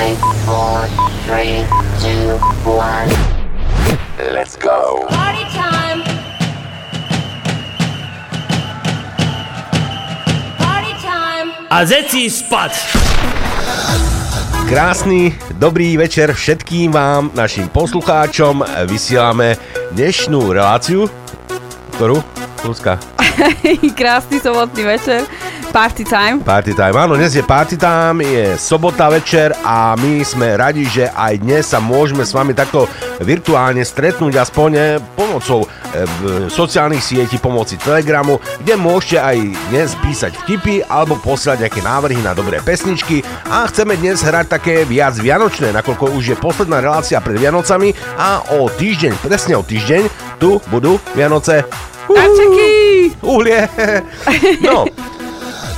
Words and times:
Five, 0.00 0.16
four, 0.48 0.88
three, 1.28 1.60
two, 2.00 2.40
one. 2.64 3.12
Let's 4.32 4.56
go. 4.56 5.04
Party 5.12 5.44
time. 5.52 6.00
Party 10.56 10.94
time. 11.04 11.52
A 11.68 11.84
zeci 11.84 12.32
spať! 12.32 12.96
Krásny, 14.72 15.36
dobrý 15.60 16.00
večer 16.00 16.32
všetkým 16.32 16.96
vám, 16.96 17.36
našim 17.36 17.68
poslucháčom. 17.68 18.64
Vysielame 18.88 19.60
dnešnú 19.92 20.48
reláciu, 20.48 21.12
ktorú? 22.00 22.24
Lúska. 22.64 22.96
Krásny 24.00 24.40
sobotný 24.40 24.96
večer. 24.96 25.28
Party 25.70 26.02
time. 26.02 26.42
Party 26.42 26.74
time. 26.74 26.98
Áno, 26.98 27.14
dnes 27.14 27.30
je 27.30 27.46
party 27.46 27.78
time, 27.78 28.26
je 28.26 28.58
sobota 28.58 29.06
večer 29.06 29.54
a 29.62 29.94
my 29.94 30.18
sme 30.26 30.58
radi, 30.58 30.82
že 30.82 31.06
aj 31.14 31.46
dnes 31.46 31.62
sa 31.70 31.78
môžeme 31.78 32.26
s 32.26 32.34
vami 32.34 32.58
takto 32.58 32.90
virtuálne 33.22 33.86
stretnúť 33.86 34.34
aspoň 34.34 34.70
eh, 34.74 34.98
pomocou 35.14 35.70
v 35.90 36.46
sociálnych 36.46 37.02
sietí, 37.02 37.38
pomoci 37.38 37.74
Telegramu, 37.74 38.38
kde 38.62 38.74
môžete 38.78 39.18
aj 39.18 39.36
dnes 39.70 39.90
písať 39.98 40.38
vtipy 40.42 40.86
alebo 40.86 41.18
posielať 41.18 41.66
nejaké 41.66 41.80
návrhy 41.82 42.20
na 42.22 42.30
dobré 42.34 42.62
pesničky 42.62 43.26
a 43.50 43.66
chceme 43.66 43.98
dnes 43.98 44.22
hrať 44.22 44.46
také 44.46 44.74
viac 44.86 45.18
vianočné, 45.18 45.74
nakoľko 45.74 46.14
už 46.14 46.34
je 46.34 46.36
posledná 46.38 46.78
relácia 46.78 47.18
pred 47.18 47.38
Vianocami 47.38 47.90
a 48.14 48.54
o 48.54 48.70
týždeň, 48.70 49.18
presne 49.18 49.58
o 49.58 49.66
týždeň, 49.66 50.06
tu 50.38 50.62
budú 50.70 51.02
Vianoce. 51.18 51.66
Darčeky! 52.10 53.14
Uhlie! 53.22 53.66
No, 54.66 54.86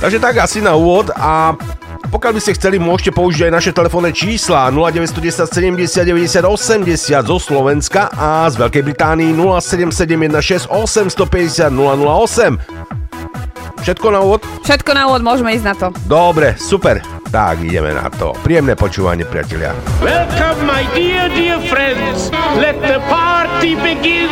takže 0.03 0.19
tak 0.19 0.35
asi 0.43 0.59
na 0.59 0.75
úvod 0.75 1.15
a 1.15 1.55
pokiaľ 2.11 2.35
by 2.35 2.41
ste 2.43 2.59
chceli, 2.59 2.75
môžete 2.75 3.15
použiť 3.15 3.47
aj 3.47 3.53
naše 3.55 3.71
telefónne 3.71 4.11
čísla 4.11 4.67
0910 4.67 5.47
70 5.47 6.03
90 6.03 6.43
80 6.43 7.23
zo 7.23 7.37
Slovenska 7.39 8.11
a 8.11 8.51
z 8.51 8.59
Veľkej 8.59 8.83
Británii 8.83 9.31
07716 9.39 10.67
850 10.67 11.71
008. 11.71 12.59
Všetko 13.83 14.07
na 14.11 14.19
úvod? 14.21 14.43
Všetko 14.67 14.91
na 14.93 15.07
úvod, 15.07 15.23
môžeme 15.23 15.55
ísť 15.55 15.65
na 15.65 15.75
to. 15.75 15.87
Dobre, 16.05 16.55
super. 16.59 16.99
Tak, 17.33 17.65
ideme 17.65 17.95
na 17.95 18.07
to. 18.13 18.37
Príjemné 18.45 18.77
počúvanie, 18.77 19.25
priatelia. 19.25 19.73
Welcome, 20.03 20.69
my 20.69 20.85
dear, 20.93 21.31
dear 21.33 21.57
friends. 21.65 22.29
Let 22.59 22.77
the 22.83 23.01
party 23.09 23.73
begin. 23.79 24.29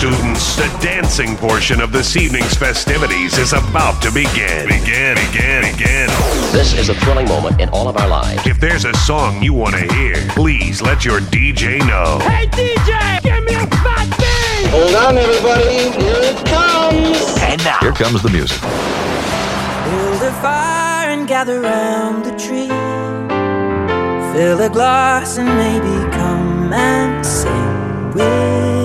Attention 0.00 0.34
students, 0.34 0.56
the 0.56 0.78
dancing 0.82 1.36
portion 1.36 1.78
of 1.78 1.92
this 1.92 2.16
evening's 2.16 2.54
festivities 2.54 3.36
is 3.36 3.52
about 3.52 4.00
to 4.00 4.10
begin. 4.10 4.66
Begin, 4.66 5.14
begin, 5.14 5.60
begin. 5.72 6.08
This 6.52 6.72
is 6.72 6.88
a 6.88 6.94
thrilling 6.94 7.28
moment 7.28 7.60
in 7.60 7.68
all 7.68 7.86
of 7.86 7.98
our 7.98 8.08
lives. 8.08 8.46
If 8.46 8.58
there's 8.58 8.86
a 8.86 8.94
song 8.94 9.42
you 9.42 9.52
want 9.52 9.74
to 9.74 9.92
hear, 9.92 10.16
please 10.30 10.80
let 10.80 11.04
your 11.04 11.20
DJ 11.20 11.80
know. 11.80 12.18
Hey, 12.20 12.46
DJ, 12.46 13.22
give 13.22 13.44
me 13.44 13.52
a 13.52 13.66
fat 13.66 14.08
beat. 14.16 14.70
Hold 14.70 14.94
on, 14.94 15.18
everybody. 15.18 15.90
Here 15.92 16.32
it 16.32 16.46
comes. 16.46 17.38
And 17.42 17.62
now, 17.62 17.78
Here 17.80 17.92
comes 17.92 18.22
the 18.22 18.30
music. 18.30 18.58
Build 18.62 20.22
a 20.22 20.32
fire 20.40 21.10
and 21.10 21.28
gather 21.28 21.60
round 21.60 22.24
the 22.24 22.34
tree. 22.38 22.68
Fill 24.32 24.62
a 24.62 24.70
glass 24.70 25.36
and 25.36 25.46
maybe 25.46 26.10
come 26.16 26.72
and 26.72 27.26
sing 27.26 28.14
with 28.14 28.79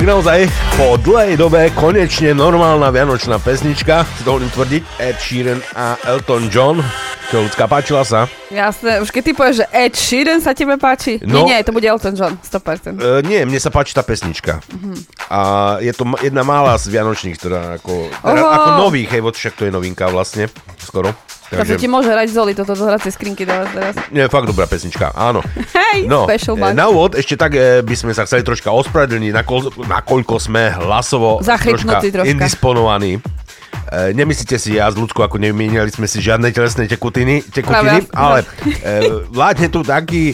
Tak 0.00 0.08
naozaj, 0.08 0.48
po 0.80 0.96
dlhej 0.96 1.36
dobe 1.36 1.68
konečne 1.76 2.32
normálna 2.32 2.88
vianočná 2.88 3.36
pesnička, 3.36 4.08
si 4.16 4.24
dovolím 4.24 4.48
tvrdiť, 4.48 4.82
Ed 4.96 5.20
Sheeran 5.20 5.60
a 5.76 6.00
Elton 6.08 6.48
John. 6.48 6.80
Čo, 7.28 7.44
ľudská, 7.44 7.68
páčila 7.68 8.00
sa? 8.00 8.24
Jasné, 8.50 8.98
už 8.98 9.08
keď 9.08 9.22
ty 9.22 9.32
povieš, 9.32 9.56
že 9.56 9.66
Ed 9.70 9.94
Sheeran 9.94 10.42
sa 10.42 10.50
tebe 10.50 10.74
páči? 10.74 11.22
No. 11.22 11.46
Nie, 11.46 11.56
nie, 11.56 11.58
to 11.62 11.70
bude 11.70 11.86
Elton 11.86 12.12
John, 12.12 12.34
100%. 12.36 12.98
E, 12.98 13.22
nie, 13.22 13.46
mne 13.46 13.56
sa 13.56 13.70
páči 13.70 13.94
tá 13.94 14.02
pesnička. 14.02 14.58
A 15.26 15.38
je 15.78 15.94
to 15.94 16.02
jedna 16.18 16.42
malá 16.42 16.74
z 16.74 16.90
Vianočných, 16.90 17.38
teda 17.38 17.78
ako, 17.78 18.10
teda 18.10 18.42
ako 18.42 18.70
nových, 18.82 19.08
hej, 19.08 19.22
však 19.22 19.54
to 19.54 19.62
je 19.64 19.72
novinka 19.72 20.10
vlastne, 20.10 20.50
skoro. 20.76 21.14
Takže 21.50 21.82
ti 21.82 21.90
môže 21.90 22.06
hrať 22.06 22.30
Zoli 22.30 22.54
toto 22.54 22.78
do 22.78 22.86
hracej 22.86 23.10
skrinky 23.10 23.42
vás 23.42 23.66
teraz. 23.70 23.98
Nie, 24.10 24.30
fakt 24.30 24.46
dobrá 24.46 24.66
pesnička, 24.66 25.10
áno. 25.14 25.42
Hej, 25.74 26.06
No, 26.06 26.22
special 26.26 26.54
e, 26.54 26.62
box. 26.62 26.70
na 26.74 26.86
úvod 26.86 27.10
ešte 27.14 27.34
tak 27.34 27.54
e, 27.54 27.82
by 27.82 27.94
sme 27.94 28.12
sa 28.14 28.22
chceli 28.22 28.42
troška 28.42 28.70
ospravedlniť, 28.70 29.30
nakoľko, 29.34 29.82
nakoľko 29.82 30.34
sme 30.38 30.70
hlasovo 30.74 31.42
Zachrypnutí 31.42 32.14
troška. 32.14 32.30
indisponovaní. 32.30 33.18
E, 33.90 34.14
nemyslíte 34.14 34.54
si, 34.54 34.78
ja 34.78 34.86
s 34.86 34.94
ľudskou, 34.94 35.18
ako 35.20 35.36
nevymieniali 35.36 35.90
sme 35.90 36.06
si 36.06 36.18
žiadne 36.18 36.48
telesné 36.48 36.86
tekutiny, 36.86 37.42
tekutiny 37.42 38.06
ale 38.12 38.46
e, 38.80 39.02
vládne 39.28 39.66
tu 39.66 39.82
taký 39.82 40.30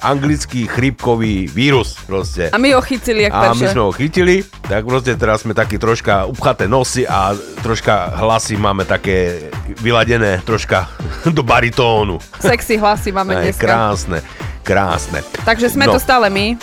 anglický 0.00 0.64
chrípkový 0.64 1.44
vírus 1.44 1.98
proste. 2.00 2.48
A 2.48 2.56
my 2.56 2.70
ho 2.70 2.80
chytili, 2.80 3.26
jak 3.26 3.34
A 3.34 3.52
my 3.52 3.58
perše. 3.58 3.68
sme 3.68 3.82
ho 3.82 3.90
chytili, 3.90 4.34
tak 4.62 4.86
proste 4.86 5.12
teraz 5.12 5.42
sme 5.42 5.52
takí 5.52 5.76
troška 5.76 6.24
upchaté 6.24 6.64
nosy 6.64 7.02
a 7.02 7.34
troška 7.60 8.14
hlasy 8.16 8.54
máme 8.54 8.86
také 8.86 9.50
vyladené 9.76 10.40
troška 10.40 10.88
do 11.36 11.42
baritónu. 11.42 12.16
Sexy 12.38 12.78
hlasy 12.78 13.10
máme 13.10 13.34
Aj, 13.34 13.42
dneska. 13.44 13.60
krásne, 13.60 14.18
krásne. 14.62 15.20
Takže 15.42 15.68
sme 15.68 15.84
No. 15.84 15.98
to 15.98 16.00
stále 16.00 16.30
my. 16.30 16.54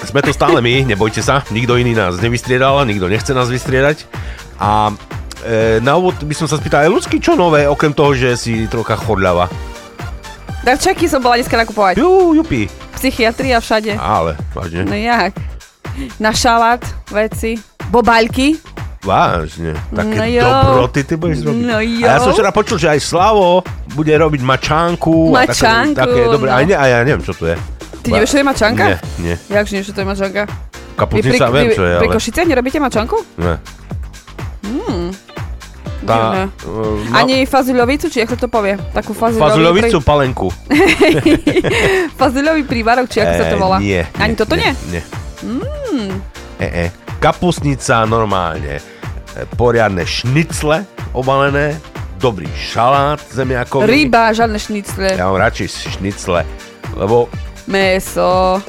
Sme 0.00 0.24
to 0.24 0.32
stále 0.32 0.58
my, 0.58 0.80
nebojte 0.82 1.20
sa, 1.20 1.44
nikto 1.52 1.76
iný 1.76 1.92
nás 1.92 2.16
nevystriedal, 2.18 2.88
nikto 2.88 3.04
nechce 3.04 3.30
nás 3.30 3.46
vystriedať. 3.46 4.08
A 4.56 4.90
e, 5.42 5.52
na 5.78 5.94
úvod 5.94 6.16
by 6.16 6.34
som 6.34 6.44
sa 6.44 6.54
spýtal, 6.54 6.82
aj 6.82 6.90
ľudský, 6.90 7.16
čo 7.16 7.32
nové, 7.32 7.64
okrem 7.64 7.90
toho, 7.90 8.12
že 8.12 8.34
si 8.34 8.64
trocha 8.66 8.94
chodľava? 8.94 9.48
Darčeky 10.60 11.08
som 11.08 11.18
bola 11.18 11.36
dneska 11.36 11.56
nakupovať. 11.56 11.96
Jú, 11.96 12.34
jupi. 12.34 12.68
Psychiatria 12.92 13.56
všade. 13.58 13.96
Ale, 13.96 14.36
vážne, 14.52 14.84
No 14.84 14.92
jak? 14.92 15.32
Na 16.16 16.30
šalát, 16.30 16.80
veci, 17.08 17.56
bobaľky. 17.88 18.60
vážne. 19.00 19.72
Také 19.88 20.12
No 20.14 20.24
jo. 20.28 20.44
dobroty 20.44 21.00
ty 21.02 21.14
budeš 21.16 21.40
robiť. 21.42 21.64
No 21.64 21.80
jo. 21.80 22.04
A 22.04 22.08
ja 22.10 22.20
som 22.20 22.30
včera 22.30 22.52
počul, 22.52 22.76
že 22.76 22.92
aj 22.92 23.00
Slavo 23.00 23.64
bude 23.90 24.12
robiť 24.12 24.40
mačánku. 24.40 25.32
a 25.32 25.48
Mačánku, 25.48 25.96
také, 25.96 26.12
také 26.12 26.20
dobré, 26.28 26.48
no. 26.48 26.56
aj 26.56 26.64
ne, 26.68 26.74
a 26.76 26.84
ja 26.86 26.98
neviem, 27.00 27.24
čo 27.24 27.32
to 27.32 27.48
je. 27.48 27.56
Ty 28.00 28.08
nevieš, 28.10 28.30
čo 28.30 28.38
je 28.38 28.44
mačanka? 28.44 28.84
Nie, 28.86 28.96
nie. 29.18 29.34
Jakže 29.48 29.72
nie, 29.72 29.82
čo 29.82 29.92
to 29.92 30.00
je 30.00 30.08
mačanka? 30.08 30.42
Kaputnica, 30.92 31.44
Vy 31.48 31.54
viem, 31.54 31.68
čo 31.72 31.82
je, 31.82 31.94
Pri 31.96 32.06
ale... 32.06 32.14
Košice 32.14 32.40
nerobíte 32.44 32.76
mačanku? 32.76 33.16
Ne. 33.38 33.56
Divné. 36.12 36.42
e, 36.44 37.14
Ani 37.14 37.36
fazuľovicu, 37.42 38.06
či 38.06 38.18
ako 38.20 38.34
to 38.36 38.46
povie? 38.46 38.74
Takú 38.90 39.12
fazuľovú... 39.12 39.44
Fazuľovicu 39.46 39.96
palenku. 40.00 40.48
Fazuľový 42.20 42.62
prívarok, 42.64 43.06
či 43.06 43.20
ako 43.20 43.32
sa 43.32 43.44
to 43.46 43.56
Eh, 43.56 43.60
volá? 43.60 43.76
Nie. 43.78 44.02
Ani 44.16 44.34
toto 44.34 44.54
nie? 44.54 44.70
Nie. 44.88 45.02
Mm. 45.40 46.10
E, 46.56 46.66
e. 46.66 46.84
Kapusnica 47.18 48.04
normálne. 48.04 48.78
E, 48.78 48.82
Poriadne 49.54 50.02
šnicle 50.02 50.84
obalené, 51.12 51.76
dobrý 52.16 52.46
šalát 52.50 53.20
zemiakový. 53.26 53.84
Ryba, 53.84 54.30
žiadne 54.30 54.56
šnicle, 54.56 55.16
Ja 55.16 55.26
mám 55.26 55.40
radšej 55.40 55.66
šnicle, 55.96 56.44
lebo 56.94 57.26
meso. 57.66 58.60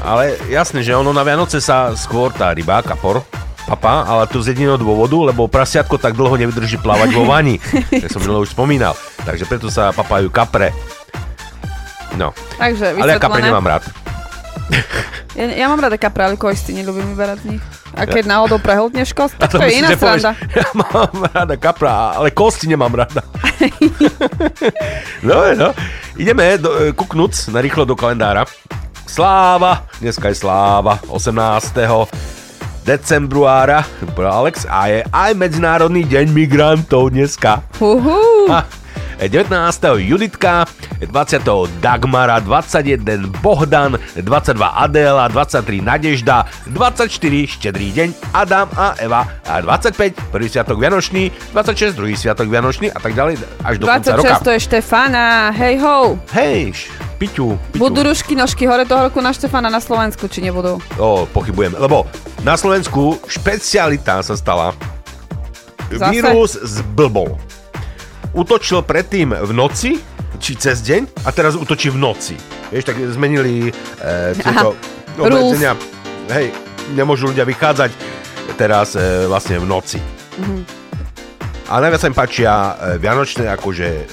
ale 0.00 0.36
jasné, 0.46 0.82
že 0.82 0.92
ono 0.92 1.10
na 1.10 1.22
Vianoce 1.22 1.58
sa 1.58 1.90
skôr 1.94 2.30
tá 2.30 2.52
ryba, 2.52 2.80
kapor, 2.80 3.24
papa, 3.64 4.04
ale 4.04 4.28
tu 4.28 4.40
z 4.44 4.52
jediného 4.52 4.76
dôvodu, 4.76 5.32
lebo 5.32 5.48
prasiatko 5.48 5.96
tak 5.96 6.16
dlho 6.16 6.36
nevydrží 6.36 6.76
plávať 6.80 7.16
vo 7.16 7.24
vani, 7.24 7.56
jak 8.02 8.12
som 8.12 8.20
minule 8.20 8.44
už 8.44 8.52
spomínal. 8.52 8.92
Takže 9.24 9.44
preto 9.48 9.72
sa 9.72 9.90
papajú 9.90 10.28
kapre. 10.28 10.70
No, 12.14 12.30
Takže 12.60 12.94
ale 12.94 13.16
ja 13.16 13.18
kapre 13.18 13.42
nemám 13.42 13.66
rád. 13.66 13.84
Ja, 15.34 15.50
ja 15.50 15.66
mám 15.66 15.82
rada 15.82 15.98
kapre, 15.98 16.30
ale 16.30 16.38
kosti 16.38 16.78
neľúbim 16.78 17.10
vyberať 17.10 17.38
z 17.42 17.46
nich. 17.58 17.64
A 17.98 18.06
keď 18.06 18.30
náhodou 18.30 18.62
prehltneš 18.62 19.10
kost, 19.10 19.34
tak 19.42 19.50
to, 19.50 19.58
je 19.58 19.66
myslíš, 19.66 19.82
iná 19.82 19.90
sranda. 19.98 20.30
Ja 20.54 20.66
mám 20.78 21.14
rada 21.26 21.54
kapra, 21.58 22.14
ale 22.14 22.30
kosti 22.30 22.70
nemám 22.70 22.94
rada. 22.94 23.18
no, 25.26 25.42
no. 25.58 25.68
Ideme 26.14 26.54
do, 26.54 26.70
e, 26.78 26.94
kuknúc 26.94 27.50
na 27.50 27.58
rýchlo 27.58 27.82
do 27.82 27.98
kalendára. 27.98 28.46
Sláva, 29.10 29.90
dneska 29.98 30.30
je 30.30 30.38
sláva, 30.38 31.02
18. 31.10 31.74
decembruára, 32.84 33.82
Alex, 34.28 34.68
a 34.68 34.92
je 34.92 35.00
aj 35.08 35.32
Medzinárodný 35.34 36.04
deň 36.04 36.28
migrantov 36.28 37.16
dneska. 37.16 37.64
Ha, 38.52 38.60
19. 39.20 40.00
Juditka, 40.00 40.66
20. 41.00 41.42
Dagmara, 41.80 42.40
21. 42.40 43.28
Bohdan, 43.42 43.98
22. 44.16 44.66
Adéla, 44.66 45.28
23. 45.28 45.80
Nadežda, 45.80 46.44
24. 46.66 47.46
Štedrý 47.46 47.88
deň 47.92 48.08
Adam 48.34 48.68
a 48.74 48.94
Eva 48.98 49.26
a 49.46 49.60
25. 49.60 50.34
Prvý 50.34 50.46
sviatok 50.48 50.80
Vianočný, 50.80 51.30
26. 51.52 51.94
Druhý 51.94 52.16
sviatok 52.16 52.48
Vianočný 52.48 52.90
a 52.90 52.98
tak 52.98 53.14
ďalej 53.14 53.38
až 53.64 53.74
do 53.78 53.86
konca 53.86 54.12
26 54.14 54.18
roka. 54.18 54.34
to 54.44 54.50
je 54.50 54.60
Štefana, 54.60 55.50
hej 55.54 55.74
ho. 55.80 56.18
Hej, 56.34 56.74
Piťu, 57.18 57.54
Piťu. 57.72 57.80
Budú 57.80 58.02
rušky 58.02 58.34
nožky 58.34 58.66
hore 58.66 58.84
toho 58.84 59.06
roku 59.06 59.22
na 59.22 59.30
Štefana 59.30 59.70
na 59.70 59.78
Slovensku, 59.78 60.26
či 60.26 60.42
nebudú? 60.42 60.82
O, 60.98 61.24
pochybujem, 61.30 61.78
lebo 61.78 62.04
na 62.42 62.58
Slovensku 62.58 63.22
špecialita 63.30 64.20
sa 64.20 64.34
stala 64.34 64.74
Zase? 65.88 66.10
vírus 66.10 66.58
s 66.58 66.82
blbou. 66.96 67.38
Utočil 68.34 68.82
predtým 68.82 69.30
v 69.30 69.52
noci, 69.54 69.94
či 70.42 70.52
cez 70.58 70.82
deň, 70.82 71.22
a 71.22 71.30
teraz 71.30 71.54
utočí 71.54 71.86
v 71.88 71.98
noci. 72.02 72.34
Vieš, 72.74 72.84
tak 72.90 72.98
zmenili 72.98 73.70
e, 73.70 73.72
tieto 74.34 74.74
obmedzenia. 75.16 75.78
Hej, 76.26 76.50
nemôžu 76.98 77.30
ľudia 77.30 77.46
vychádzať 77.46 77.94
teraz 78.58 78.98
e, 78.98 79.30
vlastne 79.30 79.62
v 79.62 79.66
noci. 79.70 79.98
A 81.64 81.80
najviac 81.80 82.00
sa 82.02 82.10
im 82.10 82.16
páčia 82.18 82.52
e, 82.52 82.72
Vianočné, 82.98 83.48
akože 83.54 83.88
e, 83.88 84.04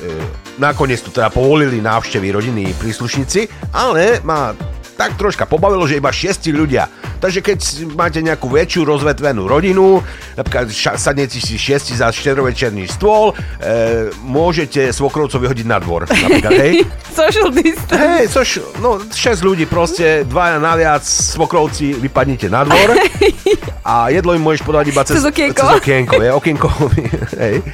nakoniec 0.62 1.02
tu 1.02 1.10
teda 1.10 1.34
povolili 1.34 1.82
návštevy 1.82 2.32
rodiny 2.32 2.78
príslušníci, 2.78 3.74
ale 3.74 4.22
ma 4.22 4.56
tak 5.02 5.18
troška 5.18 5.50
pobavilo, 5.50 5.90
že 5.90 5.98
iba 5.98 6.14
šiesti 6.14 6.54
ľudia. 6.54 6.86
Takže 7.18 7.42
keď 7.42 7.58
máte 7.98 8.22
nejakú 8.22 8.54
väčšiu 8.54 8.86
rozvetvenú 8.86 9.50
rodinu, 9.50 9.98
napríklad 10.38 10.70
sadnete 10.74 11.42
si 11.42 11.58
šiesti 11.58 11.98
za 11.98 12.14
štedrovečerný 12.14 12.86
stôl, 12.86 13.34
e, 13.34 14.14
môžete 14.22 14.94
svokrovcov 14.94 15.42
vyhodiť 15.42 15.66
na 15.66 15.82
dvor. 15.82 16.06
Napríklad, 16.06 16.54
hej. 16.54 16.86
Social 17.18 17.50
distance. 17.50 17.98
Hej, 17.98 18.30
což, 18.30 18.48
no, 18.78 19.02
6 19.02 19.42
ľudí 19.42 19.66
proste, 19.66 20.22
dvaja 20.22 20.62
naviac, 20.62 21.02
svokrovci, 21.02 21.98
vypadnite 21.98 22.46
na 22.54 22.62
dvor 22.62 22.94
a 23.90 24.14
jedlo 24.14 24.38
im 24.38 24.46
môžeš 24.46 24.62
podať 24.62 24.86
iba 24.94 25.02
cez, 25.02 25.18
Cez 25.18 25.26
okienko. 25.26 25.66
Cez 25.66 25.78
okienko, 25.82 26.14
je, 26.22 26.30
okienko, 26.30 26.70
hej. 27.42 27.66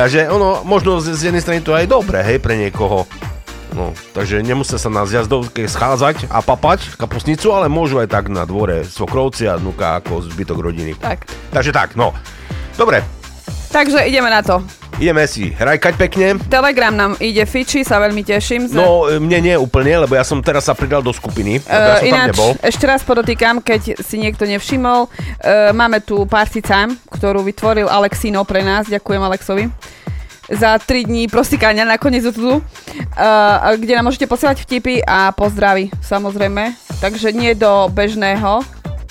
Takže 0.00 0.32
ono, 0.32 0.64
možno 0.64 0.96
z, 1.04 1.12
z 1.12 1.28
jednej 1.28 1.44
strany 1.44 1.60
to 1.60 1.76
aj 1.76 1.84
dobre, 1.84 2.24
hej, 2.24 2.40
pre 2.40 2.56
niekoho. 2.56 3.04
No, 3.70 3.94
takže 4.12 4.42
nemusia 4.42 4.76
sa 4.76 4.90
na 4.90 5.06
zjazdovke 5.06 5.66
schádzať 5.70 6.26
a 6.28 6.42
papať 6.42 6.98
kapusnicu, 6.98 7.54
ale 7.54 7.70
môžu 7.70 8.02
aj 8.02 8.10
tak 8.10 8.26
na 8.26 8.42
dvore 8.42 8.82
svokrovci 8.82 9.46
a 9.46 9.56
vnúka 9.56 10.02
ako 10.02 10.26
zbytok 10.26 10.58
rodiny. 10.58 10.98
Tak. 10.98 11.30
Takže 11.54 11.70
tak, 11.70 11.94
no. 11.94 12.10
Dobre, 12.74 13.02
Takže 13.70 14.02
ideme 14.10 14.26
na 14.26 14.42
to. 14.42 14.58
ideme 14.98 15.22
si 15.30 15.54
hrajkať 15.54 15.94
pekne. 15.94 16.26
Telegram 16.50 16.90
nám 16.90 17.14
ide 17.22 17.46
fiči, 17.46 17.86
sa 17.86 18.02
veľmi 18.02 18.26
teším. 18.26 18.66
Z... 18.66 18.74
No, 18.74 19.06
e, 19.06 19.22
mne 19.22 19.38
nie 19.46 19.54
úplne, 19.54 20.02
lebo 20.02 20.18
ja 20.18 20.26
som 20.26 20.42
teraz 20.42 20.66
sa 20.66 20.74
pridal 20.74 21.06
do 21.06 21.14
skupiny, 21.14 21.62
lebo 21.62 21.88
ja 21.94 22.02
ináč, 22.02 22.34
nebol. 22.34 22.58
ešte 22.66 22.84
raz 22.90 23.06
podotýkam, 23.06 23.62
keď 23.62 24.02
si 24.02 24.18
niekto 24.18 24.42
nevšimol, 24.42 25.06
uh, 25.06 25.70
máme 25.70 26.02
tu 26.02 26.26
Party 26.26 26.58
Time, 26.60 26.98
ktorú 27.14 27.46
vytvoril 27.46 27.86
Alexino 27.86 28.42
pre 28.42 28.66
nás, 28.66 28.90
ďakujem 28.90 29.22
Alexovi 29.22 29.70
za 30.50 30.78
3 30.78 31.06
dní 31.06 31.30
prosíkania 31.30 31.86
nakoniec 31.86 32.26
tu, 32.34 32.58
uh, 32.58 32.62
kde 33.78 33.94
nám 33.94 34.10
môžete 34.10 34.26
posielať 34.26 34.66
vtipy 34.66 35.00
a 35.06 35.30
pozdravy, 35.30 35.94
samozrejme. 36.02 36.74
Takže 36.98 37.30
nie 37.30 37.54
do 37.54 37.86
bežného 37.88 38.66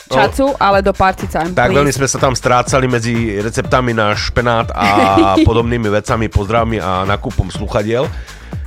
čacu, 0.09 0.57
ale 0.57 0.81
do 0.81 0.91
Party 0.91 1.29
Time. 1.29 1.53
Tak 1.53 1.71
veľmi 1.71 1.93
sme 1.93 2.09
sa 2.09 2.17
tam 2.17 2.33
strácali 2.33 2.89
medzi 2.89 3.37
receptami 3.39 3.93
na 3.93 4.17
špenát 4.17 4.73
a 4.73 4.87
podobnými 5.47 5.87
vecami, 5.87 6.27
pozdravmi 6.27 6.81
a 6.81 7.05
nakupom 7.07 7.47
sluchadiel 7.47 8.09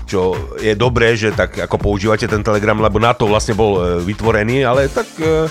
čo 0.02 0.36
je 0.60 0.76
dobré, 0.76 1.16
že 1.16 1.32
tak 1.32 1.56
ako 1.56 1.80
používate 1.80 2.28
ten 2.28 2.44
Telegram, 2.44 2.76
lebo 2.76 3.00
na 3.00 3.16
to 3.16 3.24
vlastne 3.24 3.56
bol 3.56 3.80
e, 3.80 4.04
vytvorený, 4.04 4.60
ale 4.60 4.92
tak 4.92 5.08
e, 5.16 5.48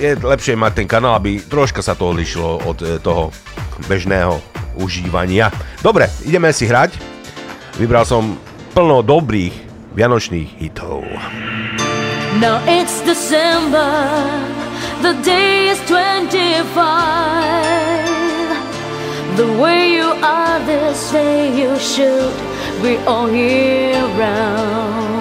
je 0.00 0.16
lepšie 0.16 0.56
mať 0.56 0.80
ten 0.80 0.88
kanál, 0.88 1.20
aby 1.20 1.44
troška 1.44 1.84
sa 1.84 1.92
to 1.92 2.08
odlišilo 2.08 2.64
od 2.64 2.80
e, 2.80 2.96
toho 2.96 3.28
bežného 3.84 4.40
užívania. 4.80 5.52
Dobre, 5.84 6.08
ideme 6.24 6.50
si 6.56 6.64
hrať. 6.64 6.96
Vybral 7.76 8.08
som 8.08 8.40
plno 8.72 9.04
dobrých 9.04 9.52
vianočných 9.94 10.58
hitov. 10.58 11.04
Now 12.40 12.62
it's 12.64 13.02
December, 13.04 13.90
the 15.02 15.14
day 15.22 15.68
is 15.68 15.80
25. 15.84 16.64
The 19.36 19.46
way 19.60 19.94
you 19.94 20.08
are 20.22 20.58
this 20.66 21.10
day, 21.12 21.50
you 21.56 21.78
should 21.78 22.34
be 22.82 22.96
all 23.06 23.30
year 23.30 24.00
round. 24.16 25.19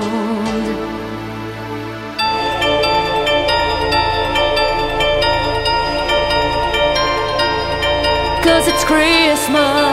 Cause 8.49 8.67
it's 8.67 8.83
Christmas 8.83 9.88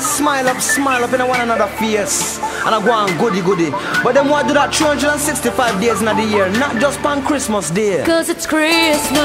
smile 0.00 0.48
up, 0.48 0.60
smile 0.60 1.04
up 1.04 1.12
in 1.12 1.26
one 1.26 1.40
another 1.40 1.66
face. 1.78 2.38
And 2.64 2.74
I 2.74 2.84
go 2.84 2.92
on 2.92 3.16
goody 3.18 3.40
goody. 3.40 3.70
But 4.02 4.14
them 4.14 4.28
want 4.28 4.48
do 4.48 4.54
that 4.54 4.74
365 4.74 5.80
days 5.80 6.00
in 6.00 6.06
the 6.06 6.24
year, 6.24 6.48
not 6.50 6.80
just 6.80 7.04
on 7.04 7.24
Christmas 7.24 7.70
Day. 7.70 8.04
Cause 8.04 8.28
it's 8.28 8.46
Christmas. 8.46 9.16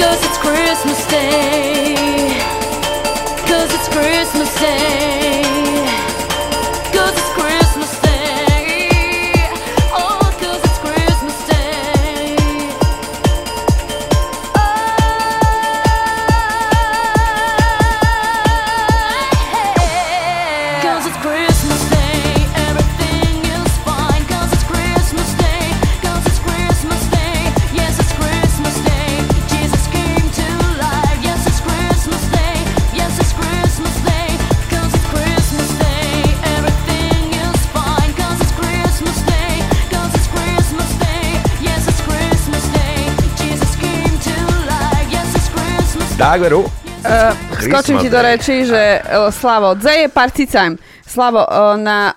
Cause 0.00 0.20
it's 0.24 0.38
Christmas 0.38 1.06
Day. 1.08 1.94
Cause 3.46 3.74
it's 3.74 3.88
Christmas 3.88 4.60
Day. 4.60 5.25
Veru. 46.38 46.60
Uh, 47.06 47.30
skočím 47.60 48.02
ti 48.02 48.08
do 48.10 48.18
reči, 48.18 48.66
že 48.66 48.98
uh, 48.98 49.30
Slavo, 49.30 49.78
dze 49.78 50.06
je 50.06 50.08
time. 50.46 50.74
Slavo, 51.06 51.44
uh, 51.46 51.78
na 51.78 52.14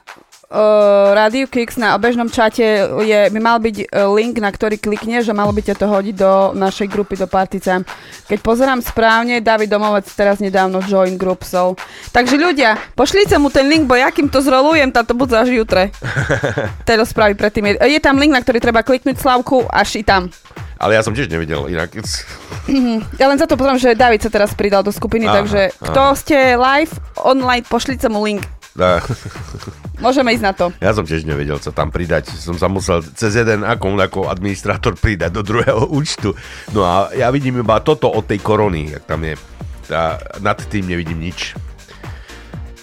uh, 0.50 1.14
Radio 1.14 1.46
Kicks 1.46 1.78
na 1.78 1.94
obežnom 1.96 2.28
čate 2.30 2.90
je, 3.06 3.20
by 3.30 3.40
mal 3.40 3.58
byť 3.62 3.76
uh, 3.86 4.10
link, 4.10 4.42
na 4.42 4.50
ktorý 4.50 4.82
klikneš 4.82 5.30
a 5.30 5.38
malo 5.38 5.54
by 5.54 5.62
ťa 5.62 5.76
to 5.78 5.86
hodiť 5.86 6.16
do 6.18 6.34
našej 6.58 6.88
grupy, 6.90 7.16
do 7.16 7.30
Time. 7.30 7.86
Keď 8.26 8.40
pozerám 8.42 8.82
správne, 8.82 9.42
David 9.42 9.70
Domovec 9.70 10.10
teraz 10.10 10.42
nedávno 10.42 10.82
join 10.86 11.16
group 11.16 11.46
soul. 11.46 11.78
Takže 12.10 12.36
ľudia, 12.36 12.78
pošlite 12.98 13.38
mu 13.38 13.54
ten 13.54 13.70
link, 13.70 13.86
bo 13.86 13.94
ja 13.94 14.10
kým 14.10 14.28
to 14.28 14.42
zrolujem, 14.42 14.90
táto 14.90 15.14
budú 15.14 15.38
až 15.38 15.54
jutre. 15.54 15.94
Teda 16.90 17.06
správy 17.06 17.38
predtým. 17.38 17.70
Je, 17.74 17.98
je 17.98 18.00
tam 18.02 18.18
link, 18.18 18.34
na 18.34 18.42
ktorý 18.42 18.58
treba 18.58 18.82
kliknúť 18.82 19.22
Slavku 19.22 19.70
až 19.70 20.02
i 20.02 20.04
tam. 20.04 20.34
Ale 20.80 20.96
ja 20.96 21.04
som 21.04 21.12
tiež 21.12 21.28
nevidel 21.28 21.68
inak. 21.68 21.92
Ja 23.22 23.26
len 23.28 23.38
za 23.38 23.50
to 23.50 23.58
pozriem, 23.58 23.82
že 23.82 23.98
David 23.98 24.22
sa 24.24 24.32
teraz 24.32 24.54
pridal 24.54 24.86
do 24.86 24.94
skupiny, 24.94 25.26
Aha, 25.26 25.36
takže 25.42 25.62
aha. 25.74 25.86
kto 25.90 26.02
ste 26.16 26.38
live, 26.56 26.94
online, 27.20 27.66
pošlite 27.66 28.08
mu 28.08 28.24
link. 28.24 28.46
Dá. 28.78 29.04
Môžeme 30.00 30.32
ísť 30.32 30.46
na 30.46 30.54
to. 30.56 30.66
Ja 30.80 30.96
som 30.96 31.04
tiež 31.04 31.28
nevedel, 31.28 31.60
co 31.60 31.76
tam 31.76 31.92
pridať. 31.92 32.32
Som 32.32 32.56
sa 32.56 32.72
musel 32.72 33.04
cez 33.04 33.36
jeden 33.36 33.68
akont 33.68 34.00
ako 34.00 34.32
administrátor 34.32 34.96
pridať 34.96 35.36
do 35.36 35.44
druhého 35.44 35.92
účtu. 35.92 36.32
No 36.72 36.88
a 36.88 37.12
ja 37.12 37.28
vidím 37.36 37.60
iba 37.60 37.84
toto 37.84 38.08
od 38.08 38.24
tej 38.24 38.40
korony, 38.40 38.96
jak 38.96 39.04
tam 39.04 39.28
je. 39.28 39.36
A 39.92 40.16
nad 40.40 40.56
tým 40.72 40.88
nevidím 40.88 41.20
nič. 41.20 41.60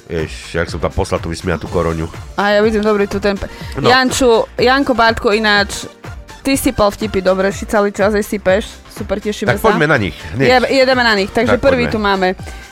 Vieš, 0.07 0.55
jak 0.55 0.69
som 0.71 0.79
tam 0.79 0.93
poslal 0.93 1.19
tú 1.19 1.33
vysmiatú 1.33 1.67
koroňu. 1.67 2.07
A 2.39 2.55
ja 2.55 2.61
vidím 2.63 2.85
dobrý 2.85 3.09
tu 3.09 3.19
ten... 3.19 3.35
No. 3.81 3.89
Janču, 3.89 4.47
Janko 4.55 4.95
Bartko 4.95 5.33
ináč, 5.35 5.89
ty 6.47 6.55
sypal 6.55 6.95
vtipy, 6.95 7.19
dobre, 7.19 7.51
si 7.51 7.67
celý 7.67 7.91
čas 7.91 8.15
aj 8.15 8.23
sypeš. 8.23 8.71
Super, 8.87 9.19
tešíme 9.19 9.51
Tak 9.51 9.59
sa. 9.59 9.67
poďme 9.67 9.91
na 9.91 9.99
nich. 9.99 10.15
Je, 10.33 10.47
jedeme 10.71 11.03
na 11.03 11.19
nich, 11.19 11.27
takže 11.29 11.59
Tak 11.59 11.61
prvý 11.61 11.91
poďme. 11.91 11.93
tu 11.93 11.99
máme. 11.99 12.29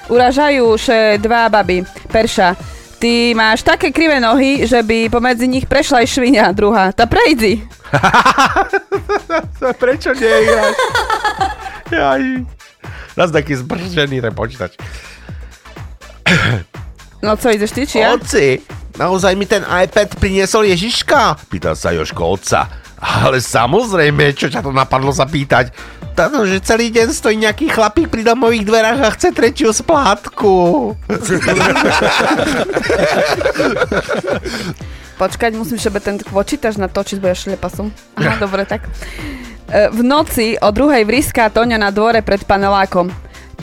Uražajú 0.06 0.78
še 0.78 1.18
dva 1.18 1.50
baby. 1.50 1.82
Perša, 2.06 2.54
ty 3.02 3.34
máš 3.34 3.66
také 3.66 3.90
krivé 3.90 4.22
nohy, 4.22 4.62
že 4.62 4.78
by 4.78 5.10
pomedzi 5.10 5.50
nich 5.50 5.66
prešla 5.66 6.00
aj 6.00 6.08
švinia 6.08 6.54
druhá. 6.54 6.94
Tá 6.94 7.04
prejdi. 7.04 7.66
Prečo 9.82 10.14
nie 10.14 10.30
ináč? 10.44 10.76
Jaj. 11.90 12.22
Raz 13.14 13.30
taký 13.30 13.58
zbržený 13.58 14.22
ten 14.22 14.32
počítač. 14.32 14.78
No 17.22 17.34
co, 17.34 17.50
ideš 17.50 17.72
ty, 17.72 17.82
či 17.86 17.98
ja? 17.98 18.12
Oci, 18.12 18.60
naozaj 18.94 19.32
mi 19.34 19.46
ten 19.46 19.64
iPad 19.64 20.14
priniesol 20.14 20.68
Ježiška? 20.68 21.48
Pýta 21.48 21.72
sa 21.72 21.90
Joško 21.90 22.22
otca. 22.30 22.83
Ale 23.04 23.36
samozrejme, 23.36 24.32
čo 24.32 24.48
ťa 24.48 24.64
to 24.64 24.72
napadlo 24.72 25.12
sa 25.12 25.28
pýtať? 25.28 25.76
Táto, 26.16 26.46
že 26.48 26.64
celý 26.64 26.88
deň 26.94 27.10
stojí 27.10 27.36
nejaký 27.36 27.68
chlapík 27.68 28.08
pri 28.08 28.24
domových 28.24 28.64
dverách 28.64 29.00
a 29.02 29.10
chce 29.12 29.34
tretiu 29.34 29.74
splátku. 29.74 30.94
Počkať, 35.20 35.54
musím 35.54 35.78
šebe 35.78 36.00
ten 36.02 36.18
počítač 36.18 36.76
natočiť, 36.78 37.18
bo 37.18 37.28
ja 37.30 37.36
šlepasom. 37.36 37.90
Aha, 38.18 38.36
dobre, 38.38 38.66
tak. 38.66 38.86
E, 39.70 39.88
V 39.90 40.02
noci 40.02 40.58
o 40.58 40.70
druhej 40.74 41.04
vriská 41.06 41.50
Toňa 41.50 41.78
na 41.78 41.90
dvore 41.94 42.22
pred 42.22 42.44
panelákom. 42.46 43.10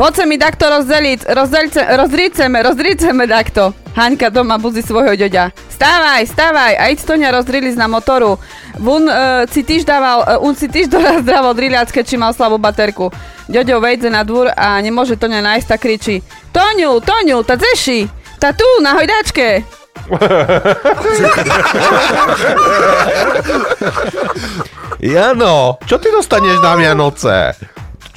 Poď 0.02 0.18
sa 0.18 0.26
mi 0.26 0.42
takto 0.42 0.66
rozdeliť, 0.66 1.30
rozdelce, 1.30 1.78
rozdríceme, 1.78 2.58
rozdríceme 2.66 3.30
takto. 3.30 3.70
Haňka 3.94 4.34
doma 4.34 4.58
buzí 4.58 4.82
svojho 4.82 5.14
ďoďa. 5.14 5.54
Stávaj, 5.70 6.26
stávaj, 6.26 6.74
a 6.74 6.90
íď 6.90 7.06
Toňa 7.06 7.30
rozdriliť 7.30 7.78
na 7.78 7.86
motoru. 7.86 8.42
Vun 8.82 9.06
uh, 9.06 9.46
si 9.46 9.62
týž 9.62 9.86
dával, 9.86 10.26
uh, 10.26 10.42
un 10.42 10.58
si 10.58 10.66
týž 10.66 10.90
dorazdravo 10.98 11.54
driliacké, 11.54 12.02
či 12.02 12.18
mal 12.18 12.34
slabú 12.34 12.58
baterku. 12.58 13.14
Ďoďo 13.46 13.78
vejde 13.78 14.10
na 14.10 14.26
dvor 14.26 14.50
a 14.50 14.82
nemôže 14.82 15.22
Toňa 15.22 15.38
nájsť, 15.38 15.70
tak 15.70 15.86
kričí. 15.86 16.26
Toňu, 16.50 16.98
Toňu, 16.98 17.46
ta 17.46 17.62
zeši, 17.62 18.10
ta 18.42 18.58
tu, 18.58 18.66
na 18.82 18.98
hojdačke. 18.98 19.62
Jano, 25.14 25.78
čo 25.86 26.02
ty 26.02 26.10
dostaneš 26.10 26.58
na 26.58 26.74
Vianoce? 26.74 27.54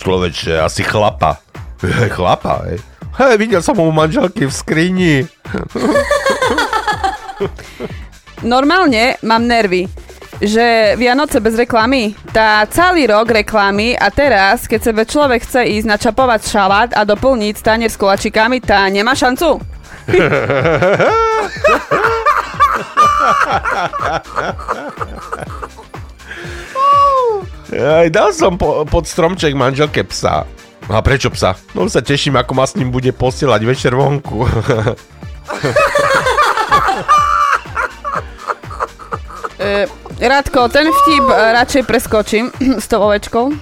Človeče, 0.00 0.64
asi 0.64 0.80
chlapa. 0.80 1.44
chlapa, 2.16 2.62
hej. 2.68 2.78
Hej, 3.14 3.38
videl 3.38 3.62
som 3.62 3.78
u 3.78 3.92
manželky 3.94 4.46
v 4.46 4.52
skrini. 4.52 5.22
Normálne 8.42 9.16
mám 9.22 9.46
nervy 9.46 9.88
že 10.42 10.98
Vianoce 10.98 11.38
bez 11.38 11.54
reklamy, 11.54 12.10
tá 12.34 12.66
celý 12.66 13.06
rok 13.06 13.30
reklamy 13.30 13.94
a 13.94 14.10
teraz, 14.10 14.66
keď 14.66 14.80
sebe 14.82 15.06
človek 15.06 15.46
chce 15.46 15.62
ísť 15.78 15.86
načapovať 15.86 16.40
šalát 16.50 16.90
a 16.90 17.06
doplniť 17.06 17.54
stanier 17.54 17.90
s 17.90 17.94
kolačikami, 17.94 18.58
tá 18.58 18.82
nemá 18.90 19.14
šancu. 19.14 19.62
Aj 27.74 28.06
dal 28.06 28.30
som 28.30 28.54
po, 28.54 28.86
pod 28.86 29.08
stromček 29.08 29.54
manželke 29.54 30.04
psa. 30.06 30.46
A 30.88 31.00
prečo 31.00 31.32
psa? 31.32 31.56
No 31.72 31.88
sa 31.88 32.04
teším, 32.04 32.36
ako 32.36 32.52
ma 32.52 32.68
s 32.68 32.76
ním 32.76 32.92
bude 32.92 33.08
posielať 33.16 33.60
večer 33.64 33.92
vonku. 33.96 34.44
E, 39.64 39.86
Radko, 40.20 40.68
ten 40.68 40.90
vtip 40.92 41.24
e, 41.24 41.52
radšej 41.56 41.82
preskočím 41.88 42.52
s 42.84 42.86
tou 42.90 43.00
ovečkou. 43.00 43.54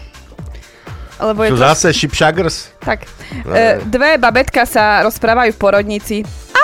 Lebo 1.23 1.41
je 1.45 1.51
to... 1.55 1.57
zase 1.57 1.95
šipšagrs? 1.95 2.75
Tak. 2.83 3.07
E, 3.55 3.79
dve 3.87 4.19
babetka 4.19 4.67
sa 4.67 5.07
rozprávajú 5.07 5.55
v 5.55 5.61
porodnici. 5.61 6.17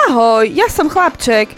Ahoj, 0.09 0.43
ja 0.43 0.67
som 0.67 0.91
chlapček. 0.91 1.55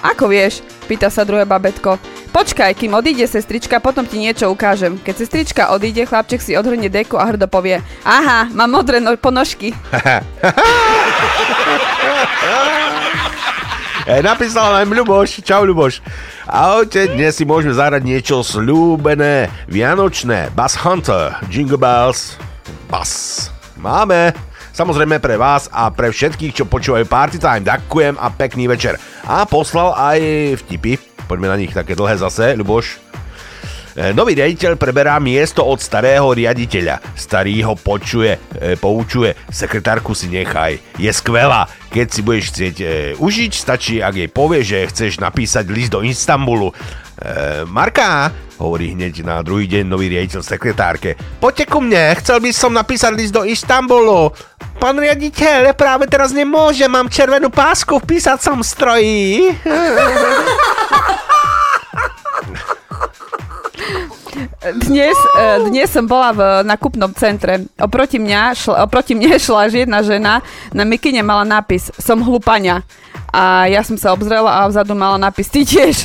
Ako 0.00 0.32
vieš? 0.32 0.64
Pýta 0.88 1.12
sa 1.12 1.28
druhé 1.28 1.44
babetko. 1.44 2.00
Počkaj, 2.30 2.72
kým 2.78 2.94
odíde 2.96 3.26
sestrička, 3.26 3.82
potom 3.82 4.06
ti 4.06 4.16
niečo 4.16 4.48
ukážem. 4.48 4.96
Keď 5.02 5.14
sestrička 5.14 5.62
odíde, 5.74 6.06
chlapček 6.08 6.40
si 6.40 6.56
odhrnie 6.56 6.88
deku 6.88 7.18
a 7.20 7.26
hrdo 7.28 7.50
povie 7.50 7.82
Aha, 8.06 8.48
mám 8.54 8.70
modré 8.70 9.02
no- 9.02 9.18
ponožky. 9.18 9.74
Napísal 14.10 14.74
nám 14.74 14.90
Ľuboš. 14.90 15.46
Čau 15.46 15.62
Ľuboš. 15.62 16.02
Ahojte, 16.50 17.14
dnes 17.14 17.38
si 17.38 17.46
môžeme 17.46 17.70
zahrať 17.70 18.02
niečo 18.02 18.42
slúbené, 18.42 19.46
vianočné. 19.70 20.50
Bass 20.50 20.74
Hunter, 20.82 21.38
Jingle 21.46 21.78
Bells, 21.78 22.34
Bass. 22.90 23.46
Máme. 23.78 24.49
Samozrejme 24.70 25.18
pre 25.18 25.34
vás 25.34 25.66
a 25.74 25.90
pre 25.90 26.14
všetkých, 26.14 26.54
čo 26.54 26.64
počúvajú 26.70 27.04
Party 27.06 27.38
Time. 27.42 27.66
Ďakujem 27.66 28.14
a 28.16 28.26
pekný 28.30 28.70
večer. 28.70 28.96
A 29.26 29.42
poslal 29.44 29.94
aj 29.94 30.18
vtipy. 30.64 30.96
Poďme 31.26 31.50
na 31.50 31.58
nich 31.58 31.74
také 31.74 31.98
dlhé 31.98 32.18
zase, 32.18 32.54
Ľuboš. 32.58 33.10
E, 33.98 34.14
Nový 34.14 34.38
riaditeľ 34.38 34.78
preberá 34.78 35.18
miesto 35.18 35.66
od 35.66 35.82
starého 35.82 36.30
riaditeľa. 36.30 37.02
Starý 37.18 37.66
ho 37.66 37.74
počuje, 37.74 38.38
e, 38.58 38.78
poučuje. 38.78 39.34
Sekretárku 39.50 40.14
si 40.14 40.30
nechaj. 40.30 40.78
Je 40.98 41.10
skvelá. 41.10 41.66
Keď 41.90 42.06
si 42.06 42.20
budeš 42.22 42.44
chcieť 42.54 42.76
e, 42.78 42.86
užiť, 43.18 43.52
stačí, 43.54 43.98
ak 43.98 44.14
jej 44.14 44.30
povie, 44.30 44.62
že 44.62 44.86
chceš 44.86 45.18
napísať 45.18 45.66
list 45.70 45.90
do 45.90 46.06
Istanbulu. 46.06 46.70
E, 46.70 46.74
Marka, 47.66 48.30
hovorí 48.60 48.92
hneď 48.92 49.24
na 49.24 49.40
druhý 49.40 49.64
deň 49.64 49.88
nový 49.88 50.12
riaditeľ 50.12 50.44
sekretárke. 50.44 51.16
Poďte 51.40 51.64
ku 51.72 51.80
mne, 51.80 52.12
chcel 52.20 52.44
by 52.44 52.50
som 52.52 52.76
napísať 52.76 53.16
list 53.16 53.32
do 53.32 53.48
Istanbulu. 53.48 54.36
Pán 54.76 55.00
riaditeľ, 55.00 55.72
práve 55.72 56.04
teraz 56.04 56.36
nemôžem, 56.36 56.92
mám 56.92 57.08
červenú 57.08 57.48
pásku 57.48 57.96
v 57.96 58.04
písacom 58.04 58.60
stroji. 58.60 59.56
Dnes, 64.60 65.16
e, 65.16 65.72
dnes 65.72 65.88
som 65.88 66.04
bola 66.04 66.36
v 66.36 66.40
nakupnom 66.68 67.08
centre. 67.16 67.64
Oproti, 67.80 68.20
mňa 68.20 68.52
šla, 68.52 68.84
oproti 68.84 69.16
mne 69.16 69.40
šla 69.48 69.72
jedna 69.72 70.04
žena. 70.04 70.44
Na 70.76 70.84
mikine 70.84 71.24
mala 71.24 71.48
nápis 71.48 71.88
Som 71.96 72.20
hlupania. 72.20 72.84
A 73.32 73.64
ja 73.72 73.80
som 73.80 73.96
sa 73.96 74.12
obzrela 74.12 74.52
a 74.52 74.68
vzadu 74.68 74.92
mala 74.92 75.16
nápis 75.16 75.48
Ty 75.48 75.64
tiež. 75.64 76.04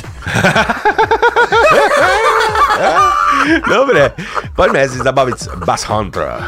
Dobre, 3.76 4.16
poďme 4.56 4.88
si 4.88 5.04
zabaviť 5.04 5.60
Bass 5.68 5.84
Hunter. 5.84 6.40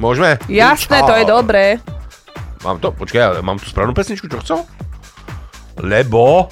Môžeme? 0.00 0.40
Jasné, 0.48 1.04
to 1.04 1.12
je 1.12 1.28
dobré. 1.28 1.76
Mám 2.64 2.80
to, 2.80 2.88
počkaj, 2.88 3.36
mám 3.44 3.60
tu 3.60 3.68
správnu 3.68 3.92
pesničku, 3.92 4.32
čo 4.32 4.40
chcel? 4.40 4.64
Lebo 5.76 6.48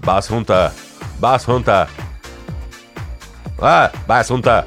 Bass 0.00 0.32
Hunter, 0.32 0.72
Bass 1.20 1.44
Hunter. 1.44 2.11
Á, 3.60 3.92
Hunter. 4.30 4.64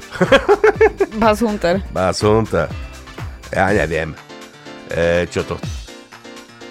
Bass 1.96 2.20
Hunter. 2.22 2.68
Ja 3.50 3.70
neviem. 3.72 4.14
E, 4.90 5.26
čo 5.26 5.42
to? 5.42 5.58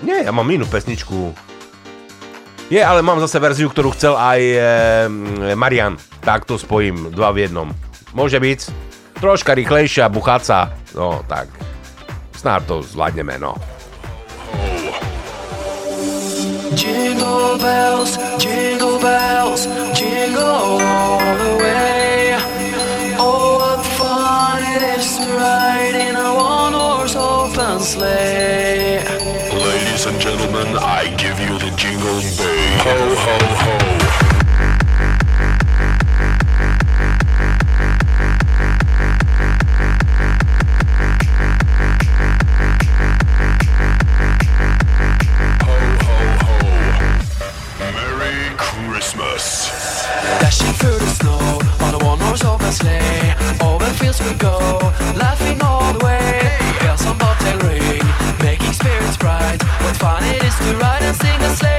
Nie, 0.04 0.28
ja 0.28 0.32
mám 0.32 0.48
inú 0.52 0.68
pesničku. 0.68 1.32
Je, 2.70 2.82
ale 2.82 3.06
mám 3.06 3.22
zase 3.22 3.38
verziu, 3.38 3.70
ktorú 3.70 3.94
chcel 3.94 4.18
aj 4.18 4.40
e, 4.42 4.60
Marian. 5.54 6.00
Tak 6.26 6.50
to 6.50 6.58
spojím, 6.58 7.14
dva 7.14 7.30
v 7.30 7.46
jednom. 7.46 7.70
Môže 8.18 8.42
byť 8.42 8.60
troška 9.22 9.54
rýchlejšia, 9.54 10.10
bucháca. 10.10 10.74
No, 10.98 11.22
tak. 11.30 11.52
Snár 12.34 12.66
to 12.66 12.82
zvládneme, 12.82 13.38
no. 13.38 13.54
Jingle 16.76 17.58
bells, 17.58 18.18
jingle 18.42 19.00
bells, 19.00 19.64
jingle 19.96 20.82
all 20.82 21.38
the 21.38 21.52
way. 21.64 22.05
To 25.26 25.32
ride 25.38 25.96
in 25.96 26.16
a 26.16 26.34
one-horse 26.36 27.16
open 27.16 27.80
sleigh. 27.80 29.04
Ladies 29.52 30.06
and 30.06 30.20
gentlemen, 30.22 30.78
I 30.78 31.16
give 31.18 31.40
you 31.40 31.58
the 31.58 31.72
jingle 31.76 32.22
bay. 32.38 32.78
Ho, 32.86 32.96
ho, 33.24 33.38
ho. 33.64 33.76
Ho, 45.66 45.76
ho, 46.06 46.18
ho. 46.46 46.58
Merry 47.98 48.38
Christmas. 48.58 49.44
Dashing 50.40 50.74
through 50.80 51.00
the 51.00 51.10
snow 51.18 51.40
on 51.86 51.94
a 51.96 52.06
one-horse 52.06 52.44
open 52.44 52.72
sleigh. 52.72 53.05
To 60.60 60.78
ride 60.78 61.02
and 61.04 61.16
sing 61.18 61.42
a 61.42 61.50
sleighing 61.56 61.75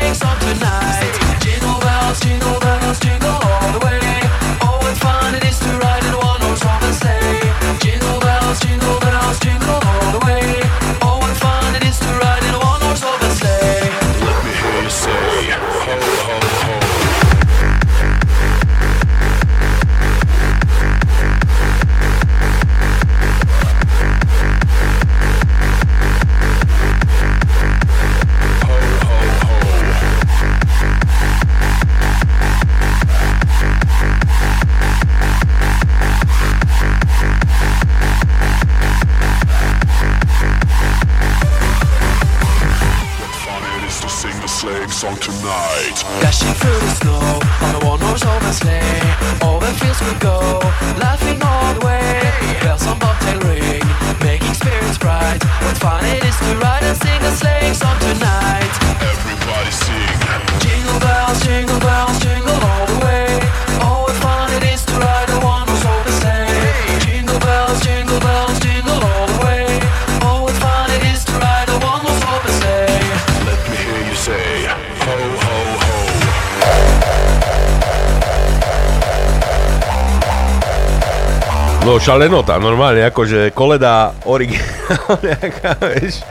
šalenota, 82.06 82.54
normálne, 82.62 83.02
akože 83.10 83.50
koleda 83.50 84.14
originálne, 84.30 85.26
nejaká, 85.42 85.74
vieš. 85.90 86.22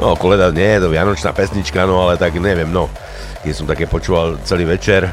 No, 0.00 0.16
koleda 0.16 0.48
nie 0.48 0.64
je 0.64 0.80
to 0.80 0.88
vianočná 0.88 1.36
pesnička, 1.36 1.84
no 1.84 2.00
ale 2.08 2.16
tak 2.16 2.40
neviem, 2.40 2.72
no. 2.72 2.88
Keď 3.44 3.52
som 3.52 3.68
také 3.68 3.84
počúval 3.84 4.40
celý 4.48 4.64
večer. 4.64 5.12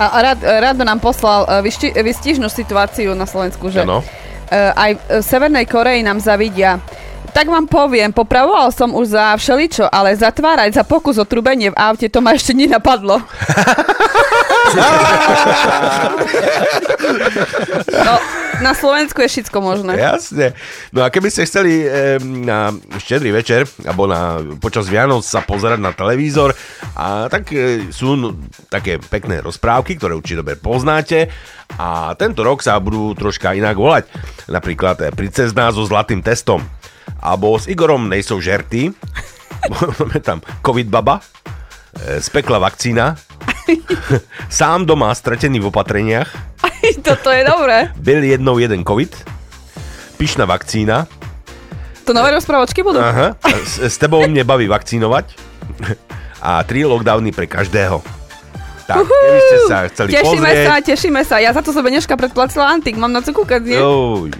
A, 0.00 0.16
rád, 0.16 0.40
Rado 0.40 0.80
nám 0.80 0.96
poslal 0.96 1.44
uh, 1.44 1.60
vyšti, 1.60 1.92
vystižnú 1.92 2.48
situáciu 2.48 3.12
na 3.12 3.28
Slovensku, 3.28 3.68
že 3.68 3.84
Áno. 3.84 4.00
uh, 4.00 4.72
aj 4.80 4.96
v 4.96 5.00
Severnej 5.20 5.68
Koreji 5.68 6.00
nám 6.00 6.16
zavidia. 6.16 6.80
Tak 7.36 7.52
vám 7.52 7.68
poviem, 7.68 8.16
popravoval 8.16 8.72
som 8.72 8.96
už 8.96 9.12
za 9.12 9.36
všeličo, 9.36 9.92
ale 9.92 10.16
zatvárať 10.16 10.80
za 10.80 10.84
pokus 10.88 11.20
o 11.20 11.28
trubenie 11.28 11.68
v 11.68 11.76
aute, 11.76 12.08
to 12.08 12.24
ma 12.24 12.32
ešte 12.32 12.56
nenapadlo. 12.56 13.20
no, 18.06 18.14
na 18.62 18.72
Slovensku 18.78 19.18
je 19.24 19.28
všetko 19.28 19.58
možné. 19.58 19.98
Jasne. 19.98 20.54
No 20.94 21.02
a 21.02 21.10
keby 21.10 21.28
ste 21.28 21.48
chceli 21.48 21.82
e, 21.82 22.18
na 22.22 22.70
štedrý 22.96 23.34
večer, 23.34 23.66
alebo 23.82 24.06
na, 24.06 24.38
počas 24.62 24.86
Vianoc 24.86 25.26
sa 25.26 25.42
pozerať 25.42 25.82
na 25.82 25.90
televízor, 25.90 26.54
a 26.94 27.26
tak 27.26 27.50
e, 27.52 27.90
sú 27.90 28.14
no, 28.14 28.38
také 28.70 29.02
pekné 29.02 29.42
rozprávky, 29.42 29.98
ktoré 29.98 30.14
určite 30.14 30.46
dobre 30.46 30.54
poznáte. 30.56 31.28
A 31.80 32.12
tento 32.20 32.44
rok 32.44 32.60
sa 32.60 32.76
budú 32.78 33.16
troška 33.16 33.56
inak 33.56 33.76
volať. 33.76 34.04
Napríklad 34.52 34.96
e, 35.02 35.10
Princezná 35.10 35.72
so 35.72 35.82
zlatým 35.88 36.20
testom. 36.20 36.62
Alebo 37.22 37.58
s 37.58 37.66
Igorom 37.66 38.06
nejsou 38.06 38.38
žerty. 38.38 38.94
Máme 39.70 40.18
tam 40.20 40.38
COVID 40.62 40.88
baba. 40.92 41.18
E, 41.98 42.20
spekla 42.20 42.60
vakcína. 42.60 43.16
Sám 44.50 44.86
doma 44.86 45.14
stratený 45.14 45.60
v 45.60 45.66
opatreniach. 45.70 46.28
Toto 47.06 47.30
je 47.30 47.42
dobré. 47.44 47.90
Byl 47.96 48.22
jednou 48.22 48.58
jeden 48.58 48.84
COVID. 48.84 49.12
Pyšná 50.16 50.44
vakcína. 50.44 51.06
To 52.04 52.10
nové 52.10 52.34
rozprávočky 52.34 52.82
budú? 52.82 52.98
Aha. 52.98 53.38
S, 53.62 53.78
s 53.78 53.96
tebou 53.98 54.26
mne 54.26 54.42
baví 54.42 54.66
vakcínovať. 54.66 55.38
A 56.42 56.62
tri 56.66 56.82
lockdowny 56.82 57.30
pre 57.30 57.46
každého. 57.46 58.02
Tak, 58.82 59.06
keby 59.06 59.40
ste 59.46 59.58
sa 59.70 59.78
chceli 59.86 60.10
Tešíme 60.10 60.42
pozrieť. 60.42 60.66
sa, 60.66 60.74
tešíme 60.82 61.20
sa. 61.22 61.36
Ja 61.38 61.54
za 61.54 61.62
to 61.62 61.70
sebe 61.70 61.86
dneška 61.86 62.18
predplatila 62.18 62.74
Antik, 62.74 62.98
mám 62.98 63.14
na 63.14 63.22
co 63.22 63.30
kúkať, 63.30 63.62
nie? 63.62 63.78
Joj. 63.78 64.34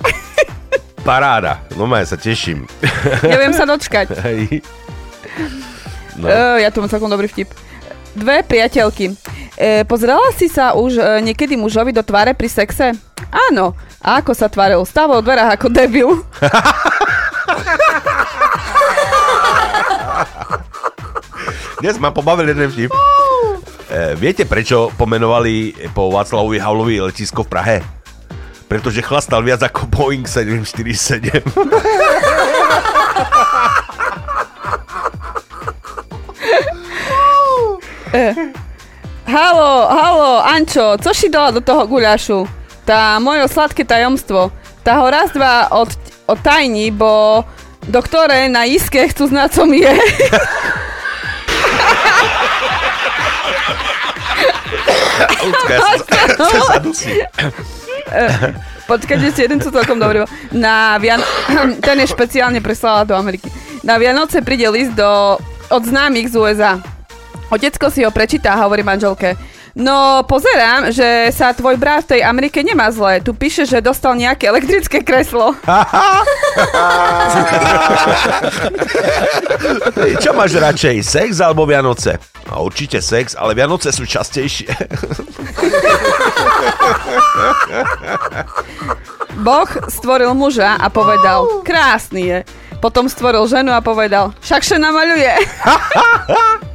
Paráda. 1.07 1.63
No 1.79 1.87
ja 1.95 2.07
sa 2.07 2.19
teším. 2.19 2.67
Neviem 3.23 3.55
sa 3.55 3.67
dočkať. 3.67 4.11
Hej. 4.27 4.67
No. 6.19 6.27
Uh, 6.27 6.59
ja 6.63 6.71
tu 6.75 6.83
mám 6.83 6.91
celkom 6.91 7.11
dobrý 7.11 7.31
vtip. 7.31 7.51
Dve 8.13 8.45
priateľky. 8.45 9.17
E, 9.57 9.89
pozrela 9.89 10.29
si 10.37 10.45
sa 10.49 10.75
už 10.77 10.97
e, 11.01 11.23
niekedy 11.25 11.57
mužovi 11.57 11.93
do 11.97 12.03
tváre 12.05 12.35
pri 12.37 12.49
sexe? 12.49 12.93
Áno. 13.33 13.73
A 14.05 14.21
ako 14.21 14.35
sa 14.37 14.53
tváril? 14.53 14.85
Stával 14.85 15.23
v 15.23 15.27
dverách 15.31 15.53
ako 15.57 15.69
debil. 15.73 16.09
Dnes 21.81 21.99
ma 21.99 22.13
pobavil 22.13 22.49
jeden 22.53 22.69
vtip. 22.69 22.93
E, 22.93 22.97
viete, 24.21 24.45
prečo 24.45 24.93
pomenovali 25.01 25.73
po 25.97 26.13
Václavovi 26.13 26.61
Havlovi 26.61 27.01
letisko 27.01 27.45
v 27.45 27.49
Prahe? 27.49 27.83
Pretože 28.69 29.05
chlastal 29.05 29.41
viac 29.41 29.65
ako 29.65 29.89
Boeing 29.89 30.29
747. 30.29 31.41
halo, 39.35 39.89
halo, 39.89 40.45
Ančo, 40.45 40.97
co 41.01 41.11
si 41.15 41.33
dala 41.33 41.51
do 41.51 41.61
toho 41.65 41.89
guľašu? 41.89 42.45
Tá 42.85 43.17
moje 43.23 43.47
sladké 43.49 43.87
tajomstvo. 43.89 44.53
Tá 44.83 44.99
ho 44.99 45.07
raz 45.07 45.31
dva 45.31 45.71
od, 45.71 45.89
od 46.27 46.39
tajní, 46.43 46.91
bo 46.91 47.47
doktore 47.87 48.51
na 48.51 48.67
iske 48.67 49.07
chcú 49.15 49.31
znať, 49.31 49.49
co 49.55 49.63
mi 49.65 49.79
je. 49.81 49.95
Ľudská, 55.43 55.73
ja 55.73 56.27
sa, 56.35 56.45
sa 56.53 56.61
zadusí. 56.79 57.23
Počkajte, 58.87 59.25
ešte 59.31 59.43
jeden 59.47 59.63
sú 59.63 59.71
celkom 59.71 59.97
dobrý. 59.97 60.27
Na 60.51 60.99
Vian... 60.99 61.23
Ten 61.87 61.97
je 62.03 62.07
špeciálne 62.11 62.59
preslala 62.59 63.07
do 63.07 63.15
Ameriky. 63.15 63.49
Na 63.87 63.97
Vianoce 63.97 64.43
príde 64.43 64.67
list 64.69 64.93
do... 64.99 65.39
od 65.71 65.83
známych 65.87 66.29
z 66.31 66.35
USA. 66.37 66.73
Otecko 67.53 67.93
si 67.93 68.01
ho 68.01 68.09
prečíta 68.09 68.57
a 68.57 68.65
hovorí 68.65 68.81
manželke. 68.81 69.37
No, 69.77 70.25
pozerám, 70.29 70.89
že 70.93 71.33
sa 71.33 71.53
tvoj 71.53 71.77
brat 71.81 72.05
v 72.09 72.17
tej 72.17 72.25
Amerike 72.25 72.65
nemá 72.65 72.89
zle. 72.93 73.21
Tu 73.21 73.33
píše, 73.37 73.69
že 73.69 73.85
dostal 73.85 74.17
nejaké 74.17 74.49
elektrické 74.49 75.05
kreslo. 75.05 75.53
Čo 80.25 80.33
máš 80.33 80.57
radšej, 80.57 80.97
sex 81.05 81.41
alebo 81.45 81.69
Vianoce? 81.69 82.17
No, 82.49 82.65
určite 82.69 83.01
sex, 83.05 83.37
ale 83.37 83.53
Vianoce 83.57 83.93
sú 83.93 84.05
častejšie. 84.09 84.73
Boh 89.45 89.69
stvoril 89.89 90.33
muža 90.37 90.77
a 90.77 90.93
povedal, 90.93 91.65
krásny 91.65 92.23
je. 92.29 92.45
Potom 92.81 93.09
stvoril 93.09 93.45
ženu 93.49 93.73
a 93.73 93.81
povedal, 93.81 94.37
však 94.41 94.65
sa 94.65 94.77
namaľuje. 94.77 95.33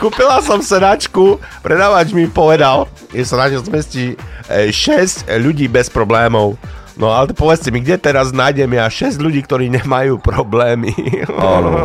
Kúpila 0.00 0.40
som 0.40 0.64
sedačku, 0.64 1.36
predávač 1.60 2.16
mi 2.16 2.24
povedal, 2.24 2.88
že 3.12 3.28
sa 3.28 3.36
na 3.36 3.52
ňu 3.52 3.60
zmestí 3.60 4.16
6 4.48 5.28
ľudí 5.44 5.68
bez 5.68 5.92
problémov. 5.92 6.56
No 6.96 7.12
ale 7.12 7.36
povedzte 7.36 7.68
mi, 7.68 7.84
kde 7.84 8.00
teraz 8.00 8.32
nájdem 8.32 8.80
ja 8.80 8.88
6 8.88 9.20
ľudí, 9.20 9.44
ktorí 9.44 9.68
nemajú 9.68 10.16
problémy? 10.20 10.92
Áno. 11.28 11.84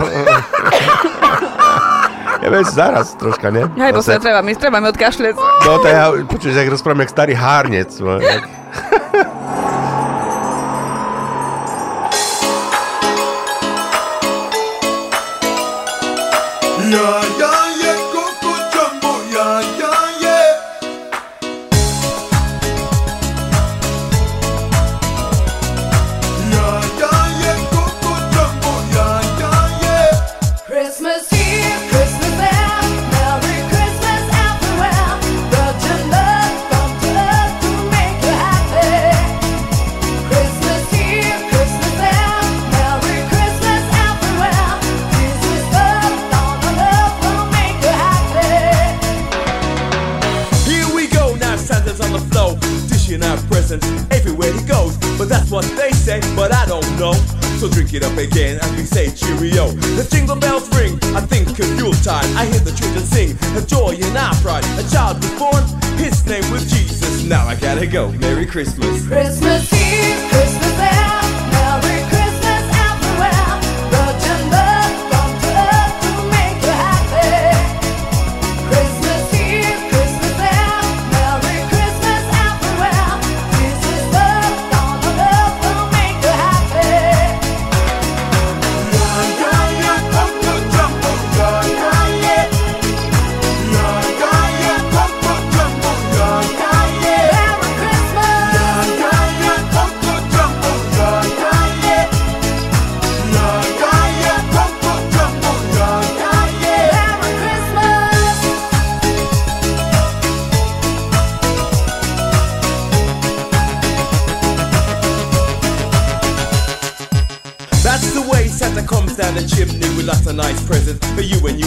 ja 2.40 2.48
veď 2.48 2.66
zaraz 2.72 3.20
troška, 3.20 3.52
ne? 3.52 3.68
Hej, 3.76 3.92
bo 3.92 4.00
sa 4.00 4.16
Zase- 4.16 4.24
treba, 4.24 4.40
my 4.40 4.52
treba 4.56 4.80
mi 4.80 4.88
odkašľať. 4.92 5.36
No 5.36 5.72
to 5.84 5.88
ja, 5.88 6.04
počuješ, 6.24 6.56
jak 6.56 6.72
rozprávam, 6.72 7.04
jak 7.04 7.12
starý 7.12 7.36
hárnec. 7.36 7.92
no, 16.95 17.25
dishing 53.15 53.30
our 53.30 53.38
presence 53.47 53.86
everywhere 54.12 54.51
he 54.54 54.65
goes. 54.65 54.97
But 55.17 55.30
that's 55.30 55.51
what 55.51 55.65
they 55.78 55.91
say, 55.91 56.19
but 56.36 56.54
I 56.54 56.65
don't 56.65 56.99
know. 56.99 57.13
So 57.60 57.69
drink 57.69 57.93
it 57.93 58.04
up 58.04 58.17
again 58.17 58.60
as 58.62 58.71
we 58.71 58.84
say 58.84 59.10
cheerio. 59.12 59.69
The 59.95 60.08
jingle 60.10 60.36
bells 60.36 60.67
ring, 60.78 60.99
I 61.15 61.21
think 61.21 61.47
of 61.60 61.78
Yuletide. 61.78 62.25
I 62.36 62.45
hear 62.45 62.60
the 62.60 62.71
children 62.71 63.04
sing, 63.04 63.38
a 63.58 63.65
joy 63.65 63.95
in 63.95 64.17
our 64.17 64.36
pride. 64.36 64.65
A 64.78 64.89
child 64.89 65.17
was 65.17 65.34
born, 65.39 65.63
his 65.97 66.25
name 66.25 66.49
was 66.51 66.69
Jesus. 66.71 67.23
Now 67.23 67.47
I 67.47 67.56
gotta 67.56 67.88
go, 67.88 68.12
Merry 68.13 68.45
Christmas. 68.45 69.08
Christmas 69.08 69.85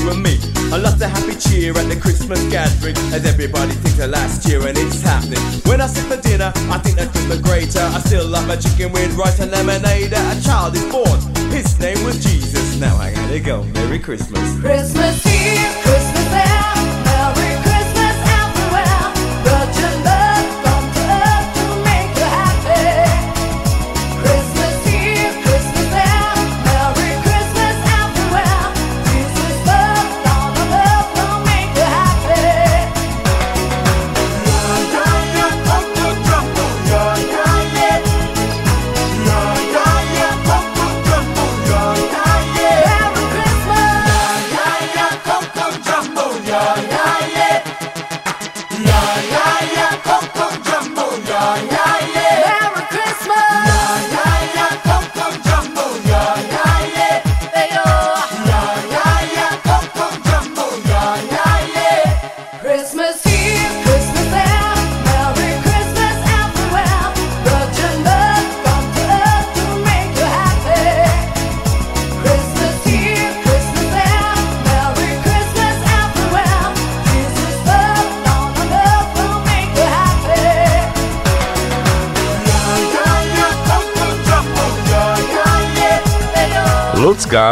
you 0.09 0.15
and 0.15 0.23
me. 0.23 0.39
And 0.73 0.83
lots 0.83 1.01
of 1.01 1.11
happy 1.11 1.37
cheer 1.37 1.77
at 1.77 1.89
the 1.89 1.97
Christmas 1.97 2.41
gathering 2.51 2.97
as 3.13 3.25
everybody 3.25 3.73
thinks 3.73 3.99
of 3.99 4.11
last 4.11 4.49
year 4.49 4.67
and 4.67 4.77
it's 4.77 5.03
happening. 5.03 5.41
When 5.65 5.81
I 5.81 5.87
sit 5.87 6.05
for 6.05 6.21
dinner, 6.21 6.53
I 6.71 6.79
think 6.79 6.97
that 6.97 7.11
Christmas 7.11 7.41
greater. 7.41 7.81
I 7.81 8.01
still 8.01 8.27
love 8.27 8.47
my 8.47 8.57
chicken 8.57 8.93
with 8.93 9.15
rice 9.17 9.41
and 9.41 9.51
lemonade. 9.51 10.13
A 10.13 10.41
child 10.43 10.75
is 10.75 10.85
born, 10.91 11.21
his 11.51 11.79
name 11.81 12.03
was 12.05 12.23
Jesus. 12.23 12.79
Now 12.81 12.97
I 12.97 13.13
gotta 13.13 13.41
go. 13.41 13.63
Merry 13.75 13.99
Christmas. 13.99 14.61
Christmas 14.61 15.27
Eve, 15.27 15.88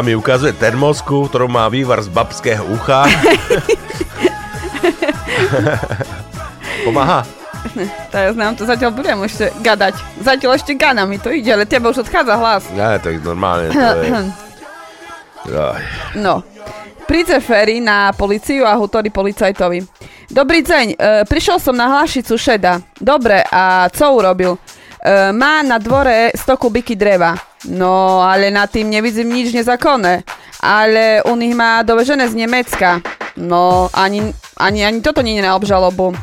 Mi 0.04 0.12
ukazuje 0.12 0.52
termosku, 0.52 1.24
ktorú 1.30 1.48
má 1.48 1.72
vývar 1.72 2.04
z 2.04 2.12
babského 2.12 2.68
ucha. 2.68 3.08
Pomáha? 6.84 7.24
Teraz 8.12 8.36
nám 8.36 8.56
to 8.56 8.64
zatiaľ 8.64 8.90
budem 8.94 9.24
ešte 9.24 9.52
gadať. 9.60 9.94
Zatiaľ 10.22 10.54
ešte 10.56 10.74
gana 10.76 11.06
mi 11.08 11.18
to 11.20 11.30
ide, 11.32 11.52
ale 11.52 11.66
tebe 11.68 11.88
už 11.90 11.98
odchádza 12.06 12.36
hlas. 12.36 12.64
Ne, 12.72 12.98
tak 13.00 13.24
normálne 13.24 13.70
to 13.72 14.04
je. 14.04 14.10
No. 16.18 16.42
Príde 17.06 17.38
Ferry 17.38 17.78
na 17.78 18.10
policiu 18.10 18.66
a 18.66 18.74
hovorí 18.74 19.14
policajtovi. 19.14 19.78
Dobrý 20.26 20.66
deň, 20.66 20.86
e, 20.90 20.96
prišiel 21.22 21.62
som 21.62 21.78
na 21.78 21.86
hlášicu 21.86 22.34
šeda. 22.34 22.82
Dobre, 22.98 23.46
a 23.46 23.86
co 23.94 24.10
urobil? 24.10 24.58
E, 24.58 25.30
má 25.30 25.62
na 25.62 25.78
dvore 25.78 26.34
100 26.34 26.58
kubiky 26.58 26.98
dreva. 26.98 27.38
No, 27.66 28.22
ale 28.22 28.50
na 28.54 28.66
tým 28.66 28.90
nevidím 28.90 29.34
nič 29.34 29.50
nezákonné. 29.50 30.22
Ale 30.62 31.22
u 31.26 31.36
nich 31.36 31.54
má 31.54 31.82
dovežené 31.82 32.30
z 32.30 32.34
Nemecka. 32.34 33.02
No, 33.36 33.92
ani, 33.92 34.32
ani, 34.56 34.86
ani 34.86 34.98
toto 35.04 35.20
nie 35.20 35.36
je 35.36 35.44
na 35.44 35.58
obžalobu. 35.58 36.14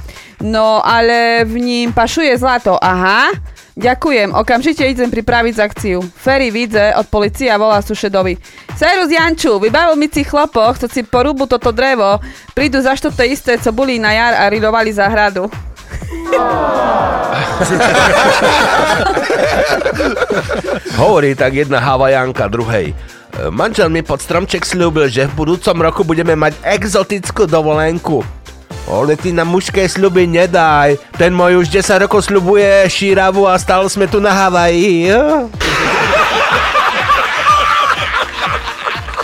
No, 0.44 0.84
ale 0.84 1.48
v 1.48 1.56
ním 1.60 1.88
pašuje 1.94 2.36
zlato. 2.36 2.76
Aha, 2.76 3.32
ďakujem, 3.80 4.36
okamžite 4.36 4.84
idem 4.84 5.08
pripraviť 5.08 5.56
akciu. 5.56 6.04
Ferry 6.04 6.52
vidze 6.52 6.92
od 7.00 7.08
policie 7.08 7.48
a 7.48 7.56
volá 7.56 7.80
sušedovi. 7.80 8.36
Serus 8.76 9.08
Janču, 9.08 9.56
vybavil 9.62 9.96
mi 9.96 10.12
ci 10.12 10.28
chlopoch, 10.28 10.76
co 10.82 10.88
si 10.92 11.08
porúbu 11.08 11.48
toto 11.48 11.72
drevo, 11.72 12.20
prídu 12.52 12.82
za 12.84 12.98
to 13.00 13.24
isté, 13.24 13.56
co 13.56 13.72
boli 13.72 14.02
na 14.04 14.12
jar 14.12 14.34
a 14.36 14.50
rilovali 14.50 14.92
záhradu. 14.92 15.48
Hovorí 21.00 21.36
tak 21.36 21.54
jedna 21.54 21.80
havajanka 21.80 22.48
druhej. 22.48 22.94
Manžel 23.50 23.90
mi 23.90 24.06
pod 24.06 24.22
stromček 24.22 24.62
slúbil, 24.62 25.10
že 25.10 25.26
v 25.26 25.34
budúcom 25.34 25.82
roku 25.82 26.06
budeme 26.06 26.38
mať 26.38 26.54
exotickú 26.62 27.50
dovolenku. 27.50 28.22
Ale 28.86 29.16
ty 29.16 29.34
na 29.34 29.48
mužské 29.48 29.90
sľuby 29.90 30.28
nedaj. 30.28 31.00
Ten 31.18 31.34
môj 31.34 31.66
už 31.66 31.72
10 31.72 32.04
rokov 32.06 32.30
sľubuje 32.30 32.86
šíravu 32.92 33.48
a 33.48 33.58
stále 33.58 33.90
sme 33.90 34.06
tu 34.06 34.22
na 34.22 34.36
Havaji. 34.36 35.10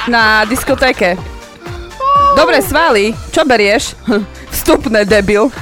Na 0.09 0.41
diskotéke. 0.41 1.21
Dobre, 2.33 2.65
svaly, 2.65 3.13
čo 3.29 3.45
berieš? 3.45 3.93
Vstupné, 4.55 5.05
debil. 5.05 5.53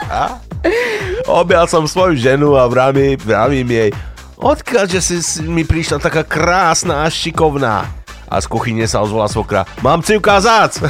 Objal 1.42 1.64
som 1.68 1.86
svoju 1.88 2.16
ženu 2.18 2.54
a 2.58 2.66
vravím, 2.66 3.18
vravím 3.20 3.68
jej, 3.70 3.90
odkiaľ, 4.38 4.84
že 4.90 5.00
si 5.00 5.16
si 5.22 5.42
mi 5.42 5.62
prišla 5.62 6.02
taká 6.02 6.22
krásna 6.26 7.06
a 7.06 7.10
šikovná. 7.10 7.86
A 8.32 8.40
z 8.40 8.46
kuchyne 8.48 8.88
sa 8.88 9.04
ozvala 9.04 9.28
svokra, 9.28 9.68
mám 9.84 10.00
si 10.00 10.16
ukázať. 10.16 10.80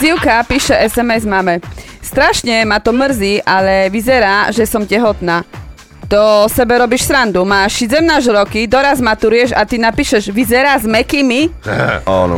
Zivka 0.00 0.42
píše 0.46 0.74
SMS 0.86 1.26
mame. 1.26 1.58
Strašne 2.04 2.62
ma 2.68 2.78
to 2.78 2.92
mrzí, 2.94 3.42
ale 3.42 3.90
vyzerá, 3.90 4.52
že 4.54 4.68
som 4.68 4.86
tehotná. 4.86 5.42
To 6.08 6.44
sebe 6.52 6.76
robíš 6.78 7.08
srandu. 7.08 7.44
Máš 7.48 7.88
17 7.88 8.28
roky, 8.28 8.68
doraz 8.68 9.00
maturuješ 9.00 9.56
a 9.56 9.64
ty 9.64 9.80
napíšeš 9.80 10.28
vyzerá 10.28 10.76
s 10.76 10.84
mekými? 10.84 11.48
Áno. 12.04 12.36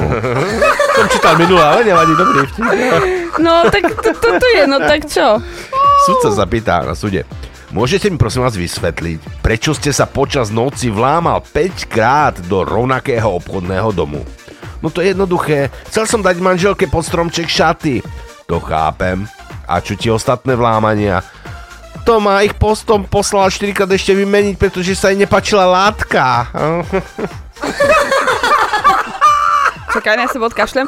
Som 0.97 1.07
čítal 1.11 1.35
minulé, 1.35 1.63
ale 1.63 1.81
nevadí, 1.83 2.13
dobrý 2.15 2.47
vtip. 2.47 2.65
No, 3.37 3.69
tak 3.69 3.85
to, 4.01 4.17
to, 4.17 4.29
to 4.41 4.47
je, 4.57 4.65
no 4.65 4.81
tak 4.81 5.05
čo? 5.13 5.37
Sudca 6.09 6.33
sa 6.33 6.49
pýta 6.49 6.81
na 6.81 6.97
súde. 6.97 7.29
Môžete 7.69 8.09
mi 8.09 8.17
prosím 8.17 8.49
vás 8.49 8.57
vysvetliť, 8.57 9.45
prečo 9.45 9.77
ste 9.77 9.93
sa 9.93 10.09
počas 10.09 10.49
noci 10.49 10.89
vlámal 10.89 11.45
5 11.45 11.85
krát 11.93 12.33
do 12.49 12.65
rovnakého 12.65 13.29
obchodného 13.37 13.93
domu? 13.93 14.25
No 14.81 14.89
to 14.89 15.05
je 15.05 15.13
jednoduché. 15.13 15.69
Chcel 15.93 16.09
som 16.09 16.25
dať 16.25 16.41
manželke 16.41 16.89
pod 16.89 17.05
stromček 17.05 17.45
šaty. 17.45 18.01
To 18.49 18.57
chápem. 18.57 19.29
A 19.69 19.85
čo 19.85 19.99
ti 19.99 20.09
ostatné 20.09 20.57
vlámania? 20.57 21.21
To 22.07 22.23
má 22.23 22.47
ich 22.47 22.55
postom 22.55 23.03
poslal 23.03 23.51
4 23.51 23.75
krát 23.75 23.91
ešte 23.91 24.15
vymeniť, 24.15 24.55
pretože 24.55 24.95
sa 24.95 25.11
jej 25.11 25.19
nepačila 25.19 25.67
látka. 25.67 26.47
Čakaj, 29.91 30.15
ja 30.15 30.29
sa 30.31 30.39
odkašlem. 30.39 30.87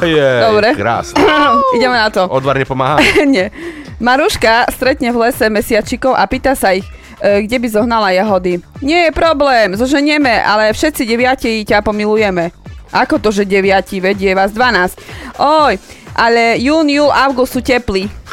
Je, 0.00 0.30
Dobre. 0.40 0.68
krásne. 0.72 1.20
Ideme 1.76 2.00
na 2.00 2.08
to. 2.08 2.24
Odvar 2.32 2.56
nepomáha? 2.56 2.96
Nie. 3.28 3.52
Maruška 4.00 4.72
stretne 4.72 5.12
v 5.12 5.28
lese 5.28 5.52
mesiačikov 5.52 6.16
a 6.16 6.24
pýta 6.24 6.56
sa 6.56 6.72
ich, 6.72 6.88
e, 7.20 7.44
kde 7.44 7.60
by 7.60 7.68
zohnala 7.68 8.08
jahody. 8.16 8.62
Nie 8.80 9.10
je 9.10 9.12
problém, 9.12 9.76
zoženieme, 9.76 10.42
ale 10.42 10.72
všetci 10.72 11.02
deviati 11.04 11.62
ťa 11.66 11.84
pomilujeme. 11.84 12.50
Ako 12.88 13.20
to, 13.20 13.28
že 13.32 13.44
deviati, 13.44 14.00
vedie 14.00 14.32
vás 14.32 14.52
12. 14.54 14.96
Oj, 15.38 15.76
ale 16.16 16.56
jún, 16.60 16.88
júl, 16.88 17.10
august 17.10 17.56
sú 17.56 17.60
teplí. 17.60 18.08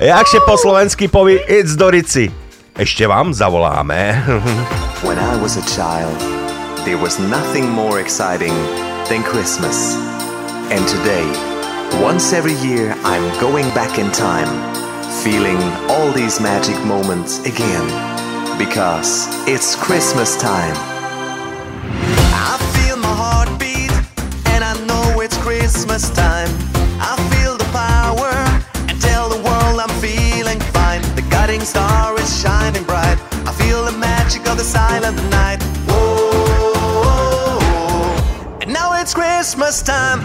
Jakže 0.00 0.40
po 0.48 0.56
slovensky 0.56 1.08
poví 1.08 1.38
It's 1.48 1.76
do 1.76 1.90
Rici. 1.90 2.32
Ešte 2.76 3.04
vám 3.04 3.36
zavoláme. 3.36 4.24
When 5.04 5.20
I 5.20 5.36
was 5.36 5.60
a 5.60 5.64
child, 5.68 6.16
there 6.88 6.96
was 6.96 7.20
nothing 7.20 7.68
more 7.68 8.00
exciting 8.00 8.56
than 9.12 9.20
Christmas. 9.20 9.96
And 10.72 10.80
today, 10.88 11.26
once 12.00 12.32
every 12.32 12.56
year, 12.64 12.96
I'm 13.04 13.26
going 13.40 13.68
back 13.76 13.98
in 14.00 14.08
time, 14.16 14.48
feeling 15.20 15.60
all 15.92 16.12
these 16.12 16.40
magic 16.40 16.78
moments 16.88 17.44
again. 17.44 17.84
Because 18.56 19.28
it's 19.44 19.76
Christmas 19.76 20.40
time. 20.40 20.89
I 22.42 22.56
feel 22.74 22.96
my 22.96 23.14
heart 23.22 23.50
beat, 23.58 23.92
and 24.52 24.64
I 24.64 24.74
know 24.86 25.20
it's 25.20 25.36
Christmas 25.38 26.10
time. 26.10 26.48
I 27.00 27.16
feel 27.32 27.56
the 27.56 27.68
power, 27.72 28.32
and 28.88 29.00
tell 29.00 29.28
the 29.28 29.40
world 29.42 29.80
I'm 29.80 29.94
feeling 30.00 30.60
fine. 30.72 31.02
The 31.14 31.22
guiding 31.30 31.60
star 31.60 32.18
is 32.18 32.40
shining 32.40 32.84
bright. 32.84 33.18
I 33.46 33.52
feel 33.52 33.84
the 33.84 33.92
magic 33.92 34.46
of 34.48 34.56
the 34.56 34.64
silent 34.64 35.16
night. 35.30 35.62
Whoa, 35.88 36.80
and 38.62 38.72
now 38.72 38.94
it's 39.00 39.12
Christmas 39.14 39.82
time. 39.82 40.20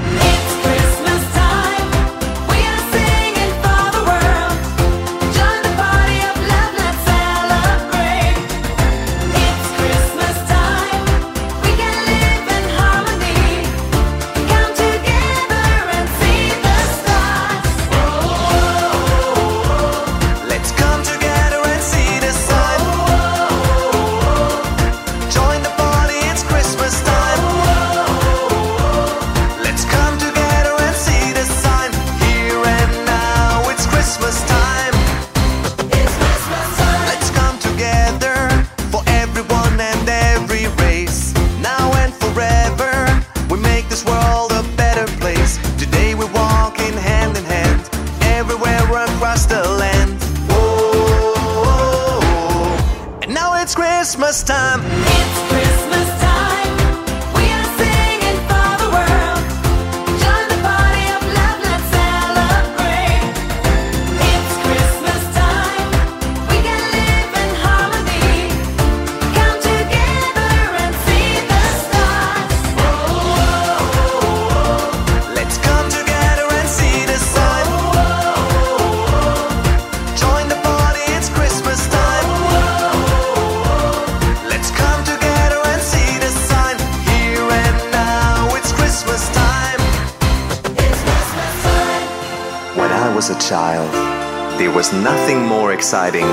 Nothing 94.93 95.41
more 95.45 95.74
exciting 95.74 96.28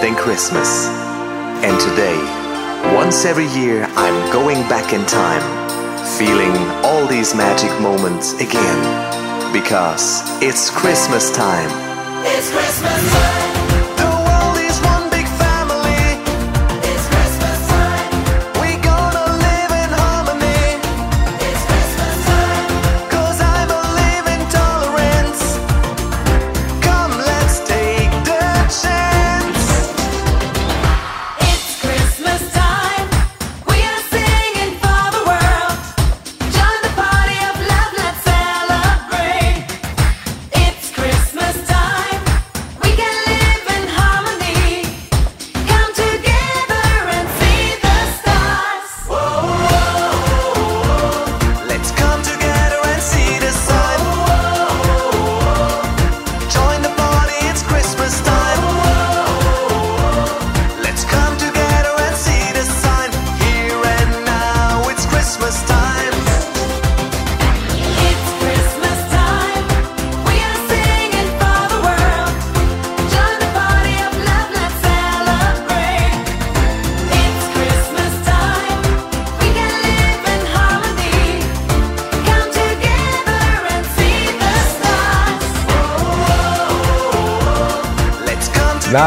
than 0.00 0.14
Christmas. 0.14 0.86
And 1.64 1.78
today, 1.80 2.16
once 2.94 3.24
every 3.24 3.46
year, 3.48 3.84
I'm 3.96 4.32
going 4.32 4.60
back 4.68 4.92
in 4.92 5.04
time, 5.06 5.42
feeling 6.18 6.54
all 6.84 7.06
these 7.06 7.34
magic 7.34 7.70
moments 7.80 8.32
again. 8.34 9.52
Because 9.52 10.22
it's 10.42 10.70
Christmas 10.70 11.34
time. 11.34 11.70
It's 12.26 12.50
Christmas 12.50 13.12
time. 13.12 13.53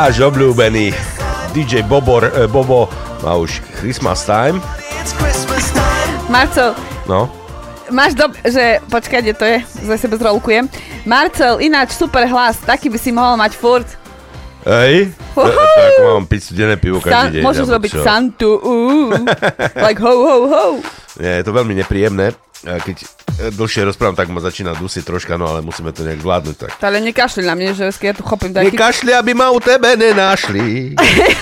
Náš 0.07 0.23
obľúbený 0.23 0.95
DJ 1.51 1.83
Bobor, 1.83 2.31
e, 2.31 2.47
Bobo 2.47 2.87
má 3.27 3.35
už 3.35 3.59
Christmas 3.75 4.23
time. 4.23 4.63
Marcel, 6.31 6.71
No. 7.11 7.27
máš 7.91 8.15
do... 8.15 8.31
že... 8.47 8.79
Počkaj, 8.87 9.19
kde 9.19 9.35
to 9.35 9.43
je? 9.43 9.57
Zase 9.83 10.07
sebe 10.07 10.15
zrolkujem. 10.15 10.71
Marcel, 11.03 11.59
ináč 11.59 11.91
super 11.91 12.23
hlas, 12.23 12.55
taký 12.63 12.87
by 12.87 12.95
si 12.95 13.11
mohol 13.11 13.35
mať 13.35 13.59
furt. 13.59 13.99
Hej? 14.63 15.11
To, 15.35 15.43
to 15.43 15.81
ako 15.99 16.01
mám 16.15 16.23
piť 16.31 16.39
studené 16.39 16.79
pivo 16.79 17.03
každý 17.03 17.39
deň. 17.39 17.43
môžeš 17.43 17.67
alebo 17.67 17.75
robiť 17.75 17.91
čo? 17.91 18.03
Santu, 18.07 18.51
uh, 18.63 19.11
like 19.91 19.99
ho, 19.99 20.13
ho, 20.23 20.35
ho. 20.47 20.65
Nie, 21.19 21.43
je 21.43 21.43
to 21.43 21.51
veľmi 21.51 21.75
nepríjemné. 21.83 22.31
A 22.63 22.79
Keď 22.79 23.16
dlhšie 23.37 23.85
rozprávam, 23.85 24.17
tak 24.17 24.33
ma 24.33 24.41
začína 24.41 24.73
dusiť 24.73 25.05
troška, 25.05 25.37
no 25.37 25.45
ale 25.45 25.61
musíme 25.61 25.93
to 25.93 26.01
nejak 26.01 26.25
zvládnuť. 26.25 26.55
Tak. 26.57 26.69
Ale 26.81 26.97
nekašli 27.05 27.45
na 27.45 27.53
mne, 27.53 27.77
že 27.77 27.93
ja 27.93 28.13
tu 28.17 28.25
chopím 28.25 28.51
taký... 28.51 28.73
Nekašli, 28.73 29.13
aby 29.13 29.31
ma 29.37 29.53
u 29.53 29.61
tebe 29.61 29.93
nenašli. 29.93 30.97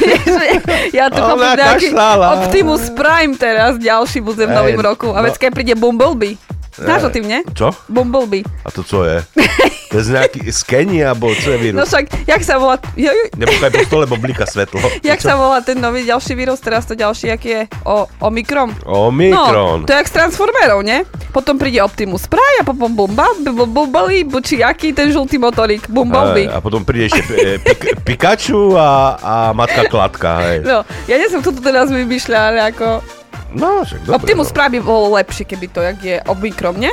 ja 0.98 1.08
tu 1.08 1.20
chopím 1.24 1.56
kašľala. 1.56 2.26
Optimus 2.44 2.92
Prime 2.92 3.40
teraz, 3.40 3.80
ďalší 3.80 4.20
budem 4.20 4.52
Hej, 4.52 4.58
novým 4.60 4.82
roku. 4.84 5.08
A 5.16 5.24
no. 5.24 5.32
veď 5.32 5.40
keď 5.40 5.50
príde 5.56 5.74
Bumblebee. 5.80 6.36
Znáš 6.76 7.08
o 7.08 7.12
tým, 7.12 7.26
nie? 7.26 7.40
Čo? 7.56 7.72
Bumblebee. 7.88 8.44
A 8.64 8.70
to 8.70 8.84
čo 8.84 9.08
je? 9.08 9.24
To 9.94 10.04
je 10.04 10.12
nejaký 10.12 10.44
z 10.52 10.62
Keni, 10.68 11.00
alebo 11.08 11.32
čo 11.32 11.56
je 11.56 11.58
vírus? 11.62 11.80
No 11.80 11.88
však, 11.88 12.28
jak 12.28 12.42
sa 12.44 12.60
volá... 12.60 12.76
Nepúkaj 13.40 13.72
po 13.72 13.82
stole, 13.88 14.04
bo 14.04 14.20
blika 14.20 14.44
svetlo. 14.44 14.84
Jak 15.00 15.24
sa 15.24 15.40
volá 15.40 15.64
ten 15.64 15.80
nový 15.80 16.04
ďalší 16.04 16.36
vírus, 16.36 16.60
teraz 16.60 16.84
to 16.84 17.00
ďalší, 17.00 17.32
aký 17.32 17.50
je? 17.50 17.62
O, 17.88 18.04
Omikron? 18.20 18.76
Omikron. 18.84 19.84
No, 19.84 19.88
to 19.88 19.96
je 19.96 20.00
jak 20.04 20.10
z 20.12 20.14
Transformerov, 20.20 20.84
nie? 20.84 21.08
Potom 21.32 21.56
príde 21.56 21.80
Optimus 21.80 22.28
Prime 22.28 22.60
a 22.60 22.66
potom 22.68 22.92
Bumblebee, 22.92 24.28
či 24.44 24.60
aký 24.60 24.92
ten 24.92 25.16
žltý 25.16 25.40
motorík, 25.40 25.88
Bumblebee. 25.88 26.52
Hej, 26.52 26.56
A 26.56 26.60
potom 26.60 26.84
príde 26.84 27.08
ešte 27.08 27.24
e, 27.32 27.56
Pik- 27.64 28.04
Pikachu 28.04 28.76
a, 28.76 29.16
a 29.16 29.34
matka 29.56 29.88
Klatka. 29.88 30.44
Hej. 30.44 30.68
No, 30.68 30.84
ja 31.08 31.16
nie 31.16 31.32
som 31.32 31.40
kto 31.40 31.56
to 31.56 31.62
teraz 31.64 31.88
vymýšľa, 31.88 32.40
ale 32.52 32.60
ako... 32.76 33.00
No, 33.56 33.88
však 33.88 34.04
dobre. 34.04 34.16
Optimus 34.16 34.52
no. 34.52 34.56
Prime 34.56 34.74
by 34.78 34.82
bolo 34.84 35.16
lepšie, 35.16 35.48
keby 35.48 35.68
to, 35.72 35.80
jak 35.80 36.00
je 36.04 36.16
Omikron, 36.28 36.76
nie? 36.76 36.92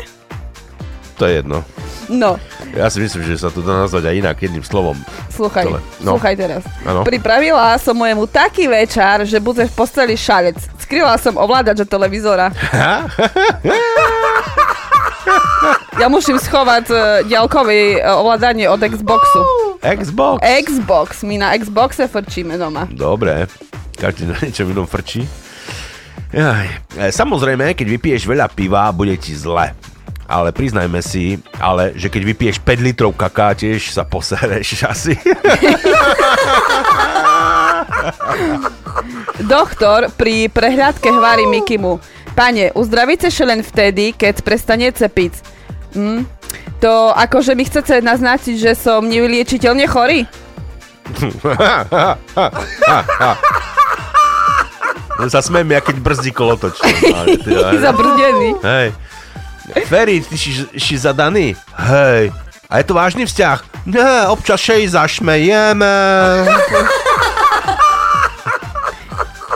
To 1.19 1.27
je 1.27 1.43
jedno. 1.43 1.67
No, 2.11 2.39
Ja 2.73 2.89
si 2.89 3.05
myslím, 3.05 3.29
že 3.29 3.37
sa 3.37 3.53
to 3.53 3.61
dá 3.61 3.85
nazvať 3.85 4.09
aj 4.09 4.15
inak, 4.17 4.37
jedným 4.41 4.65
slovom. 4.65 4.97
Sluchaj. 5.29 5.69
No. 6.01 6.17
sluchaj 6.17 6.41
teraz. 6.41 6.65
Áno. 6.89 7.05
Pripravila 7.05 7.77
som 7.77 7.93
mojemu 7.93 8.25
taký 8.33 8.65
večer, 8.65 9.29
že 9.29 9.37
bude 9.45 9.69
v 9.69 9.73
posteli 9.77 10.17
šalec. 10.17 10.57
Skryla 10.81 11.21
som 11.21 11.37
ovládač 11.37 11.85
od 11.85 11.89
televízora. 11.89 12.49
ja 16.01 16.09
musím 16.09 16.41
schovať 16.41 16.85
uh, 16.89 17.21
ďalkové 17.29 18.01
uh, 18.01 18.25
ovládanie 18.25 18.73
od 18.73 18.81
Xboxu. 18.81 19.45
Xbox. 19.85 20.41
Xbox, 20.41 21.09
my 21.29 21.45
na 21.45 21.53
Xboxe 21.61 22.09
frčíme 22.09 22.57
doma. 22.57 22.89
Dobre. 22.89 23.53
Každý 24.01 24.33
na 24.33 24.37
niečom 24.41 24.73
inom 24.73 24.89
frčí. 24.89 25.29
Jaj. 26.33 26.69
E, 26.97 27.13
Samozrejme, 27.13 27.77
keď 27.77 27.87
vypiješ 28.01 28.25
veľa 28.25 28.49
piva, 28.49 28.89
bude 28.89 29.13
ti 29.21 29.37
zle. 29.37 29.77
Ale 30.25 30.49
priznajme 30.49 31.05
si, 31.05 31.37
ale 31.61 31.93
že 31.93 32.09
keď 32.09 32.23
vypiješ 32.33 32.57
5 32.65 32.89
litrov 32.89 33.13
kaká, 33.13 33.53
tiež 33.53 33.93
sa 33.93 34.09
posereš 34.09 34.81
asi. 34.93 35.13
Doktor 39.45 40.09
pri 40.17 40.49
prehľadke 40.49 41.13
hvári 41.13 41.45
Mikimu. 41.45 42.01
Pane, 42.33 42.73
uzdravíte 42.73 43.29
sa 43.29 43.45
len 43.45 43.61
vtedy, 43.61 44.17
keď 44.17 44.41
prestanete 44.41 45.05
piť. 45.13 45.37
Hm? 45.93 46.25
To 46.81 47.13
akože 47.13 47.53
mi 47.53 47.69
chcete 47.69 48.01
naznačiť, 48.01 48.57
že 48.57 48.73
som 48.73 49.05
nevyliečiteľne 49.05 49.85
chorý? 49.85 50.25
No 55.21 55.29
sa 55.29 55.45
smiem, 55.45 55.77
ja 55.77 55.81
keď 55.85 55.97
brzdí 56.01 56.33
kolotoč. 56.33 56.81
Zabrzdený. 57.85 58.57
Hej. 58.65 58.89
Ferry, 59.87 60.21
ty 60.25 60.37
si, 60.37 60.65
si 60.77 60.95
zadaný? 60.99 61.57
Hej. 61.77 62.33
A 62.73 62.81
je 62.81 62.85
to 62.89 62.97
vážny 62.97 63.29
vzťah? 63.29 63.85
Ne, 63.85 64.27
občas 64.33 64.65
i 64.73 64.89
zašmejeme. 64.89 65.93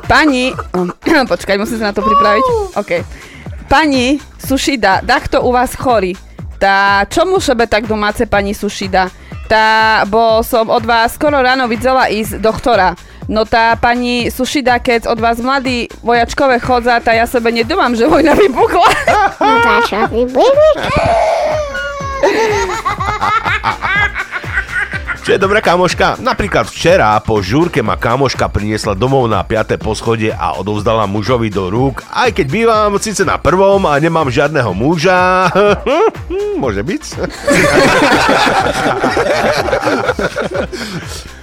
Pani, 0.07 0.55
počkaj, 1.33 1.59
musím 1.59 1.83
sa 1.83 1.91
na 1.91 1.95
to 1.97 2.05
pripraviť. 2.05 2.45
OK. 2.79 2.93
Pani 3.67 4.23
Sušida, 4.39 5.03
kto 5.03 5.43
u 5.43 5.51
vás 5.51 5.75
chorý? 5.75 6.15
Tá, 6.57 7.03
čomu 7.11 7.43
šebe 7.43 7.67
tak 7.67 7.91
domáce 7.91 8.25
pani 8.31 8.55
Sušida? 8.55 9.11
Tá, 9.51 10.03
bo 10.07 10.41
som 10.47 10.71
od 10.71 10.87
vás 10.87 11.19
skoro 11.19 11.43
ráno 11.43 11.67
videla 11.67 12.07
ísť 12.07 12.39
doktora. 12.39 12.95
No 13.27 13.43
tá 13.43 13.75
pani 13.75 14.31
Sušida, 14.31 14.79
keď 14.79 15.11
od 15.11 15.19
vás 15.19 15.43
mladí 15.43 15.91
vojačkové 15.99 16.63
chodza, 16.63 17.03
tá 17.03 17.11
ja 17.11 17.27
sebe 17.27 17.51
nedomám, 17.51 17.99
že 17.99 18.07
vojna 18.07 18.39
vypukla. 18.39 18.87
Čo 25.27 25.35
je 25.35 25.43
dobrá 25.43 25.59
kamoška? 25.59 26.23
Napríklad 26.23 26.71
včera 26.71 27.19
po 27.19 27.43
žúrke 27.43 27.83
ma 27.83 27.99
kamoška 27.99 28.47
priniesla 28.47 28.95
domov 28.95 29.27
na 29.27 29.43
5. 29.43 29.75
poschodie 29.83 30.31
a 30.31 30.55
odovzdala 30.55 31.11
mužovi 31.11 31.51
do 31.51 31.67
rúk. 31.67 32.07
Aj 32.15 32.31
keď 32.31 32.47
bývam 32.47 32.95
síce 33.03 33.27
na 33.27 33.35
prvom 33.35 33.91
a 33.91 33.99
nemám 33.99 34.31
žiadneho 34.31 34.71
muža. 34.71 35.51
Môže 36.63 36.87
byť. 36.87 37.03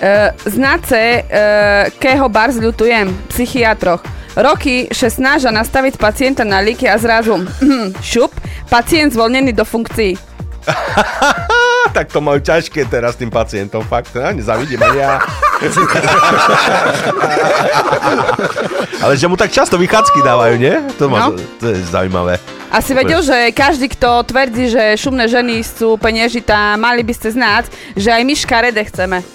Uh, 0.00 0.32
znace, 0.48 1.20
uh, 1.20 1.92
keho 2.00 2.28
bar 2.32 2.48
zľutujem, 2.48 3.12
psychiatroch. 3.28 4.00
Roky 4.32 4.88
še 4.88 5.12
snaža 5.12 5.52
nastaviť 5.52 6.00
pacienta 6.00 6.40
na 6.40 6.62
líky 6.64 6.88
a 6.88 6.96
zrazu 6.96 7.36
hm, 7.36 8.00
šup, 8.00 8.32
pacient 8.72 9.12
zvolnený 9.12 9.52
do 9.52 9.66
funkcií. 9.68 10.29
tak 11.96 12.12
to 12.12 12.20
majú 12.20 12.38
ťažké 12.38 12.86
teraz 12.86 13.16
tým 13.16 13.32
pacientom, 13.32 13.82
fakt. 13.82 14.14
Ja 14.14 14.30
nezavidím 14.30 14.82
ani 14.82 14.98
ja. 15.00 15.18
Ale 19.04 19.16
že 19.16 19.28
mu 19.28 19.36
tak 19.36 19.52
často 19.52 19.76
vychádzky 19.76 20.20
dávajú, 20.20 20.54
nie? 20.60 20.76
To, 21.00 21.08
ma, 21.08 21.28
No. 21.28 21.36
to 21.60 21.72
je 21.72 21.80
zaujímavé. 21.88 22.36
A 22.70 22.78
si 22.78 22.94
vedel, 22.94 23.18
že 23.18 23.50
každý, 23.50 23.90
kto 23.90 24.22
tvrdí, 24.22 24.70
že 24.70 24.94
šumné 24.94 25.26
ženy 25.26 25.66
sú 25.66 25.98
peniežitá, 25.98 26.78
mali 26.78 27.02
by 27.02 27.10
ste 27.10 27.34
znať, 27.34 27.66
že 27.98 28.14
aj 28.14 28.22
my 28.22 28.34
škarede 28.38 28.82
chceme. 28.86 29.18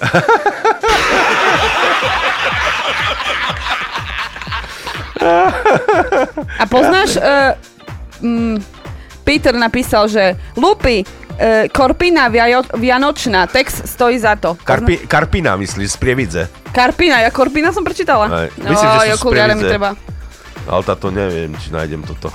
A 6.59 6.63
poznáš, 6.69 7.17
uh, 7.17 7.53
mm, 8.21 8.57
Peter 9.25 9.51
napísal, 9.51 10.05
že 10.05 10.23
Lupi, 10.53 11.01
uh, 11.01 11.09
Korpina 11.67 12.29
Viajo- 12.29 12.69
Vianočná, 12.71 13.47
text 13.47 13.83
stojí 13.83 14.15
za 14.15 14.35
to. 14.35 14.53
Karpi, 14.55 14.97
Karpina, 15.03 15.57
myslíš, 15.57 15.91
z 15.91 15.97
Prievidze. 15.97 16.43
Karpina, 16.69 17.19
ja 17.19 17.29
Korpina 17.29 17.71
som 17.71 17.81
prečítala. 17.81 18.29
Aj, 18.29 18.47
myslím, 18.53 18.77
že 18.87 18.99
sú 19.01 19.09
z 19.09 19.17
okuliare 19.17 19.51
mi 19.51 19.59
Prievidze. 19.59 19.71
treba. 19.71 19.89
Ale 20.65 20.81
táto 20.83 21.09
neviem, 21.09 21.51
či 21.55 21.69
nájdem 21.69 22.01
toto. 22.03 22.29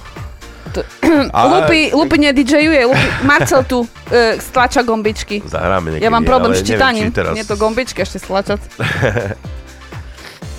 To- 0.71 0.87
A- 1.31 1.47
Lupi, 1.47 1.91
Lupi 1.91 2.17
nedidžejuje, 2.21 2.81
Lupi, 2.85 3.07
Marcel 3.23 3.63
tu 3.65 3.79
uh, 3.81 3.89
stlača 4.37 4.83
gombičky. 4.83 5.43
Zahráme 5.43 5.91
niekedy, 5.93 6.03
Ja 6.03 6.11
mám 6.11 6.23
problém 6.23 6.51
ale 6.51 6.59
s 6.59 6.63
neviem, 6.63 6.71
čítaním. 6.73 7.05
či 7.05 7.15
teraz 7.17 7.35
Nie 7.35 7.43
to 7.45 7.55
gombičky 7.55 7.99
ešte 7.99 8.19
stlačať. 8.19 8.61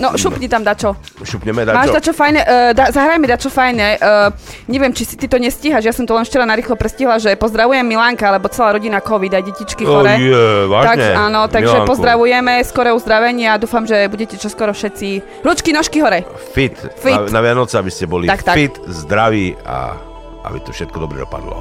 No, 0.02 0.12
šupni 0.14 0.47
tam 0.47 0.62
dačo. 0.62 0.97
šupneme 1.20 1.62
Máš 1.64 1.88
dačo. 1.88 1.93
dačo 2.02 2.12
fajné, 2.12 2.41
uh, 2.41 2.47
da, 2.74 2.89
zahraj 2.89 3.16
mi 3.16 3.28
dačo 3.28 3.47
fajné. 3.47 3.88
Uh, 3.95 4.34
neviem, 4.66 4.89
či 4.89 5.06
si 5.06 5.14
ty 5.14 5.26
to 5.26 5.38
nestíhaš, 5.38 5.84
ja 5.84 5.93
som 5.93 6.04
to 6.04 6.12
len 6.12 6.26
včera 6.26 6.41
narýchlo 6.43 6.74
prestihla, 6.74 7.16
že 7.16 7.36
pozdravujem 7.36 7.84
Milánka, 7.84 8.28
lebo 8.28 8.49
celá 8.49 8.74
rodina 8.74 8.97
COVID, 8.97 9.30
aj 9.32 9.43
detičky 9.45 9.84
Oh, 9.84 10.02
chore. 10.02 10.18
je, 10.18 10.43
vážne? 10.66 10.89
tak, 10.89 11.22
áno, 11.22 11.41
takže 11.45 11.76
Milánku. 11.78 11.89
pozdravujeme, 11.91 12.54
skoré 12.64 12.89
uzdravenie 12.89 13.45
a 13.45 13.56
dúfam, 13.56 13.84
že 13.84 14.08
budete 14.08 14.36
čoskoro 14.36 14.72
všetci 14.72 15.08
ručky, 15.41 15.70
nožky 15.70 15.99
hore. 15.99 16.26
Fit. 16.52 16.74
Fit. 16.97 17.30
Na, 17.30 17.38
na 17.38 17.41
Vianoce, 17.41 17.78
aby 17.78 17.89
ste 17.89 18.06
boli 18.06 18.26
Tak, 18.26 18.41
tak. 18.41 18.56
fit, 18.56 18.74
zdraví 18.88 19.54
a 19.62 19.93
aby 20.43 20.58
to 20.60 20.72
všetko 20.72 20.97
dobre 20.97 21.22
dopadlo. 21.22 21.54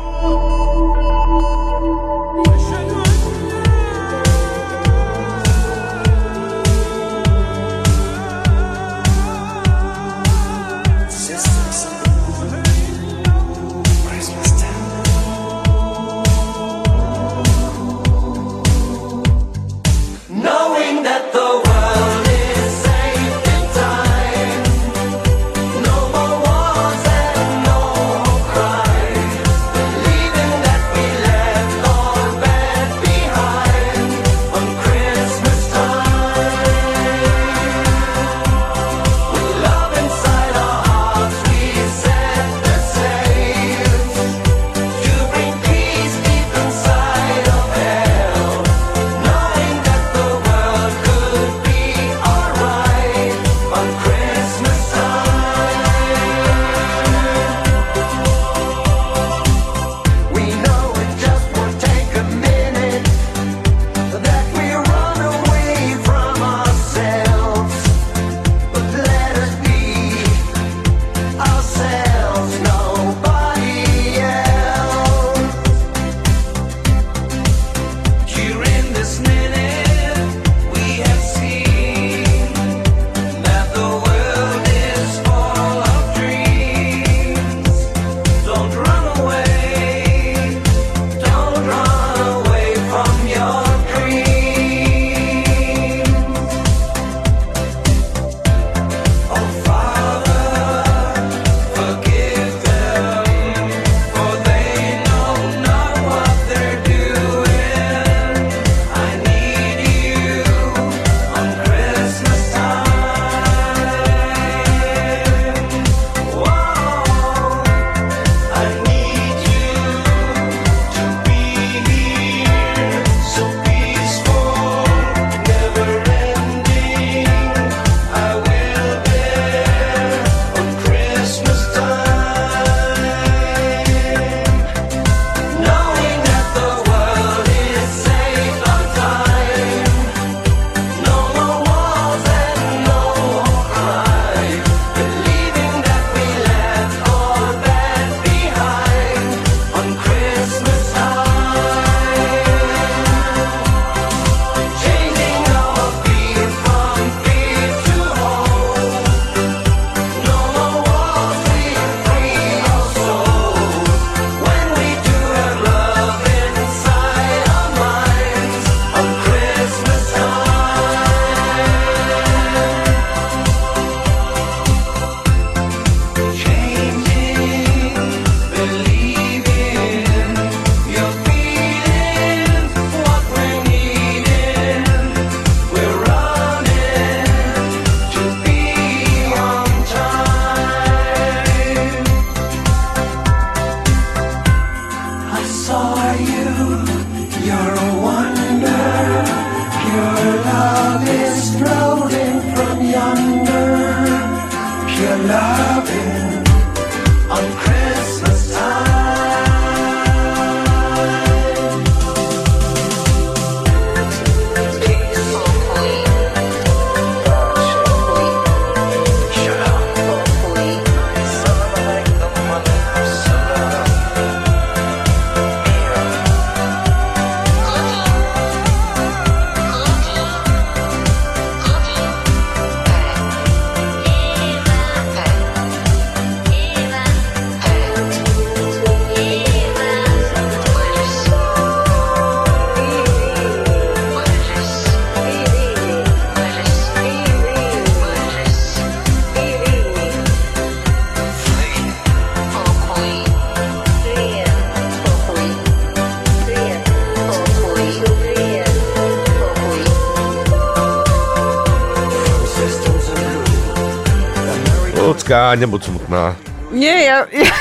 Ľudská, 265.31 265.55
nebuď 265.63 265.81
smutná. 265.87 266.35
Nie, 266.75 267.07
ja... 267.07 267.23
ja 267.39 267.55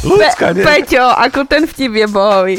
Ľudská, 0.00 0.56
nie. 0.56 0.64
Peťo, 0.64 1.04
ako 1.12 1.44
ten 1.44 1.68
vtip 1.68 1.92
je 1.92 2.08
bohový. 2.08 2.56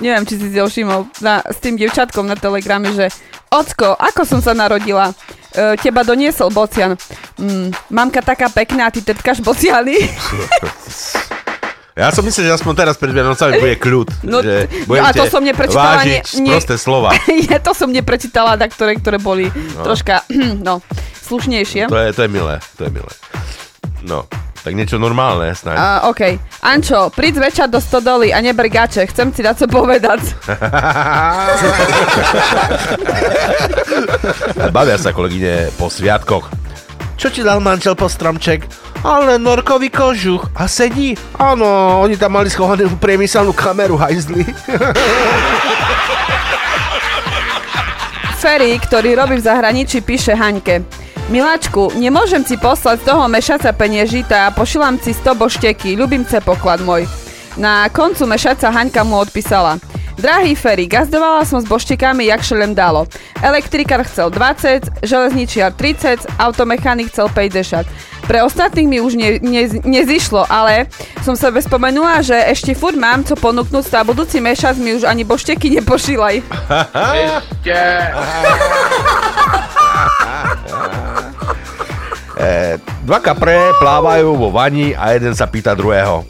Neviem, 0.00 0.24
či 0.24 0.40
si 0.40 0.48
si 0.48 0.56
ho 0.56 0.64
všimol 0.64 1.04
na, 1.20 1.44
s 1.44 1.60
tým 1.60 1.76
dievčatkom 1.76 2.24
na 2.24 2.40
telegrame, 2.40 2.96
že 2.96 3.12
Ocko, 3.52 4.00
ako 4.00 4.24
som 4.24 4.40
sa 4.40 4.56
narodila? 4.56 5.12
E, 5.52 5.76
teba 5.76 6.08
doniesol 6.08 6.48
bocian. 6.48 6.96
Mm, 7.36 7.68
mamka 7.92 8.24
taká 8.24 8.48
pekná, 8.48 8.88
ty 8.88 9.04
trtkáš 9.04 9.44
bociany. 9.44 10.00
Ja 11.96 12.12
som 12.12 12.28
myslel, 12.28 12.52
že 12.52 12.60
aspoň 12.60 12.72
teraz 12.76 13.00
pred 13.00 13.08
Vianocami 13.08 13.56
bude 13.56 13.80
kľud. 13.80 14.08
No, 14.28 14.44
že 14.44 14.68
no 14.84 15.00
a 15.00 15.12
to 15.16 15.24
som 15.32 15.40
neprečítala. 15.40 16.04
vážiť 16.04 16.44
prosté 16.44 16.76
slova. 16.76 17.16
ja 17.48 17.56
to 17.56 17.72
som 17.72 17.88
neprečítala, 17.88 18.60
tak 18.60 18.76
ktoré, 18.76 19.00
ktoré 19.00 19.16
boli 19.16 19.48
No. 19.76 19.84
troška, 19.84 20.20
no, 20.68 20.84
slušnejšie. 21.26 21.90
To 21.90 21.98
je, 21.98 22.14
to 22.14 22.22
je 22.22 22.30
milé, 22.30 22.62
to 22.78 22.86
je 22.86 22.90
milé. 22.94 23.12
No, 24.06 24.22
tak 24.66 24.74
niečo 24.74 24.98
normálne 24.98 25.54
snáď. 25.54 25.78
A, 25.78 26.10
OK. 26.10 26.42
Ančo, 26.62 27.10
príď 27.14 27.38
večer 27.38 27.70
do 27.70 27.78
stodoly 27.78 28.34
a 28.34 28.42
neber 28.42 28.66
gače. 28.66 29.06
Chcem 29.06 29.30
ti 29.30 29.38
dať 29.42 29.58
co 29.62 29.66
povedať. 29.70 30.20
Bavia 34.74 34.98
sa 34.98 35.14
kolegyne 35.14 35.70
po 35.78 35.86
sviatkoch. 35.86 36.50
Čo 37.14 37.30
ti 37.30 37.46
dal 37.46 37.62
manžel 37.62 37.94
po 37.94 38.10
stromček? 38.10 38.66
Ale 39.06 39.38
norkový 39.38 39.86
kožuch. 39.86 40.50
A 40.58 40.66
sedí? 40.66 41.14
Áno, 41.38 42.02
oni 42.02 42.18
tam 42.18 42.34
mali 42.34 42.50
schovanú 42.50 42.90
priemyselnú 42.98 43.54
kameru, 43.54 43.94
hajzli. 43.94 44.42
Ferry, 48.36 48.76
ktorý 48.82 49.14
robí 49.14 49.38
v 49.38 49.46
zahraničí, 49.46 50.02
píše 50.02 50.34
Haňke. 50.34 50.82
Miláčku, 51.26 51.90
nemôžem 51.98 52.46
ti 52.46 52.54
poslať 52.54 53.02
z 53.02 53.06
toho 53.10 53.26
mešaca 53.26 53.74
peniežita 53.74 54.46
a 54.46 54.54
pošilám 54.54 54.94
ti 55.02 55.10
100 55.10 55.34
bošteky, 55.34 55.98
ľubím 55.98 56.22
ce 56.22 56.38
poklad 56.38 56.78
môj. 56.86 57.02
Na 57.58 57.90
koncu 57.90 58.30
mešaca 58.30 58.70
Haňka 58.70 59.02
mu 59.02 59.18
odpísala. 59.18 59.82
Drahý 60.22 60.54
Ferry, 60.54 60.86
gazdovala 60.86 61.42
som 61.42 61.58
s 61.58 61.66
boštekami, 61.66 62.30
jak 62.30 62.46
šelem 62.46 62.78
dalo. 62.78 63.10
Elektrikár 63.42 64.06
chcel 64.06 64.30
20, 64.30 65.02
železničiar 65.02 65.74
30, 65.74 66.38
automechanik 66.38 67.10
chcel 67.10 67.26
50. 67.26 67.82
Pre 68.30 68.38
ostatných 68.46 68.86
mi 68.86 69.02
už 69.02 69.18
ne, 69.18 69.42
ne, 69.42 69.66
nezišlo, 69.82 70.46
ale 70.46 70.86
som 71.26 71.34
sa 71.34 71.50
spomenula, 71.50 72.22
že 72.22 72.38
ešte 72.38 72.78
furt 72.78 72.94
mám 72.94 73.26
co 73.26 73.34
ponúknuť 73.34 73.82
a 73.98 74.06
budúci 74.06 74.38
mešac 74.38 74.78
mi 74.78 74.94
už 74.94 75.02
ani 75.02 75.26
bošteky 75.26 75.74
nepošilaj. 75.82 76.38
Ešte. 77.34 77.82
E, 82.36 82.76
dva 83.08 83.16
kapre 83.24 83.72
plávajú 83.80 84.36
vo 84.36 84.52
vani 84.52 84.92
a 84.92 85.16
jeden 85.16 85.32
sa 85.32 85.48
pýta 85.48 85.72
druhého. 85.72 86.20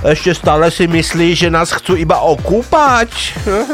Ešte 0.00 0.32
stále 0.32 0.72
si 0.72 0.88
myslíš, 0.88 1.46
že 1.46 1.48
nás 1.52 1.68
chcú 1.70 1.94
iba 1.94 2.18
okúpať? 2.24 3.10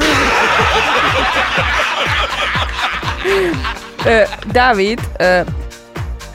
E, 4.08 4.24
David, 4.46 5.02
e, 5.20 5.44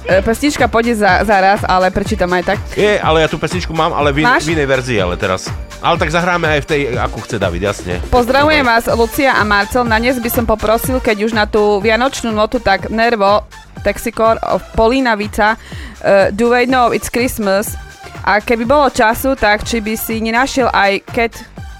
e, 0.05 0.21
pesnička 0.21 0.67
pôjde 0.67 0.99
za, 0.99 1.23
zaraz, 1.25 1.63
ale 1.63 1.89
prečítam 1.89 2.29
aj 2.29 2.53
tak. 2.53 2.59
Je, 2.75 2.99
ale 2.99 3.23
ja 3.23 3.27
tú 3.31 3.39
pesničku 3.39 3.71
mám, 3.71 3.95
ale 3.95 4.11
v, 4.11 4.21
in, 4.21 4.27
Máš? 4.29 4.45
v 4.45 4.59
inej 4.59 4.67
verzii, 4.67 4.99
ale 4.99 5.15
teraz. 5.15 5.47
Ale 5.79 5.95
tak 5.97 6.11
zahráme 6.11 6.43
aj 6.59 6.59
v 6.63 6.67
tej, 6.69 6.81
ako 6.99 7.23
chce 7.23 7.39
David, 7.39 7.63
jasne. 7.63 7.97
Pozdravujem 8.11 8.61
vás, 8.67 8.85
Lucia 8.93 9.33
a 9.33 9.41
Marcel. 9.47 9.87
Na 9.87 9.97
dnes 9.97 10.19
by 10.19 10.29
som 10.29 10.45
poprosil, 10.45 10.99
keď 10.99 11.17
už 11.23 11.31
na 11.33 11.47
tú 11.47 11.79
vianočnú 11.79 12.35
notu, 12.35 12.59
tak 12.59 12.91
Nervo, 12.91 13.47
Texicor, 13.83 14.39
of 14.41 14.63
Polina 14.73 15.13
Vica, 15.19 15.59
uh, 16.01 16.31
Do 16.31 16.55
I 16.55 16.65
Know 16.65 16.95
It's 16.95 17.11
Christmas. 17.11 17.75
A 18.23 18.39
keby 18.39 18.63
bolo 18.63 18.87
času, 18.87 19.35
tak 19.35 19.67
či 19.67 19.83
by 19.83 19.93
si 19.99 20.23
nenašiel 20.23 20.71
aj 20.71 21.03
Cat 21.11 21.33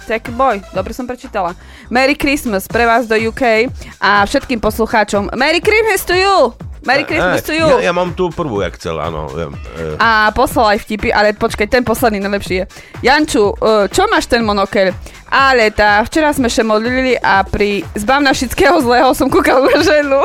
Tech 0.04 0.28
Boy, 0.36 0.60
dobre 0.76 0.92
som 0.92 1.08
prečítala. 1.08 1.56
Merry 1.88 2.20
Christmas 2.20 2.68
pre 2.68 2.84
vás 2.84 3.08
do 3.08 3.16
UK 3.16 3.72
a 4.04 4.28
všetkým 4.28 4.60
poslucháčom. 4.60 5.32
Merry 5.40 5.64
Christmas 5.64 6.04
to 6.04 6.12
you! 6.12 6.73
Merry 6.84 7.08
Christmas 7.08 7.44
to 7.48 7.56
you! 7.56 7.64
Ja, 7.80 7.92
ja 7.92 7.94
mám 7.96 8.12
tú 8.12 8.28
prvú, 8.28 8.60
jak 8.60 8.76
chcel, 8.76 9.00
áno. 9.00 9.32
Viem, 9.32 9.56
e, 9.56 9.96
A 10.04 10.36
poslal 10.36 10.76
aj 10.76 10.84
vtipy, 10.84 11.16
ale 11.16 11.32
počkaj, 11.32 11.72
ten 11.72 11.88
posledný 11.88 12.20
najlepší 12.20 12.56
je. 12.60 12.66
Janču, 13.08 13.56
uh, 13.56 13.88
čo 13.88 14.04
máš 14.12 14.28
ten 14.28 14.44
monokel? 14.44 14.92
Ale 15.32 15.72
tá, 15.72 16.04
včera 16.04 16.36
sme 16.36 16.52
še 16.52 16.62
modlili 16.62 17.16
a 17.18 17.42
pri 17.48 17.88
zbavna 17.96 18.36
všetkého 18.36 18.84
zlého 18.84 19.16
som 19.16 19.32
kúkal 19.32 19.64
na 19.64 19.80
ženu. 19.80 20.22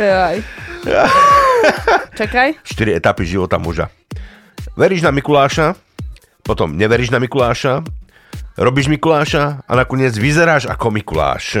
Jaj. 0.00 0.36
Čakaj. 2.16 2.56
Štyri 2.64 2.96
etapy 2.96 3.28
života 3.28 3.60
muža. 3.60 3.92
Veríš 4.74 5.04
na 5.04 5.12
Mikuláša, 5.12 5.76
potom 6.40 6.72
neveríš 6.72 7.12
na 7.12 7.20
Mikuláša, 7.20 7.84
robíš 8.54 8.88
Mikuláša 8.88 9.62
a 9.62 9.72
nakoniec 9.74 10.12
vyzeráš 10.12 10.66
ako 10.66 10.90
Mikuláš. 10.90 11.58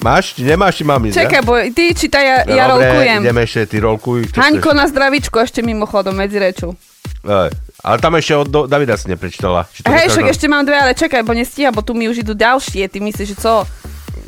Máš? 0.00 0.34
Nemáš? 0.36 0.74
Či 0.74 0.84
mám 0.84 0.98
ísť? 1.00 1.16
Čakaj, 1.16 1.40
bo 1.42 1.54
ty 1.70 1.94
čítaj, 1.94 2.24
ja, 2.24 2.36
ja 2.44 2.64
Dobre, 2.66 2.82
rolkujem. 2.82 3.20
ideme 3.22 3.40
ešte, 3.42 3.60
ty 3.64 3.76
rolkuj. 3.78 4.18
Čo 4.28 4.38
Haňko 4.40 4.68
chceš? 4.68 4.76
na 4.76 4.84
zdravičko 4.84 5.36
ešte 5.38 5.60
mimochodom 5.60 6.12
medzi 6.12 6.36
rečou. 6.36 6.74
Aj, 7.22 7.50
Ale 7.78 7.96
tam 7.98 8.14
ešte 8.14 8.34
od 8.34 8.46
Do- 8.48 8.66
Davida 8.66 8.94
si 8.94 9.06
neprečítala. 9.06 9.66
Či 9.68 9.82
to 9.82 9.88
Hej, 9.88 10.10
však 10.10 10.24
dokážem? 10.24 10.34
ešte 10.34 10.46
mám 10.48 10.62
dve, 10.62 10.76
ale 10.76 10.92
čakaj, 10.92 11.22
bo 11.22 11.32
nestíha, 11.32 11.70
bo 11.70 11.82
tu 11.82 11.94
mi 11.94 12.06
už 12.06 12.18
idú 12.18 12.34
ďalšie. 12.34 12.86
Ty 12.86 12.98
myslíš, 13.00 13.28
že 13.28 13.38
co? 13.38 13.62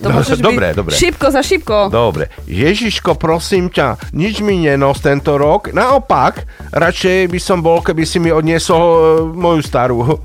To 0.01 0.09
No, 0.09 0.23
môžeš 0.23 0.39
dobre, 0.41 0.73
byť 0.73 0.79
dobre. 0.79 0.95
Šipko 0.97 1.27
za 1.29 1.43
šipko. 1.45 1.93
Dobre. 1.93 2.31
Ježiško, 2.47 3.15
prosím 3.19 3.69
ťa, 3.69 3.99
nič 4.17 4.41
mi 4.41 4.63
nenos 4.63 5.03
tento 5.03 5.37
rok. 5.37 5.75
Naopak, 5.75 6.47
radšej 6.73 7.29
by 7.29 7.41
som 7.43 7.61
bol, 7.61 7.83
keby 7.85 8.07
si 8.09 8.23
mi 8.23 8.33
odniesol 8.33 8.81
e, 8.81 9.01
moju 9.35 9.61
starú. 9.61 9.99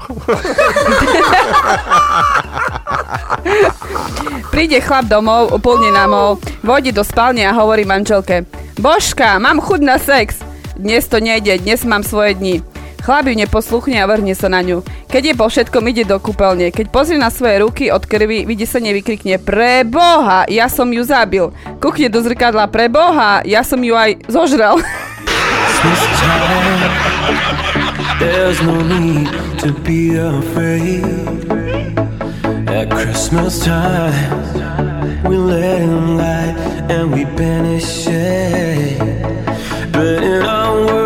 Príde 4.54 4.80
chlap 4.80 5.12
domov, 5.12 5.52
úplne 5.52 5.92
namol, 5.92 6.40
vojde 6.64 6.96
do 6.96 7.04
spálne 7.04 7.44
a 7.44 7.52
hovorí 7.52 7.84
manželke 7.84 8.48
Božka, 8.80 9.40
mám 9.40 9.60
chuť 9.64 9.82
na 9.84 10.00
sex. 10.00 10.40
Dnes 10.76 11.08
to 11.08 11.24
nejde, 11.24 11.60
dnes 11.64 11.84
mám 11.88 12.04
svoje 12.04 12.36
dni. 12.36 12.75
Chlap 13.06 13.30
ju 13.30 13.38
neposluchne 13.38 14.02
a 14.02 14.10
vrhne 14.10 14.34
sa 14.34 14.50
na 14.50 14.66
ňu. 14.66 14.82
Keď 15.14 15.24
je 15.30 15.34
po 15.38 15.46
všetkom, 15.46 15.86
ide 15.94 16.10
do 16.10 16.18
kúpeľne. 16.18 16.74
Keď 16.74 16.90
pozrie 16.90 17.22
na 17.22 17.30
svoje 17.30 17.62
ruky 17.62 17.94
od 17.94 18.02
krvi, 18.02 18.50
vidí 18.50 18.66
sa 18.66 18.82
nevykrikne 18.82 19.38
Pre 19.38 19.86
Boha, 19.86 20.50
ja 20.50 20.66
som 20.66 20.90
ju 20.90 21.06
zabil. 21.06 21.54
Kúkne 21.78 22.10
do 22.10 22.18
zrkadla 22.26 22.66
Pre 22.66 22.90
Boha, 22.90 23.46
ja 23.46 23.62
som 23.62 23.78
ju 23.86 23.94
aj 23.94 24.26
zožral. 24.26 24.82
There's 28.18 28.58
no 28.66 28.82
need 28.82 29.30
to 29.62 29.70
be 29.86 30.18
afraid. 30.18 31.06
At 32.66 32.90
Christmas 32.90 33.62
time, 33.62 34.34
we 35.30 35.38
let 35.38 35.78
him 35.78 36.18
light 36.18 36.58
and 36.90 37.14
we 37.14 37.30
banish 37.38 37.86
shade. 37.86 38.98
But 39.94 40.26
in 40.26 40.42
our 40.42 40.74
world 40.74 41.05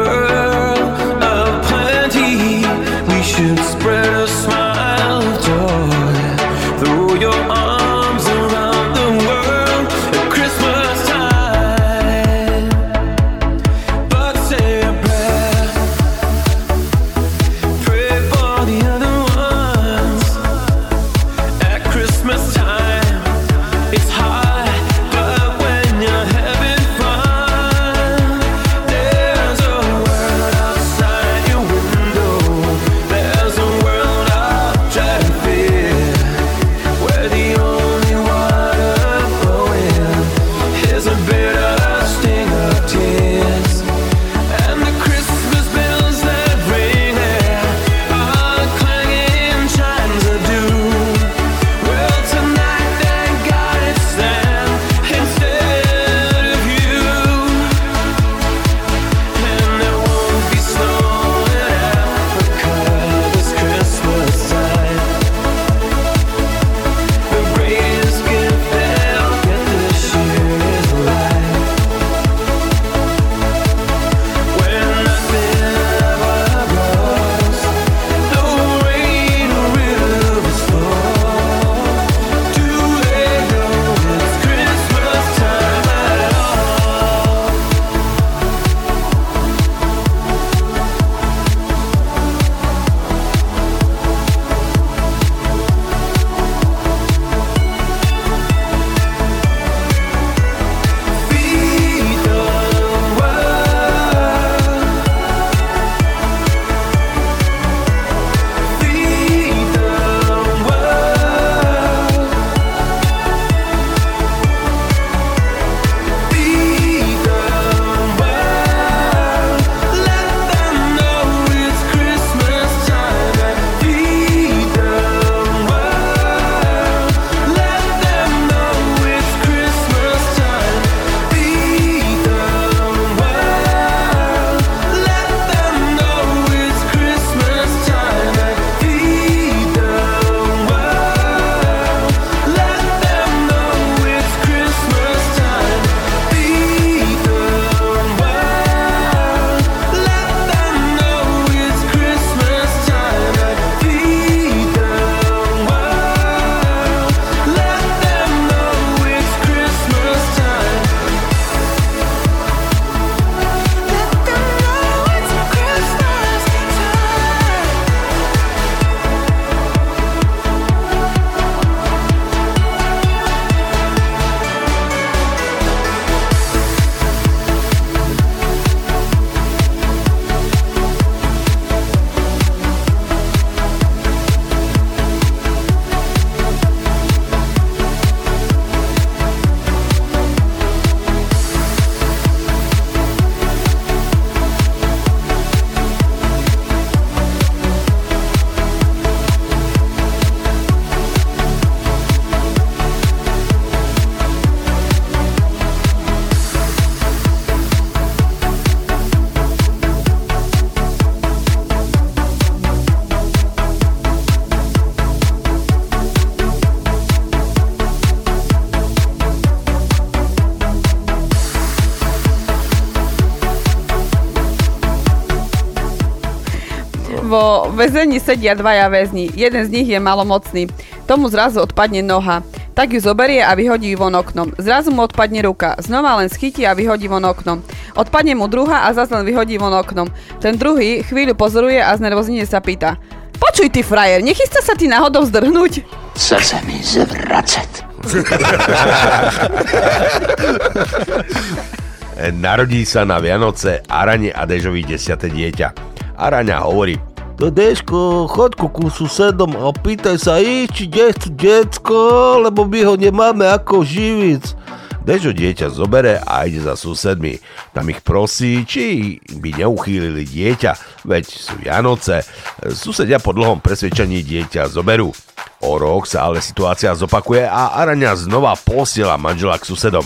väzení 227.79 228.19
sedia 228.19 228.59
dvaja 228.59 228.91
väzni. 228.91 229.31
Jeden 229.31 229.63
z 229.63 229.71
nich 229.71 229.87
je 229.87 230.03
malomocný. 230.03 230.67
Tomu 231.07 231.31
zrazu 231.31 231.63
odpadne 231.63 232.03
noha. 232.03 232.43
Tak 232.75 232.91
ju 232.91 232.99
zoberie 232.99 233.39
a 233.39 233.55
vyhodí 233.55 233.95
ju 233.95 234.03
von 234.03 234.19
oknom. 234.19 234.51
Zrazu 234.59 234.91
mu 234.91 235.07
odpadne 235.07 235.39
ruka. 235.47 235.79
Znova 235.79 236.19
len 236.19 236.27
schytí 236.27 236.67
a 236.67 236.75
vyhodí 236.75 237.07
von 237.07 237.23
oknom. 237.23 237.63
Odpadne 237.95 238.35
mu 238.35 238.51
druhá 238.51 238.83
a 238.87 238.91
zase 238.91 239.15
len 239.15 239.23
vyhodí 239.23 239.55
von 239.55 239.71
oknom. 239.71 240.11
Ten 240.43 240.59
druhý 240.59 241.07
chvíľu 241.07 241.39
pozoruje 241.39 241.79
a 241.79 241.95
znervoznenie 241.95 242.43
sa 242.43 242.59
pýta. 242.59 242.99
Počuj 243.39 243.71
ty 243.71 243.87
frajer, 243.87 244.19
nechystá 244.19 244.59
sa 244.59 244.75
ti 244.75 244.91
náhodou 244.91 245.23
zdrhnúť? 245.23 245.87
Chce 246.19 246.37
se 246.43 246.59
mi 246.67 246.83
zvracet. 246.83 247.87
Narodí 252.35 252.83
sa 252.83 253.07
na 253.07 253.23
Vianoce 253.23 253.79
Arane 253.87 254.35
a 254.35 254.43
Dežovi 254.43 254.83
desiate 254.83 255.31
dieťa. 255.31 255.87
Araňa 256.19 256.67
hovorí, 256.67 256.99
Deško, 257.39 258.27
choď 258.27 258.51
ku 258.59 258.91
susedom 258.91 259.55
a 259.55 259.71
pýtaj 259.71 260.19
sa 260.19 260.43
ich, 260.43 260.75
či 260.75 260.91
nechcú 260.91 261.31
decko, 261.31 261.99
lebo 262.43 262.67
my 262.67 262.83
ho 262.83 262.93
nemáme 262.99 263.47
ako 263.47 263.79
živic. 263.79 264.59
Dežo 265.07 265.31
dieťa 265.31 265.71
zobere 265.71 266.19
a 266.19 266.43
ide 266.43 266.59
za 266.59 266.75
susedmi. 266.75 267.39
Tam 267.71 267.87
ich 267.87 268.03
prosí, 268.03 268.67
či 268.67 269.15
by 269.39 269.55
neuchýlili 269.55 270.27
dieťa, 270.27 271.01
veď 271.07 271.23
sú 271.31 271.55
Vianoce. 271.63 272.27
Susedia 272.75 273.23
po 273.23 273.31
dlhom 273.31 273.63
presvedčení 273.63 274.19
dieťa 274.19 274.67
zoberú. 274.67 275.15
O 275.63 275.79
rok 275.79 276.11
sa 276.11 276.27
ale 276.27 276.43
situácia 276.43 276.91
zopakuje 276.91 277.47
a 277.47 277.79
Araňa 277.79 278.19
znova 278.19 278.59
posiela 278.59 279.15
manžela 279.15 279.55
k 279.55 279.63
susedom. 279.63 280.03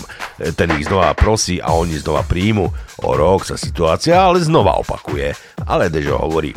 Ten 0.54 0.70
ich 0.78 0.86
znova 0.86 1.10
prosí 1.18 1.58
a 1.58 1.74
oni 1.74 1.98
znova 1.98 2.22
príjmu. 2.22 2.70
O 3.02 3.10
rok 3.18 3.42
sa 3.42 3.58
situácia 3.58 4.22
ale 4.22 4.38
znova 4.38 4.78
opakuje. 4.78 5.34
Ale 5.66 5.90
Dežo 5.90 6.14
hovorí, 6.18 6.54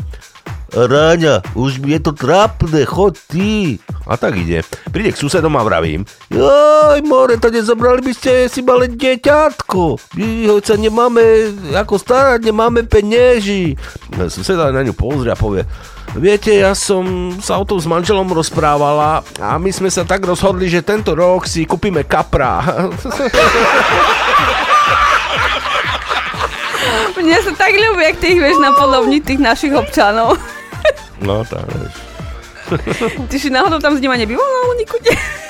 Ráňa, 0.68 1.55
už 1.55 1.80
mi 1.80 1.95
je 1.95 2.01
to 2.03 2.11
trápne, 2.11 2.84
choď 2.84 3.13
ty. 3.32 3.80
A 4.03 4.20
tak 4.20 4.36
ide. 4.36 4.68
Príde 4.91 5.15
k 5.15 5.20
susedom 5.20 5.55
a 5.55 5.63
vravím. 5.63 6.03
Joj, 6.28 6.99
more, 7.07 7.39
to 7.39 7.47
nezobrali 7.47 8.03
by 8.03 8.11
ste 8.11 8.51
si 8.51 8.59
malé. 8.59 8.91
My 8.91 10.28
ho 10.51 10.59
sa 10.59 10.76
nemáme 10.76 11.24
ako 11.72 11.95
starať, 11.95 12.43
nemáme 12.43 12.84
penieži. 12.84 13.80
Suseda 14.28 14.72
na 14.72 14.84
ňu 14.84 14.91
pozrie 14.91 15.32
a 15.32 15.39
povie, 15.39 15.63
Viete, 16.15 16.55
ja 16.55 16.72
som 16.72 17.36
sa 17.43 17.59
o 17.59 17.68
tom 17.68 17.78
s 17.78 17.86
manželom 17.86 18.32
rozprávala 18.32 19.28
a 19.43 19.59
my 19.59 19.70
sme 19.76 19.91
sa 19.91 20.07
tak 20.07 20.24
rozhodli, 20.24 20.72
že 20.72 20.80
tento 20.80 21.11
rok 21.11 21.43
si 21.45 21.68
kúpime 21.68 22.07
kapra. 22.07 22.63
Mne 27.20 27.38
sa 27.43 27.51
tak 27.53 27.76
ľúbi, 27.76 28.07
jak 28.07 28.18
ty 28.24 28.28
ich 28.34 28.41
vieš 28.41 28.55
napodobniť 28.63 29.22
tých 29.28 29.41
našich 29.43 29.74
občanov. 29.76 30.39
No, 31.22 31.45
tak 31.45 31.65
vieš. 31.74 31.95
Ty 33.32 33.38
si 33.39 33.49
náhodou 33.49 33.80
tam 33.80 33.95
s 33.95 34.03
nima 34.03 34.20
nebýval 34.20 34.43
na 34.43 34.61
Uniku? 34.76 34.97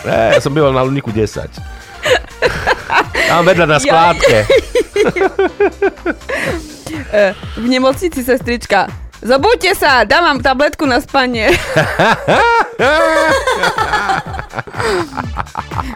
Ne, 0.07 0.37
ja 0.37 0.39
som 0.39 0.55
býval 0.55 0.71
na 0.71 0.85
Luniku 0.87 1.11
10. 1.11 1.51
Tam 3.27 3.43
vedľa 3.43 3.65
na 3.67 3.77
skládke. 3.81 4.45
E, 7.07 7.31
v 7.55 7.65
nemocnici 7.71 8.19
sestrička. 8.19 8.91
Zobudte 9.23 9.71
sa, 9.79 10.03
dám 10.03 10.23
vám 10.27 10.39
tabletku 10.43 10.83
na 10.83 10.99
spanie. 10.99 11.49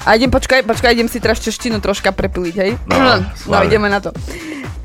A 0.08 0.16
idem, 0.16 0.32
počkaj, 0.32 0.64
počkaj, 0.64 0.94
idem 0.96 1.12
si 1.12 1.20
teraz 1.20 1.44
češtinu 1.44 1.84
troška 1.84 2.16
prepiliť, 2.16 2.56
hej? 2.58 2.72
No, 2.88 2.96
no 2.98 3.14
schválne. 3.36 3.68
ideme 3.70 3.88
na 3.92 4.00
to. 4.00 4.16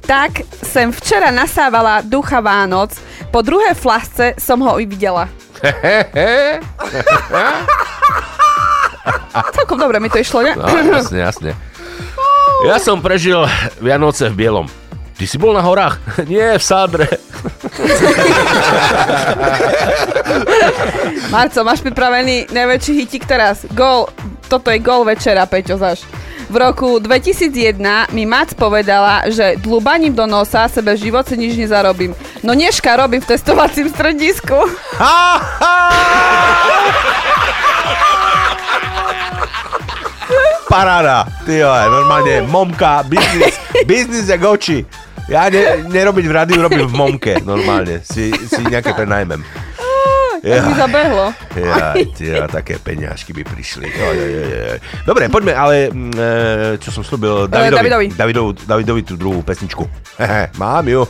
Tak 0.06 0.46
sem 0.62 0.92
včera 0.94 1.34
nasávala 1.34 1.98
ducha 2.02 2.38
Vánoc, 2.40 2.94
po 3.34 3.42
druhé 3.42 3.74
flasce 3.74 4.38
som 4.38 4.62
ho 4.62 4.78
i 4.78 4.86
videla. 4.86 5.26
Celkom 9.56 9.78
dobre 9.78 10.00
mi 10.00 10.08
to 10.08 10.18
išlo, 10.22 10.42
ne? 10.46 10.54
No, 10.54 10.66
jasne, 10.70 11.18
jasne. 11.18 11.50
Ja 12.70 12.78
som 12.78 13.02
prežil 13.02 13.44
Vianoce 13.82 14.30
v 14.30 14.46
bielom. 14.46 14.66
Ty 15.16 15.24
si 15.24 15.40
bol 15.40 15.56
na 15.56 15.64
horách? 15.64 15.96
Nie, 16.30 16.60
v 16.60 16.62
Sádre. 16.62 17.08
Marco, 21.32 21.64
máš 21.64 21.80
pripravený 21.80 22.52
najväčší 22.52 22.92
hitik 23.00 23.24
teraz. 23.24 23.64
Gól, 23.72 24.12
toto 24.46 24.68
je 24.68 24.78
gól 24.78 25.08
večera, 25.08 25.48
Peťo, 25.48 25.80
zaš. 25.80 26.04
V 26.46 26.56
roku 26.56 27.02
2001 27.02 28.14
mi 28.14 28.22
Mac 28.22 28.54
povedala, 28.54 29.26
že 29.26 29.58
dlubaním 29.58 30.14
do 30.14 30.30
nosa 30.30 30.70
sebe 30.70 30.94
v 30.94 31.10
živote 31.10 31.34
nič 31.34 31.58
nezarobím. 31.58 32.14
No 32.46 32.54
dneška 32.54 32.94
robím 32.94 33.18
v 33.18 33.34
testovacím 33.34 33.90
stredisku. 33.90 34.54
Paráda. 40.70 41.26
Ty 41.42 41.66
normálne 41.90 42.46
momka, 42.46 43.02
biznis, 43.02 43.58
biznis 43.82 44.30
jak 44.30 44.42
oči. 44.46 44.86
Ja 45.26 45.50
ne, 45.50 45.82
nerobiť 45.90 46.24
v 46.30 46.34
rádiu, 46.34 46.62
robím 46.62 46.86
v 46.86 46.94
momke, 46.94 47.42
normálne. 47.42 48.06
Si, 48.06 48.30
si 48.30 48.62
nejaké 48.62 48.94
prenajmem. 48.94 49.42
Tak 50.46 50.62
mi 50.70 50.74
zabehlo. 50.78 51.26
Ja, 51.58 51.98
ja, 52.22 52.44
také 52.46 52.78
peňažky 52.78 53.34
by 53.34 53.42
prišli. 53.42 53.90
Jo, 53.90 54.08
jo, 54.14 54.26
jo, 54.30 54.42
jo. 54.46 54.76
Dobre, 55.02 55.26
poďme, 55.26 55.52
ale 55.58 55.90
mm, 55.90 56.12
e, 56.14 56.28
čo 56.78 56.94
som 56.94 57.02
slúbil 57.02 57.50
Davidovi, 57.50 57.74
Davidovi. 57.82 58.06
Davidovi, 58.14 58.50
Davidovi 58.62 59.02
tú 59.02 59.14
druhú 59.18 59.42
pesničku. 59.42 59.82
Mám 60.62 60.86
ju. 60.86 61.02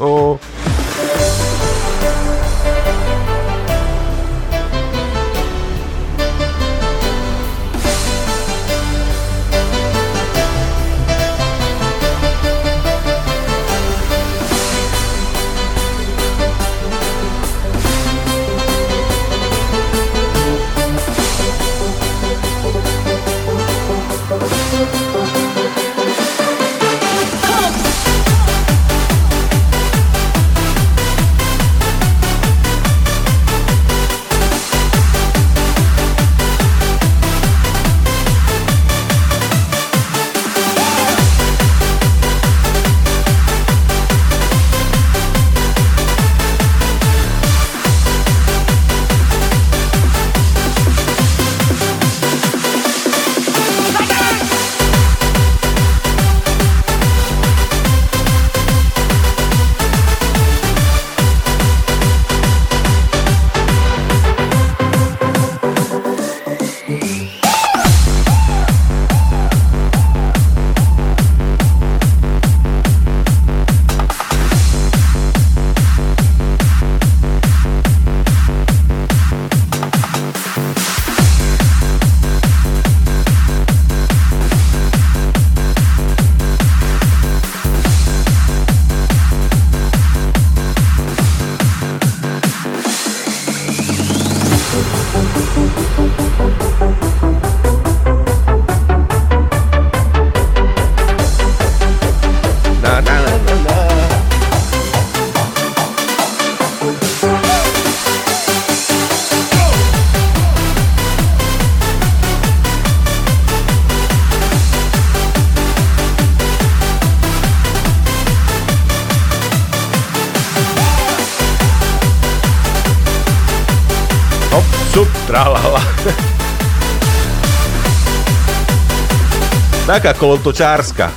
Taká 129.97 130.12
kolotočárska. 130.12 131.09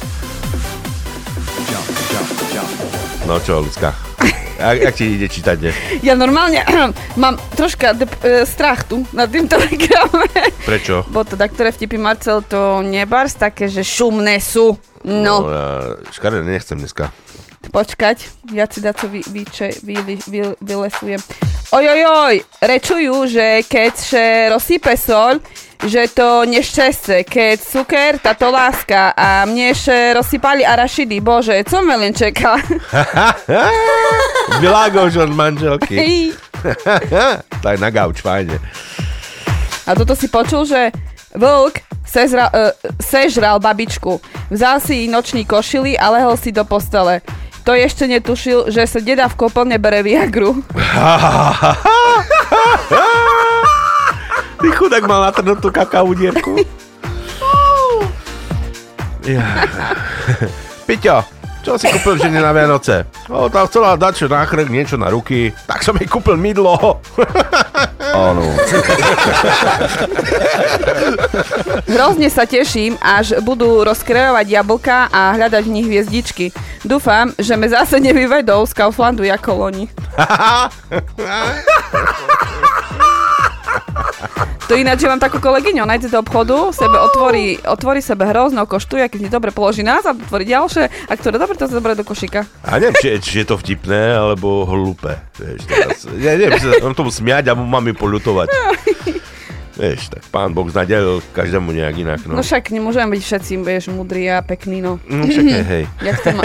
No 3.28 3.36
čo, 3.44 3.60
ľudská? 3.60 3.92
Jak, 4.56 4.76
jak 4.80 4.94
ti 4.96 5.20
ide 5.20 5.28
čítať 5.28 5.56
dnes? 5.60 5.76
Ja 6.00 6.16
normálne 6.16 6.64
mám 7.20 7.36
troška 7.60 7.92
dep- 7.92 8.24
e, 8.24 8.48
strach 8.48 8.88
tu 8.88 9.04
na 9.12 9.28
tým 9.28 9.52
telegrame. 9.52 10.32
Prečo? 10.64 11.04
Bo 11.12 11.28
teda, 11.28 11.52
ktoré 11.52 11.76
vtipy 11.76 12.00
Marcel 12.00 12.40
to 12.48 12.80
nebars, 12.80 13.36
také, 13.36 13.68
že 13.68 13.84
šumné 13.84 14.40
sú. 14.40 14.80
No, 15.04 15.44
ja 15.44 16.00
škaredé 16.16 16.48
nechcem 16.48 16.80
dneska. 16.80 17.12
počkať, 17.76 18.32
ja 18.56 18.64
si 18.72 18.80
daco 18.80 19.12
vy, 19.12 19.28
vyče, 19.28 19.84
vy, 19.84 19.96
vy, 20.08 20.16
vy, 20.24 20.40
vylesujem. 20.64 21.20
Ojojoj, 21.76 22.64
rečujú, 22.64 23.28
že 23.28 23.60
keď 23.68 23.94
še 24.00 24.26
rozsype 24.56 24.96
sol, 24.96 25.44
že 25.80 26.12
to 26.12 26.44
nešťastie, 26.44 27.24
keď 27.24 27.58
cuker, 27.64 28.20
táto 28.20 28.52
láska 28.52 29.16
a 29.16 29.48
mne 29.48 29.72
še 29.72 30.20
rozsypali 30.20 30.68
arašidy, 30.68 31.24
bože, 31.24 31.56
co 31.64 31.80
me 31.80 31.96
len 31.96 32.12
čeká? 32.12 32.60
Vylágoš 34.64 35.24
od 35.24 35.32
manželky. 35.32 35.96
Tak 37.64 37.80
na 37.80 37.88
gauč, 37.88 38.20
fajne. 38.20 38.60
A 39.88 39.96
toto 39.96 40.12
si 40.16 40.28
počul, 40.28 40.68
že 40.68 40.92
vlk 41.36 41.80
sezra, 42.04 42.52
uh, 42.52 42.76
sežral 43.00 43.64
babičku. 43.64 44.20
Vzal 44.52 44.84
si 44.84 45.04
jej 45.04 45.08
nočný 45.08 45.48
košily 45.48 45.96
a 45.96 46.12
lehol 46.12 46.36
si 46.36 46.52
do 46.52 46.68
postele. 46.68 47.24
To 47.64 47.76
ešte 47.76 48.08
netušil, 48.08 48.72
že 48.72 48.88
sa 48.88 49.00
deda 49.00 49.28
v 49.28 49.36
koplne 49.40 49.80
bere 49.80 50.04
Viagru. 50.04 50.60
Ty 54.60 54.68
chudák 54.76 55.08
mal 55.08 55.32
natrhnutú 55.32 55.72
kakavú 55.72 56.12
dierku. 56.12 56.60
Ja. 59.24 59.64
Piťo, 60.88 61.24
čo 61.60 61.76
si 61.78 61.86
kúpil 61.92 62.18
žene 62.18 62.42
na 62.42 62.50
Vianoce? 62.50 63.06
O, 63.30 63.46
tá 63.52 63.68
chcela 63.70 64.00
dať 64.00 64.26
čo 64.26 64.28
na 64.32 64.48
chrk, 64.48 64.72
niečo 64.72 64.98
na 64.98 65.12
ruky, 65.12 65.52
tak 65.68 65.84
som 65.86 65.94
jej 65.96 66.08
kúpil 66.08 66.40
mydlo. 66.40 66.98
Áno. 68.10 68.42
Hrozne 71.86 72.32
sa 72.34 72.50
teším, 72.50 72.98
až 73.04 73.38
budú 73.46 73.86
rozkrajovať 73.86 74.46
jablka 74.50 75.14
a 75.14 75.38
hľadať 75.38 75.64
v 75.68 75.74
nich 75.78 75.86
hviezdičky. 75.86 76.50
Dúfam, 76.82 77.30
že 77.38 77.54
me 77.54 77.70
zase 77.70 78.02
nevyvedou 78.02 78.66
z 78.66 78.74
Kauflandu 78.74 79.30
ako 79.30 79.68
loni. 79.68 79.86
To 84.70 84.78
ináč, 84.78 85.02
že 85.02 85.10
mám 85.10 85.18
takú 85.18 85.42
kolegyňu, 85.42 85.82
ona 85.82 85.98
ide 85.98 86.14
do 86.14 86.22
obchodu, 86.22 86.70
sebe 86.70 86.94
otvorí, 86.94 87.58
otvorí 87.66 88.06
sebe 88.06 88.30
hrozno, 88.30 88.70
koštuje, 88.70 89.10
keď 89.10 89.20
si 89.26 89.30
dobre 89.34 89.50
položí 89.50 89.82
nás 89.82 90.06
a 90.06 90.14
otvorí 90.14 90.46
ďalšie, 90.46 91.10
a 91.10 91.12
ktoré 91.18 91.42
dobre, 91.42 91.58
to 91.58 91.66
sa 91.66 91.82
zoberie 91.82 91.98
do 91.98 92.06
košíka. 92.06 92.46
A 92.62 92.78
neviem, 92.78 92.94
či, 93.02 93.18
či 93.18 93.42
je 93.42 93.50
to 93.50 93.58
vtipné, 93.58 94.14
alebo 94.14 94.70
hlúpe. 94.70 95.18
Vieš, 95.42 95.62
teraz, 95.66 95.98
ja 96.22 96.38
neviem, 96.38 96.62
sa 96.62 96.70
mám 96.86 96.94
tomu 96.94 97.10
smiať 97.10 97.50
a 97.50 97.58
mám 97.58 97.82
ju 97.82 97.98
poľutovať. 97.98 98.48
Vieš, 99.80 100.12
tak 100.12 100.22
pán 100.30 100.52
Boh 100.52 100.68
znadelil 100.70 101.24
každému 101.34 101.72
nejak 101.72 101.96
inak. 102.06 102.20
No, 102.30 102.38
No, 102.38 102.46
však 102.46 102.70
nemôžeme 102.70 103.16
byť 103.16 103.22
všetci, 103.26 103.54
vieš, 103.64 103.90
mudrí 103.90 104.30
a 104.30 104.44
pekní, 104.46 104.86
no. 104.86 105.02
No, 105.10 105.26
však 105.26 105.46
hej. 105.66 105.84
Jak 106.04 106.18
to 106.22 106.30
má... 106.36 106.44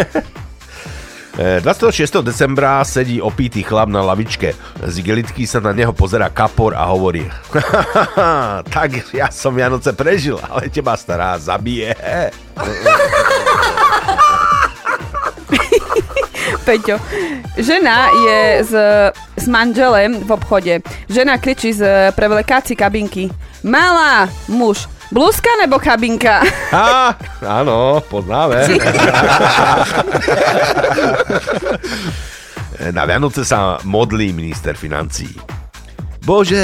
E, 1.35 1.61
26. 1.61 2.23
decembra 2.23 2.85
sedí 2.87 3.19
opitý 3.19 3.67
chlap 3.67 3.91
na 3.91 4.07
lavičke. 4.07 4.55
Z 4.87 4.95
igelitky 5.03 5.51
sa 5.51 5.59
na 5.59 5.75
neho 5.75 5.91
pozera 5.91 6.31
kapor 6.31 6.79
a 6.79 6.87
hovorí 6.87 7.27
Tak 8.75 9.11
ja 9.11 9.27
som 9.35 9.51
Vianoce 9.51 9.91
prežil, 9.99 10.39
ale 10.47 10.71
teba 10.71 10.95
stará 10.95 11.35
zabije. 11.35 11.91
Peťo, 16.65 16.97
žena 17.61 18.09
je 18.09 18.41
s, 18.65 18.73
s 19.37 19.47
manželem 19.51 20.17
v 20.23 20.31
obchode. 20.33 20.81
Žena 21.13 21.37
kričí 21.37 21.77
z 21.77 22.15
prevlekáci 22.17 22.73
kabinky. 22.73 23.29
Malá, 23.61 24.33
muž, 24.49 24.89
blúzka 25.15 25.55
nebo 25.63 25.79
kabinka? 25.79 26.43
Á, 26.75 27.15
áno, 27.39 28.03
poznáme. 28.11 28.67
Na 32.91 33.07
Vianoce 33.07 33.47
sa 33.47 33.79
modlí 33.87 34.35
minister 34.35 34.75
financí. 34.75 35.31
Bože, 36.27 36.59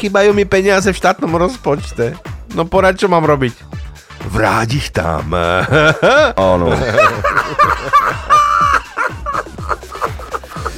chýbajú 0.00 0.32
mi 0.32 0.48
peniaze 0.48 0.88
v 0.88 0.96
štátnom 0.96 1.34
rozpočte. 1.36 2.16
No 2.56 2.64
porad, 2.64 2.96
čo 2.96 3.10
mám 3.12 3.28
robiť? 3.28 3.52
Vráť 4.30 4.68
ich 4.72 4.88
tam. 4.94 5.34
Áno. 6.38 6.70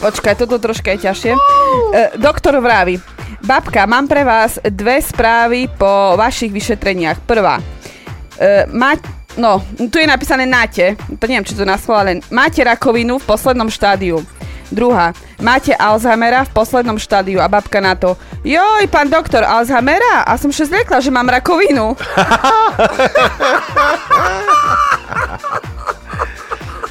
Počkaj, 0.02 0.34
toto 0.34 0.58
troška 0.58 0.96
je 0.96 1.06
ťažšie. 1.06 1.32
E, 1.36 1.38
doktor 2.18 2.58
vraví, 2.58 2.98
babka, 3.42 3.86
mám 3.86 4.06
pre 4.08 4.24
vás 4.24 4.58
dve 4.62 5.02
správy 5.02 5.68
po 5.68 6.14
vašich 6.14 6.54
vyšetreniach. 6.54 7.20
Prvá, 7.26 7.58
e, 8.38 8.66
má, 8.70 8.94
no, 9.36 9.62
tu 9.90 9.98
je 9.98 10.06
napísané 10.06 10.46
náte, 10.46 10.96
to 11.18 11.24
neviem, 11.26 11.44
či 11.44 11.58
to 11.58 11.66
na 11.66 11.76
ale 11.76 12.22
máte 12.30 12.62
rakovinu 12.64 13.18
v 13.18 13.26
poslednom 13.26 13.68
štádiu. 13.68 14.22
Druhá, 14.72 15.12
máte 15.36 15.76
Alzheimera 15.76 16.48
v 16.48 16.54
poslednom 16.56 16.96
štádiu 16.96 17.44
a 17.44 17.50
babka 17.50 17.76
na 17.76 17.92
to, 17.92 18.16
joj, 18.40 18.88
pán 18.88 19.12
doktor, 19.12 19.44
Alzheimera? 19.44 20.24
A 20.24 20.40
som 20.40 20.48
še 20.48 20.64
zliekla, 20.64 21.04
že 21.04 21.12
mám 21.12 21.28
rakovinu. 21.28 21.92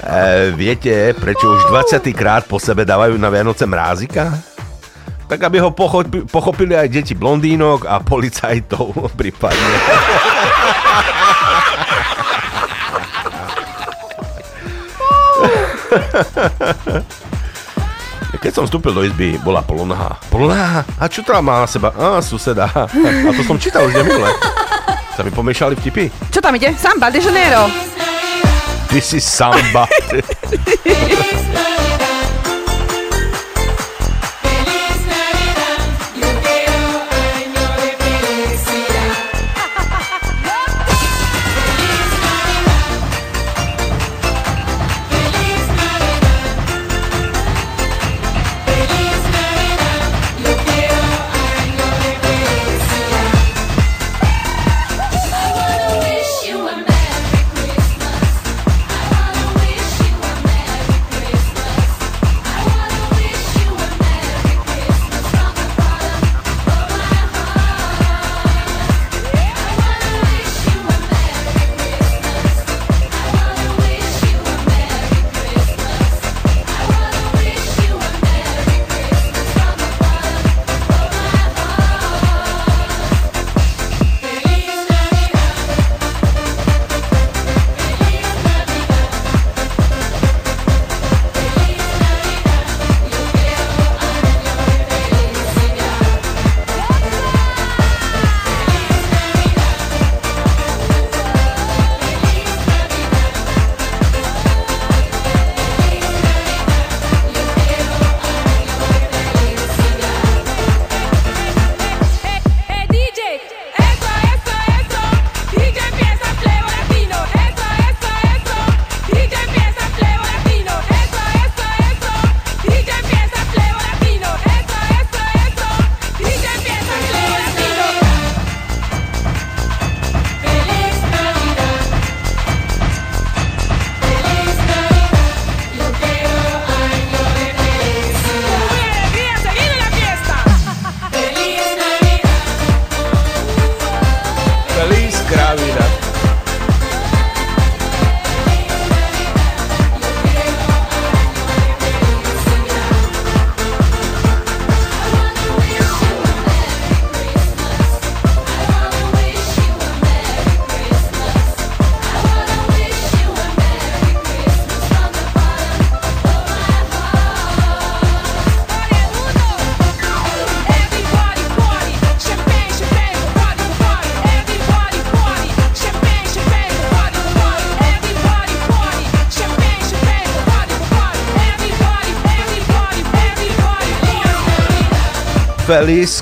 E, 0.01 0.51
viete, 0.57 1.15
prečo 1.15 1.45
už 1.47 1.71
20. 1.71 2.03
krát 2.11 2.43
po 2.43 2.59
sebe 2.59 2.83
dávajú 2.83 3.15
na 3.15 3.31
Vianoce 3.31 3.63
mrázika? 3.63 4.50
Tak 5.31 5.47
aby 5.47 5.63
ho 5.63 5.71
pochopi, 5.71 6.27
pochopili 6.27 6.75
aj 6.75 6.91
deti 6.91 7.15
blondínok 7.15 7.87
a 7.87 8.03
policajtov 8.03 8.91
prípadne. 9.19 9.75
Keď 18.41 18.57
som 18.57 18.65
vstúpil 18.65 18.89
do 18.89 19.05
izby, 19.05 19.37
bola 19.45 19.61
polonaha. 19.61 20.17
Polonaha? 20.33 20.81
A 20.97 21.05
čo 21.05 21.21
teda 21.21 21.45
má 21.45 21.61
na 21.61 21.69
seba? 21.69 21.93
Á, 21.93 22.17
suseda. 22.25 22.65
A 22.73 22.89
to 23.37 23.45
som 23.45 23.61
čítal 23.61 23.85
už 23.85 23.93
neminule. 23.93 24.33
Sa 25.13 25.21
mi 25.21 25.29
pomiešali 25.29 25.77
vtipy? 25.77 26.09
Čo 26.33 26.41
tam 26.41 26.57
ide? 26.57 26.73
Samba 26.73 27.13
de 27.13 27.21
Janeiro. 27.21 27.69
Ty 28.89 28.97
si 28.97 29.21
samba. 29.21 29.85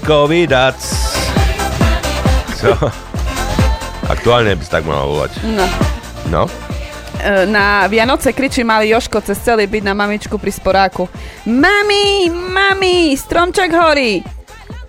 Feliz 0.09 0.25
Covidac. 0.25 0.81
So, 2.57 2.73
aktuálne 4.09 4.57
by 4.57 4.63
si 4.65 4.71
tak 4.73 4.81
mal 4.89 5.05
volať. 5.05 5.37
No. 5.53 5.65
No. 6.33 6.43
E, 7.21 7.45
Na 7.45 7.85
Vianoce 7.85 8.33
kričí 8.33 8.65
malý 8.65 8.89
Joško 8.89 9.21
cez 9.21 9.37
celý 9.37 9.69
byt 9.69 9.85
na 9.85 9.93
mamičku 9.93 10.41
pri 10.41 10.49
sporáku. 10.49 11.05
Mami, 11.45 12.25
mami, 12.33 13.13
stromček 13.13 13.69
horí. 13.69 14.25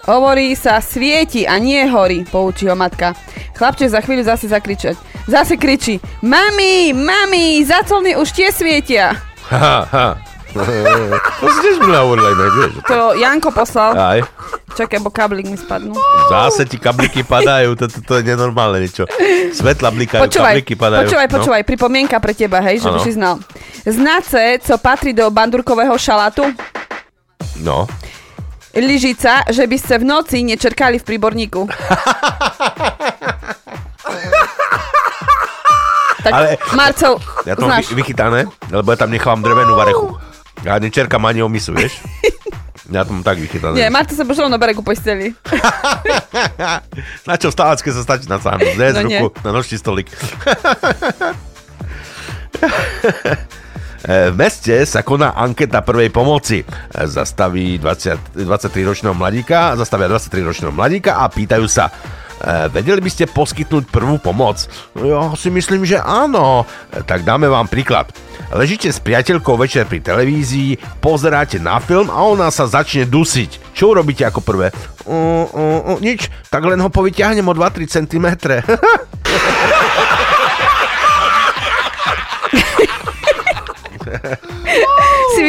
Hovorí 0.09 0.57
sa 0.57 0.81
svieti 0.81 1.45
a 1.45 1.61
nie 1.61 1.85
horí, 1.85 2.25
poučí 2.25 2.65
ho 2.65 2.73
matka. 2.73 3.13
Chlapček 3.61 3.93
za 3.93 4.01
chvíľu 4.01 4.25
zase 4.25 4.49
zakričať. 4.49 4.97
Zase 5.29 5.61
kričí, 5.61 6.01
mami, 6.25 6.97
mami, 6.97 7.61
zacolny 7.69 8.17
už 8.17 8.33
tie 8.33 8.49
svietia. 8.49 9.21
Ha, 9.53 9.85
ha. 9.85 10.09
To 11.41 11.47
si 11.47 11.59
tiež 11.63 11.79
mi 11.79 11.95
hovorila 11.95 12.35
inak, 12.35 12.51
vieš. 12.59 12.73
To 12.91 13.15
Janko 13.15 13.55
poslal. 13.55 13.95
Aj. 13.95 14.19
Čakaj, 14.81 14.97
bo 14.99 15.13
kablík 15.13 15.45
mi 15.45 15.61
spadnú. 15.61 15.93
Zase 16.27 16.65
ti 16.65 16.81
kabliky 16.81 17.21
padajú, 17.21 17.77
to, 17.77 17.85
to, 17.85 18.01
to 18.01 18.13
je 18.17 18.23
nenormálne 18.25 18.81
niečo. 18.81 19.05
Svetla 19.53 19.93
blikajú, 19.93 20.25
Počúvaj, 20.25 20.57
kabliky 20.57 20.73
padajú. 20.73 21.05
počúvaj, 21.05 21.27
No. 21.27 21.33
počúvaj, 21.37 21.63
pripomienka 21.63 22.17
pre 22.17 22.33
teba, 22.33 22.65
hej, 22.65 22.81
že 22.81 22.89
by 22.89 22.99
si 22.99 23.13
znal. 23.13 23.45
Znáce, 23.85 24.41
co 24.59 24.81
patrí 24.81 25.13
do 25.13 25.29
bandurkového 25.29 25.93
šalátu? 25.95 26.49
No. 27.61 27.85
Lyžica, 28.73 29.45
že 29.47 29.69
by 29.69 29.77
ste 29.77 30.01
v 30.01 30.09
noci 30.09 30.41
nečerkali 30.41 30.97
v 30.97 31.05
príborníku. 31.05 31.69
tak, 36.21 36.33
Ale- 36.33 36.57
Marcel, 36.73 37.21
Ja 37.45 37.53
to 37.53 37.67
mám 37.67 37.81
vy, 37.81 37.95
vychytané, 37.95 38.49
lebo 38.71 38.89
ja 38.89 38.97
tam 38.97 39.11
nechám 39.11 39.41
drevenú 39.41 39.77
varechu. 39.77 40.17
Ja 40.61 40.77
nečerkám 40.77 41.21
ani 41.23 41.41
o 41.41 41.49
misu, 41.49 41.73
vieš? 41.73 42.01
Ja 42.91 43.07
to 43.07 43.15
mám 43.15 43.23
tak 43.23 43.39
vychytané. 43.39 43.79
Nie, 43.79 43.87
Marcel 43.87 44.19
sa 44.19 44.27
božovno 44.27 44.59
bere 44.59 44.75
ku 44.75 44.83
posteli. 44.83 45.31
Na 47.29 47.39
čo 47.39 47.55
vstávať, 47.55 47.87
keď 47.87 47.93
sa 47.95 48.03
stačí 48.03 48.27
na 48.27 48.43
sám. 48.43 48.59
Znes 48.77 48.99
No 48.99 49.07
ruku 49.07 49.39
na 49.47 49.51
nočný 49.55 49.79
stolik. 49.79 50.11
V 54.01 54.33
meste 54.33 54.73
sa 54.89 55.05
koná 55.05 55.37
anketa 55.37 55.85
prvej 55.85 56.09
pomoci. 56.09 56.65
Zastaví 56.91 57.77
20, 57.77 58.33
23-ročného 58.33 59.13
mladíka, 59.13 59.77
zastavia 59.77 60.09
23-ročného 60.09 60.73
mladíka 60.73 61.21
a 61.21 61.29
pýtajú 61.29 61.69
sa, 61.69 61.93
vedeli 62.73 63.01
by 63.05 63.11
ste 63.13 63.29
poskytnúť 63.29 63.93
prvú 63.93 64.17
pomoc? 64.17 64.65
No, 64.97 65.05
Ja 65.05 65.23
si 65.37 65.53
myslím, 65.53 65.85
že 65.85 66.01
áno. 66.01 66.65
E, 66.89 67.05
Tak 67.05 67.25
dáme 67.25 67.47
vám 67.49 67.69
príklad. 67.69 68.09
Ležíte 68.51 68.91
s 68.91 68.99
priateľkou 68.99 69.55
večer 69.61 69.87
pri 69.87 70.01
televízii, 70.01 70.99
pozeráte 70.99 71.61
na 71.61 71.79
film 71.79 72.09
a 72.11 72.25
ona 72.25 72.49
sa 72.51 72.67
začne 72.67 73.07
dusiť. 73.07 73.77
Čo 73.77 73.95
urobíte 73.95 74.25
ako 74.27 74.41
prvé? 74.43 74.73
Uh, 75.07 75.47
uh, 75.47 75.81
uh, 75.95 75.99
nič, 76.03 76.27
tak 76.51 76.67
len 76.67 76.81
ho 76.83 76.89
povyťahnem 76.91 77.47
o 77.47 77.55
2-3 77.55 77.87
cm. 77.87 78.27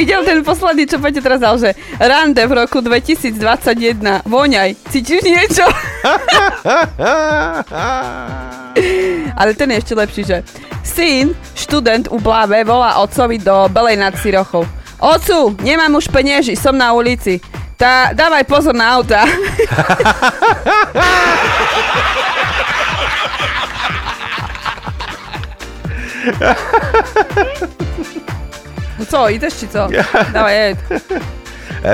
videl 0.02 0.26
ten 0.26 0.42
posledný, 0.42 0.90
čo 0.90 0.98
Peťo 0.98 1.22
teraz 1.22 1.38
dal, 1.38 1.62
že 1.62 1.78
rande 2.02 2.42
v 2.42 2.66
roku 2.66 2.82
2021, 2.82 4.26
voňaj, 4.26 4.74
cítiš 4.90 5.22
niečo? 5.22 5.62
Ale 9.38 9.54
ten 9.54 9.70
je 9.70 9.78
ešte 9.78 9.94
lepší, 9.94 10.26
že 10.26 10.42
syn, 10.82 11.38
študent 11.54 12.10
u 12.10 12.18
Bláve, 12.18 12.66
volá 12.66 12.98
otcovi 12.98 13.38
do 13.38 13.70
Belej 13.70 14.02
nad 14.02 14.18
Sirochou. 14.18 14.66
Ocu, 14.98 15.54
nemám 15.62 16.02
už 16.02 16.10
penieži, 16.10 16.58
som 16.58 16.74
na 16.74 16.98
ulici. 16.98 17.38
Tá, 17.78 18.10
dávaj 18.18 18.42
pozor 18.50 18.74
na 18.74 18.98
auta. 18.98 19.22
No 29.02 29.10
co, 29.10 29.34
ideš 29.34 29.66
či 29.66 29.68
co? 29.68 29.90
Dávaj, 30.36 30.54
jed. 30.54 30.78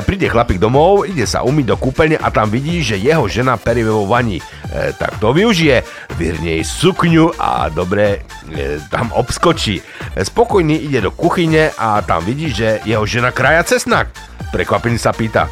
Príde 0.03 0.27
chlapík 0.27 0.59
domov, 0.59 1.07
ide 1.07 1.23
sa 1.23 1.47
umyť 1.47 1.65
do 1.71 1.79
kúpeľne 1.79 2.19
a 2.19 2.27
tam 2.27 2.51
vidí, 2.51 2.83
že 2.83 2.99
jeho 2.99 3.23
žena 3.31 3.55
perie 3.55 3.87
vo 3.87 4.03
vani. 4.03 4.43
E, 4.43 4.91
tak 4.91 5.15
to 5.23 5.31
využije, 5.31 5.87
vyrne 6.19 6.59
jej 6.59 6.65
sukňu 6.67 7.31
a 7.39 7.71
dobre 7.71 8.27
e, 8.51 8.83
tam 8.91 9.15
obskočí. 9.15 9.79
E, 9.79 9.83
spokojný 10.19 10.75
ide 10.75 11.07
do 11.07 11.15
kuchyne 11.15 11.71
a 11.79 12.03
tam 12.03 12.27
vidí, 12.27 12.51
že 12.51 12.83
jeho 12.83 13.07
žena 13.07 13.31
kraja 13.31 13.63
cesnak. 13.63 14.11
Prekvapený 14.51 14.99
sa 14.99 15.15
pýta, 15.15 15.47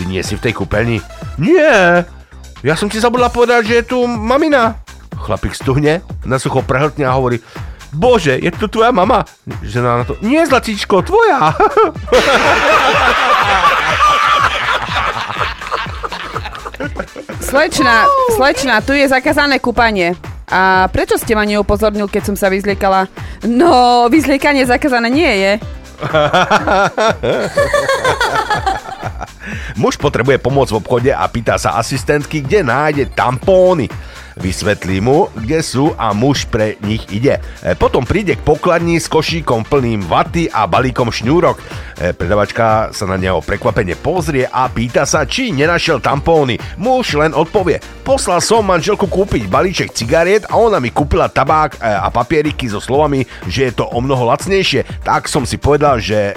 ty 0.00 0.08
nie 0.08 0.24
si 0.24 0.40
v 0.40 0.48
tej 0.48 0.56
kúpeľni? 0.56 1.04
Nie, 1.36 2.08
ja 2.64 2.74
som 2.80 2.88
ti 2.88 2.96
zabudla 2.96 3.28
povedať, 3.28 3.60
že 3.68 3.74
je 3.84 3.88
tu 3.92 3.98
mamina. 4.08 4.80
Chlapík 5.12 5.52
stuhne, 5.52 6.00
na 6.24 6.40
sucho 6.40 6.64
prehltne 6.64 7.04
a 7.04 7.12
hovorí, 7.12 7.44
Bože, 7.96 8.36
je 8.36 8.52
tu 8.52 8.68
tvoja 8.68 8.92
mama? 8.92 9.24
Žena 9.64 10.04
na 10.04 10.04
to, 10.04 10.20
nie 10.20 10.44
zlatíčko, 10.44 11.00
tvoja. 11.00 11.56
Slečna, 17.40 18.04
slečna, 18.36 18.84
tu 18.84 18.92
je 18.92 19.08
zakázané 19.08 19.56
kúpanie. 19.56 20.12
A 20.46 20.92
prečo 20.92 21.16
ste 21.16 21.32
ma 21.32 21.48
neupozornil, 21.48 22.06
keď 22.06 22.22
som 22.28 22.36
sa 22.36 22.52
vyzliekala? 22.52 23.08
No, 23.48 24.06
vyzliekanie 24.12 24.68
zakázané 24.68 25.08
nie 25.08 25.32
je. 25.40 25.52
Muž 29.80 29.96
potrebuje 29.96 30.36
pomoc 30.38 30.68
v 30.68 30.78
obchode 30.78 31.10
a 31.10 31.24
pýta 31.32 31.56
sa 31.56 31.80
asistentky, 31.80 32.44
kde 32.44 32.60
nájde 32.60 33.08
tampóny. 33.16 33.88
Vysvetlí 34.36 35.00
mu, 35.00 35.32
kde 35.32 35.64
sú 35.64 35.96
a 35.96 36.12
muž 36.12 36.44
pre 36.44 36.76
nich 36.84 37.08
ide. 37.08 37.40
E, 37.64 37.72
Potom 37.72 38.04
príde 38.04 38.36
k 38.36 38.44
pokladni 38.44 39.00
s 39.00 39.08
košíkom 39.08 39.64
plným 39.64 40.04
vaty 40.04 40.52
a 40.52 40.68
balíkom 40.68 41.08
šňúrok. 41.08 41.56
E, 41.56 41.64
Predavačka 42.12 42.92
sa 42.92 43.04
na 43.08 43.16
neho 43.16 43.40
prekvapene 43.40 43.96
pozrie 43.96 44.44
a 44.44 44.68
pýta 44.68 45.08
sa, 45.08 45.24
či 45.24 45.56
nenašiel 45.56 46.04
tampóny. 46.04 46.60
Muž 46.76 47.16
len 47.16 47.32
odpovie, 47.32 47.80
poslal 48.04 48.44
som 48.44 48.60
manželku 48.60 49.08
kúpiť 49.08 49.48
balíček 49.48 49.96
cigariet 49.96 50.44
a 50.52 50.60
ona 50.60 50.84
mi 50.84 50.92
kúpila 50.92 51.32
tabák 51.32 51.80
e, 51.80 51.88
a 51.88 52.12
papieriky 52.12 52.68
so 52.68 52.76
slovami, 52.76 53.24
že 53.48 53.72
je 53.72 53.80
to 53.80 53.88
o 53.88 53.98
mnoho 54.04 54.28
lacnejšie. 54.28 54.84
Tak 55.00 55.32
som 55.32 55.48
si 55.48 55.56
povedal, 55.56 55.96
že 55.96 56.36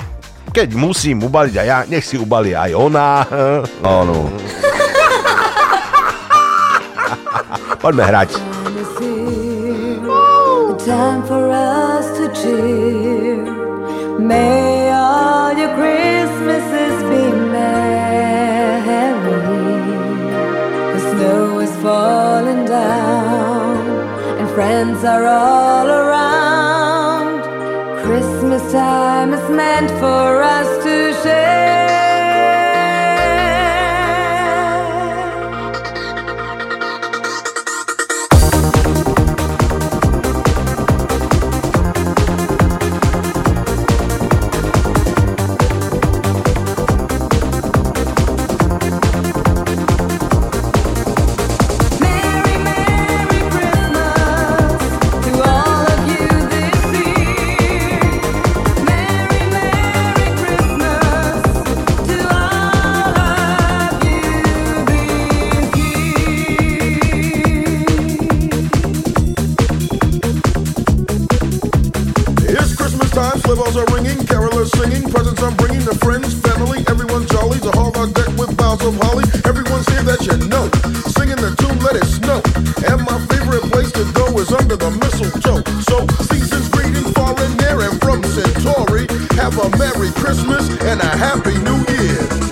keď 0.55 0.71
musím 0.71 1.19
ubaliť 1.27 1.55
aj 1.59 1.67
ja, 1.67 1.79
nech 1.83 2.07
si 2.07 2.15
ubali 2.15 2.55
aj 2.55 2.71
ona. 2.79 3.27
Áno. 3.83 4.31
Poďme 7.79 8.03
hrať. 8.03 8.31
Time 10.89 11.21
for 11.27 11.47
us 11.53 12.07
to 12.17 12.25
cheer. 12.33 13.45
May 14.17 14.89
all 14.91 15.53
your 15.53 15.71
Christmases 15.77 16.97
be 17.07 17.23
merry. 17.53 19.05
The 20.93 21.01
snow 21.13 21.59
is 21.59 21.73
falling 21.83 22.65
down, 22.65 23.79
and 24.39 24.47
friends 24.51 25.03
are 25.03 25.25
all 25.29 25.87
around. 25.87 27.43
Christmas 28.03 28.63
time 28.73 29.31
is 29.31 29.45
meant 29.51 29.91
for 30.03 30.41
us 30.41 30.69
to 30.83 31.13
share. 31.21 31.78
Sleigh 73.49 73.63
bells 73.63 73.77
are 73.77 73.95
ringing, 73.95 74.17
carolers 74.27 74.69
singing, 74.77 75.09
presents 75.09 75.41
I'm 75.41 75.55
bringing 75.57 75.81
to 75.81 75.95
friends, 76.05 76.35
family, 76.35 76.85
everyone's 76.87 77.27
jolly. 77.31 77.57
The 77.57 77.71
hall 77.71 77.89
are 77.97 78.05
decked 78.05 78.37
with 78.37 78.55
boughs 78.55 78.85
of 78.85 78.93
holly. 79.01 79.25
Everyone's 79.43 79.89
here 79.89 80.03
that 80.03 80.21
you 80.21 80.37
know, 80.53 80.69
singing 81.17 81.41
the 81.41 81.57
tune, 81.57 81.79
let 81.79 81.95
it 81.95 82.05
snow. 82.05 82.45
And 82.85 83.01
my 83.09 83.17
favorite 83.25 83.65
place 83.73 83.91
to 83.93 84.05
go 84.13 84.37
is 84.37 84.53
under 84.53 84.75
the 84.75 84.91
mistletoe. 84.91 85.65
So, 85.81 86.05
season's 86.29 86.69
greetings 86.69 87.11
far 87.13 87.33
and 87.41 87.59
and 87.59 87.99
from 87.99 88.21
Centauri, 88.21 89.09
have 89.33 89.57
a 89.57 89.75
Merry 89.81 90.11
Christmas 90.21 90.69
and 90.85 91.01
a 91.01 91.09
Happy 91.17 91.57
New 91.57 91.81
Year. 91.89 92.48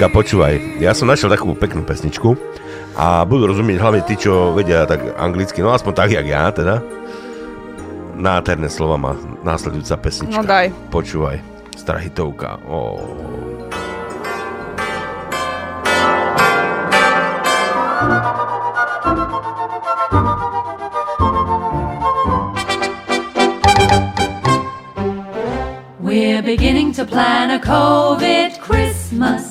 Ľudská, 0.00 0.16
počúvaj, 0.16 0.80
ja 0.80 0.96
som 0.96 1.12
našiel 1.12 1.28
takú 1.28 1.52
peknú 1.52 1.84
pesničku 1.84 2.32
a 2.96 3.20
budú 3.28 3.52
rozumieť 3.52 3.84
hlavne 3.84 4.00
tí, 4.08 4.16
čo 4.16 4.56
vedia 4.56 4.88
tak 4.88 5.12
anglicky, 5.20 5.60
no 5.60 5.76
aspoň 5.76 5.92
tak, 5.92 6.16
jak 6.16 6.24
ja 6.24 6.48
teda. 6.48 6.80
Nádherné 8.16 8.72
slova 8.72 8.96
má 8.96 9.12
následujúca 9.44 10.00
pesnička. 10.00 10.40
No 10.40 10.48
daj. 10.48 10.72
Počúvaj, 10.88 11.44
stará 11.76 12.00
hitovka. 12.00 12.56
Oh. 12.64 12.96
We're 26.00 26.40
beginning 26.40 26.96
to 26.96 27.04
plan 27.04 27.52
a 27.52 27.60
COVID 27.60 28.64
Christmas. 28.64 29.49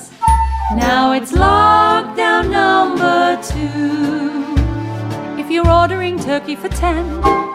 Now 0.75 1.13
it's 1.13 1.31
lockdown 1.31 2.51
number 2.51 3.41
two. 3.41 4.55
If 5.41 5.49
you're 5.49 5.67
ordering 5.67 6.19
turkey 6.19 6.55
for 6.55 6.69
10, 6.69 7.05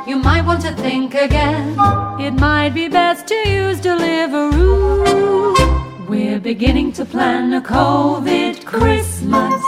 you 0.08 0.16
might 0.16 0.44
want 0.44 0.62
to 0.62 0.72
think 0.74 1.14
again. 1.14 1.76
It 2.18 2.32
might 2.32 2.70
be 2.70 2.88
best 2.88 3.28
to 3.28 3.36
use 3.48 3.80
Deliveroo. 3.80 5.54
We're 6.08 6.40
beginning 6.40 6.90
to 6.94 7.04
plan 7.04 7.52
a 7.54 7.60
COVID 7.60 8.64
Christmas. 8.64 9.62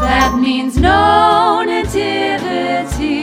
That 0.00 0.38
means 0.40 0.78
no 0.78 1.62
nativity. 1.66 3.16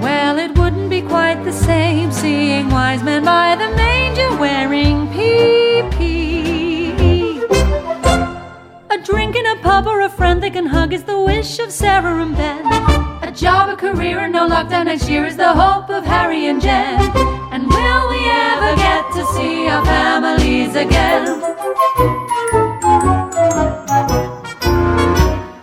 Well, 0.00 0.38
it 0.38 0.56
wouldn't 0.56 0.88
be 0.88 1.02
quite 1.02 1.42
the 1.42 1.52
same 1.52 2.12
seeing 2.12 2.70
wise 2.70 3.02
men 3.02 3.24
by 3.24 3.56
the 3.56 3.74
manger 3.74 4.36
wearing 4.38 5.08
PPE. 5.08 5.65
Drink 9.06 9.36
in 9.36 9.46
a 9.46 9.56
pub 9.62 9.86
or 9.86 10.00
a 10.00 10.08
friend 10.08 10.42
they 10.42 10.50
can 10.50 10.66
hug 10.66 10.92
is 10.92 11.04
the 11.04 11.20
wish 11.20 11.60
of 11.60 11.70
Sarah 11.70 12.20
and 12.20 12.36
Ben. 12.36 12.66
A 13.22 13.30
job, 13.30 13.68
a 13.68 13.76
career, 13.76 14.18
and 14.18 14.32
no 14.32 14.48
lockdown 14.48 14.86
next 14.86 15.08
year 15.08 15.24
is 15.24 15.36
the 15.36 15.52
hope 15.52 15.88
of 15.90 16.04
Harry 16.04 16.46
and 16.46 16.60
Jen. 16.60 16.98
And 17.52 17.68
will 17.68 18.08
we 18.08 18.20
ever 18.28 18.74
get 18.74 19.04
to 19.12 19.24
see 19.34 19.68
our 19.68 19.84
families 19.84 20.74
again? 20.74 21.40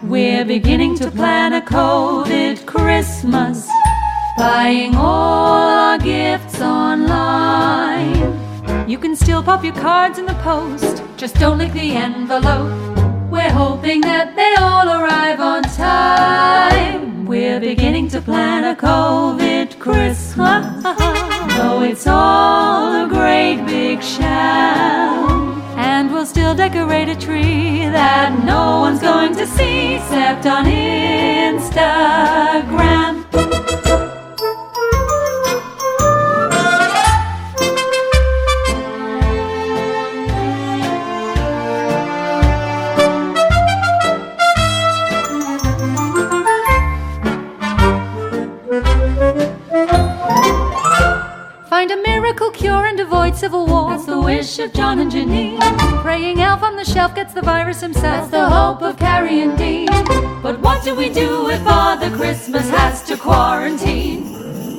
We're 0.07 0.45
beginning 0.45 0.95
to 0.99 1.11
plan 1.11 1.51
a 1.51 1.61
COVID 1.61 2.65
Christmas, 2.65 3.67
buying 4.37 4.95
all 4.95 5.67
our 5.87 5.97
gifts 5.97 6.61
online. 6.61 8.39
You 8.87 8.97
can 8.97 9.17
still 9.17 9.43
pop 9.43 9.65
your 9.65 9.75
cards 9.75 10.17
in 10.17 10.25
the 10.27 10.35
post, 10.35 11.03
just 11.17 11.35
don't 11.35 11.57
lick 11.57 11.73
the 11.73 11.91
envelope. 11.91 12.92
We're 13.43 13.51
hoping 13.51 13.99
that 14.01 14.37
they 14.37 14.55
all 14.55 14.87
arrive 14.87 15.41
on 15.41 15.63
time. 15.63 17.25
We're 17.25 17.59
beginning 17.59 18.07
to 18.11 18.21
plan 18.21 18.63
a 18.63 18.73
COVID 18.73 19.79
Christmas, 19.79 20.81
though 21.57 21.81
it's 21.83 22.07
all 22.07 23.03
a 23.03 23.07
great 23.09 23.65
big 23.65 24.01
sham. 24.01 25.61
And 25.75 26.09
we'll 26.09 26.25
still 26.25 26.55
decorate 26.55 27.09
a 27.09 27.17
tree 27.17 27.79
that 27.79 28.45
no 28.45 28.79
one's 28.79 29.01
going 29.01 29.35
to 29.35 29.45
see 29.45 29.95
except 29.95 30.45
on 30.45 30.63
Instagram. 30.63 32.13
Miracle 52.33 52.51
cure 52.51 52.85
and 52.87 52.99
avoid 52.99 53.35
civil 53.35 53.67
war. 53.67 53.91
That's 53.91 54.05
the 54.05 54.19
wish 54.19 54.57
of 54.57 54.73
John 54.73 54.97
and 54.97 55.11
Janine. 55.11 55.59
Praying 56.01 56.41
elf 56.41 56.63
on 56.63 56.75
the 56.75 56.83
shelf 56.83 57.13
gets 57.13 57.31
the 57.31 57.43
virus 57.43 57.81
himself. 57.81 58.03
That's 58.03 58.31
the 58.31 58.49
hope 58.49 58.81
of 58.81 58.97
Carrie 58.97 59.41
and 59.41 59.55
Dean. 59.55 59.85
But 60.41 60.59
what 60.59 60.83
do 60.83 60.95
we 60.95 61.09
do 61.09 61.47
if 61.49 61.61
Father 61.61 62.09
Christmas 62.09 62.67
has 62.71 63.03
to 63.03 63.17
quarantine? 63.17 64.23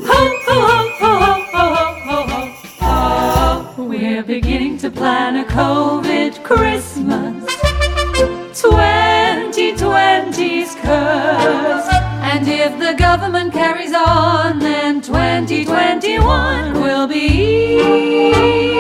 Ho, 0.05 0.37
ho, 0.47 0.61
ho, 0.69 0.89
ho, 0.99 1.19
ho, 1.53 1.53
ho, 1.53 1.75
ho, 1.75 1.95
ho, 2.27 2.27
ho. 2.27 2.41
Oh, 3.77 3.85
we're 3.85 4.25
beginning 4.25 4.77
to 4.79 4.91
plan 4.91 5.37
a 5.37 5.45
COVID 5.45 6.43
Christmas. 6.43 7.45
2020's 8.61 10.75
curse. 10.75 12.04
And 12.35 12.49
if 12.51 12.75
the 12.83 12.99
government 12.99 13.55
carries 13.55 13.95
on, 13.95 14.59
then 14.59 14.99
2021 14.99 16.83
will 16.83 17.07
be 17.07 17.31
even. 17.79 18.75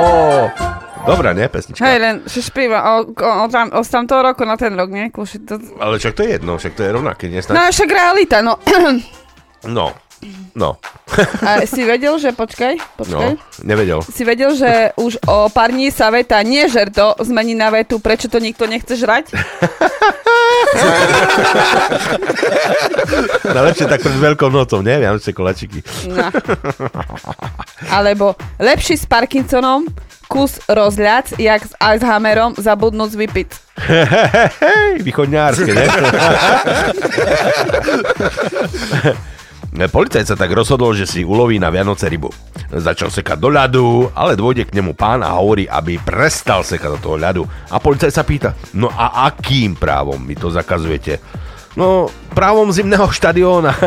Oh, 0.00 0.48
dobrá, 1.04 1.36
nie, 1.36 1.44
pesnička? 1.44 1.84
Hej, 1.84 1.98
len 2.00 2.14
že 2.24 2.40
špíva 2.40 2.80
o, 2.96 3.04
o, 3.04 3.30
o, 3.44 3.52
tam, 3.52 3.68
o 3.76 3.84
z 3.84 3.88
tamtoho 3.92 4.24
roku 4.32 4.48
na 4.48 4.56
ten 4.56 4.72
rok, 4.72 4.88
nie? 4.88 5.12
Kúši, 5.12 5.44
to... 5.44 5.60
Ale 5.76 6.00
však 6.00 6.16
to 6.16 6.24
je 6.24 6.30
jedno, 6.40 6.56
však 6.56 6.72
to 6.72 6.88
je 6.88 6.90
rovnaké, 6.96 7.28
nie? 7.28 7.44
No 7.44 7.52
Snáď... 7.52 7.68
však 7.68 7.90
realita, 7.92 8.40
no. 8.40 8.56
No, 9.68 9.92
no, 10.56 10.76
A 11.44 11.66
si 11.68 11.84
vedel, 11.84 12.16
že, 12.18 12.32
počkaj, 12.32 12.76
počkaj. 12.98 13.12
no, 13.12 13.36
nevedel. 13.64 14.00
Si 14.02 14.24
vedel, 14.24 14.56
že 14.56 14.92
už 14.96 15.18
o 15.28 15.48
pár 15.52 15.70
dní 15.72 15.90
sa 15.92 16.10
veta 16.10 16.42
nie 16.42 16.68
žerto 16.68 17.14
zmení 17.20 17.54
na 17.54 17.70
vetu, 17.70 17.98
prečo 18.00 18.28
to 18.28 18.38
nikto 18.40 18.66
nechce 18.66 18.96
žrať? 18.96 19.32
Najlepšie 23.46 23.86
tak 23.86 24.02
pred 24.02 24.16
Veľkou 24.16 24.50
nocou, 24.50 24.82
nie? 24.82 24.98
Vianočné 24.98 25.32
kolačiky. 25.32 25.82
No. 26.10 26.30
Alebo 27.92 28.34
lepší 28.58 28.96
s 28.98 29.06
Parkinsonom, 29.06 29.86
kus 30.26 30.58
rozľac, 30.66 31.38
jak 31.38 31.62
s 31.62 31.72
Alzheimerom 31.78 32.58
zabudnúť 32.58 33.12
vypiť. 33.14 33.48
Východňárske, 35.06 35.70
ne? 35.70 35.86
Policajt 39.76 40.32
sa 40.32 40.40
tak 40.40 40.56
rozhodol, 40.56 40.96
že 40.96 41.04
si 41.04 41.20
uloví 41.20 41.60
na 41.60 41.68
Vianoce 41.68 42.08
rybu. 42.08 42.32
Začal 42.72 43.12
sekať 43.12 43.36
do 43.36 43.52
ľadu, 43.52 44.08
ale 44.16 44.32
dôjde 44.32 44.64
k 44.64 44.72
nemu 44.72 44.96
pán 44.96 45.20
a 45.20 45.36
hovorí, 45.36 45.68
aby 45.68 46.00
prestal 46.00 46.64
sekať 46.64 46.96
do 46.96 46.98
toho 47.04 47.20
ľadu. 47.20 47.44
A 47.68 47.76
policajt 47.76 48.16
sa 48.16 48.24
pýta, 48.24 48.56
no 48.72 48.88
a 48.88 49.28
akým 49.28 49.76
právom 49.76 50.16
mi 50.16 50.32
to 50.32 50.48
zakazujete? 50.48 51.20
No, 51.76 52.08
právom 52.32 52.72
zimného 52.72 53.04
štadióna. 53.12 53.76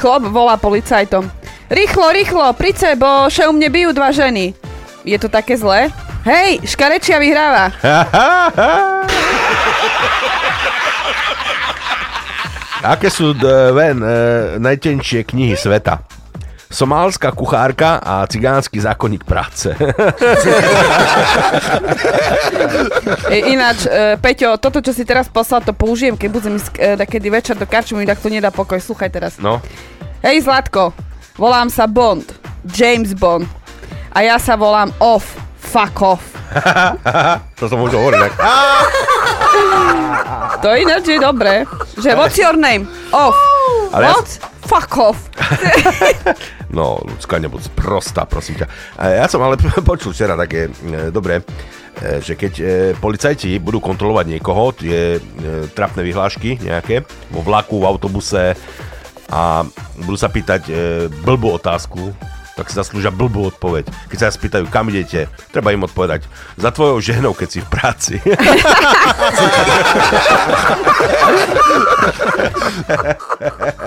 Chlop 0.00 0.32
volá 0.32 0.56
policajtom. 0.56 1.28
Rýchlo, 1.68 2.16
rýchlo, 2.16 2.48
príďte, 2.56 2.96
bo 2.96 3.28
še 3.28 3.44
u 3.44 3.52
mne 3.52 3.68
bijú 3.68 3.92
dva 3.92 4.08
ženy. 4.08 4.56
Je 5.04 5.20
to 5.20 5.28
také 5.28 5.60
zlé? 5.60 5.92
Hej, 6.24 6.64
škarečia 6.64 7.20
vyhráva. 7.20 7.76
Aké 12.82 13.14
sú 13.14 13.30
dve 13.30 13.94
e, 13.94 13.96
najtenšie 14.58 15.22
knihy 15.22 15.54
sveta? 15.54 16.02
Somálska 16.72 17.36
kuchárka 17.36 18.00
a 18.00 18.24
cigánsky 18.24 18.80
zákonník 18.80 19.28
práce. 19.28 19.76
E, 23.28 23.38
ináč, 23.52 23.84
e, 23.84 24.16
Peťo, 24.16 24.56
toto, 24.56 24.80
čo 24.80 24.96
si 24.96 25.04
teraz 25.04 25.28
poslal, 25.28 25.60
to 25.60 25.76
použijem, 25.76 26.16
keď 26.16 26.28
budem 26.32 26.56
ísť 26.56 26.68
e, 26.80 26.96
takedy 26.96 27.28
večer 27.28 27.54
do 27.60 27.68
karču, 27.68 27.92
mi 27.92 28.08
tak 28.08 28.24
to 28.24 28.32
nedá 28.32 28.48
pokoj. 28.48 28.80
Sluchaj 28.80 29.08
teraz. 29.12 29.32
No. 29.36 29.60
Hej, 30.24 30.48
Zlatko, 30.48 30.96
volám 31.36 31.68
sa 31.68 31.84
Bond. 31.84 32.24
James 32.72 33.12
Bond. 33.12 33.44
A 34.16 34.24
ja 34.24 34.40
sa 34.40 34.56
volám 34.56 34.92
Off. 34.96 35.36
Fuck 35.60 36.00
off. 36.00 36.24
to 37.60 37.68
som 37.68 37.80
už 37.80 37.96
hovoril. 37.96 38.28
To 40.62 40.68
ináč 40.70 41.04
je 41.08 41.18
dobré. 41.18 41.66
Že 41.98 42.14
what's 42.14 42.38
your 42.38 42.54
name? 42.54 42.86
Off. 43.10 43.34
Ale 43.90 44.04
ja- 44.06 44.14
What? 44.14 44.28
Fuck 44.62 44.92
off. 44.96 45.18
No, 46.72 46.96
ľudská 47.04 47.36
nebuď 47.36 47.68
prostá, 47.76 48.24
prosím 48.24 48.56
ťa. 48.56 48.66
Ja 48.96 49.28
som 49.28 49.44
ale 49.44 49.60
počul 49.84 50.16
včera 50.16 50.32
také 50.32 50.72
e, 50.72 51.12
dobré, 51.12 51.44
e, 52.00 52.16
že 52.16 52.32
keď 52.32 52.52
e, 52.56 52.64
policajti 52.96 53.60
budú 53.60 53.76
kontrolovať 53.76 54.24
niekoho, 54.24 54.72
tie 54.72 55.20
e, 55.20 55.68
trapné 55.68 56.00
vyhlášky 56.00 56.64
nejaké, 56.64 57.04
vo 57.28 57.44
vlaku, 57.44 57.76
v 57.76 57.84
autobuse 57.84 58.56
a 59.28 59.68
budú 60.00 60.16
sa 60.16 60.32
pýtať 60.32 60.62
e, 60.64 60.72
blbú 61.20 61.52
otázku, 61.52 62.16
tak 62.56 62.68
si 62.68 62.74
zaslúžia 62.76 63.10
blbú 63.10 63.46
odpoveď. 63.48 63.86
Keď 64.12 64.18
sa 64.18 64.28
spýtajú, 64.28 64.68
kam 64.68 64.88
idete, 64.92 65.28
treba 65.52 65.72
im 65.72 65.84
odpovedať. 65.88 66.28
Za 66.60 66.70
tvojou 66.70 67.00
ženou, 67.00 67.32
keď 67.32 67.48
si 67.48 67.60
v 67.64 67.68
práci. 67.72 68.20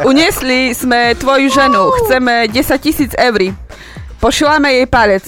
Uniesli 0.09 0.73
sme 0.73 1.13
tvoju 1.17 1.49
ženu. 1.49 1.91
Chceme 2.03 2.47
10 2.49 2.81
tisíc 2.81 3.13
eur. 3.13 3.53
Pošľame 4.21 4.71
jej 4.81 4.87
palec. 4.89 5.23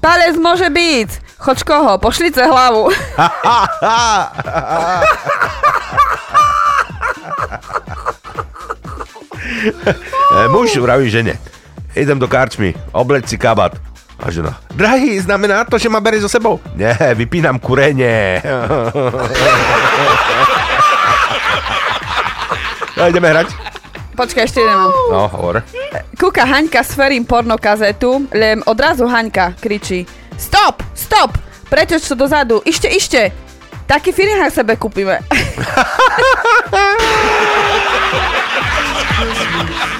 Palec 0.00 0.36
môže 0.40 0.70
byť. 0.72 1.10
Choď 1.40 1.58
koho? 1.64 1.98
Pošlice 2.00 2.44
hlavu. 2.44 2.90
Muž 10.50 10.76
vraví 10.76 11.10
žene, 11.10 11.38
idem 11.96 12.18
do 12.18 12.28
karčmy, 12.28 12.74
obleď 12.92 13.28
si 13.28 13.38
kabát. 13.38 13.76
A 14.20 14.28
žena, 14.28 14.60
drahý, 14.76 15.16
znamená 15.16 15.64
to, 15.64 15.80
že 15.80 15.88
ma 15.88 15.96
bere 15.96 16.20
so 16.20 16.28
sebou? 16.28 16.60
Nie, 16.76 16.92
vypínam 17.16 17.56
kurenie. 17.56 18.36
no, 23.00 23.08
ideme 23.08 23.32
hrať? 23.32 23.48
Počkaj, 24.12 24.44
ešte 24.44 24.60
jeden 24.60 24.76
mám. 24.76 24.92
No, 25.08 25.24
hovor. 25.32 25.64
Kúka 26.20 26.44
Haňka 26.44 26.84
s 26.84 26.92
Ferim 26.92 27.24
pornokazetu, 27.24 28.28
len 28.36 28.60
odrazu 28.68 29.08
Haňka 29.08 29.56
kričí 29.56 30.04
Stop, 30.36 30.84
stop, 30.92 31.40
preteč 31.72 32.04
to 32.04 32.12
dozadu, 32.12 32.60
ište, 32.68 32.88
ište. 32.92 33.32
Taký 33.88 34.12
na 34.36 34.52
sebe 34.52 34.76
kúpime. 34.76 35.24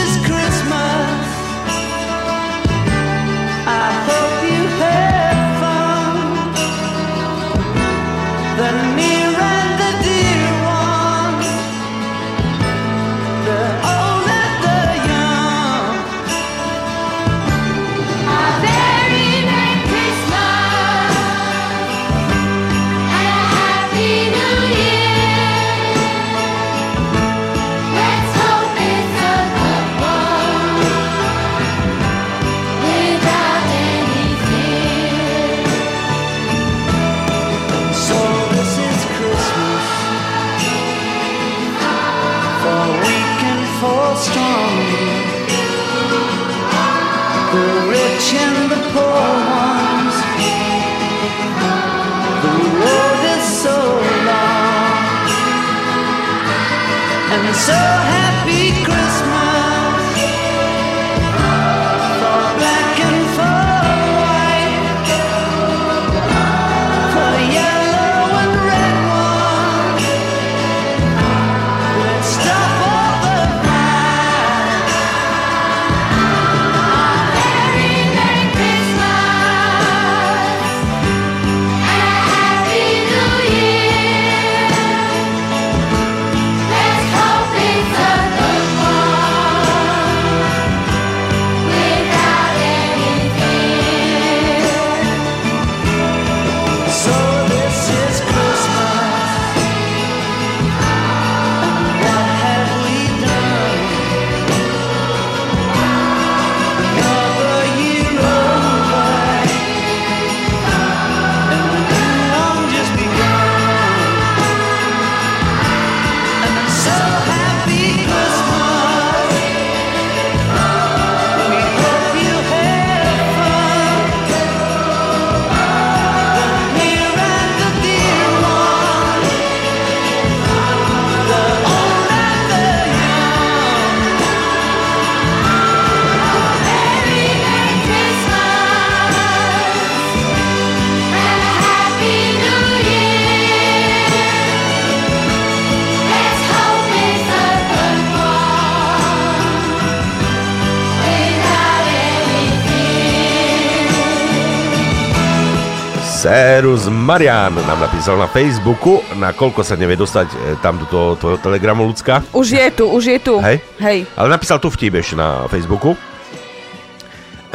Serus 156.21 156.85
Marian 156.85 157.49
nám 157.49 157.81
napísal 157.81 158.13
na 158.13 158.29
Facebooku, 158.29 159.01
na 159.17 159.33
koľko 159.33 159.65
sa 159.65 159.73
nevie 159.73 159.97
dostať 159.97 160.27
e, 160.29 160.35
tam 160.61 160.77
do 160.77 160.85
toho 160.85 161.17
tvojho 161.17 161.41
telegramu 161.41 161.81
ľudská. 161.89 162.21
Už 162.29 162.61
je 162.61 162.67
tu, 162.69 162.85
už 162.85 163.03
je 163.09 163.17
tu. 163.17 163.41
Hej? 163.41 163.57
Hej. 163.81 164.05
Ale 164.13 164.29
napísal 164.29 164.61
tu 164.61 164.69
vtip 164.69 165.01
ešte 165.01 165.17
na 165.17 165.49
Facebooku. 165.49 165.97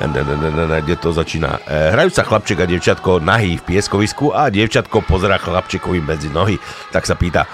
Ne, 0.02 0.18
ne, 0.18 0.34
ne, 0.34 0.50
ne, 0.50 0.64
ne, 0.66 0.78
Kde 0.82 0.98
to 0.98 1.14
začína? 1.14 1.62
E, 1.62 1.94
Hrajú 1.94 2.10
sa 2.10 2.26
chlapček 2.26 2.58
a 2.58 2.66
dievčatko 2.66 3.22
nahý 3.22 3.54
v 3.62 3.70
pieskovisku 3.70 4.34
a 4.34 4.50
dievčatko 4.50 4.98
pozera 5.06 5.38
chlapčekovi 5.38 6.02
medzi 6.02 6.26
nohy. 6.34 6.58
Tak 6.90 7.06
sa 7.06 7.14
pýta, 7.14 7.46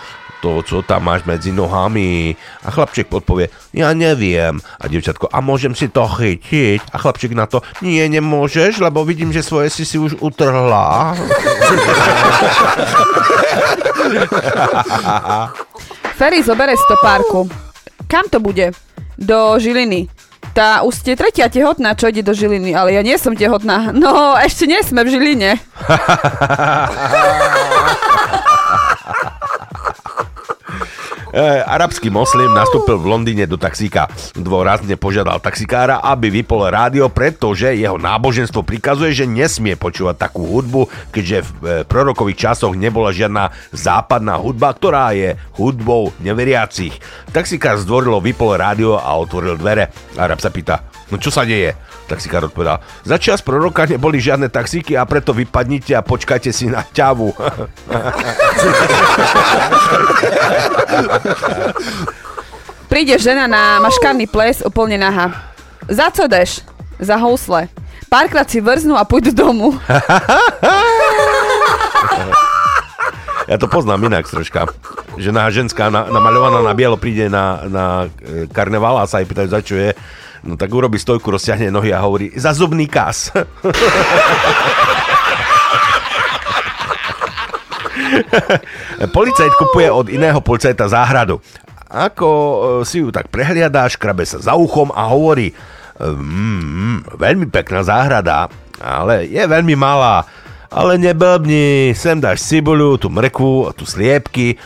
to, 0.43 0.67
čo 0.67 0.83
tam 0.83 1.07
máš 1.07 1.23
medzi 1.23 1.55
nohami. 1.55 2.35
A 2.67 2.75
chlapček 2.75 3.07
odpovie, 3.15 3.47
ja 3.71 3.95
neviem. 3.95 4.59
A 4.83 4.91
dievčatko, 4.91 5.31
a 5.31 5.39
môžem 5.39 5.79
si 5.79 5.87
to 5.87 6.11
chytiť? 6.11 6.91
A 6.91 6.99
chlapček 6.99 7.39
na 7.39 7.47
to, 7.47 7.63
nie, 7.79 8.03
nemôžeš, 8.11 8.83
lebo 8.83 9.07
vidím, 9.07 9.31
že 9.31 9.47
svoje 9.47 9.71
si 9.71 9.87
si 9.87 10.03
už 10.03 10.19
utrhla. 10.19 11.15
Ferry 16.19 16.43
zobere 16.43 16.75
stopárku. 16.75 17.47
Kam 18.11 18.27
to 18.27 18.43
bude? 18.43 18.75
Do 19.15 19.63
Žiliny. 19.63 20.11
Tá 20.53 20.85
už 20.85 21.01
ste 21.01 21.17
tretia 21.17 21.49
tehotná, 21.49 21.97
čo 21.97 22.13
ide 22.13 22.21
do 22.21 22.37
Žiliny, 22.37 22.77
ale 22.77 22.93
ja 22.93 23.01
nie 23.01 23.17
som 23.17 23.33
tehotná. 23.33 23.89
No, 23.95 24.37
ešte 24.37 24.69
nie 24.69 24.85
sme 24.85 25.01
v 25.07 25.17
Žiline. 25.17 25.57
E, 31.33 31.41
arabský 31.65 32.13
moslim 32.13 32.53
nastúpil 32.53 33.01
v 33.01 33.09
Londýne 33.09 33.49
do 33.49 33.57
taxíka. 33.57 34.05
Dôrazne 34.37 35.01
požiadal 35.01 35.41
taxikára, 35.41 36.05
aby 36.05 36.29
vypol 36.29 36.69
rádio, 36.69 37.09
pretože 37.09 37.73
jeho 37.73 37.97
náboženstvo 37.97 38.61
prikazuje, 38.61 39.17
že 39.17 39.25
nesmie 39.25 39.73
počúvať 39.81 40.29
takú 40.29 40.45
hudbu, 40.45 40.93
keďže 41.09 41.39
v 41.41 41.49
e, 41.49 41.69
prorokových 41.89 42.37
časoch 42.37 42.77
nebola 42.77 43.17
žiadna 43.17 43.49
západná 43.73 44.37
hudba, 44.37 44.77
ktorá 44.77 45.17
je 45.17 45.33
hudbou 45.57 46.13
neveriacich. 46.21 47.01
Taxikár 47.33 47.81
zdvorilo 47.81 48.21
vypol 48.21 48.61
rádio 48.61 49.01
a 49.01 49.17
otvoril 49.17 49.57
dvere. 49.57 49.89
Arab 50.21 50.37
sa 50.37 50.53
pýta, 50.53 50.85
no 51.09 51.17
čo 51.17 51.33
sa 51.33 51.49
deje? 51.49 51.73
Taxikár 52.13 52.45
odpovedal, 52.53 52.85
za 53.09 53.17
čas 53.17 53.41
proroka 53.41 53.89
neboli 53.89 54.21
žiadne 54.21 54.53
taxíky 54.53 54.93
a 55.01 55.09
preto 55.09 55.33
vypadnite 55.33 55.97
a 55.97 56.05
počkajte 56.05 56.53
si 56.53 56.69
na 56.69 56.85
ťavu. 56.85 57.33
Príde 62.93 63.17
žena 63.17 63.49
na 63.49 63.81
maškarný 63.81 64.29
ples 64.29 64.61
úplne 64.61 65.01
naha. 65.01 65.33
Za 65.89 66.13
co 66.13 66.29
deš? 66.29 66.61
Za 67.01 67.17
housle. 67.17 67.73
Párkrát 68.13 68.45
si 68.45 68.61
vrznú 68.61 68.93
a 69.01 69.09
pôjdu 69.09 69.33
domu. 69.33 69.73
Ja 73.51 73.59
to 73.59 73.67
poznám 73.67 74.07
inak 74.07 74.31
troška. 74.31 74.71
Žena 75.19 75.51
ženská 75.51 75.91
na, 75.91 76.07
namaľovaná 76.07 76.63
na 76.63 76.73
bielo 76.79 76.95
príde 76.95 77.27
na, 77.27 77.67
na 77.67 77.85
e, 78.23 78.47
karneval 78.49 79.03
a 79.03 79.11
sa 79.11 79.19
jej 79.19 79.27
pýtajú, 79.27 79.49
za 79.51 79.61
čo 79.61 79.75
je. 79.77 79.91
No 80.43 80.59
tak 80.59 80.75
urobí 80.75 80.99
stojku, 80.99 81.31
rozťahne 81.31 81.71
nohy 81.71 81.95
a 81.95 82.03
hovorí, 82.03 82.35
za 82.35 82.51
zubný 82.51 82.91
kas. 82.91 83.31
Policajt 89.15 89.55
kupuje 89.55 89.89
od 89.91 90.11
iného 90.11 90.41
policajta 90.43 90.91
záhradu. 90.91 91.39
Ako 91.93 92.29
e, 92.29 92.89
si 92.89 93.05
ju 93.05 93.13
tak 93.13 93.29
prehliadá, 93.29 93.87
škrabe 93.87 94.25
sa 94.25 94.41
za 94.41 94.57
uchom 94.57 94.91
a 94.91 95.07
hovorí, 95.13 95.53
mm, 96.01 97.21
veľmi 97.21 97.47
pekná 97.53 97.85
záhrada, 97.85 98.49
ale 98.81 99.29
je 99.29 99.43
veľmi 99.45 99.77
malá. 99.77 100.25
Ale 100.73 100.97
neblbni, 100.97 101.93
sem 101.93 102.17
dáš 102.17 102.49
cibuľu, 102.49 102.97
tu 102.97 103.13
mrkvu, 103.13 103.77
tu 103.77 103.85
sliepky. 103.85 104.57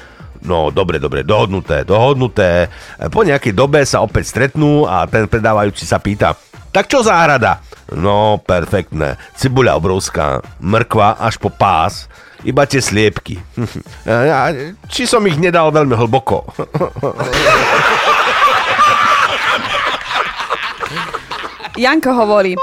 No, 0.45 0.69
dobre, 0.75 0.99
dobre, 1.01 1.23
dohodnuté, 1.25 1.87
dohodnuté. 1.87 2.69
Po 3.09 3.23
nejakej 3.25 3.55
dobe 3.57 3.81
sa 3.87 4.03
opäť 4.05 4.35
stretnú 4.35 4.85
a 4.85 5.07
ten 5.09 5.25
predávajúci 5.31 5.87
sa 5.89 6.03
pýta, 6.03 6.37
tak 6.75 6.93
čo 6.93 7.01
záhrada? 7.01 7.65
No, 7.97 8.43
perfektné. 8.43 9.17
Cibuľa 9.39 9.79
obrovská, 9.79 10.43
mrkva 10.61 11.17
až 11.23 11.39
po 11.39 11.49
pás, 11.49 12.11
iba 12.45 12.67
tie 12.67 12.83
sliepky. 12.83 13.41
Či 14.93 15.09
som 15.09 15.25
ich 15.25 15.41
nedal 15.41 15.73
veľmi 15.73 15.95
hlboko? 15.97 16.45
Janko 21.77 22.13
hovorí, 22.17 22.57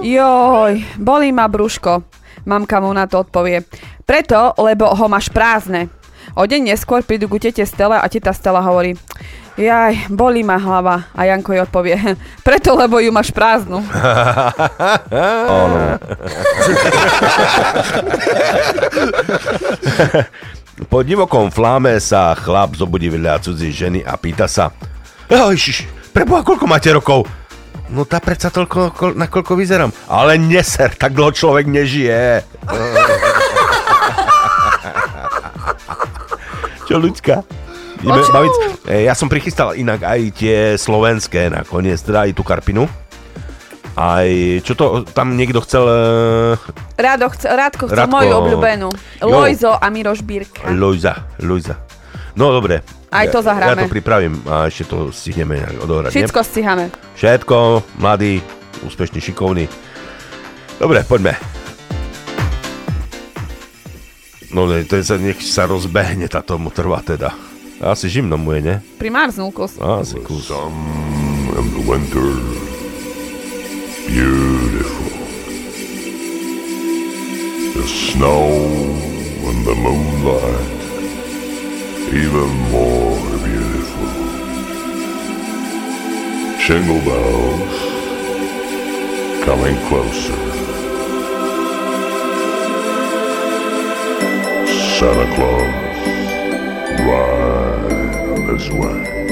joj, 0.00 0.72
bolí 0.96 1.28
ma 1.28 1.44
brúško. 1.44 2.08
Mamka 2.48 2.80
mu 2.80 2.88
na 2.94 3.04
to 3.04 3.20
odpovie, 3.20 3.68
preto, 4.06 4.54
lebo 4.62 4.86
ho 4.86 5.06
máš 5.12 5.28
prázdne. 5.28 5.92
O 6.34 6.42
deň 6.42 6.74
neskôr 6.74 7.06
prídu 7.06 7.30
ku 7.30 7.38
tete 7.38 7.62
Stele 7.62 8.00
a 8.00 8.06
teta 8.10 8.34
Stela 8.34 8.58
hovorí, 8.64 8.98
jaj, 9.54 10.10
bolí 10.10 10.42
ma 10.42 10.58
hlava. 10.58 11.06
A 11.14 11.30
Janko 11.30 11.54
jej 11.54 11.62
odpovie, 11.62 11.94
preto, 12.46 12.74
lebo 12.74 12.98
ju 12.98 13.14
máš 13.14 13.30
prázdnu. 13.30 13.78
Áno. 15.62 15.80
Po 20.92 21.00
divokom 21.00 21.48
fláme 21.48 21.96
sa 22.04 22.36
chlap 22.36 22.76
zobudí 22.76 23.08
vedľa 23.08 23.40
cudzí 23.40 23.72
ženy 23.72 24.04
a 24.04 24.12
pýta 24.20 24.44
sa 24.44 24.68
Ježiš, 25.26 25.88
preboha, 26.12 26.44
koľko 26.44 26.68
máte 26.68 26.92
rokov? 26.92 27.24
No 27.90 28.02
tá 28.02 28.18
predsa 28.18 28.50
toľko, 28.50 28.90
kol, 28.94 29.10
na 29.14 29.30
koľko 29.30 29.54
vyzerám. 29.54 29.94
Ale 30.10 30.38
neser, 30.38 30.94
tak 30.98 31.14
dlho 31.14 31.30
človek 31.30 31.70
nežije. 31.70 32.42
Čo, 36.96 37.04
ľudská? 37.04 37.36
Ideme 38.00 38.24
baviť. 38.24 38.52
E, 38.88 39.04
Ja 39.04 39.12
som 39.12 39.28
prichystal 39.28 39.76
inak 39.76 40.00
aj 40.00 40.20
tie 40.32 40.56
slovenské 40.76 41.52
nakoniec, 41.52 42.00
teda 42.00 42.24
aj 42.24 42.32
tú 42.32 42.40
karpinu. 42.40 42.88
Aj, 43.96 44.28
čo 44.60 44.76
to, 44.76 45.08
tam 45.08 45.36
niekto 45.36 45.64
chcel... 45.64 45.84
e, 45.88 46.00
Rádo 47.00 47.32
chce, 47.32 47.48
Rádko 47.48 47.88
chce 47.88 47.96
Rádko. 47.96 48.12
moju 48.12 48.32
obľúbenú. 48.36 48.88
Jo. 49.20 49.32
Lojzo 49.32 49.72
a 49.72 49.86
Miroš 49.88 50.20
Bírka. 50.20 50.68
Lojza, 50.68 51.24
Lojza. 51.40 51.80
No 52.36 52.52
dobre. 52.52 52.84
Aj 53.08 53.24
to 53.32 53.40
zahráme. 53.40 53.80
Ja 53.80 53.88
to 53.88 53.92
pripravím 53.92 54.44
a 54.44 54.68
ešte 54.68 54.92
to 54.92 55.08
stihneme 55.08 55.64
odohrať. 55.80 56.12
Všetko 56.12 56.40
stíhame. 56.44 56.92
Všetko, 57.16 57.56
mladý, 57.96 58.44
úspešný, 58.84 59.24
šikovný. 59.24 59.64
Dobre, 60.76 61.00
poďme. 61.08 61.32
No, 64.54 64.66
ne, 64.70 64.86
to 64.86 65.00
je 65.00 65.16
nech 65.18 65.42
sa 65.42 65.66
rozbehne, 65.66 66.28
táto 66.30 66.58
mu 66.60 66.70
trvá 66.70 67.02
teda. 67.02 67.34
Asi 67.82 68.08
žimno 68.08 68.38
mu 68.38 68.56
je, 68.56 68.60
ne? 68.62 68.76
Primáznul 68.96 69.52
kus. 69.52 69.76
Asi 69.82 70.16
kus. 70.22 70.48
and 71.56 71.72
the 71.72 71.90
winter 71.90 72.30
beautiful. 74.06 75.10
The 77.80 77.88
snow 77.88 78.44
and 79.48 79.64
the 79.64 79.74
moonlight 79.74 80.76
even 82.12 82.50
more 82.70 83.18
beautiful. 83.44 84.12
Jingle 86.60 87.00
bells 87.08 87.76
coming 89.44 89.76
closer. 89.88 90.75
Santa 94.98 95.26
Claus, 95.34 95.74
ride 97.04 98.46
this 98.48 98.70
way. 98.70 99.25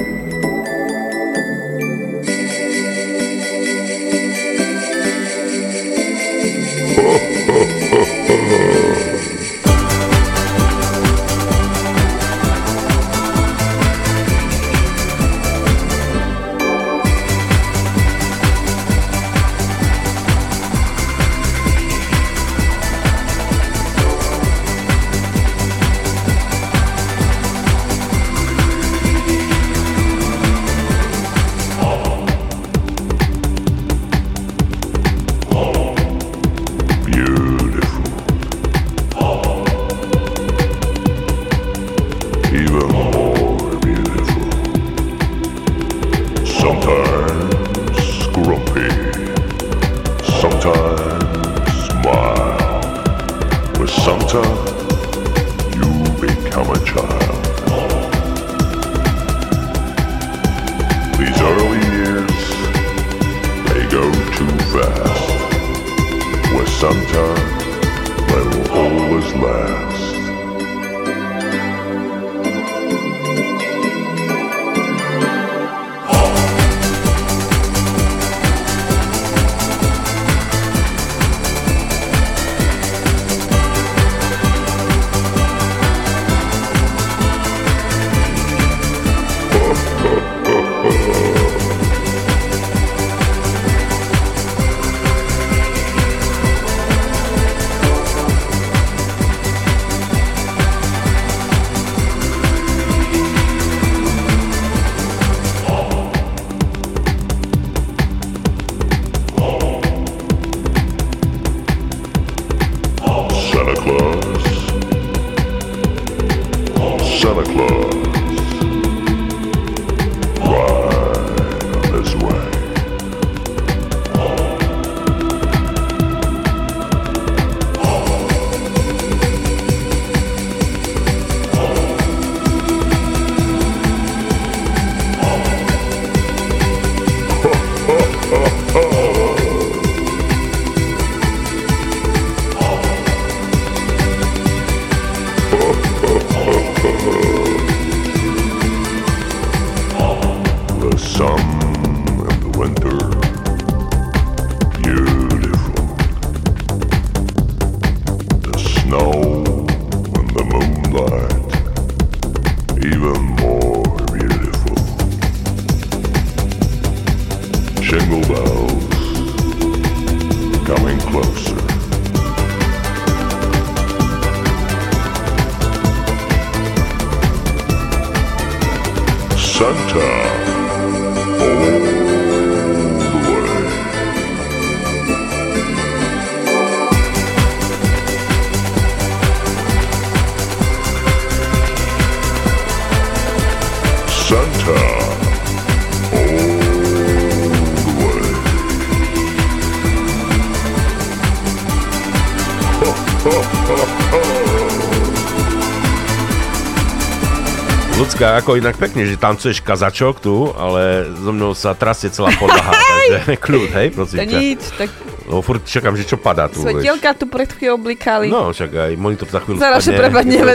Ako 208.34 208.58
inak 208.58 208.74
pekne, 208.74 209.06
že 209.06 209.14
tancuješ 209.14 209.62
kazačok 209.62 210.18
tu, 210.18 210.50
ale 210.50 211.06
so 211.14 211.30
mnou 211.30 211.54
sa 211.54 211.70
trasie 211.72 212.10
celá 212.10 212.34
podlaha, 212.34 212.74
takže 212.90 213.38
kľud, 213.38 213.70
hej, 213.70 213.88
prosím 213.94 214.26
ťa. 214.26 214.34
nič, 214.34 214.62
tak 214.74 214.90
No 215.24 215.40
furt 215.40 215.64
čakám, 215.64 215.96
že 215.96 216.04
čo 216.04 216.20
padá 216.20 216.52
tu. 216.52 216.60
svetielka 216.60 217.16
tu 217.16 217.24
pred 217.24 217.48
chvíľou 217.48 217.80
blikali. 217.80 218.28
No, 218.28 218.52
však 218.52 218.68
aj 218.68 218.92
monitor 219.00 219.24
za 219.24 219.40
chvíľu 219.40 219.56
Zaraz, 219.56 219.80
spadne, 219.80 219.96
prepadne, 219.96 220.36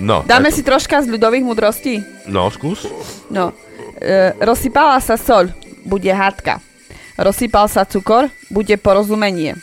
no, 0.00 0.24
Dáme 0.24 0.48
si 0.48 0.64
troška 0.64 1.04
z 1.04 1.12
ľudových 1.12 1.44
múdrostí? 1.44 2.00
no, 2.24 2.48
skús. 2.48 2.88
No. 3.28 3.52
E, 4.00 4.32
rozsypala 4.40 4.96
sa 5.04 5.20
soľ, 5.20 5.52
bude 5.84 6.08
hádka. 6.08 6.64
Rozsypal 7.20 7.68
sa 7.68 7.84
cukor, 7.84 8.32
bude 8.50 8.74
porozumenie. 8.80 9.54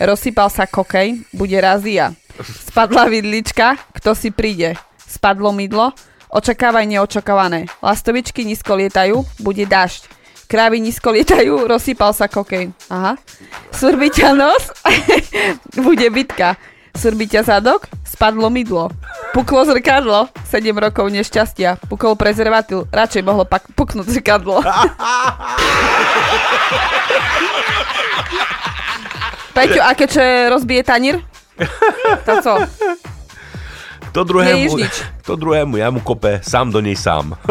Rozsypal 0.00 0.48
sa 0.48 0.64
kokej, 0.66 1.20
bude 1.30 1.60
razia. 1.60 2.16
Spadla 2.40 3.06
vidlička, 3.08 3.76
kto 4.06 4.14
si 4.14 4.30
príde. 4.30 4.78
Spadlo 5.02 5.50
mydlo, 5.50 5.90
očakávaj 6.30 6.86
neočakávané. 6.86 7.66
Lastovičky 7.82 8.46
nízko 8.46 8.78
lietajú, 8.78 9.26
bude 9.42 9.66
dažď. 9.66 10.06
Krávy 10.46 10.78
nízko 10.78 11.10
lietajú, 11.10 11.66
rozsypal 11.66 12.14
sa 12.14 12.30
kokej. 12.30 12.70
Aha. 12.86 13.18
Surbí 13.74 14.14
ťa 14.14 14.30
nos, 14.30 14.70
bude 15.90 16.06
bitka. 16.14 16.54
Surbí 16.94 17.26
ťa 17.26 17.50
zadok, 17.50 17.90
spadlo 18.06 18.46
mydlo. 18.46 18.94
Puklo 19.34 19.66
zrkadlo, 19.66 20.30
7 20.54 20.70
rokov 20.78 21.10
nešťastia. 21.10 21.82
Pukol 21.90 22.14
prezervatív, 22.14 22.86
radšej 22.94 23.26
mohlo 23.26 23.42
pak- 23.42 23.66
puknúť 23.74 24.06
zrkadlo. 24.06 24.62
Peťo, 29.58 29.82
a 29.82 29.90
keď 29.98 30.10
rozbije 30.54 30.86
tanír? 30.86 31.26
To 32.22 32.38
co? 32.38 32.54
To 34.16 34.24
druhému, 34.24 34.64
Nejíš 34.64 34.80
nič. 34.80 34.96
to 35.28 35.36
druhému 35.36 35.76
ja 35.76 35.92
mu 35.92 36.00
kope 36.00 36.40
sám 36.40 36.72
do 36.72 36.80
nej 36.80 36.96
sám. 36.96 37.36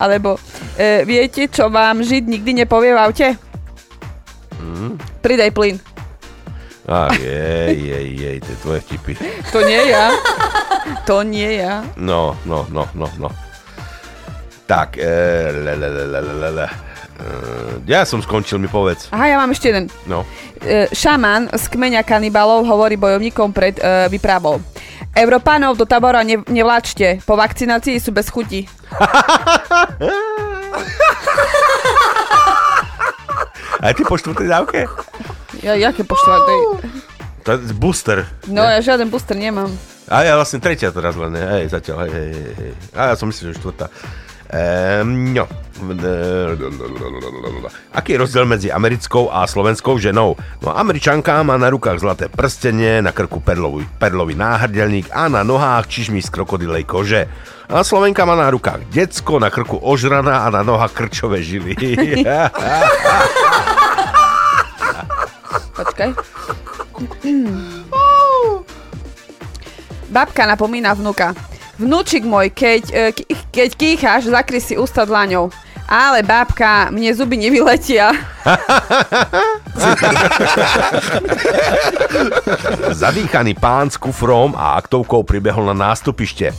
Alebo 0.00 0.40
e, 0.80 1.04
viete, 1.04 1.44
čo 1.44 1.68
vám 1.68 2.00
Žid 2.00 2.24
nikdy 2.24 2.64
nepovie 2.64 2.96
v 2.96 2.98
aute? 3.04 3.28
Mm. 4.56 4.96
Pridaj 5.20 5.52
plyn. 5.52 5.76
Ach, 6.88 7.12
jej, 7.20 7.76
jej, 7.76 8.06
jej, 8.16 8.36
tie 8.40 8.56
tvoje 8.64 8.80
vtipy. 8.80 9.12
To 9.52 9.60
nie 9.60 9.92
ja. 9.92 10.08
To 11.04 11.20
nie 11.20 11.60
ja. 11.60 11.84
No, 12.00 12.32
no, 12.48 12.64
no, 12.72 12.88
no, 12.96 13.12
no. 13.20 13.28
Tak, 14.64 14.96
e, 14.96 15.52
le, 15.52 15.76
le, 15.76 15.88
le, 15.92 16.04
le, 16.08 16.20
le, 16.24 16.48
le, 16.48 16.66
le. 17.20 17.84
E, 17.84 17.92
ja 17.92 18.08
som 18.08 18.24
skončil, 18.24 18.56
mi 18.56 18.68
povedz. 18.72 19.12
Aha, 19.12 19.28
ja 19.28 19.36
mám 19.36 19.52
ešte 19.52 19.68
jeden. 19.68 19.92
No. 20.08 20.24
E, 20.64 20.88
šaman 20.88 21.52
z 21.52 21.64
kmeňa 21.68 22.02
kanibalov 22.02 22.64
hovorí 22.64 22.96
bojovníkom 22.96 23.52
pred 23.52 23.76
e, 23.76 24.08
vypravou. 24.08 24.60
Európanov 25.12 25.76
do 25.76 25.84
tábora 25.84 26.24
ne, 26.24 26.40
nevláčte, 26.48 27.20
po 27.28 27.36
vakcinácii 27.36 28.00
sú 28.00 28.14
bez 28.14 28.30
chuti. 28.32 28.64
Aj 33.80 33.96
ty 33.96 34.04
po 34.04 34.20
štvrtej 34.20 34.48
dávke? 34.48 34.84
Ja, 35.64 35.72
jaké 35.72 36.04
po 36.04 36.12
štvrtej? 36.12 36.60
To 37.48 37.56
je 37.56 37.72
booster. 37.72 38.28
No 38.44 38.60
ja 38.60 38.84
žiaden 38.84 39.08
booster 39.08 39.32
nemám. 39.36 39.72
A 40.10 40.26
ja 40.26 40.36
vlastne 40.36 40.60
tretia 40.60 40.92
teraz 40.92 41.16
len, 41.16 41.32
hej, 41.38 41.70
zatiaľ, 41.70 42.10
hej, 42.10 42.28
hej, 42.34 42.54
hej. 42.60 42.72
A 42.92 43.12
ja 43.12 43.14
som 43.16 43.30
myslel, 43.30 43.54
že 43.54 43.62
štvrtá. 43.62 43.88
Ehm, 44.50 45.30
no. 45.34 45.46
Aký 47.94 48.12
je 48.12 48.18
rozdiel 48.18 48.44
medzi 48.44 48.68
americkou 48.68 49.30
a 49.32 49.46
slovenskou 49.46 49.96
ženou? 49.96 50.36
No 50.60 50.68
Američanka 50.74 51.40
má 51.46 51.56
na 51.56 51.70
rukách 51.70 52.02
zlaté 52.02 52.26
prstenie, 52.28 53.00
na 53.00 53.14
krku 53.14 53.40
perlový, 53.40 53.86
perlový 53.96 54.34
náhrdelník 54.34 55.08
a 55.14 55.30
na 55.30 55.46
nohách 55.46 55.88
čižmy 55.88 56.20
z 56.20 56.28
krokodilej 56.28 56.84
kože. 56.84 57.30
A 57.70 57.86
Slovenka 57.86 58.26
má 58.26 58.34
na 58.34 58.50
rukách 58.50 58.90
decko, 58.90 59.38
na 59.38 59.48
krku 59.48 59.78
ožrana 59.78 60.44
a 60.44 60.50
na 60.50 60.66
nohách 60.66 60.92
krčové 60.92 61.40
žily. 61.46 61.78
Počkaj. 65.78 66.10
Babka 70.10 70.42
napomína 70.44 70.92
vnuka. 70.98 71.32
Vnúčik 71.80 72.22
môj, 72.22 72.52
keď, 72.52 72.82
e, 72.86 73.04
ke- 73.10 73.26
keď 73.50 73.68
kýcháš, 73.72 74.28
zakry 74.28 74.60
si 74.60 74.76
ústa 74.76 75.02
dlaňou. 75.02 75.48
Ale 75.88 76.22
babka, 76.22 76.86
mne 76.92 77.10
zuby 77.10 77.34
nevyletia. 77.34 78.14
Zadýchaný 82.92 83.58
pán 83.58 83.90
s 83.90 83.96
kufrom 83.96 84.54
a 84.54 84.78
aktovkou 84.78 85.22
pribehol 85.22 85.66
na 85.66 85.90
nástupište. 85.90 86.54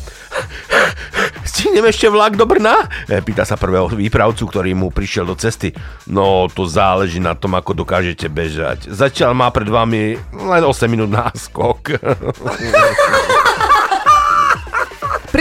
Stihnem 1.44 1.86
ešte 1.86 2.08
vlak 2.08 2.36
do 2.36 2.44
Brna? 2.44 2.88
E, 3.08 3.20
Pýta 3.20 3.44
sa 3.44 3.56
prvého 3.56 3.88
výpravcu, 3.88 4.44
ktorý 4.44 4.72
mu 4.72 4.92
prišiel 4.92 5.24
do 5.24 5.36
cesty. 5.36 5.72
No, 6.08 6.48
to 6.48 6.64
záleží 6.66 7.20
na 7.20 7.32
tom, 7.32 7.56
ako 7.56 7.72
dokážete 7.74 8.28
bežať. 8.28 8.88
Začal 8.88 9.32
má 9.32 9.48
pred 9.48 9.68
vami 9.68 10.16
len 10.32 10.64
8 10.64 10.88
minút 10.88 11.08
náskok. 11.08 11.80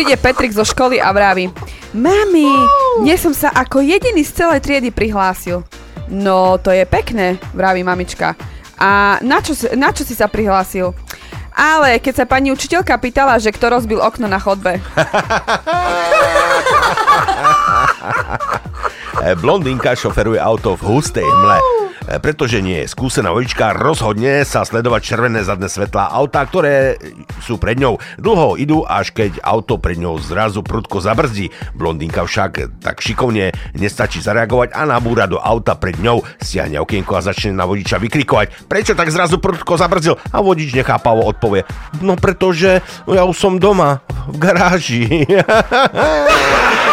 Príde 0.01 0.17
Petrik 0.17 0.57
zo 0.57 0.65
školy 0.65 0.97
a 0.97 1.13
vraví 1.13 1.53
Mami, 1.93 2.49
dnes 3.05 3.21
som 3.21 3.37
sa 3.37 3.53
ako 3.53 3.85
jediný 3.85 4.25
z 4.25 4.33
celej 4.33 4.65
triedy 4.65 4.89
prihlásil. 4.89 5.61
No, 6.09 6.57
to 6.57 6.73
je 6.73 6.89
pekné, 6.89 7.37
vraví 7.53 7.85
mamička. 7.85 8.33
A 8.81 9.21
na 9.21 9.45
čo, 9.45 9.53
si- 9.53 9.69
na 9.77 9.93
čo 9.93 10.01
si 10.01 10.17
sa 10.17 10.25
prihlásil? 10.25 10.97
Ale 11.53 12.01
keď 12.01 12.15
sa 12.17 12.25
pani 12.25 12.49
učiteľka 12.49 12.97
pýtala, 12.97 13.37
že 13.37 13.53
kto 13.53 13.77
rozbil 13.77 14.01
okno 14.01 14.25
na 14.25 14.41
chodbe. 14.41 14.81
Blondínka 19.37 19.93
šoferuje 19.93 20.41
auto 20.41 20.81
v 20.81 20.97
hustej 20.97 21.29
hmle. 21.29 21.61
Pretože 22.07 22.65
nie 22.65 22.85
je 22.85 22.91
skúsená 22.93 23.35
vodička, 23.35 23.77
rozhodne 23.77 24.43
sa 24.49 24.65
sledovať 24.65 25.01
červené 25.05 25.41
zadné 25.45 25.69
svetlá 25.69 26.09
auta, 26.09 26.45
ktoré 26.45 26.97
sú 27.45 27.61
pred 27.61 27.77
ňou. 27.77 28.01
Dlho 28.17 28.57
idú, 28.57 28.83
až 28.89 29.13
keď 29.13 29.43
auto 29.45 29.77
pred 29.77 30.01
ňou 30.01 30.17
zrazu 30.21 30.65
prudko 30.65 31.01
zabrzdí. 31.03 31.53
Blondínka 31.77 32.25
však 32.25 32.83
tak 32.83 33.05
šikovne 33.05 33.53
nestačí 33.77 34.25
zareagovať 34.25 34.73
a 34.73 34.89
nabúra 34.89 35.29
do 35.29 35.37
auta 35.41 35.77
pred 35.77 35.99
ňou, 36.01 36.25
stiahne 36.41 36.81
okienko 36.81 37.17
a 37.17 37.25
začne 37.25 37.53
na 37.53 37.69
vodiča 37.69 38.01
vykrikovať. 38.01 38.71
Prečo 38.71 38.93
tak 38.97 39.13
zrazu 39.13 39.39
prudko 39.39 39.77
zabrzdil? 39.77 40.17
A 40.33 40.41
vodič 40.41 40.73
nechápavo 40.73 41.25
odpovie. 41.27 41.65
No 42.01 42.17
pretože 42.17 42.81
ja 43.07 43.23
už 43.25 43.37
som 43.37 43.61
doma, 43.61 44.01
v 44.31 44.37
garáži. 44.39 45.05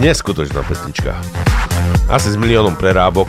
Neskutočná 0.00 0.64
pesnička. 0.64 1.12
Asi 2.08 2.32
s 2.32 2.36
miliónom 2.40 2.72
prerábok. 2.72 3.28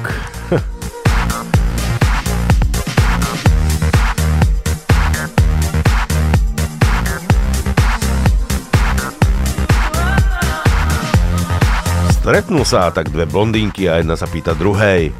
Stretnú 12.16 12.64
sa 12.64 12.88
tak 12.96 13.12
dve 13.12 13.28
blondínky 13.28 13.92
a 13.92 14.00
jedna 14.00 14.16
sa 14.16 14.32
pýta 14.32 14.56
druhej. 14.56 15.12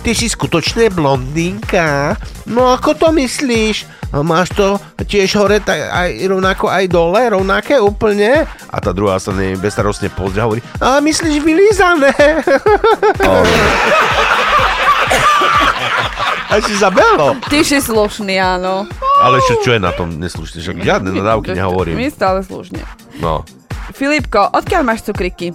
Ty 0.00 0.10
si 0.16 0.32
skutočne 0.32 0.88
blondínka? 0.88 2.16
No 2.48 2.72
ako 2.72 2.96
to 2.96 3.12
myslíš? 3.12 3.84
Máš 4.16 4.54
to 4.56 4.80
tiež 5.04 5.36
hore 5.36 5.60
tak 5.60 5.92
aj 5.92 6.24
rovnako 6.30 6.72
aj 6.72 6.88
dole, 6.88 7.20
rovnaké 7.28 7.76
úplne? 7.76 8.48
A 8.86 8.94
tá 8.94 9.02
druhá 9.02 9.18
sa 9.18 9.34
nej 9.34 9.58
bezstarostne 9.58 10.06
pozrie 10.14 10.38
a 10.38 10.46
hovorí, 10.46 10.62
a 10.78 11.02
myslíš 11.02 11.42
vylízané? 11.42 12.14
a 16.46 16.62
si 16.62 16.78
zabelo. 16.78 17.34
Ty 17.50 17.66
si 17.66 17.82
slušný, 17.82 18.38
áno. 18.38 18.86
Ale 19.18 19.42
čo, 19.42 19.58
čo 19.58 19.74
je 19.74 19.82
na 19.82 19.90
tom 19.90 20.22
neslušné? 20.22 20.62
Že 20.62 20.86
žiadne 20.86 21.10
nadávky 21.18 21.58
nehovorím. 21.58 21.98
My 21.98 22.06
stále 22.14 22.46
slušne. 22.46 22.78
No. 23.18 23.42
Filipko, 23.90 24.54
odkiaľ 24.54 24.86
máš 24.86 25.02
cukriky? 25.02 25.50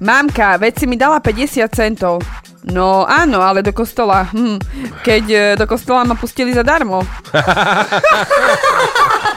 Mamka, 0.00 0.56
veď 0.56 0.80
si 0.80 0.88
mi 0.88 0.96
dala 0.96 1.20
50 1.20 1.60
centov. 1.76 2.24
No 2.72 3.04
áno, 3.04 3.44
ale 3.44 3.60
do 3.60 3.76
kostola. 3.76 4.32
Hm. 4.32 4.56
Keď 5.04 5.24
e, 5.28 5.60
do 5.60 5.68
kostola 5.68 6.08
ma 6.08 6.16
pustili 6.16 6.56
zadarmo. 6.56 7.04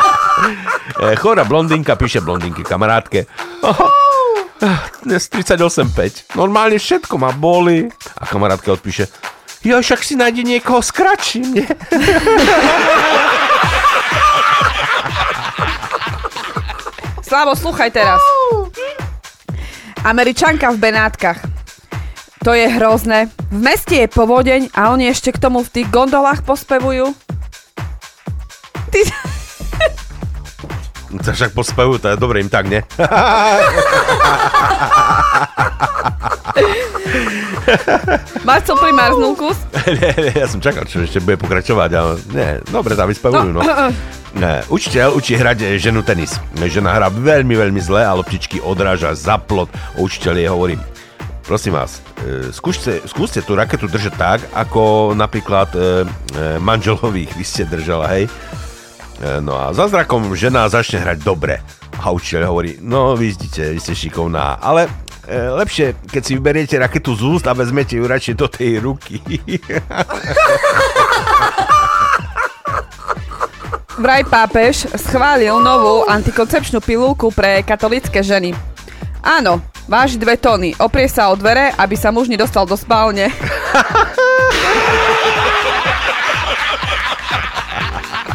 E, 0.99 1.15
chora 1.15 1.43
blondinka 1.43 1.95
píše 1.95 2.21
blondinky 2.21 2.63
kamarátke. 2.63 3.25
Oh, 3.63 3.91
dnes 5.03 5.27
38,5. 5.31 6.35
Normálne 6.35 6.79
všetko 6.79 7.15
ma 7.19 7.31
boli. 7.31 7.87
A 8.19 8.23
kamarátka 8.27 8.71
odpíše. 8.75 9.07
Jo, 9.63 9.83
však 9.83 10.03
si 10.03 10.15
nájde 10.15 10.43
niekoho 10.47 10.79
s 10.79 10.91
kratším, 10.95 11.59
nie? 11.59 11.67
Slavo, 17.27 17.55
sluchaj 17.55 17.91
teraz. 17.91 18.23
Američanka 20.07 20.71
v 20.71 20.77
Benátkach. 20.79 21.43
To 22.47 22.55
je 22.55 22.71
hrozné. 22.71 23.27
V 23.51 23.59
meste 23.59 23.99
je 23.99 24.07
povodeň 24.07 24.71
a 24.71 24.95
oni 24.95 25.11
ešte 25.11 25.35
k 25.35 25.43
tomu 25.43 25.59
v 25.59 25.69
tých 25.69 25.87
gondolách 25.91 26.47
pospevujú. 26.47 27.11
Ty... 28.89 28.99
To 31.09 31.29
však 31.33 31.57
pospevujú, 31.57 31.97
to 31.97 32.13
je 32.13 32.21
dobre 32.21 32.37
im 32.37 32.49
tak, 32.53 32.69
nie? 32.69 32.85
Máš 38.45 38.61
co 38.65 38.73
primárznú 38.77 39.33
kus? 39.37 39.57
nie, 39.99 40.13
nie, 40.17 40.33
ja 40.33 40.47
som 40.49 40.61
čakal, 40.61 40.85
čo 40.85 41.01
ešte 41.05 41.21
bude 41.21 41.37
pokračovať, 41.37 41.89
ale 41.93 42.11
nie, 42.33 42.49
dobre, 42.69 42.93
tam 42.97 43.09
vyspevujú, 43.09 43.49
no. 43.53 43.61
Ne, 44.37 44.61
učiteľ 44.69 45.17
učí 45.17 45.33
hrať 45.33 45.81
ženu 45.81 46.05
tenis. 46.05 46.37
Žena 46.53 46.93
hrá 46.93 47.09
veľmi, 47.09 47.57
veľmi 47.57 47.81
zle 47.81 48.05
a 48.05 48.13
loptičky 48.13 48.61
odráža 48.61 49.17
za 49.17 49.41
plot. 49.41 49.73
Učiteľ 49.97 50.33
jej 50.37 50.49
hovorí, 50.49 50.75
prosím 51.41 51.73
vás, 51.73 52.05
e, 52.21 52.53
skúste, 52.53 53.01
skúste 53.09 53.41
tú 53.41 53.57
raketu 53.57 53.89
držať 53.89 54.13
tak, 54.13 54.39
ako 54.53 55.13
napríklad 55.17 55.73
e, 55.73 55.79
e, 55.81 55.85
manželových 56.61 57.33
vy 57.33 57.45
ste 57.45 57.65
držala, 57.65 58.05
hej. 58.13 58.29
E, 59.19 59.41
no 59.43 59.59
a 59.59 59.75
za 59.75 59.91
zrakom 59.91 60.31
žena 60.31 60.71
začne 60.71 61.03
hrať 61.03 61.19
dobre. 61.19 61.59
A 61.99 62.15
učiteľ 62.15 62.47
hovorí, 62.47 62.79
no 62.79 63.19
vy 63.19 63.35
zdíte, 63.35 63.75
vy 63.75 63.79
ste 63.83 63.91
šikovná, 63.91 64.55
ale 64.63 64.87
e, 65.27 65.35
lepšie, 65.35 66.07
keď 66.07 66.21
si 66.23 66.39
vyberiete 66.39 66.79
raketu 66.79 67.11
z 67.19 67.27
úst 67.27 67.43
a 67.43 67.51
vezmete 67.51 67.99
ju 67.99 68.07
radšej 68.07 68.35
do 68.39 68.47
tej 68.47 68.79
ruky. 68.79 69.19
Vraj 73.99 74.23
pápež 74.31 74.87
schválil 74.95 75.59
novú 75.59 76.07
antikoncepčnú 76.07 76.79
pilulku 76.79 77.35
pre 77.35 77.59
katolické 77.67 78.23
ženy. 78.23 78.55
Áno, 79.19 79.59
váži 79.91 80.15
dve 80.15 80.39
tóny, 80.39 80.71
oprie 80.79 81.11
sa 81.11 81.27
o 81.27 81.35
dvere, 81.35 81.75
aby 81.75 81.99
sa 81.99 82.07
muž 82.07 82.31
nedostal 82.31 82.63
do 82.63 82.79
spálne. 82.79 83.27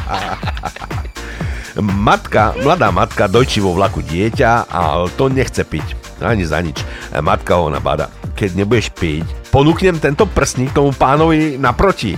Matka, 1.83 2.55
mladá 2.63 2.95
matka 2.95 3.27
dojčí 3.27 3.59
vo 3.59 3.75
vlaku 3.75 3.99
dieťa 4.07 4.71
a 4.71 5.11
to 5.19 5.27
nechce 5.27 5.59
piť. 5.67 5.99
Ani 6.23 6.47
za 6.47 6.63
nič. 6.63 6.79
Matka 7.19 7.59
ho 7.59 7.67
nabáda. 7.67 8.15
Keď 8.39 8.63
nebudeš 8.63 8.95
piť, 8.95 9.27
ponúknem 9.51 9.99
tento 9.99 10.23
prsník 10.31 10.71
tomu 10.71 10.95
pánovi 10.95 11.59
naproti. 11.59 12.15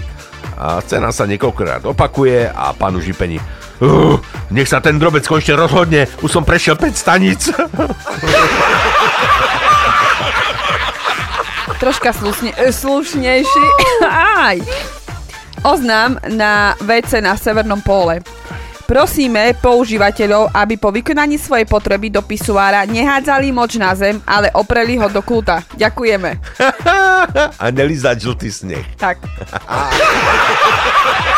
A 0.60 0.84
scéna 0.84 1.08
sa 1.12 1.24
niekoľkokrát 1.24 1.88
opakuje 1.88 2.52
a 2.52 2.76
pán 2.76 2.96
už. 3.00 3.08
Uh, 3.76 4.16
nech 4.52 4.68
sa 4.68 4.80
ten 4.80 4.96
drobec 4.96 5.24
konečne 5.24 5.56
rozhodne, 5.56 6.08
už 6.24 6.32
som 6.32 6.44
prešiel 6.44 6.80
5 6.80 6.96
staníc. 6.96 7.52
Troška 11.76 12.12
slušne, 12.16 12.56
slušnejší. 12.72 13.66
Aj. 14.08 14.56
Oznám 15.66 16.22
na 16.30 16.78
WC 16.78 17.18
na 17.18 17.34
Severnom 17.34 17.82
póle. 17.82 18.22
Prosíme 18.86 19.50
používateľov, 19.58 20.54
aby 20.54 20.78
po 20.78 20.94
vykonaní 20.94 21.42
svojej 21.42 21.66
potreby 21.66 22.06
do 22.06 22.22
pisuára 22.22 22.86
nehádzali 22.86 23.50
moč 23.50 23.74
na 23.74 23.90
zem, 23.98 24.22
ale 24.22 24.46
opreli 24.54 24.94
ho 24.94 25.10
do 25.10 25.18
kúta. 25.26 25.66
Ďakujeme. 25.74 26.38
a 27.62 27.64
nelizať 27.74 28.30
žltý 28.30 28.46
sneh. 28.46 28.86
Tak. 28.94 29.18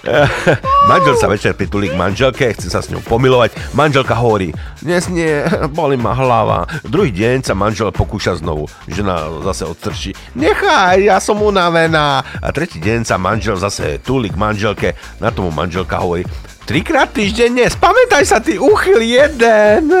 Manžel 0.90 1.14
sa 1.20 1.28
večer 1.28 1.52
pritulí 1.52 1.92
k 1.92 1.96
manželke, 1.96 2.56
chce 2.56 2.72
sa 2.72 2.80
s 2.80 2.88
ňou 2.88 3.04
pomilovať. 3.04 3.52
Manželka 3.76 4.16
hovorí, 4.16 4.52
dnes 4.80 5.06
nie, 5.12 5.44
boli 5.76 6.00
ma 6.00 6.16
hlava. 6.16 6.64
Druhý 6.84 7.12
deň 7.12 7.44
sa 7.44 7.52
manžel 7.52 7.92
pokúša 7.92 8.40
znovu. 8.40 8.66
Žena 8.88 9.44
zase 9.44 9.68
odstrčí, 9.68 10.10
nechaj, 10.32 11.04
ja 11.04 11.20
som 11.20 11.40
unavená. 11.40 12.24
A 12.40 12.48
tretí 12.50 12.80
deň 12.80 13.04
sa 13.04 13.20
manžel 13.20 13.60
zase 13.60 14.00
túli 14.00 14.32
k 14.32 14.40
manželke. 14.40 14.96
Na 15.20 15.28
tomu 15.28 15.52
manželka 15.52 16.00
hovorí, 16.00 16.24
trikrát 16.64 17.12
týždenne, 17.12 17.68
spamätaj 17.68 18.24
sa 18.24 18.40
ty 18.40 18.56
uchyl 18.56 19.00
jeden. 19.04 19.84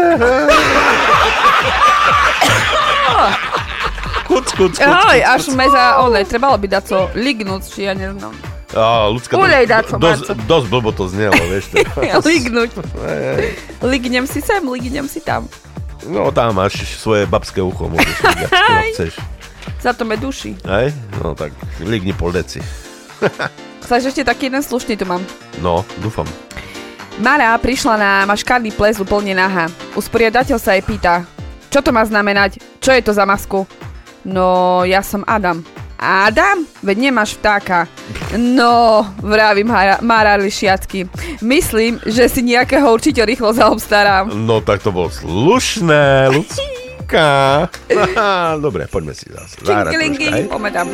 Kuc, 4.30 4.46
kuc, 4.54 4.78
kuc, 4.78 4.86
Aj, 4.86 5.18
kuc, 5.18 5.26
až 5.26 5.42
kuc. 5.50 5.58
meza, 5.58 5.98
ole, 6.06 6.22
trebalo 6.22 6.54
by 6.54 6.70
dať 6.70 6.82
co 6.86 6.98
lignúť, 7.18 7.62
či 7.66 7.90
ja 7.90 7.98
neznám. 7.98 8.30
Á, 8.70 9.10
ľudská, 9.10 9.34
Ulej 9.34 9.66
dáco, 9.66 9.98
dosť, 9.98 10.30
Marco. 10.30 10.46
dosť 10.46 10.66
blbo 10.70 10.90
to 10.94 11.04
znelo, 11.10 11.34
vieš. 11.50 11.74
Lignúť. 12.30 12.70
Lignem 13.82 14.24
si 14.30 14.38
sem, 14.38 14.62
lignem 14.62 15.10
si 15.10 15.18
tam. 15.18 15.50
No 16.06 16.30
tam 16.30 16.54
máš 16.54 16.80
svoje 16.96 17.26
babské 17.26 17.58
ucho, 17.60 17.90
môžeš 17.90 18.16
lignať, 18.22 18.48
čo 18.48 18.84
chceš. 18.94 19.12
Za 19.82 19.92
to 19.92 20.06
me 20.06 20.16
duši. 20.16 20.56
Hej? 20.64 20.94
No 21.18 21.34
tak 21.34 21.50
ligni 21.82 22.14
pol 22.14 22.30
deci. 22.32 22.62
Chceš 23.84 24.02
ešte 24.14 24.22
taký 24.24 24.48
jeden 24.48 24.62
slušný 24.62 24.96
tu 24.96 25.04
mám. 25.04 25.20
No, 25.60 25.84
dúfam. 26.00 26.24
Mara 27.20 27.52
prišla 27.60 27.94
na 28.00 28.10
maškarný 28.24 28.72
ples 28.72 28.96
úplne 28.96 29.36
nahá. 29.36 29.68
Usporiadateľ 29.92 30.56
sa 30.56 30.72
jej 30.72 30.84
pýta, 30.86 31.26
čo 31.68 31.84
to 31.84 31.92
má 31.92 32.00
znamenať? 32.06 32.62
Čo 32.80 32.96
je 32.96 33.02
to 33.04 33.12
za 33.12 33.28
masku? 33.28 33.68
No, 34.24 34.80
ja 34.88 35.04
som 35.04 35.20
Adam. 35.28 35.60
Adam? 36.00 36.64
Veď 36.80 36.96
nemáš 37.12 37.36
vtáka. 37.36 37.84
No, 38.36 39.04
vravím 39.20 39.68
Mara, 40.00 40.34
Lišiacky. 40.40 41.04
Myslím, 41.44 42.00
že 42.08 42.28
si 42.32 42.40
nejakého 42.40 42.88
určite 42.88 43.20
rýchlo 43.20 43.52
zaobstarám. 43.52 44.32
No 44.32 44.64
tak 44.64 44.80
to 44.80 44.88
bolo 44.88 45.12
slušné, 45.12 46.32
ľudská. 46.32 47.68
Dobre, 48.64 48.88
poďme 48.88 49.12
si 49.12 49.28
zase 49.28 49.60
zahrať 49.60 49.92
poďme 50.48 50.70
tam. 50.72 50.88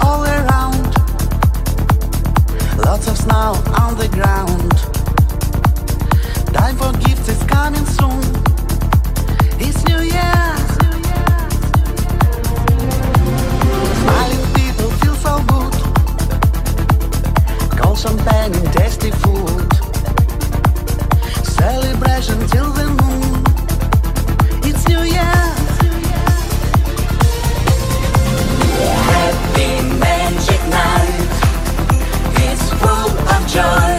All 0.00 0.24
around. 0.24 0.94
Lots 2.84 3.06
of 3.08 3.16
snow 3.16 3.54
on 3.82 3.96
the 3.96 4.08
ground. 4.08 4.70
Time 6.54 6.76
for 6.76 6.92
gifts 7.04 7.28
is 7.28 7.42
coming 7.44 7.86
soon. 7.86 8.22
It's 9.58 9.84
New 9.88 10.00
Year. 10.00 10.44
People 14.54 14.90
feel 15.00 15.14
so 15.14 15.34
good. 15.50 15.74
Champagne 18.00 18.54
and 18.54 18.72
tasty 18.72 19.10
food. 19.10 19.70
Celebration 21.44 22.38
till 22.48 22.70
the 22.72 22.86
moon. 23.00 23.44
It's 24.64 24.88
New 24.88 25.02
Year. 25.02 25.49
Joy, 33.50 33.89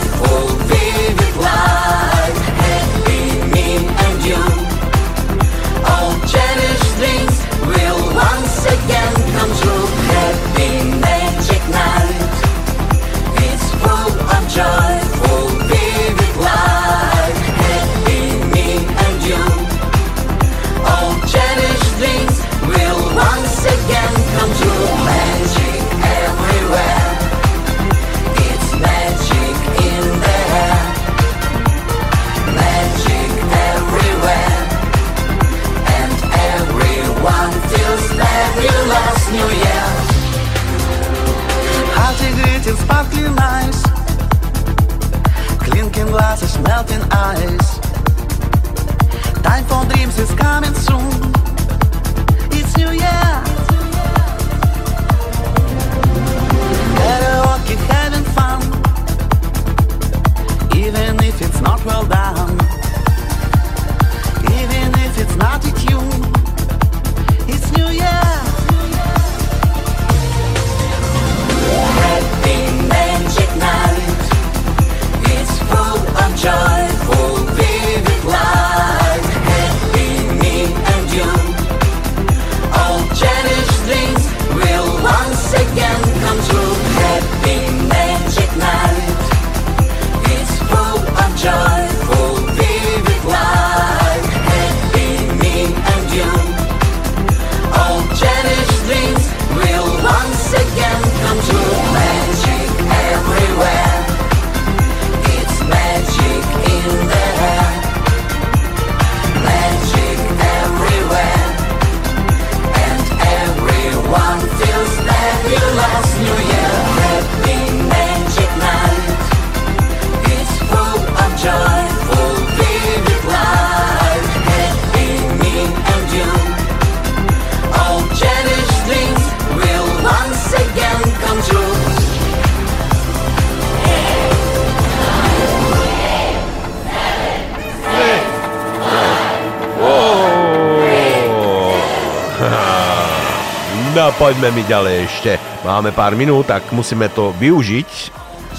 No 144.51 144.59
mi 144.59 144.67
ďalej 144.67 145.07
ešte. 145.07 145.31
Máme 145.63 145.95
pár 145.95 146.11
minút, 146.11 146.51
tak 146.51 146.75
musíme 146.75 147.07
to 147.07 147.31
využiť 147.39 147.87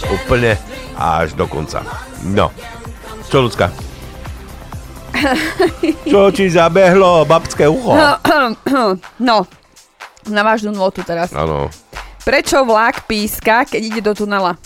úplne 0.09 0.57
až 0.97 1.37
do 1.37 1.45
konca. 1.45 1.85
No. 2.33 2.49
Čo, 3.29 3.45
ľudská? 3.45 3.69
Čo 6.09 6.33
ti 6.33 6.49
zabehlo, 6.49 7.29
babské 7.29 7.69
ucho? 7.69 7.93
No, 9.21 9.45
na 10.33 10.41
vážnu 10.41 10.73
notu 10.73 11.05
teraz. 11.05 11.29
Áno. 11.37 11.69
Prečo 12.25 12.65
vlak 12.65 13.05
píska, 13.05 13.69
keď 13.69 13.81
ide 13.93 14.01
do 14.01 14.17
tunela? 14.17 14.57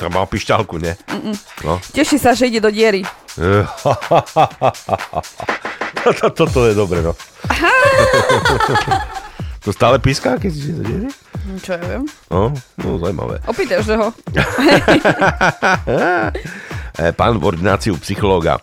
Tam 0.00 0.16
mal 0.16 0.24
pišťalku? 0.24 0.80
Mm-mm. 0.80 1.36
No. 1.68 1.76
Teší 1.92 2.16
sa, 2.16 2.32
že 2.32 2.48
ide 2.48 2.64
do 2.64 2.72
diery. 2.72 3.04
Toto, 6.00 6.32
toto 6.32 6.64
je 6.64 6.72
dobre, 6.72 7.04
no. 7.04 7.12
To 9.60 9.76
stále 9.76 10.00
píska, 10.00 10.40
keď 10.40 10.48
si 10.48 10.72
to 10.72 10.80
deje? 10.80 11.12
Hm, 11.12 11.58
Čo 11.60 11.76
ja 11.76 11.84
viem. 11.84 12.04
No, 12.32 12.48
no, 12.80 12.96
zaujímavé. 12.96 13.44
Opýtaš 13.44 13.92
ho. 13.92 14.08
Eh, 16.96 17.12
Pán 17.12 17.36
v 17.36 17.44
ordináciu 17.46 17.96
psychológa. 18.00 18.56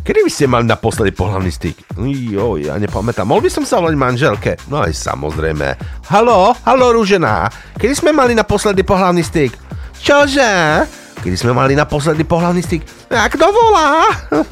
Kedy 0.00 0.20
by 0.20 0.30
ste 0.32 0.44
mali 0.44 0.64
naposledy 0.64 1.12
pohľavný 1.12 1.48
styk? 1.48 1.96
Jo, 2.28 2.56
ja 2.56 2.76
nepamätám. 2.76 3.24
Mohol 3.24 3.46
by 3.46 3.50
som 3.52 3.64
sa 3.64 3.78
volať 3.78 3.94
manželke? 3.94 4.52
No 4.66 4.80
aj 4.80 4.92
samozrejme. 4.92 5.76
Halo, 6.08 6.56
halo, 6.64 6.86
rúžená. 6.92 7.46
Kedy 7.76 7.94
sme 7.94 8.10
mali 8.10 8.32
naposledy 8.32 8.80
pohľavný 8.80 9.20
styk? 9.20 9.52
Čože? 9.96 10.84
Kedy 11.20 11.36
sme 11.36 11.52
mali 11.52 11.72
naposledy 11.72 12.24
pohľavný 12.24 12.60
styk? 12.60 12.82
A 13.12 13.28
kto 13.28 13.44
volá? 13.48 14.08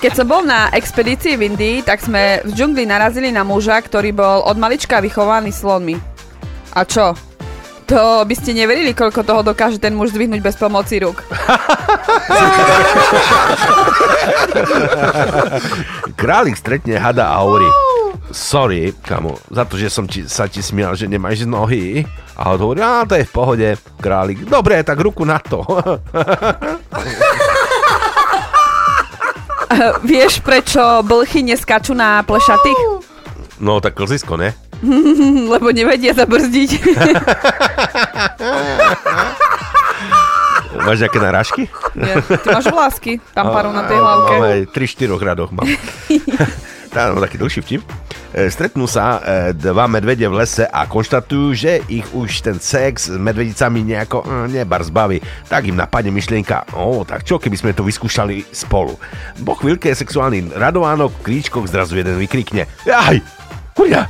Keď 0.00 0.16
som 0.16 0.24
bol 0.24 0.40
na 0.48 0.72
expedícii 0.72 1.36
v 1.36 1.52
Indii, 1.52 1.84
tak 1.84 2.00
sme 2.00 2.40
v 2.40 2.56
džungli 2.56 2.88
narazili 2.88 3.28
na 3.28 3.44
muža, 3.44 3.76
ktorý 3.76 4.16
bol 4.16 4.40
od 4.48 4.56
malička 4.56 4.96
vychovaný 4.96 5.52
slonmi. 5.52 6.00
A 6.72 6.88
čo? 6.88 7.12
To 7.84 8.24
by 8.24 8.32
ste 8.32 8.56
neverili, 8.56 8.96
koľko 8.96 9.20
toho 9.20 9.44
dokáže 9.44 9.76
ten 9.76 9.92
muž 9.92 10.16
zdvihnúť 10.16 10.40
bez 10.40 10.56
pomoci 10.56 11.04
rúk. 11.04 11.20
Králik 16.16 16.56
stretne 16.56 16.96
hada 16.96 17.36
a 17.36 17.44
hovorí 17.44 17.68
Sorry, 18.32 18.94
kamo, 19.04 19.36
za 19.52 19.68
to, 19.68 19.76
že 19.76 19.92
som 19.92 20.08
ti, 20.08 20.24
sa 20.24 20.48
ti 20.48 20.64
smial, 20.64 20.96
že 20.96 21.10
nemáš 21.10 21.44
nohy. 21.44 22.06
A 22.40 22.56
hovorí, 22.56 22.80
a 22.80 23.02
to 23.04 23.18
je 23.18 23.26
v 23.26 23.34
pohode, 23.34 23.68
králik. 24.00 24.48
Dobre, 24.48 24.80
tak 24.80 25.02
ruku 25.02 25.28
na 25.28 25.42
to. 25.42 25.60
Vieš, 30.10 30.40
prečo 30.42 31.02
blchy 31.06 31.42
neskačú 31.46 31.94
na 31.94 32.22
plešatých? 32.26 32.78
No, 33.60 33.78
tak 33.80 33.94
klzisko, 33.94 34.36
ne? 34.40 34.56
Lebo 35.52 35.70
nevedia 35.70 36.16
zabrzdiť. 36.16 36.70
Máš 40.80 41.02
nejaké 41.04 41.18
narážky? 41.20 41.62
Nie, 41.92 42.24
ty 42.24 42.46
máš 42.48 42.72
vlásky, 42.72 43.20
tam 43.36 43.52
párov 43.52 43.74
na 43.74 43.84
tej 43.84 44.00
hlavke. 44.00 44.32
Mám 44.38 44.48
aj 44.48 44.60
3-4 44.72 45.28
radoch 45.28 45.50
mám. 45.52 45.68
Tá, 46.88 47.12
no, 47.12 47.20
taký 47.20 47.36
dlhší 47.36 47.60
vtip. 47.60 47.82
E, 48.30 48.46
Stretnú 48.46 48.86
sa 48.86 49.18
e, 49.18 49.20
dva 49.58 49.90
medvede 49.90 50.22
v 50.30 50.38
lese 50.38 50.62
a 50.62 50.86
konštatujú, 50.86 51.46
že 51.50 51.82
ich 51.90 52.06
už 52.14 52.46
ten 52.46 52.62
sex 52.62 53.10
s 53.10 53.18
medvedicami 53.18 53.82
nejako 53.82 54.22
e, 54.22 54.26
nebar 54.54 54.86
zbaví. 54.86 55.18
Tak 55.50 55.66
im 55.66 55.74
napadne 55.74 56.14
myšlienka, 56.14 56.78
o, 56.78 57.02
tak 57.02 57.26
čo 57.26 57.42
keby 57.42 57.58
sme 57.58 57.74
to 57.74 57.82
vyskúšali 57.82 58.46
spolu. 58.54 58.94
Po 59.42 59.58
chvíľke 59.58 59.90
sexuálny 59.90 60.54
radovánok 60.54 61.10
v 61.10 61.24
kríčkoch 61.26 61.66
zrazu 61.66 61.98
jeden 61.98 62.22
vykrikne. 62.22 62.70
Aj, 62.86 63.18
kurňa, 63.74 64.06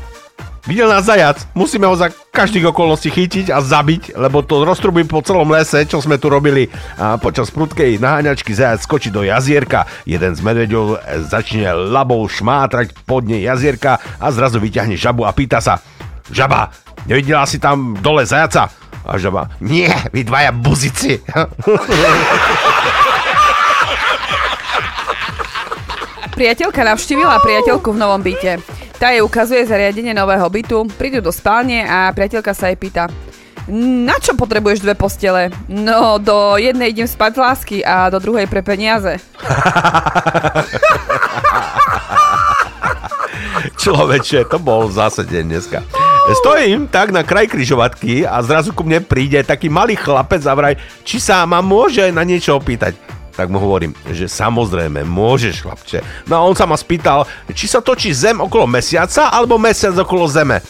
Videl 0.68 0.92
nás 0.92 1.08
zajac, 1.08 1.48
musíme 1.56 1.88
ho 1.88 1.96
za 1.96 2.12
každých 2.12 2.68
okolností 2.68 3.08
chytiť 3.08 3.48
a 3.48 3.64
zabiť, 3.64 4.12
lebo 4.12 4.44
to 4.44 4.60
roztrubí 4.60 5.08
po 5.08 5.24
celom 5.24 5.48
lese, 5.48 5.88
čo 5.88 6.04
sme 6.04 6.20
tu 6.20 6.28
robili. 6.28 6.68
A 7.00 7.16
počas 7.16 7.48
prudkej 7.48 7.96
naháňačky 7.96 8.52
zajac 8.52 8.84
skočí 8.84 9.08
do 9.08 9.24
jazierka. 9.24 9.88
Jeden 10.04 10.36
z 10.36 10.40
medveďov 10.44 10.86
e, 11.00 11.24
začne 11.24 11.72
labou 11.72 12.20
šmátrať 12.28 12.92
pod 13.08 13.24
nej 13.24 13.40
jazierka 13.40 13.96
a 14.20 14.26
zrazu 14.28 14.60
vyťahne 14.60 15.00
žabu 15.00 15.24
a 15.24 15.32
pýta 15.32 15.64
sa 15.64 15.80
Žaba, 16.30 16.70
nevidela 17.10 17.42
si 17.42 17.58
tam 17.58 17.98
dole 17.98 18.22
zajaca? 18.22 18.70
A 19.02 19.18
žaba, 19.18 19.50
nie, 19.58 19.90
vy 20.14 20.22
dvaja 20.22 20.54
buzici. 20.54 21.18
Priateľka 26.38 26.86
navštívila 26.86 27.42
priateľku 27.42 27.90
v 27.90 27.98
novom 27.98 28.22
byte. 28.22 28.62
Tá 29.00 29.16
jej 29.16 29.24
ukazuje 29.24 29.64
zariadenie 29.64 30.12
nového 30.12 30.44
bytu, 30.52 30.84
prídu 31.00 31.24
do 31.24 31.32
spálne 31.32 31.88
a 31.88 32.12
priateľka 32.12 32.52
sa 32.52 32.68
jej 32.68 32.76
pýta 32.76 33.08
na 33.70 34.18
čo 34.18 34.34
potrebuješ 34.34 34.82
dve 34.82 34.98
postele? 34.98 35.54
No, 35.70 36.18
do 36.18 36.58
jednej 36.58 36.90
idem 36.90 37.06
spať 37.06 37.38
z 37.38 37.38
lásky 37.38 37.78
a 37.86 38.10
do 38.10 38.18
druhej 38.18 38.50
pre 38.50 38.66
peniaze. 38.66 39.20
Človeče, 43.80 44.44
to 44.50 44.58
bol 44.60 44.90
zase 44.90 45.22
deň 45.24 45.44
dneska. 45.46 45.86
Stojím 46.44 46.90
tak 46.90 47.14
na 47.14 47.22
kraj 47.24 47.48
kryžovatky 47.48 48.28
a 48.28 48.42
zrazu 48.44 48.76
ku 48.76 48.84
mne 48.84 49.00
príde 49.00 49.40
taký 49.46 49.72
malý 49.72 49.96
chlapec 49.96 50.44
a 50.44 50.52
vraj, 50.52 50.74
či 51.06 51.22
sa 51.22 51.46
ma 51.48 51.62
môže 51.64 52.10
na 52.12 52.26
niečo 52.26 52.58
opýtať. 52.58 53.19
Tak 53.34 53.46
mu 53.48 53.58
hovorím, 53.62 53.94
že 54.10 54.26
samozrejme, 54.26 55.06
môžeš 55.06 55.62
chlapče. 55.62 55.98
No 56.26 56.34
a 56.38 56.44
on 56.44 56.54
sa 56.58 56.66
ma 56.66 56.76
spýtal, 56.76 57.24
či 57.54 57.70
sa 57.70 57.80
točí 57.80 58.10
zem 58.10 58.38
okolo 58.42 58.66
mesiaca 58.66 59.30
alebo 59.30 59.58
mesiac 59.58 59.94
okolo 59.96 60.26
zeme. 60.26 60.60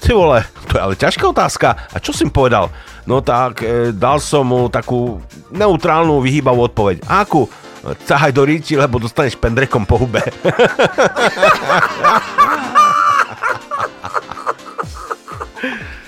Ty 0.00 0.16
vole, 0.16 0.40
to 0.66 0.80
je 0.80 0.82
ale 0.82 0.94
ťažká 0.96 1.28
otázka. 1.28 1.76
A 1.92 1.96
čo 2.00 2.16
si 2.16 2.24
im 2.24 2.32
povedal? 2.32 2.72
No 3.04 3.20
tak, 3.20 3.60
e, 3.60 3.92
dal 3.92 4.16
som 4.22 4.48
mu 4.48 4.68
takú 4.72 5.20
neutrálnu, 5.52 6.22
vyhýbavú 6.24 6.72
odpoveď. 6.72 7.04
Akú? 7.04 7.48
Cahaj 7.80 8.36
do 8.36 8.44
ríti, 8.44 8.76
lebo 8.76 9.00
dostaneš 9.00 9.40
pendrekom 9.40 9.88
po 9.88 9.96
hube. 9.96 10.20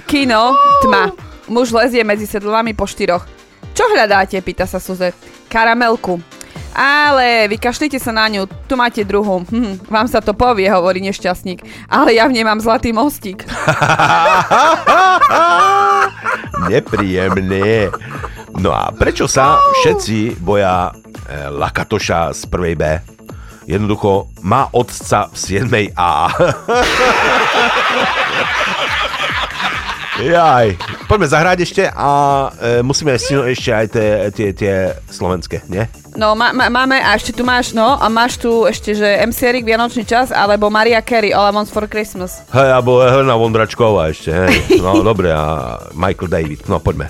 Kino, 0.04 0.52
tma. 0.84 1.08
Muž 1.48 1.72
lezie 1.72 2.04
medzi 2.04 2.28
sedlami 2.28 2.76
po 2.76 2.84
štyroch. 2.84 3.24
Čo 3.72 3.88
hľadáte, 3.88 4.36
pýta 4.44 4.68
sa 4.68 4.76
Suze. 4.76 5.16
Karamelku. 5.48 6.20
Ale 6.72 7.52
vykašlite 7.52 8.00
sa 8.00 8.16
na 8.16 8.24
ňu, 8.32 8.48
tu 8.64 8.80
máte 8.80 9.04
druhú. 9.04 9.44
Hm, 9.44 9.92
vám 9.92 10.08
sa 10.08 10.24
to 10.24 10.32
povie, 10.32 10.64
hovorí 10.72 11.04
nešťastník. 11.04 11.60
Ale 11.92 12.16
ja 12.16 12.24
v 12.24 12.32
nej 12.36 12.44
mám 12.48 12.64
zlatý 12.64 12.96
mostík. 12.96 13.44
Nepríjemné. 16.72 17.92
No 18.56 18.72
a 18.72 18.88
prečo 18.92 19.28
sa 19.28 19.56
všetci 19.84 20.40
boja 20.40 20.88
e, 20.88 20.92
Lakatoša 21.52 22.32
z 22.32 22.48
prvej 22.48 22.74
B? 22.76 22.84
Jednoducho 23.68 24.32
má 24.44 24.68
otca 24.72 25.28
v 25.28 25.36
7. 25.36 25.92
A. 25.96 26.32
Jaj, 30.20 30.76
poďme 31.08 31.24
zahrať 31.24 31.58
ešte 31.64 31.82
a 31.88 32.08
e, 32.60 32.84
musíme 32.84 33.16
si 33.16 33.32
ešte 33.32 33.70
aj 33.72 33.86
tie, 33.88 34.08
tie, 34.28 34.48
tie 34.52 34.74
slovenské, 35.08 35.64
nie? 35.72 35.88
No, 36.12 36.36
má, 36.36 36.52
má, 36.52 36.68
máme, 36.68 37.00
a 37.00 37.16
ešte 37.16 37.32
tu 37.32 37.48
máš, 37.48 37.72
no, 37.72 37.96
a 37.96 38.12
máš 38.12 38.36
tu 38.36 38.68
ešte, 38.68 38.92
že 38.92 39.08
MC 39.24 39.40
Erik 39.48 39.64
Vianočný 39.64 40.04
čas, 40.04 40.28
alebo 40.28 40.68
Maria 40.68 41.00
Carey, 41.00 41.32
All 41.32 41.48
I 41.48 41.52
Want 41.56 41.72
for 41.72 41.88
Christmas. 41.88 42.44
Hej, 42.52 42.68
alebo 42.76 43.00
Helena 43.00 43.40
Vondračková 43.40 44.12
ešte, 44.12 44.36
hej. 44.36 44.84
No, 44.84 45.00
dobre, 45.00 45.32
a 45.32 45.80
Michael 45.96 46.28
David, 46.28 46.68
no 46.68 46.76
poďme. 46.76 47.08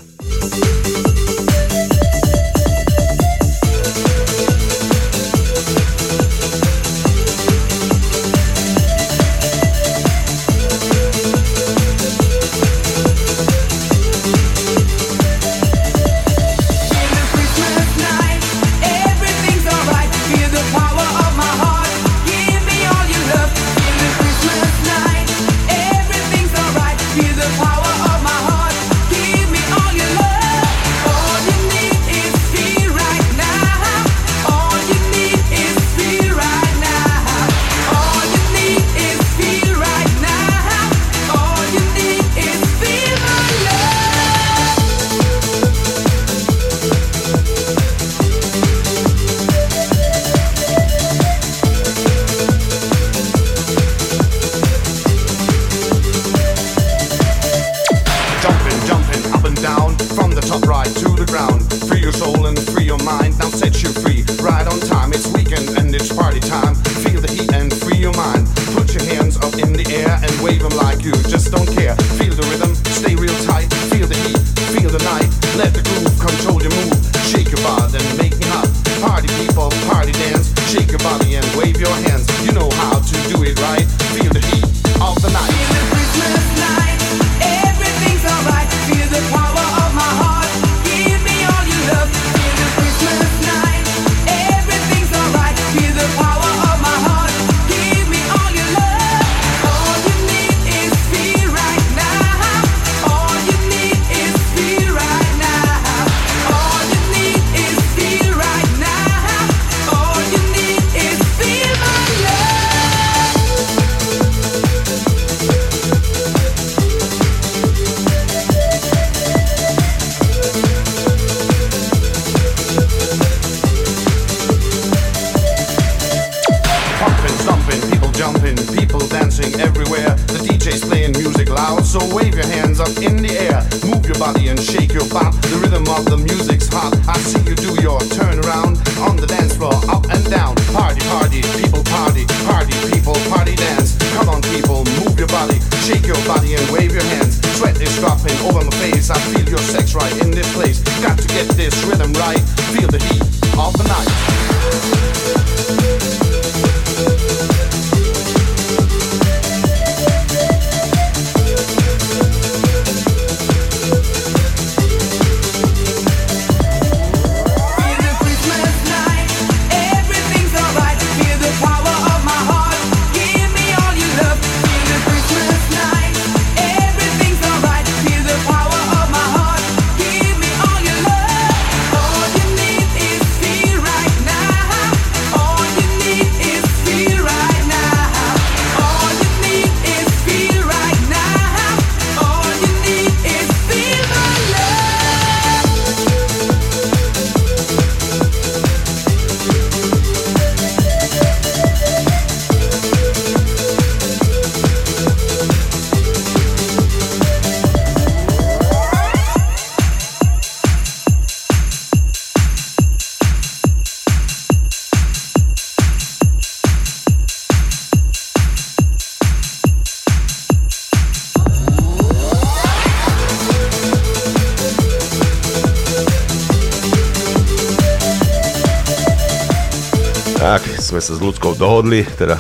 Tak, 230.53 230.69
sme 230.85 231.01
sa 231.01 231.17
s 231.17 231.25
ľudskou 231.25 231.57
dohodli, 231.57 232.05
teda 232.05 232.37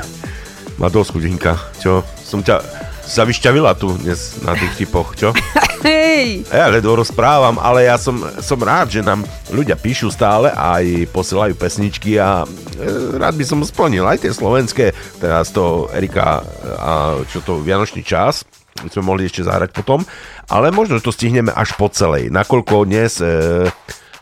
má 0.80 0.92
dosť 0.92 1.08
chudinka, 1.16 1.56
čo? 1.80 2.04
Som 2.20 2.44
ťa 2.44 2.60
sa 3.00 3.24
vyšťavila 3.24 3.72
tu 3.80 3.96
dnes 3.96 4.44
na 4.44 4.52
tých 4.52 4.84
typoch, 4.84 5.16
čo? 5.16 5.32
Hej! 5.88 6.44
Ja 6.52 6.68
ledvo 6.68 7.00
rozprávam, 7.00 7.56
ale 7.56 7.88
ja 7.88 7.96
som, 7.96 8.20
som 8.44 8.60
rád, 8.60 8.92
že 8.92 9.00
nám 9.00 9.24
ľudia 9.56 9.72
píšu 9.80 10.12
stále 10.12 10.52
a 10.52 10.84
aj 10.84 11.08
posielajú 11.16 11.56
pesničky 11.56 12.20
a 12.20 12.44
e, 12.76 13.16
rád 13.16 13.32
by 13.40 13.44
som 13.48 13.64
splnil 13.64 14.04
aj 14.04 14.20
tie 14.20 14.36
slovenské, 14.36 14.92
teraz 15.16 15.48
to 15.48 15.88
Erika 15.96 16.44
a 16.76 17.24
čo 17.24 17.40
to 17.40 17.64
Vianočný 17.64 18.04
čas, 18.04 18.44
sme 18.92 19.00
mohli 19.00 19.24
ešte 19.24 19.48
zahrať 19.48 19.72
potom, 19.72 20.04
ale 20.52 20.68
možno 20.68 21.00
to 21.00 21.08
stihneme 21.08 21.56
až 21.56 21.72
po 21.72 21.88
celej, 21.88 22.28
nakoľko 22.28 22.84
dnes 22.84 23.16
e, 23.24 23.64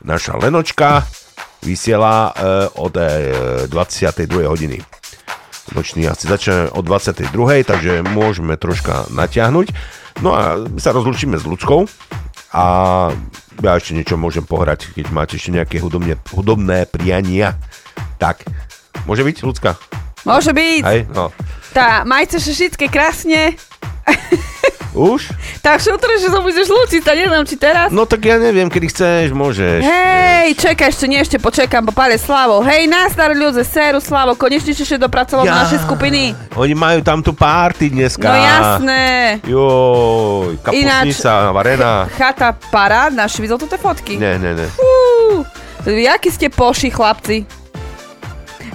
naša 0.06 0.38
Lenočka 0.38 1.02
vysiela 1.62 2.30
e, 2.30 2.68
od 2.78 2.94
e, 2.96 3.66
22. 3.66 4.48
hodiny 4.48 4.78
nočný 5.74 6.08
asi 6.08 6.28
začne 6.28 6.72
o 6.72 6.80
22. 6.80 7.28
takže 7.64 8.00
môžeme 8.04 8.56
troška 8.56 9.08
natiahnuť. 9.12 9.72
No 10.24 10.34
a 10.34 10.58
my 10.58 10.80
sa 10.80 10.96
rozlučíme 10.96 11.36
s 11.38 11.44
ľudskou 11.44 11.86
a 12.54 12.64
ja 13.58 13.72
ešte 13.74 13.94
niečo 13.94 14.16
môžem 14.16 14.46
pohrať, 14.46 14.94
keď 14.94 15.06
máte 15.10 15.34
ešte 15.36 15.54
nejaké 15.54 15.76
hudobne, 15.82 16.16
hudobné 16.32 16.86
priania. 16.88 17.58
Tak, 18.18 18.46
môže 19.06 19.22
byť 19.26 19.36
ľudská? 19.44 19.74
Môže 20.26 20.50
byť. 20.50 20.82
Hej, 20.82 21.00
no. 21.14 21.30
Tá, 21.74 22.02
majte 22.02 22.42
sa 22.42 22.50
všetky 22.50 22.90
krásne. 22.90 23.54
Už? 24.98 25.30
Tak 25.62 25.78
šutre, 25.78 26.18
že 26.18 26.26
sa 26.26 26.42
budeš 26.42 26.66
lúčiť, 26.66 27.06
tak 27.06 27.14
neviem, 27.14 27.46
či 27.46 27.54
teraz. 27.54 27.94
No 27.94 28.02
tak 28.02 28.26
ja 28.26 28.34
neviem, 28.34 28.66
kedy 28.66 28.90
chceš, 28.90 29.30
môžeš. 29.30 29.86
Hej, 29.86 30.58
čakaj, 30.58 30.90
ešte 30.90 31.06
nie, 31.06 31.22
ešte 31.22 31.38
počekám, 31.38 31.86
po 31.86 31.94
pále 31.94 32.18
Slavo. 32.18 32.66
Hej, 32.66 32.90
na 32.90 33.06
staré 33.06 33.38
ľudze, 33.38 33.62
séru 33.62 34.02
Slavo, 34.02 34.34
konečne 34.34 34.74
ešte 34.74 34.98
dopracoval 34.98 35.46
do 35.46 35.54
Ja. 35.54 35.62
našej 35.62 35.86
skupiny. 35.86 36.34
Oni 36.58 36.74
majú 36.74 36.98
tam 37.06 37.22
tu 37.22 37.30
párty 37.30 37.94
dneska. 37.94 38.26
No 38.26 38.34
jasné. 38.34 39.04
Joj, 39.46 40.58
kapusnica, 40.58 41.54
varená. 41.54 41.92
Chata 42.18 42.50
parád, 42.74 43.14
naši 43.14 43.38
videl 43.38 43.54
toto 43.54 43.78
fotky. 43.78 44.18
Ne, 44.18 44.34
ne, 44.34 44.50
ne. 44.52 44.66
Fú, 44.66 45.46
jaký 45.86 46.34
ste 46.34 46.50
poši, 46.50 46.90
chlapci. 46.90 47.46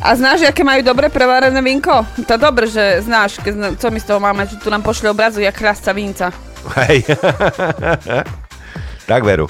A 0.04 0.20
znáš, 0.20 0.44
aké 0.44 0.68
majú 0.68 0.84
dobre 0.84 1.08
prevarené 1.08 1.64
vinko? 1.64 2.04
To 2.28 2.36
dobre, 2.36 2.68
že 2.68 3.00
znáš, 3.08 3.40
keď 3.40 3.80
co 3.80 3.88
my 3.88 4.00
z 4.04 4.08
toho 4.12 4.20
máme, 4.20 4.44
že 4.44 4.60
tu 4.60 4.68
nám 4.68 4.84
pošli 4.84 5.08
obrazu, 5.08 5.40
jak 5.40 5.56
chrastca 5.56 5.96
vinca. 5.96 6.28
Hej. 6.76 7.08
tak 9.10 9.24
veru. 9.24 9.48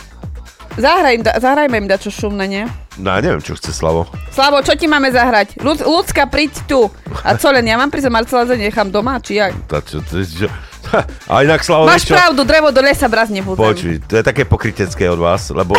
Zahraj 0.78 1.26
da, 1.26 1.42
zahrajme 1.42 1.86
im 1.86 1.88
dačo 1.90 2.14
šumné, 2.14 2.46
nie? 2.46 2.64
No 3.02 3.18
ja 3.18 3.26
neviem, 3.26 3.42
čo 3.42 3.58
chce 3.58 3.74
Slavo. 3.74 4.06
Slavo, 4.30 4.62
čo 4.62 4.78
ti 4.78 4.86
máme 4.86 5.10
zahrať? 5.10 5.58
Ľud, 5.58 5.86
ľudská, 5.86 6.30
príď 6.30 6.54
tu. 6.70 6.86
A 7.26 7.34
co 7.34 7.50
len, 7.50 7.66
ja 7.66 7.74
mám 7.74 7.90
prísť 7.90 8.14
Marcela 8.14 8.46
nechám 8.54 8.94
doma, 8.94 9.18
či 9.22 9.42
jak? 9.42 9.58
Tá, 9.66 9.82
čo, 9.82 10.06
to, 10.06 10.22
čo, 10.22 10.50
a 11.32 11.34
inak 11.44 11.62
Slavo, 11.66 11.90
Máš 11.90 12.06
čo? 12.08 12.14
pravdu, 12.16 12.42
drevo 12.46 12.70
do 12.70 12.82
lesa 12.82 13.10
braz 13.10 13.30
nebudem. 13.30 13.60
Počuj, 13.60 13.94
to 14.06 14.14
je 14.20 14.24
také 14.24 14.44
pokrytecké 14.46 15.10
od 15.10 15.20
vás, 15.20 15.50
lebo 15.50 15.74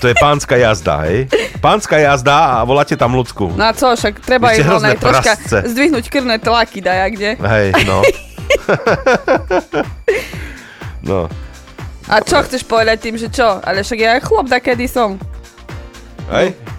to 0.00 0.06
je 0.08 0.14
pánska 0.16 0.56
jazda, 0.56 1.08
hej? 1.08 1.28
Pánska 1.58 1.98
jazda 1.98 2.60
a 2.60 2.64
voláte 2.64 2.94
tam 2.94 3.16
ľudskú. 3.16 3.52
No 3.56 3.64
a 3.68 3.72
co, 3.72 3.96
však 3.96 4.20
treba 4.22 4.52
hrozné 4.52 4.94
onej 4.94 5.00
troška 5.00 5.32
prasce. 5.36 5.58
zdvihnúť 5.74 6.04
krvné 6.08 6.36
tlaky, 6.38 6.78
daja 6.80 7.06
kde. 7.10 7.30
Hej, 7.36 7.68
no. 7.84 7.98
no. 11.10 11.20
A 12.08 12.24
čo 12.24 12.40
chceš 12.40 12.64
povedať 12.64 13.04
tým, 13.04 13.16
že 13.20 13.28
čo? 13.28 13.60
Ale 13.60 13.84
však 13.84 13.98
ja 14.00 14.16
aj 14.16 14.24
chlop 14.24 14.48
kedy 14.48 14.86
som. 14.88 15.20
Hej? 16.32 16.56
No 16.56 16.77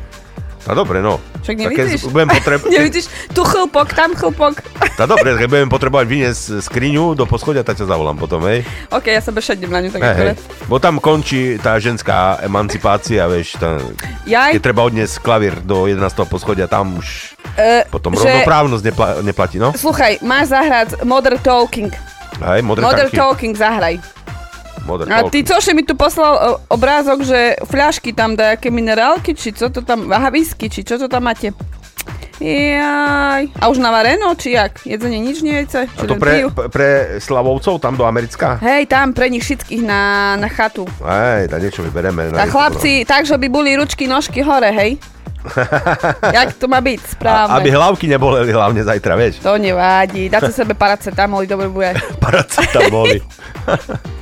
dobre, 0.68 0.99
no. 0.99 1.18
Však 1.40 1.56
Tak 1.56 1.72
keď 1.72 1.86
nevidíš? 1.88 2.02
budem 2.06 2.30
potreb... 2.30 2.60
nevidíš? 2.76 3.06
Tu 3.27 3.41
chlpok, 3.41 3.88
tam 3.90 4.11
chlpok. 4.11 4.60
Tá 4.94 5.06
dobre, 5.06 5.34
keď 5.34 5.48
budem 5.48 5.69
potrebovať 5.69 6.06
vyniesť 6.06 6.44
skriňu 6.61 7.14
do 7.14 7.23
poschodia, 7.23 7.61
tak 7.61 7.76
ťa 7.76 7.86
zavolám 7.86 8.15
potom, 8.15 8.44
hej? 8.44 8.68
OK, 8.90 9.07
ja 9.07 9.19
sa 9.19 9.31
bešednem 9.31 9.68
na 9.68 9.80
ňu 9.80 9.90
tak 9.90 10.02
hej. 10.02 10.11
akorát. 10.11 10.38
Bo 10.65 10.76
tam 10.77 10.98
končí 10.98 11.56
tá 11.57 11.76
ženská 11.76 12.44
emancipácia, 12.44 13.23
vieš, 13.26 13.56
tá, 13.56 13.80
Jaj. 14.23 14.52
keď 14.52 14.61
treba 14.61 14.84
odniesť 14.84 15.15
klavír 15.19 15.56
do 15.57 15.86
11. 15.86 15.99
poschodia, 16.26 16.68
tam 16.68 16.99
už 16.99 17.40
E, 17.56 17.84
potom 17.88 18.14
že- 18.14 18.22
rovnoprávnosť 18.22 18.84
nepla- 18.86 19.15
neplatí, 19.19 19.57
no? 19.57 19.72
Sluchaj, 19.73 20.19
máš 20.22 20.52
zahrať 20.52 21.03
Modern 21.03 21.40
Talking. 21.40 21.91
Hej, 22.40 22.61
Modern 22.61 22.88
tanky. 22.88 23.15
Talking 23.15 23.52
zahraj. 23.52 23.99
Modern 24.90 25.14
A 25.14 25.30
ty 25.30 25.45
cože 25.45 25.78
mi 25.78 25.86
tu 25.86 25.94
poslal 25.94 26.34
o, 26.34 26.49
obrázok, 26.74 27.22
že 27.22 27.61
fľašky 27.70 28.18
tam 28.18 28.34
dajaké 28.34 28.74
minerálky, 28.74 29.38
či 29.38 29.53
čo 29.53 29.70
to 29.70 29.86
tam, 29.86 30.10
aha, 30.10 30.34
whisky, 30.34 30.66
či 30.66 30.82
čo 30.82 30.98
to 30.98 31.06
tam 31.06 31.30
máte? 31.30 31.53
Jaj. 32.40 33.52
A 33.52 33.64
už 33.68 33.84
navareno, 33.84 34.32
či 34.40 34.56
jak? 34.56 34.80
Jedzenie 34.88 35.20
nič 35.20 35.44
nie 35.44 35.60
jece? 35.60 35.91
A 35.91 36.02
to 36.07 36.16
pre, 36.16 36.48
pre 36.72 37.20
Slavovcov 37.20 37.84
tam 37.84 37.99
do 37.99 38.07
Americká? 38.07 38.56
Hej, 38.64 38.88
tam 38.88 39.11
pre 39.11 39.28
nich 39.28 39.44
všetkých 39.44 39.84
na, 39.84 40.34
na 40.40 40.48
chatu. 40.48 40.88
Hej, 41.03 41.52
tak 41.52 41.60
niečo 41.60 41.84
vybereme. 41.84 42.32
Tak 42.32 42.48
chlapci, 42.48 43.03
tak, 43.03 43.28
že 43.28 43.36
by 43.36 43.48
boli 43.52 43.76
ručky, 43.76 44.07
nožky 44.07 44.40
hore, 44.40 44.72
hej? 44.72 44.95
Jak 46.36 46.60
to 46.60 46.68
má 46.68 46.80
byť? 46.84 46.99
Správne. 47.20 47.56
Aby 47.60 47.72
hlavky 47.72 48.06
neboleli 48.07 48.52
hlavne 48.52 48.84
zajtra, 48.84 49.16
vieš. 49.16 49.40
To 49.44 49.56
nevadí. 49.56 50.28
Dáte 50.28 50.52
sebe 50.52 50.76
paracetamol, 50.76 51.48
dobre 51.48 51.68
bude. 51.68 51.91
Paracetamoli. 52.24 53.20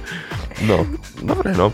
no, 0.61 0.87
dobre, 1.19 1.53
no. 1.53 1.69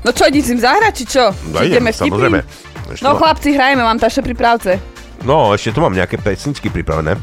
No 0.00 0.10
čo, 0.10 0.28
ideš 0.28 0.52
im 0.52 0.60
zahrať, 0.60 0.92
či 0.94 1.04
čo? 1.08 1.24
No 1.48 1.58
Či 1.58 1.66
idem, 1.66 1.80
ideme 1.80 1.90
samozrejme. 1.90 2.38
Ešte 2.86 3.02
No 3.02 3.10
mám- 3.10 3.18
chlapci, 3.18 3.48
hrajeme, 3.50 3.82
mám 3.82 3.96
taše 3.96 4.20
pripravce. 4.20 4.76
No, 5.24 5.50
ešte 5.50 5.72
tu 5.72 5.80
mám 5.80 5.90
nejaké 5.90 6.14
pesničky 6.16 6.68
pripravené. 6.68 7.16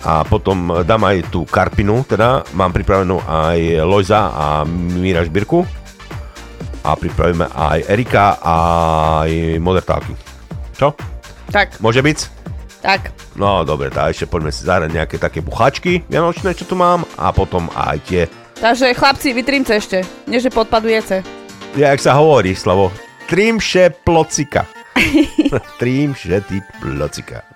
A 0.00 0.24
potom 0.24 0.56
dám 0.80 1.02
aj 1.04 1.28
tú 1.28 1.44
Karpinu, 1.44 2.00
teda 2.02 2.40
mám 2.52 2.70
pripravenú 2.70 3.20
aj 3.20 3.58
Lojza 3.82 4.30
a 4.30 4.44
Míra 4.64 5.20
Žbirku. 5.20 5.66
A 6.80 6.94
pripravíme 6.94 7.44
aj 7.44 7.84
Erika 7.84 8.38
a 8.38 8.54
aj 9.20 9.30
Modertálky. 9.58 10.14
Čo? 10.72 10.94
Tak, 11.50 11.76
Môže 11.78 12.00
byť? 12.00 12.18
tak. 12.80 13.12
No 13.34 13.60
dobre, 13.62 13.86
tak 13.88 14.10
ešte 14.10 14.24
poďme 14.24 14.48
si 14.48 14.62
zahrať 14.62 14.88
nejaké 14.88 15.16
také 15.16 15.38
buchačky 15.38 16.06
vianočné, 16.06 16.54
čo 16.54 16.64
tu 16.64 16.72
mám. 16.72 17.04
A 17.14 17.28
potom 17.28 17.68
aj 17.70 17.98
tie, 18.02 18.22
Takže 18.58 18.94
chlapci, 18.94 19.30
vytrimce 19.30 19.78
ešte. 19.78 19.98
Nie, 20.26 20.42
že 20.42 20.50
podpadujete. 20.50 21.22
jak 21.78 22.02
sa 22.02 22.18
hovorí, 22.18 22.58
Slavo, 22.58 22.90
trimše 23.30 23.94
plocika. 24.02 24.66
trimše 25.80 26.42
ty 26.42 26.58
plocika. 26.82 27.46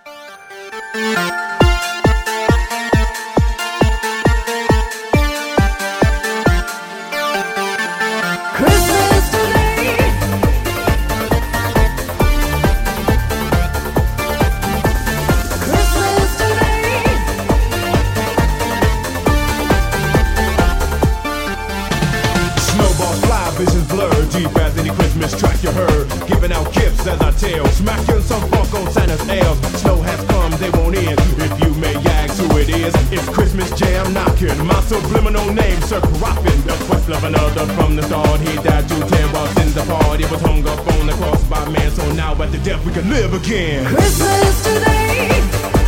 Giving 26.26 26.52
out 26.52 26.72
gifts 26.72 27.06
as 27.06 27.20
I 27.20 27.30
tell, 27.32 27.66
smacking 27.66 28.22
some 28.22 28.42
funk 28.50 28.74
on 28.74 28.90
Santa's 28.92 29.28
elves. 29.28 29.60
Snow 29.80 29.96
has 30.02 30.24
come, 30.24 30.52
they 30.58 30.70
won't 30.70 30.96
end. 30.96 31.18
If 31.18 31.52
you 31.62 31.74
may 31.80 31.94
ask 31.94 32.40
who 32.40 32.58
it 32.58 32.68
is, 32.68 32.94
it's 33.12 33.28
Christmas 33.28 33.70
jam 33.78 34.12
knocking. 34.12 34.56
My 34.64 34.80
subliminal 34.82 35.52
name, 35.52 35.80
Sir 35.82 36.00
Croppin. 36.00 36.62
The 36.64 36.74
quest 36.86 37.08
of 37.08 37.24
another 37.24 37.66
from 37.74 37.96
the 37.96 38.02
start. 38.02 38.40
He 38.40 38.54
died 38.56 38.88
to 38.88 38.98
ten 39.08 39.32
while 39.32 39.48
sins 39.54 39.76
apart. 39.76 40.20
It 40.20 40.30
was 40.30 40.40
hung 40.40 40.66
up 40.66 40.86
on 40.94 41.06
the 41.06 41.12
cross 41.14 41.42
by 41.44 41.68
man, 41.70 41.90
so 41.90 42.12
now 42.12 42.40
at 42.40 42.52
the 42.52 42.58
death 42.58 42.84
we 42.84 42.92
can 42.92 43.08
live 43.10 43.34
again. 43.34 43.84
Christmas 43.86 44.62
today. 44.62 45.81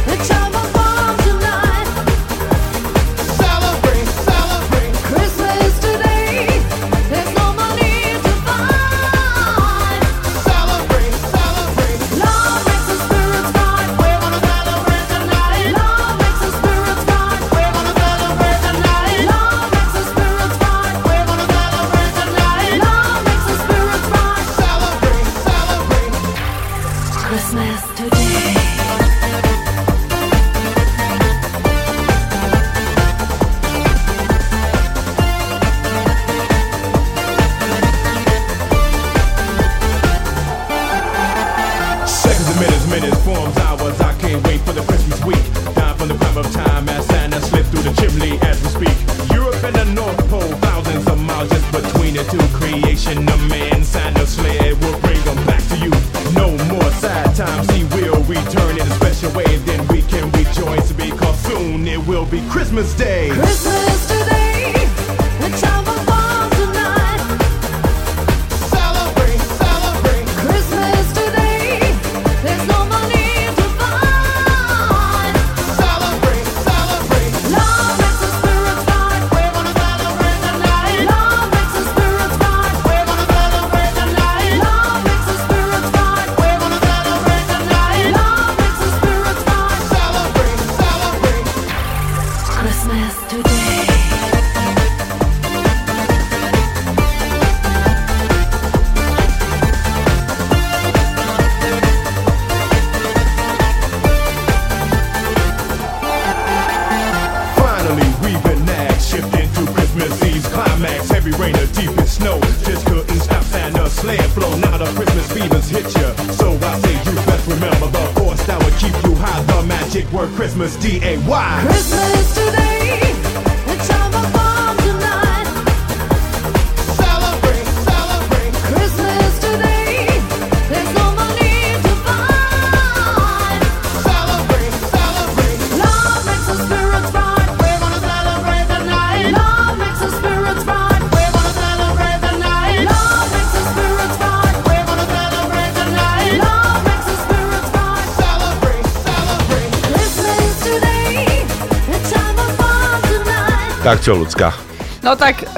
Čo, 154.05 154.21
ľudská? 154.21 154.53
No 155.01 155.17
tak, 155.17 155.49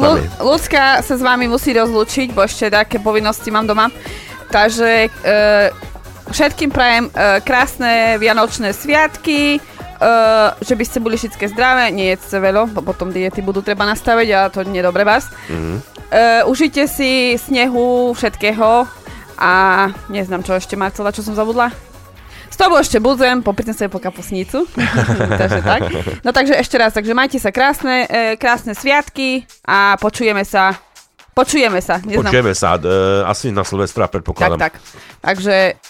Lu- 0.00 0.16
nami. 0.16 0.24
ľudská 0.40 1.04
sa 1.04 1.14
s 1.16 1.20
vami 1.20 1.52
musí 1.52 1.76
rozlúčiť, 1.76 2.32
bo 2.32 2.48
ešte 2.48 2.72
také 2.72 2.96
povinnosti 2.96 3.52
mám 3.52 3.68
doma. 3.68 3.92
Takže 4.48 5.12
uh, 5.12 5.68
všetkým 6.32 6.72
prajem 6.72 7.12
uh, 7.12 7.44
krásne 7.44 8.16
vianočné 8.16 8.72
sviatky, 8.72 9.60
uh, 9.60 10.56
že 10.64 10.74
by 10.80 10.84
ste 10.88 10.98
boli 11.04 11.20
všetké 11.20 11.52
zdravé, 11.52 11.92
nie 11.92 12.08
jedzte 12.16 12.40
veľa, 12.40 12.72
bo 12.72 12.80
potom 12.80 13.12
diety 13.12 13.44
budú 13.44 13.60
treba 13.60 13.84
nastaviť 13.84 14.28
a 14.32 14.48
to 14.48 14.64
nie 14.64 14.80
je 14.80 14.88
dobre 14.88 15.04
vás. 15.04 15.28
Mhm. 15.52 16.00
Uh, 16.10 16.50
užite 16.50 16.88
si 16.88 17.36
snehu, 17.36 18.16
všetkého 18.16 18.88
a 19.38 19.52
neznám 20.10 20.42
čo 20.42 20.56
ešte 20.56 20.74
Marcela, 20.74 21.14
čo 21.14 21.22
som 21.22 21.36
zabudla. 21.36 21.89
Toho 22.60 22.76
ešte 22.76 23.00
budem, 23.00 23.40
popri 23.40 23.64
tom 23.64 23.72
sa 23.72 23.88
po 23.88 23.96
kapusnicu. 23.96 24.68
takže 25.40 25.64
tak. 25.64 25.80
No 26.20 26.28
takže 26.28 26.60
ešte 26.60 26.76
raz, 26.76 26.92
takže 26.92 27.16
majte 27.16 27.40
sa 27.40 27.48
krásne, 27.48 28.04
e, 28.04 28.36
krásne 28.36 28.76
sviatky 28.76 29.48
a 29.64 29.96
počujeme 29.96 30.44
sa. 30.44 30.76
Počujeme 31.32 31.80
sa. 31.80 32.04
Neznám. 32.04 32.28
Počujeme 32.28 32.52
sa, 32.52 32.76
e, 32.76 32.84
asi 33.24 33.48
na 33.48 33.64
Silvestra 33.64 34.04
Tak, 34.04 34.20
predpokladám. 34.20 34.60
tak. 34.60 34.76
Takže 35.24 35.80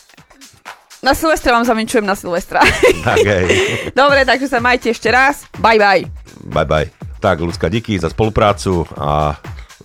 na 1.02 1.10
Silvestra 1.18 1.58
vám 1.58 1.66
zavinčujem 1.66 2.06
na 2.06 2.14
Silvestra. 2.14 2.62
tak 3.08 3.18
hej. 3.18 3.50
Dobre, 3.98 4.22
takže 4.22 4.46
sa 4.46 4.62
majte 4.62 4.94
ešte 4.94 5.10
raz. 5.10 5.50
Bye 5.58 5.80
bye. 5.80 6.06
Bye 6.54 6.68
bye. 6.70 6.88
Tak, 7.18 7.42
ľudská, 7.42 7.66
díky 7.66 7.98
za 7.98 8.14
spoluprácu 8.14 8.86
a 8.94 9.34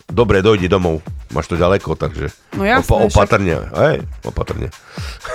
dobre, 0.08 0.40
dojdi 0.40 0.68
domov. 0.68 1.02
Máš 1.28 1.48
to 1.48 1.56
ďaleko, 1.56 1.96
takže 1.96 2.30
No 2.54 2.64
jasné, 2.64 2.86
opa- 2.86 3.02
však- 3.02 3.12
opatrne. 3.12 3.56
Hej, 3.76 3.98
opatrne. 4.24 4.68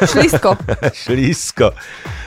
Šlisko. 0.01 0.57
Šlisko. 1.05 1.75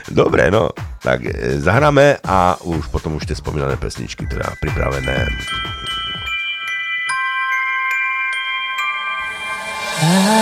Dobre, 0.06 0.48
no. 0.48 0.70
Tak 1.00 1.24
e, 1.24 1.32
zahráme 1.58 2.20
a 2.20 2.54
už 2.60 2.86
potom 2.88 3.16
už 3.16 3.24
tie 3.24 3.34
spomínané 3.34 3.74
pesničky 3.74 4.24
teda 4.24 4.52
pripravené. 4.58 5.26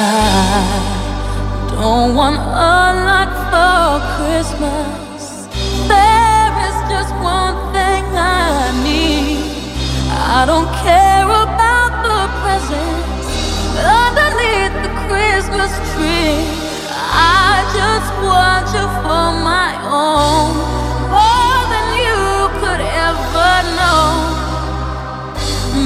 I 0.04 1.76
don't 1.78 2.14
want 2.14 2.36
a 2.38 2.74
lot 3.06 3.30
for 3.50 3.86
Christmas. 4.16 5.48
There 5.86 6.52
is 6.68 6.76
just 6.88 7.12
one 7.16 7.56
thing 7.72 8.04
I 8.12 8.72
need. 8.82 9.40
I 10.10 10.44
don't 10.46 10.70
care 10.82 11.26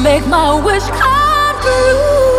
Make 0.06 0.24
my 0.28 0.54
wish 0.64 0.84
come 0.84 1.60
true. 1.62 2.35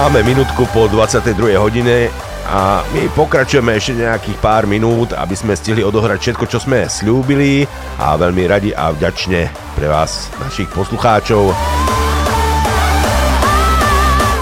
Máme 0.00 0.24
minútku 0.24 0.64
po 0.72 0.88
22. 0.88 1.60
hodine 1.60 2.08
a 2.48 2.80
my 2.96 3.12
pokračujeme 3.12 3.76
ešte 3.76 4.00
nejakých 4.00 4.40
pár 4.40 4.64
minút, 4.64 5.12
aby 5.12 5.36
sme 5.36 5.52
stihli 5.52 5.84
odohrať 5.84 6.16
všetko, 6.24 6.44
čo 6.48 6.56
sme 6.56 6.88
slúbili 6.88 7.68
a 8.00 8.16
veľmi 8.16 8.48
radi 8.48 8.72
a 8.72 8.96
vďačne 8.96 9.52
pre 9.76 9.92
vás, 9.92 10.32
našich 10.40 10.72
poslucháčov. 10.72 11.52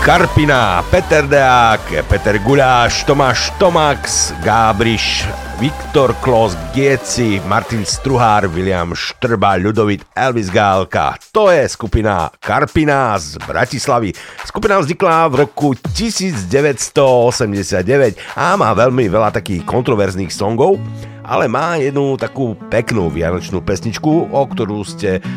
Karpina, 0.06 0.78
Peter 0.94 1.26
Deák, 1.26 2.06
Peter 2.06 2.39
Guláš, 2.39 3.02
Tomáš 3.02 3.51
Tomax, 3.59 4.30
Gábriš, 4.47 5.26
Viktor 5.59 6.14
Klos, 6.22 6.55
Gieci, 6.70 7.43
Martin 7.51 7.82
Struhár, 7.82 8.47
William 8.47 8.94
Štrba, 8.94 9.59
Ľudovit, 9.59 10.06
Elvis 10.14 10.55
Gálka. 10.55 11.18
To 11.35 11.51
je 11.51 11.66
skupina 11.66 12.30
Karpina 12.39 13.18
z 13.18 13.43
Bratislavy. 13.43 14.14
Skupina 14.59 14.82
vznikla 14.82 15.30
v 15.30 15.47
roku 15.47 15.70
1989 15.94 16.90
a 18.35 18.59
má 18.59 18.74
veľmi 18.74 19.06
veľa 19.06 19.30
takých 19.30 19.62
kontroverzných 19.62 20.35
songov, 20.35 20.82
ale 21.22 21.47
má 21.47 21.78
jednu 21.78 22.18
takú 22.18 22.59
peknú 22.66 23.06
vianočnú 23.06 23.62
pesničku, 23.62 24.35
o 24.35 24.43
ktorú 24.51 24.82
ste 24.82 25.22
e, 25.22 25.30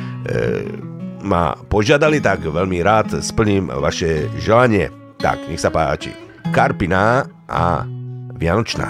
ma 1.22 1.54
požiadali, 1.70 2.18
tak 2.18 2.50
veľmi 2.50 2.82
rád 2.82 3.22
splním 3.22 3.70
vaše 3.70 4.26
želanie. 4.42 4.90
Tak, 5.22 5.46
nech 5.46 5.62
sa 5.62 5.70
páči. 5.70 6.18
Karpiná 6.50 7.30
a 7.46 7.86
Vianočná. 8.34 8.90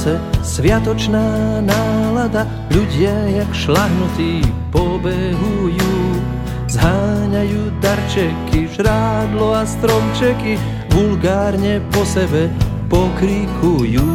Vianoce, 0.00 0.16
sviatočná 0.40 1.60
nálada, 1.60 2.48
ľudia 2.72 3.12
jak 3.36 3.52
šlahnutí 3.52 4.48
pobehujú. 4.72 5.96
Zháňajú 6.72 7.68
darčeky, 7.84 8.64
žrádlo 8.72 9.52
a 9.52 9.68
stromčeky, 9.68 10.56
vulgárne 10.96 11.84
po 11.92 12.00
sebe 12.08 12.48
pokrikujú. 12.88 14.08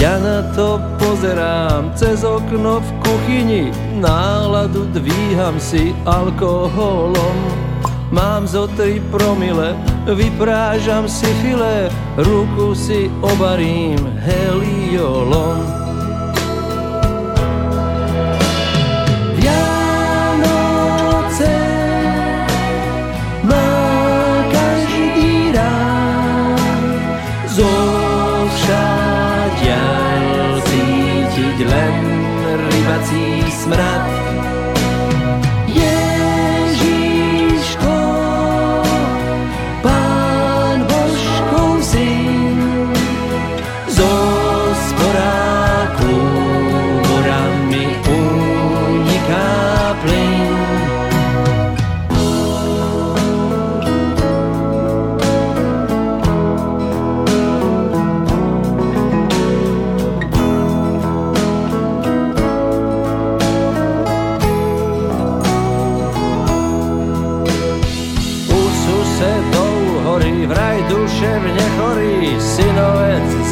Ja 0.00 0.16
na 0.16 0.48
to 0.56 0.80
pozerám 0.96 1.92
cez 1.92 2.24
okno 2.24 2.80
v 2.80 2.88
kuchyni, 3.04 3.68
náladu 4.00 4.88
dvíham 4.96 5.60
si 5.60 5.92
alkoholom. 6.08 7.36
Mám 8.08 8.48
zo 8.48 8.64
tri 8.80 8.96
promile, 9.12 9.76
vyprážam 10.06 11.08
si 11.08 11.26
file, 11.42 11.90
ruku 12.16 12.74
si 12.74 13.10
obarím 13.20 13.98
heliolom. 14.18 15.81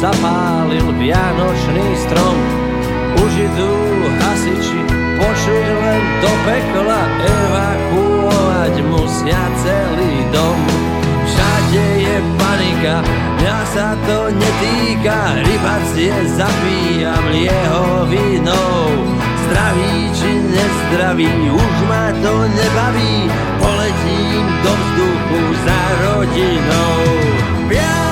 Zapálil 0.01 0.89
vianočný 0.97 1.87
strom. 2.09 2.37
Už 3.21 3.31
idú 3.37 3.73
hasiči, 4.17 4.81
pošli 5.21 5.61
len 5.61 6.03
do 6.25 6.31
pekla, 6.41 7.01
evakuovať 7.21 8.73
musia 8.89 9.43
celý 9.61 10.25
dom. 10.33 10.57
Všade 11.21 11.85
je 12.01 12.17
panika, 12.33 13.05
mňa 13.37 13.59
sa 13.69 13.93
to 14.09 14.33
netýka, 14.33 15.37
rybacie 15.45 16.17
zapíjam 16.33 17.25
jeho 17.29 18.09
vínou. 18.09 19.05
Zdravý 19.45 20.09
či 20.17 20.31
nezdravý, 20.49 21.29
už 21.53 21.75
ma 21.85 22.09
to 22.25 22.33
nebaví, 22.49 23.29
poletím 23.61 24.45
do 24.65 24.71
vzduchu 24.73 25.41
za 25.61 25.81
rodinou. 26.09 26.97
Vianoce 27.69 28.10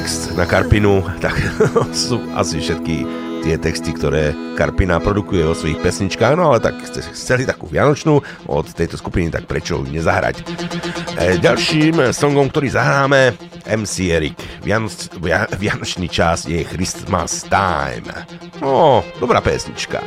text 0.00 0.32
na 0.32 0.48
Karpinu, 0.48 1.04
tak 1.20 1.36
sú 1.92 2.16
asi 2.32 2.56
všetky 2.56 3.04
tie 3.44 3.60
texty, 3.60 3.92
ktoré 3.92 4.32
Karpina 4.56 4.96
produkuje 4.96 5.44
vo 5.44 5.52
svojich 5.52 5.76
pesničkách, 5.76 6.40
no 6.40 6.48
ale 6.48 6.64
tak 6.64 6.80
chceli 7.12 7.44
takú 7.44 7.68
vianočnú 7.68 8.16
od 8.48 8.64
tejto 8.72 8.96
skupiny, 8.96 9.28
tak 9.28 9.44
prečo 9.44 9.84
nezahrať. 9.84 10.40
E, 11.20 11.36
ďalším 11.44 12.16
songom, 12.16 12.48
ktorý 12.48 12.72
zahráme, 12.72 13.36
MC 13.68 14.08
Erik. 14.08 14.40
Vianoc, 14.64 14.96
via, 15.20 15.44
vianočný 15.52 16.08
čas 16.08 16.48
je 16.48 16.64
Christmas 16.64 17.44
Time. 17.44 18.08
No, 18.64 19.04
dobrá 19.20 19.44
pesnička. 19.44 20.00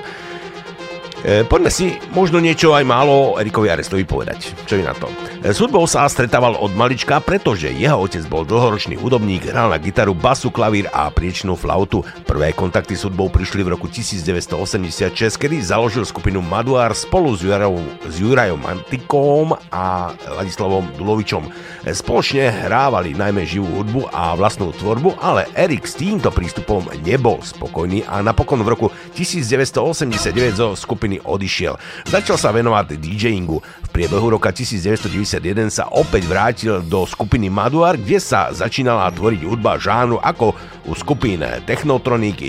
E, 1.22 1.46
poďme 1.46 1.70
si 1.70 2.02
možno 2.18 2.42
niečo 2.42 2.74
aj 2.74 2.82
málo 2.82 3.38
Erikovi 3.38 3.70
Arestovi 3.70 4.10
povedať. 4.10 4.58
Čo 4.66 4.74
je 4.74 4.90
na 4.90 4.98
to? 4.98 5.06
S 5.44 5.60
hudbou 5.60 5.84
sa 5.84 6.08
stretával 6.08 6.56
od 6.56 6.72
malička, 6.72 7.20
pretože 7.20 7.68
jeho 7.68 8.00
otec 8.00 8.24
bol 8.32 8.48
dlhoročný 8.48 8.96
hudobník, 8.96 9.52
hral 9.52 9.76
na 9.76 9.76
gitaru, 9.76 10.16
basu, 10.16 10.48
klavír 10.48 10.88
a 10.96 11.12
priečnú 11.12 11.60
flautu. 11.60 12.00
Prvé 12.24 12.56
kontakty 12.56 12.96
s 12.96 13.04
hudbou 13.04 13.28
prišli 13.28 13.60
v 13.68 13.76
roku 13.76 13.92
1986, 13.92 15.12
kedy 15.36 15.60
založil 15.60 16.08
skupinu 16.08 16.40
Maduár 16.40 16.96
spolu 16.96 17.36
s 17.36 17.44
Jurajom, 17.44 17.76
s 18.08 18.24
Jurajom 18.24 18.56
Mantikom 18.56 19.52
a 19.68 20.16
Ladislavom 20.16 20.88
Dulovičom. 20.96 21.52
Spoločne 21.92 22.48
hrávali 22.48 23.12
najmä 23.12 23.44
živú 23.44 23.68
hudbu 23.84 24.16
a 24.16 24.40
vlastnú 24.40 24.72
tvorbu, 24.72 25.20
ale 25.20 25.52
Erik 25.60 25.84
s 25.84 26.00
týmto 26.00 26.32
prístupom 26.32 26.88
nebol 27.04 27.44
spokojný 27.44 28.08
a 28.08 28.24
napokon 28.24 28.64
v 28.64 28.72
roku 28.72 28.88
1989 29.14 30.58
zo 30.58 30.68
skupiny 30.74 31.22
odišiel. 31.22 31.78
Začal 32.10 32.38
sa 32.38 32.50
venovať 32.50 32.98
DJingu. 32.98 33.62
V 33.62 33.90
priebehu 33.94 34.34
roka 34.34 34.50
1991 34.50 35.70
sa 35.70 35.86
opäť 35.94 36.26
vrátil 36.26 36.82
do 36.82 37.06
skupiny 37.06 37.48
Maduar, 37.54 37.96
kde 37.96 38.18
sa 38.18 38.50
začínala 38.50 39.14
tvoriť 39.14 39.42
hudba 39.46 39.78
žánru 39.78 40.18
ako 40.18 40.58
u 40.90 40.94
skupín 40.98 41.46
Technotronic, 41.64 42.42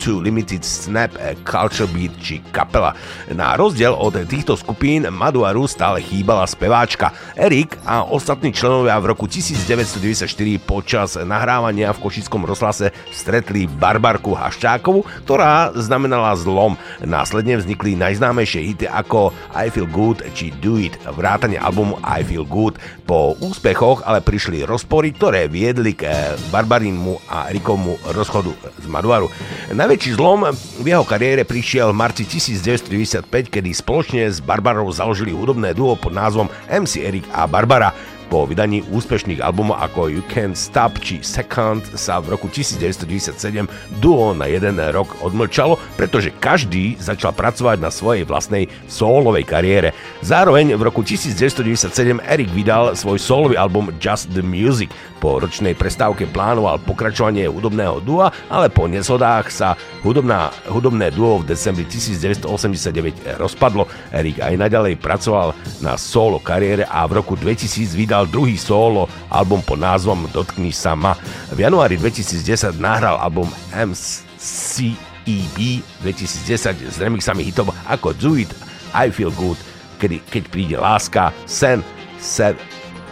U2 0.00 0.24
Limited 0.24 0.64
Snap, 0.64 1.12
Culture 1.44 1.84
Beat 1.92 2.16
či 2.16 2.40
Kapela. 2.48 2.96
Na 3.36 3.52
rozdiel 3.52 3.92
od 3.92 4.16
týchto 4.24 4.56
skupín 4.56 5.04
Maduaru 5.12 5.68
stále 5.68 6.00
chýbala 6.00 6.48
speváčka. 6.48 7.12
Erik 7.36 7.76
a 7.84 8.08
ostatní 8.08 8.48
členovia 8.48 8.96
v 8.96 9.12
roku 9.12 9.28
1994 9.28 10.24
počas 10.64 11.20
nahrávania 11.20 11.92
v 11.92 12.00
Košickom 12.00 12.48
rozhlase 12.48 12.96
stretli 13.12 13.68
Barbarku 13.68 14.32
Haščákovu, 14.32 15.04
ktorá 15.28 15.76
znamenala 15.76 16.32
zlom. 16.32 16.80
Následne 17.04 17.60
vznikli 17.60 17.92
najznámejšie 18.00 18.72
hity 18.72 18.86
ako 18.88 19.36
I 19.52 19.68
Feel 19.68 19.84
Good 19.84 20.24
či 20.32 20.48
Do 20.64 20.80
It, 20.80 20.96
vrátane 21.12 21.60
albumu 21.60 22.00
I 22.00 22.24
Feel 22.24 22.48
Good. 22.48 22.80
Po 23.04 23.36
úspechoch 23.36 24.00
ale 24.08 24.24
prišli 24.24 24.64
rozpory, 24.64 25.12
ktoré 25.12 25.44
viedli 25.44 25.92
k 25.92 26.08
Barbarinmu 26.48 27.28
a 27.28 27.52
Rikovmu 27.52 28.16
rozchodu 28.16 28.54
z 28.80 28.86
Maduaru. 28.88 29.28
Najväčší 29.90 30.22
zlom 30.22 30.46
v 30.54 30.86
jeho 30.86 31.02
kariére 31.02 31.42
prišiel 31.42 31.90
v 31.90 31.98
marci 31.98 32.22
1995, 32.22 33.26
kedy 33.50 33.74
spoločne 33.74 34.30
s 34.30 34.38
Barbarou 34.38 34.86
založili 34.94 35.34
hudobné 35.34 35.74
duo 35.74 35.98
pod 35.98 36.14
názvom 36.14 36.46
MC 36.70 37.02
Erik 37.02 37.26
a 37.34 37.50
Barbara. 37.50 37.90
Po 38.30 38.46
vydaní 38.46 38.86
úspešných 38.86 39.42
albumov 39.42 39.82
ako 39.82 40.06
You 40.06 40.22
Can't 40.30 40.54
Stop 40.54 41.02
či 41.02 41.18
Second 41.18 41.82
sa 41.98 42.22
v 42.22 42.38
roku 42.38 42.46
1997 42.46 43.66
duo 43.98 44.30
na 44.38 44.46
jeden 44.46 44.78
rok 44.94 45.18
odmlčalo, 45.18 45.74
pretože 45.98 46.30
každý 46.38 46.94
začal 47.02 47.34
pracovať 47.34 47.82
na 47.82 47.90
svojej 47.90 48.22
vlastnej 48.22 48.70
solovej 48.86 49.42
kariére. 49.42 49.90
Zároveň 50.22 50.78
v 50.78 50.82
roku 50.86 51.02
1997 51.02 52.22
Erik 52.22 52.54
vydal 52.54 52.94
svoj 52.94 53.18
solový 53.18 53.58
album 53.58 53.90
Just 53.98 54.30
the 54.30 54.46
Music. 54.46 54.94
Po 55.18 55.42
ročnej 55.42 55.74
prestávke 55.74 56.30
plánoval 56.30 56.80
pokračovanie 56.86 57.50
hudobného 57.50 57.98
dua, 58.00 58.32
ale 58.46 58.70
po 58.70 58.86
neshodách 58.86 59.50
sa 59.50 59.74
hudobná, 60.06 60.54
hudobné 60.70 61.10
duo 61.12 61.42
v 61.42 61.50
decembri 61.50 61.82
1989 61.84 63.42
rozpadlo. 63.42 63.90
Erik 64.14 64.38
aj 64.38 64.54
naďalej 64.54 64.96
pracoval 65.02 65.52
na 65.82 65.98
solo 65.98 66.38
kariére 66.38 66.86
a 66.86 67.04
v 67.04 67.20
roku 67.20 67.36
2000 67.36 67.92
vydal 67.92 68.19
druhý 68.26 68.58
solo 68.58 69.06
album 69.30 69.62
pod 69.62 69.78
názvom 69.78 70.28
Dotkni 70.34 70.74
sa 70.74 70.98
ma. 70.98 71.14
V 71.54 71.58
januári 71.60 71.96
2010 71.96 72.80
nahral 72.80 73.16
album 73.20 73.46
MCEB 73.72 75.56
2010 76.02 76.90
s 76.90 76.96
remixami 76.98 77.46
hitov 77.46 77.70
ako 77.86 78.16
Do 78.16 78.36
It, 78.36 78.50
I 78.92 79.08
Feel 79.14 79.30
Good, 79.32 79.56
kedy, 80.02 80.20
keď 80.28 80.42
príde 80.50 80.76
láska, 80.76 81.30
Sen, 81.46 81.80
Set, 82.18 82.58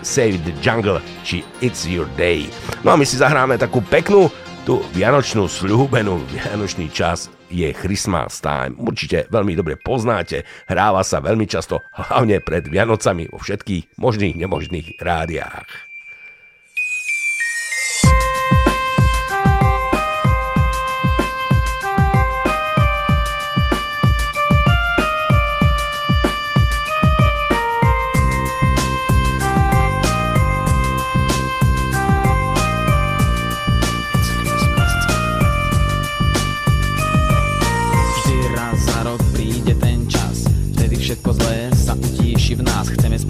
Save 0.03 0.43
the 0.43 0.55
Jungle 0.59 0.99
či 1.23 1.47
It's 1.63 1.87
Your 1.87 2.11
Day. 2.19 2.51
No 2.83 2.93
a 2.93 2.99
my 2.99 3.07
si 3.07 3.21
zahráme 3.21 3.57
takú 3.57 3.85
peknú 3.85 4.33
tú 4.67 4.85
vianočnú 4.93 5.49
sľúbenú 5.49 6.21
vianočný 6.29 6.93
čas 6.93 7.33
je 7.49 7.69
Christmas 7.73 8.39
Time. 8.45 8.77
Určite 8.77 9.27
veľmi 9.33 9.57
dobre 9.57 9.81
poznáte, 9.81 10.45
hráva 10.69 11.01
sa 11.03 11.25
veľmi 11.25 11.49
často, 11.49 11.83
hlavne 11.97 12.45
pred 12.45 12.69
Vianocami 12.69 13.33
vo 13.33 13.41
všetkých 13.41 13.97
možných 13.99 14.37
nemožných 14.37 15.01
rádiách. 15.01 15.88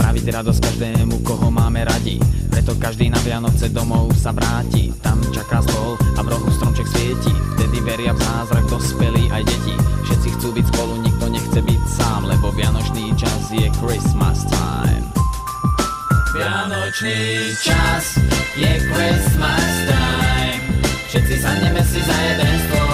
Spraviť 0.08 0.40
radosť 0.40 0.60
každému, 0.64 1.20
koho 1.20 1.52
máme 1.52 1.84
radi. 1.84 2.16
Preto 2.48 2.72
každý 2.80 3.12
na 3.12 3.20
Vianoce 3.20 3.68
domov 3.68 4.08
sa 4.16 4.32
vráti. 4.32 4.88
Tam 5.04 5.20
čaká 5.36 5.60
stôl 5.60 6.00
a 6.16 6.24
v 6.24 6.32
rohu 6.32 6.48
stromček 6.48 6.88
svieti. 6.88 7.28
Vtedy 7.28 7.76
veria 7.84 8.16
v 8.16 8.20
zázrak 8.24 8.64
dospelí 8.72 9.28
aj 9.28 9.44
deti. 9.44 9.76
Všetci 10.08 10.28
chcú 10.40 10.48
byť 10.56 10.66
spolu, 10.72 10.92
nikto 11.04 11.28
nechce 11.28 11.60
byť 11.60 11.82
sám, 11.92 12.24
lebo 12.24 12.48
Vianočný 12.56 13.12
čas 13.20 13.52
je 13.52 13.68
Christmas 13.84 14.48
time. 14.48 15.04
Vianočný 16.32 17.52
čas 17.60 18.16
je 18.56 18.72
Christmas 18.88 19.72
time. 19.92 20.60
Všetci 21.12 21.34
sadneme 21.36 21.84
si 21.84 22.00
za 22.00 22.16
jeden 22.16 22.54
stôl 22.64 22.87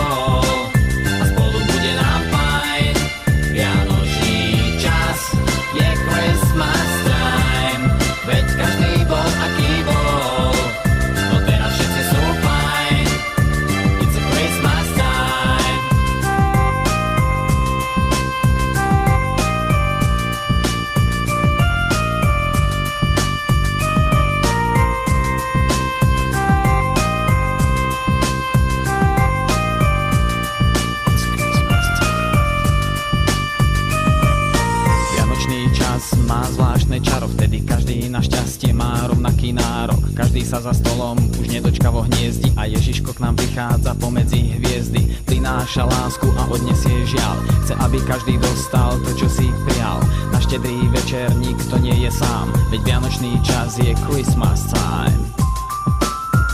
za 40.64 40.72
stolom 40.72 41.20
už 41.36 41.52
nedočkavo 41.52 42.08
hniezdi 42.08 42.48
a 42.56 42.64
Ježiško 42.64 43.12
k 43.12 43.20
nám 43.20 43.36
prichádza 43.36 43.92
pomedzi 44.00 44.56
hviezdy. 44.56 45.12
Prináša 45.28 45.84
lásku 45.84 46.24
a 46.40 46.48
odnesie 46.48 47.04
žiaľ. 47.04 47.36
Chce, 47.68 47.76
aby 47.84 48.00
každý 48.08 48.40
dostal 48.40 48.96
to, 49.04 49.12
čo 49.12 49.28
si 49.28 49.44
prijal. 49.68 50.00
Na 50.32 50.40
štedrý 50.40 50.88
večer 50.88 51.28
nikto 51.36 51.76
nie 51.84 52.08
je 52.08 52.10
sám, 52.16 52.48
veď 52.72 52.80
Vianočný 52.80 53.36
čas 53.44 53.76
je 53.76 53.92
Christmas 54.08 54.64
time. 54.72 55.20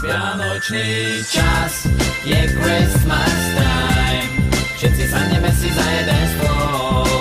Vianočný 0.03 1.23
čas 1.31 1.87
je 2.27 2.41
Christmas 2.51 3.35
time. 3.55 4.31
Všetci 4.75 5.05
sadneme 5.07 5.51
si 5.55 5.71
za 5.71 5.87
jeden 5.87 6.23
stôl 6.35 7.20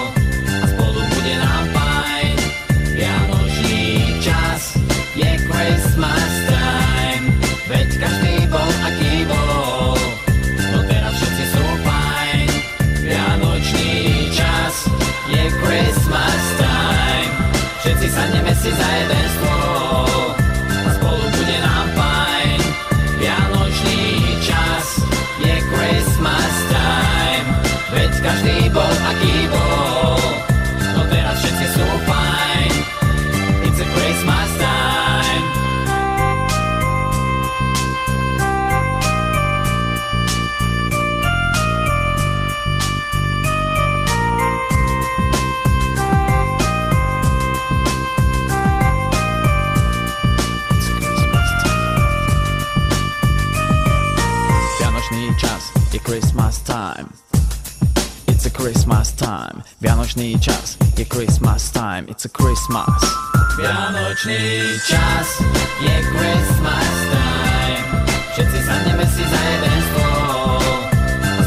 Vianočný 64.20 64.76
čas 64.84 65.40
je 65.80 65.96
Christmas 66.12 66.92
time. 67.08 68.04
Všetci 68.36 68.60
sadneme 68.68 69.06
si 69.08 69.24
za 69.24 69.40
jeden 69.48 69.80
stôl 69.80 70.60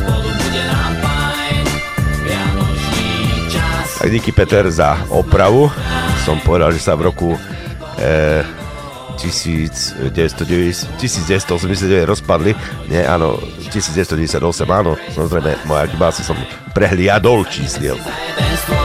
spolu 0.01 0.28
bude 0.32 0.62
nám 0.73 0.93
fajn. 1.05 1.65
Vianočný 2.24 3.12
čas. 3.53 4.01
Tak 4.01 4.09
díky 4.09 4.32
Peter 4.32 4.65
za 4.73 5.05
opravu. 5.12 5.69
Som 6.24 6.40
povedal, 6.40 6.73
že 6.73 6.81
sa 6.81 6.97
v 6.97 7.12
roku 7.12 7.36
eh, 8.01 8.40
1990 9.20 10.97
1989 10.97 12.09
rozpadli. 12.09 12.57
Nie, 12.89 13.05
áno, 13.05 13.36
1998, 13.69 14.32
áno. 14.73 14.97
Samozrejme, 15.12 15.69
moja 15.69 15.93
chyba 15.93 16.09
som 16.24 16.40
prehliadol 16.73 17.44
čísliel. 17.53 18.01
jeden 18.40 18.57
stôl 18.65 18.82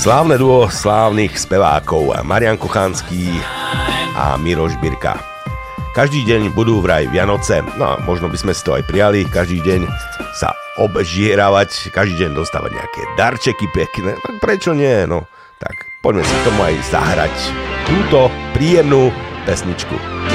Slávne 0.00 0.40
duo 0.40 0.64
slávnych 0.72 1.36
spevákov 1.36 2.16
Marian 2.24 2.56
Kochanský 2.56 3.28
a 4.16 4.40
Miroš 4.40 4.80
Birka. 4.80 5.20
Každý 5.92 6.24
deň 6.24 6.56
budú 6.56 6.80
vraj 6.80 7.04
Vianoce, 7.12 7.60
no 7.76 8.00
možno 8.08 8.32
by 8.32 8.38
sme 8.40 8.56
si 8.56 8.64
to 8.64 8.80
aj 8.80 8.88
prijali, 8.88 9.28
každý 9.28 9.60
deň 9.60 9.84
sa 10.32 10.56
obžieravať, 10.80 11.92
každý 11.92 12.24
deň 12.24 12.30
dostávať 12.32 12.80
nejaké 12.80 13.02
darčeky 13.20 13.66
pekné, 13.76 14.16
tak 14.16 14.34
prečo 14.40 14.72
nie, 14.72 15.04
no. 15.04 15.28
Tak 15.60 15.76
poďme 16.00 16.24
si 16.24 16.32
k 16.32 16.46
tomu 16.48 16.60
aj 16.64 16.76
zahrať 16.88 17.36
túto 17.84 18.32
príjemnú 18.56 19.12
pesničku. 19.44 20.29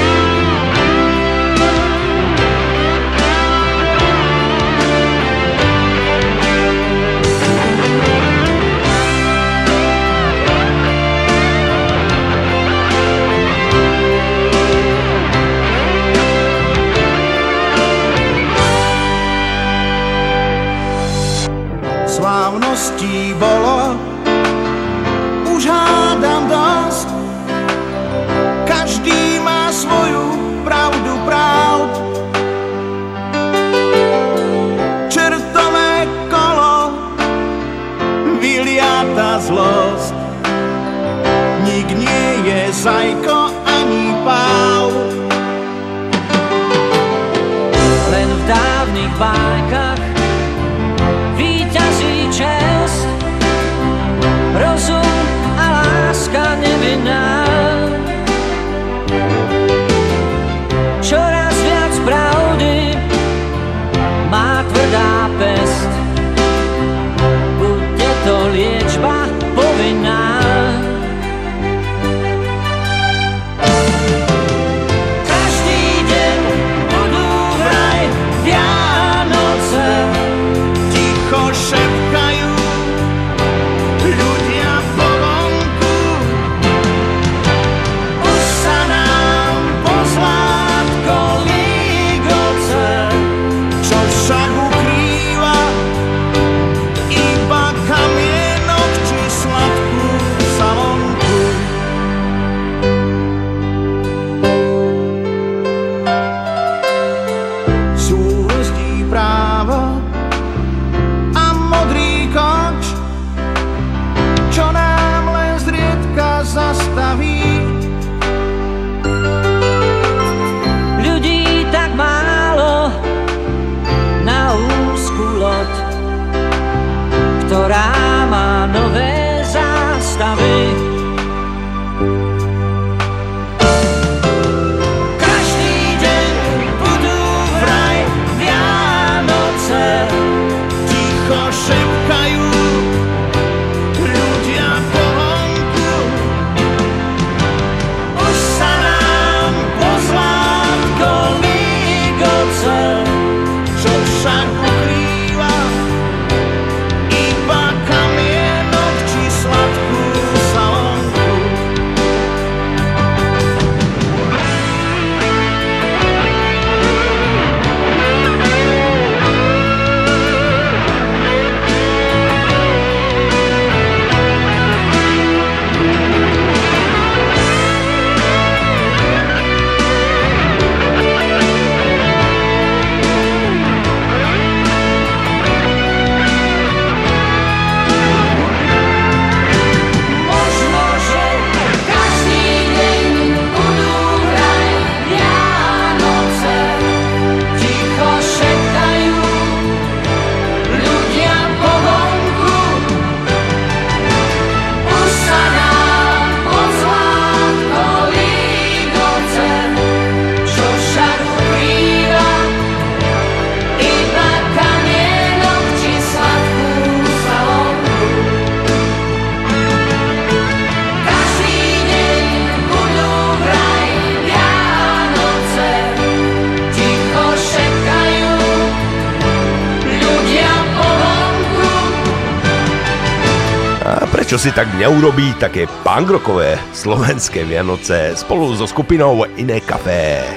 Prečo 234.36 234.52
si 234.52 234.60
tak 234.60 234.68
neurobí 234.76 235.32
také 235.40 235.64
pangrokové 235.80 236.60
slovenské 236.76 237.48
Vianoce 237.48 238.20
spolu 238.20 238.52
so 238.52 238.68
skupinou 238.68 239.24
Iné 239.40 239.64
kafé? 239.64 240.28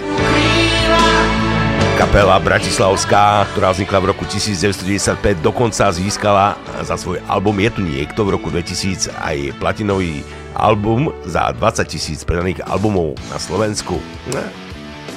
Kapela 1.98 2.38
Bratislavská, 2.38 3.50
ktorá 3.50 3.74
vznikla 3.74 3.98
v 3.98 4.08
roku 4.14 4.22
1995, 4.22 5.42
dokonca 5.42 5.90
získala 5.90 6.54
za 6.86 6.94
svoj 6.94 7.18
album 7.26 7.58
Je 7.58 7.74
tu 7.74 7.82
niekto 7.82 8.22
v 8.22 8.38
roku 8.38 8.54
2000 8.54 9.18
aj 9.18 9.58
platinový 9.58 10.22
album 10.54 11.10
za 11.26 11.50
20 11.50 11.82
tisíc 11.90 12.22
predaných 12.22 12.62
albumov 12.70 13.18
na 13.34 13.42
Slovensku. 13.42 13.98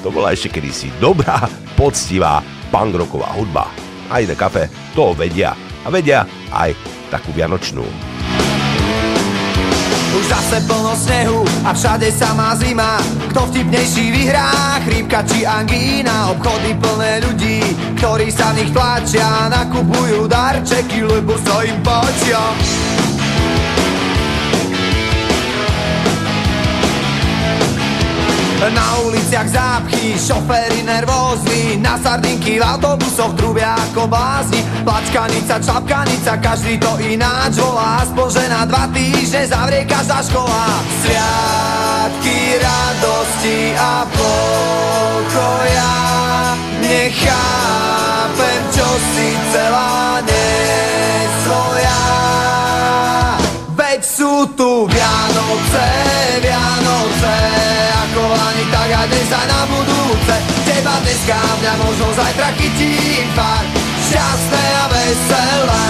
To 0.02 0.10
bola 0.10 0.34
ešte 0.34 0.58
kedysi 0.58 0.90
dobrá, 0.98 1.46
poctivá 1.78 2.42
pangroková 2.74 3.30
hudba. 3.38 3.70
A 4.10 4.26
iné 4.26 4.34
kafe 4.34 4.74
to 4.98 5.14
vedia. 5.14 5.54
A 5.86 5.94
vedia 5.94 6.26
aj 6.50 6.74
takú 7.14 7.30
vianočnú. 7.30 8.11
Už 10.12 10.28
zase 10.28 10.60
plno 10.68 10.96
snehu 10.96 11.46
a 11.64 11.74
všade 11.74 12.12
samá 12.12 12.56
zima. 12.56 13.00
Kto 13.32 13.48
vtipnejší 13.48 14.12
vyhrá, 14.12 14.84
chrípka 14.84 15.24
či 15.24 15.48
angína 15.48 16.36
Obchody 16.36 16.76
plné 16.76 17.24
ľudí, 17.24 17.64
ktorí 17.96 18.28
sa 18.28 18.52
v 18.52 18.60
nich 18.60 18.72
tlačia 18.76 19.48
Nakupujú 19.48 20.28
darčeky, 20.28 21.08
lebo 21.08 21.40
sa 21.40 21.64
im 21.64 21.80
páčia. 21.80 22.44
Na 28.62 28.94
uliciach 29.10 29.50
zápchy, 29.50 30.14
šoféry 30.22 30.86
nervózni 30.86 31.82
Na 31.82 31.98
sardinky 31.98 32.62
v 32.62 32.64
autobusoch 32.64 33.34
trubia 33.34 33.74
ako 33.74 34.06
blázni 34.06 34.62
Plačkanica, 34.82 35.62
čapkanica, 35.62 36.42
každý 36.42 36.82
to 36.82 36.90
ináč 37.06 37.62
volá. 37.62 38.02
Aspoň, 38.02 38.28
že 38.34 38.44
na 38.50 38.66
dva 38.66 38.90
týždne 38.90 39.46
zavrie 39.46 39.86
každá 39.86 40.26
škola. 40.26 40.82
Sviatky 41.06 42.58
radosti 42.58 43.78
a 43.78 44.10
pokoja. 44.10 45.94
Nechápem, 46.82 48.62
čo 48.74 48.88
si 49.14 49.28
celá 49.54 50.18
nesvoja. 50.26 52.02
Veď 53.78 54.02
sú 54.02 54.50
tu 54.58 54.90
Vianoce, 54.90 55.88
Vianoce. 56.42 57.38
Ako 58.10 58.24
ani 58.34 58.66
tak 58.74 58.90
a 58.98 59.02
dnes 59.06 59.30
aj 59.30 59.46
na 59.46 59.62
budúce. 59.70 60.36
Teba 60.66 60.98
dneska, 61.06 61.38
mňa 61.38 61.74
možno 61.86 62.08
zajtra 62.18 62.50
chytí 62.58 62.98
fakt 63.38 63.81
Šťastné 64.12 64.66
a 64.76 64.86
veselé. 64.92 65.88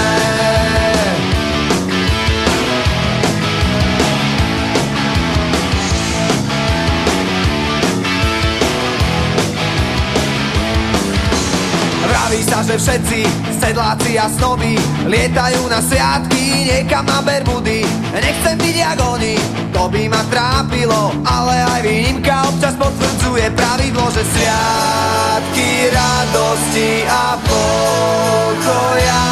Vraví 12.06 12.42
sa, 12.46 12.62
že 12.62 12.78
všetci 12.78 13.20
sedláci 13.58 14.22
a 14.22 14.30
snoby 14.30 14.78
Lietajú 15.10 15.66
na 15.66 15.82
sviatky 15.82 16.70
niekam 16.70 17.10
na 17.10 17.26
Bermudy. 17.26 17.82
Nechcem 18.14 18.54
byť 18.54 18.76
jak 18.86 19.02
oni, 19.02 19.34
to 19.74 19.90
by 19.90 20.06
ma 20.06 20.22
trápilo 20.30 21.10
Ale 21.26 21.58
aj 21.74 21.82
výnimka 21.82 22.54
občas 22.54 22.78
potvrdzuje 22.78 23.50
pravidlo 23.58 24.06
Že 24.14 24.24
sviatky 24.30 25.90
radosti 25.90 27.02
a 27.10 27.41
pokoja. 27.62 29.26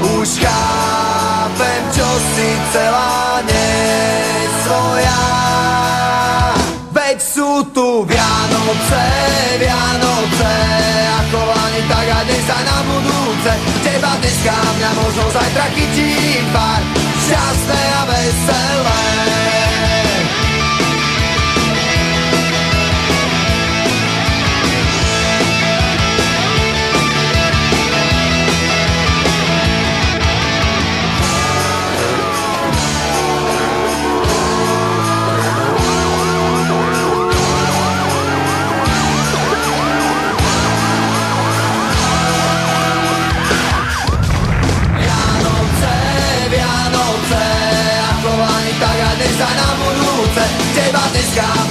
Už 0.00 0.28
chápem, 0.38 1.82
čo 1.90 2.08
si 2.34 2.48
celá 2.72 3.42
nesvoja 3.42 5.22
Veď 6.94 7.18
sú 7.18 7.50
tu 7.74 8.06
Vianoce, 8.06 9.04
Vianoce 9.58 10.54
Ako 11.26 11.40
ani 11.42 11.80
tak 11.90 12.06
a 12.06 12.20
dnes 12.26 12.46
aj 12.46 12.64
na 12.64 12.78
budúce. 12.86 13.52
Teba 13.82 14.12
dneska, 14.20 14.54
mňa 14.54 14.90
možno 14.94 15.24
zajtra 15.34 15.66
chytí 15.74 16.38
pár. 16.54 16.82
Šťastné 17.20 17.80
a 17.94 18.02
veselé 18.10 19.59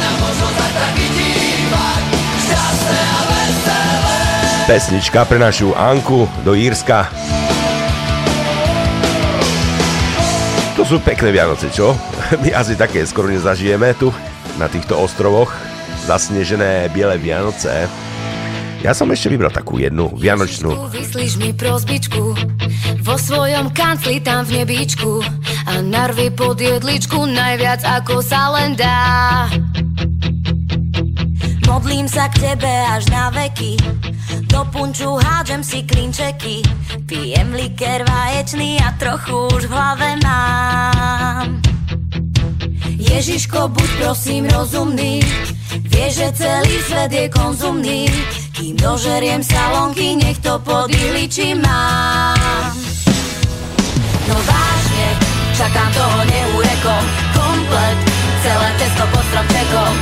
na 0.00 0.10
možno 0.18 0.46
zajtra 0.50 0.86
chytí 0.98 1.30
pár 1.70 2.02
Šťastné 2.42 3.00
a 3.00 3.20
veselé 3.30 4.18
Pesnička 4.66 5.20
pre 5.26 5.38
našu 5.38 5.74
Anku 5.74 6.30
do 6.46 6.54
Írska. 6.54 7.10
To 10.78 10.86
sú 10.86 10.96
pekné 11.02 11.34
Vianoce, 11.34 11.68
čo? 11.74 11.92
My 12.42 12.54
asi 12.54 12.78
také 12.78 13.02
skoro 13.02 13.28
nezažijeme 13.28 13.92
tu 13.98 14.14
na 14.56 14.70
týchto 14.70 14.96
ostrovoch. 14.96 15.52
Zasnežené 16.06 16.88
biele 16.94 17.18
Vianoce. 17.18 18.09
Ja 18.80 18.96
som 18.96 19.12
ešte 19.12 19.28
vybral 19.28 19.52
takú 19.52 19.76
jednu 19.76 20.08
vianočnú. 20.16 20.88
Vyslíš 20.88 21.36
mi 21.36 21.52
prozbičku 21.52 22.32
Vo 23.04 23.14
svojom 23.20 23.76
kancli 23.76 24.24
tam 24.24 24.48
v 24.48 24.64
nebíčku 24.64 25.20
A 25.68 25.84
narvi 25.84 26.32
pod 26.32 26.56
jedličku 26.56 27.28
najviac 27.28 27.84
ako 27.84 28.24
sa 28.24 28.48
len 28.56 28.72
dá. 28.80 29.52
Modlím 31.68 32.08
sa 32.08 32.32
k 32.32 32.50
tebe 32.50 32.72
až 32.88 33.04
na 33.12 33.28
veky 33.28 33.76
Do 34.48 34.64
punču 34.72 35.12
hádžem 35.20 35.60
si 35.60 35.84
klinčeky. 35.84 36.64
Pijem 37.04 37.52
likér 37.52 38.00
vaječný 38.08 38.80
a 38.80 38.96
trochu 38.96 39.60
už 39.60 39.68
v 39.68 39.72
hlave 39.76 40.10
mám. 40.24 41.60
Ježiško, 42.96 43.68
buď 43.76 43.88
prosím 44.00 44.48
rozumný 44.48 45.20
Vieš, 45.70 46.12
že 46.16 46.28
celý 46.32 46.74
svet 46.88 47.12
je 47.12 47.26
konzumný 47.28 48.08
Kým 48.60 48.76
dožeriem 48.76 49.40
salonky, 49.40 50.20
nech 50.20 50.36
to 50.44 50.60
pod 50.60 50.92
ihličím 50.92 51.64
mám 51.64 52.76
No 54.28 54.36
vážne, 54.36 55.08
čakám 55.56 55.88
toho 55.96 56.20
neurekom 56.28 57.04
Komplet, 57.32 57.98
celé 58.44 58.68
testo 58.76 59.04
pod 59.08 59.24
stromčekom. 59.32 59.92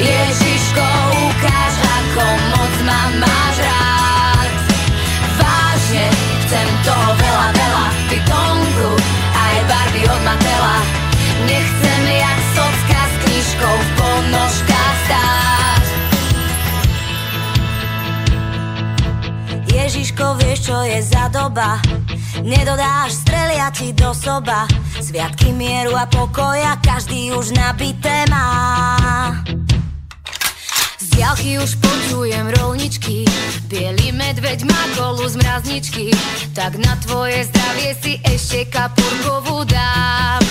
Ježiško, 0.00 0.88
ukáž, 1.20 1.74
ako 1.84 2.24
moc 2.56 2.74
ma 2.88 3.00
máš 3.28 3.56
rád. 3.60 4.50
Vážne, 5.36 6.08
chcem 6.48 6.68
toho 6.88 7.12
veľa, 7.12 7.48
veľa. 7.60 7.84
Pitonku, 8.08 8.88
aj 9.36 9.56
Barbie 9.68 10.08
od 10.08 10.20
Matela. 10.24 10.80
Nechcem 11.44 11.77
Ježiško, 19.88 20.36
vieš, 20.36 20.68
čo 20.68 20.84
je 20.84 21.00
za 21.00 21.32
doba? 21.32 21.80
Nedodáš 22.44 23.24
strelia 23.24 23.72
ti 23.72 23.96
do 23.96 24.12
soba. 24.12 24.68
Sviatky 25.00 25.48
mieru 25.56 25.96
a 25.96 26.04
pokoja 26.04 26.76
Každý 26.84 27.32
už 27.32 27.56
nabité 27.56 28.28
má. 28.28 29.32
Z 31.00 31.08
diaľky 31.16 31.56
už 31.56 31.80
počujem 31.80 32.52
rolničky. 32.60 33.24
Bielý 33.72 34.12
medveď 34.12 34.68
má 34.68 34.82
golu 34.92 35.24
z 35.24 35.40
mrazničky. 35.40 36.12
Tak 36.52 36.76
na 36.84 36.92
tvoje 37.00 37.48
zdravie 37.48 37.96
si 37.96 38.12
ešte 38.28 38.68
kapurkovú 38.68 39.64
dám. 39.64 40.44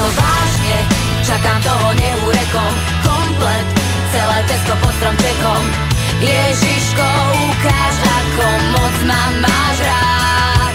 No 0.00 0.08
vážne, 0.08 0.78
čakám 1.20 1.60
toho 1.60 1.88
neurekom 2.00 2.72
Komplet, 3.04 3.66
celé 4.08 4.38
testo 4.48 4.72
pod 4.80 4.92
stromčekom 4.96 5.91
Ježiško, 6.22 7.08
ukáž, 7.50 7.94
ako 7.98 8.46
moc 8.70 8.96
ma 9.10 9.22
máš 9.42 9.76
rád. 9.82 10.74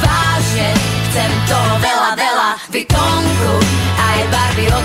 Vážne, 0.00 0.72
chcem 1.04 1.32
toho 1.44 1.74
veľa, 1.84 2.10
veľa. 2.16 2.50
Aj 4.00 4.18
Barbie 4.32 4.72
od 4.72 4.84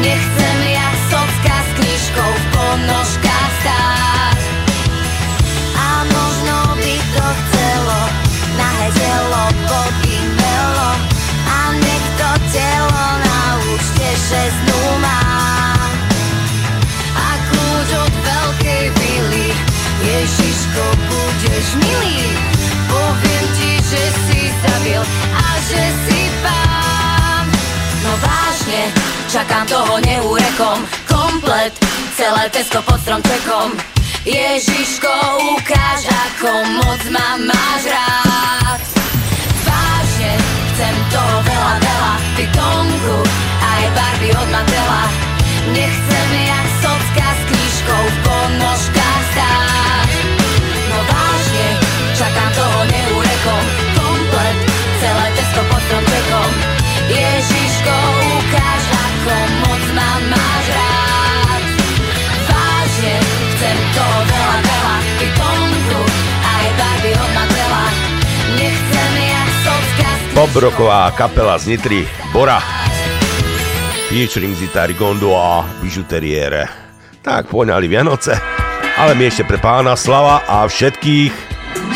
Nechcem 0.00 0.58
ja 0.72 0.88
s 0.88 1.70
knižkou 1.76 2.30
v 2.32 2.44
ponožkách 2.56 3.52
stáť. 3.60 4.40
A 5.76 5.88
možno 6.08 6.56
by 6.80 6.96
to 7.12 7.26
chcelo 7.28 8.00
Nahé 8.56 8.88
telo 8.96 9.44
podimelo 9.68 10.90
A 11.44 11.60
nech 11.76 12.06
to 12.16 12.30
telo 12.56 13.06
na 13.20 13.40
účte 13.68 14.08
šestnú 14.16 14.80
Ježiško, 20.76 20.96
budeš 21.08 21.66
milý. 21.80 22.20
Poviem 22.88 23.44
ti, 23.56 23.70
že 23.80 24.02
si 24.28 24.40
zabil 24.60 25.02
A 25.32 25.46
že 25.64 25.82
si 26.04 26.20
pán. 26.44 27.44
No 28.04 28.12
vážne, 28.20 28.92
čakám 29.32 29.64
toho 29.72 29.96
neúrekom 30.04 30.84
Komplet, 31.08 31.72
celé 32.12 32.44
Tesco 32.52 32.84
pod 32.84 33.00
stromčekom 33.00 33.72
Ježiško, 34.26 35.12
ukáž, 35.56 36.02
ako 36.12 36.50
moc 36.84 37.02
ma 37.08 37.40
máš 37.40 37.82
rád. 37.88 38.80
Vážne, 39.64 40.32
chcem 40.76 40.94
toho 41.08 41.36
veľa, 41.40 41.74
veľa. 41.80 42.12
Ty 42.36 42.44
Tomku, 42.52 43.16
aj 43.64 43.82
Barbie 43.96 44.34
od 44.36 44.48
Matela 44.52 45.04
Nechcem 45.72 46.30
jak 46.36 46.66
socka 46.84 47.28
s 47.32 47.40
knižkou 47.48 48.02
v 48.12 48.16
ponožkách 48.28 49.24
stáť 49.32 50.05
Tesco 55.56 55.72
pod 55.72 55.82
stromčekom 55.88 56.50
Ježiško, 57.08 57.96
ukáž, 58.36 58.84
ako 58.92 59.36
moc 59.64 59.84
ma 59.96 60.10
máš 60.28 60.66
rád 60.68 61.62
Vážne, 62.44 63.14
chcem 63.56 63.78
toho 63.96 64.18
veľa, 64.28 64.58
veľa 64.60 64.96
Ty 65.16 65.28
Tomku, 65.32 66.00
aj 66.44 66.66
Barbie 66.76 67.16
od 67.16 67.30
Matela 67.32 67.86
Nechcem 68.52 69.12
jak 69.16 69.50
socka 69.64 70.10
s 70.12 70.22
Pobroková 70.36 71.02
kapela 71.16 71.56
z 71.56 71.72
Nitry, 71.72 72.04
Bora. 72.36 72.60
Featuring 74.12 74.52
Zitari 74.52 74.92
Gondo 74.92 75.32
a 75.40 75.64
bižuteriére. 75.80 76.68
Tak 77.24 77.48
poňali 77.48 77.88
Vianoce. 77.88 78.36
Ale 79.00 79.16
my 79.16 79.24
ešte 79.24 79.48
pre 79.48 79.56
pána 79.56 79.96
Slava 79.96 80.44
a 80.44 80.68
všetkých 80.68 81.32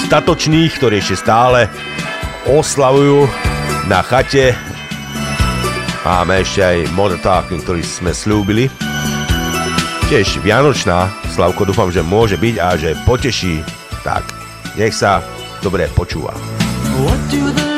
statočných, 0.08 0.72
ktorí 0.80 1.04
ešte 1.04 1.20
stále 1.20 1.68
oslavujú 2.48 3.28
na 3.90 4.00
chate. 4.00 4.56
Máme 6.00 6.40
ešte 6.40 6.64
aj 6.64 6.78
Modern 6.96 7.20
Talking, 7.20 7.60
ktorý 7.60 7.84
sme 7.84 8.16
slúbili. 8.16 8.72
Tiež 10.08 10.40
Vianočná, 10.42 11.12
Slavko 11.30 11.68
dúfam, 11.68 11.92
že 11.92 12.00
môže 12.00 12.40
byť 12.40 12.54
a 12.58 12.68
že 12.74 12.98
poteší. 13.06 13.62
Tak, 14.02 14.24
nech 14.74 14.96
sa 14.96 15.20
dobre 15.60 15.86
počúva. 15.92 16.34
What 17.00 17.20
do 17.30 17.52
the 17.52 17.69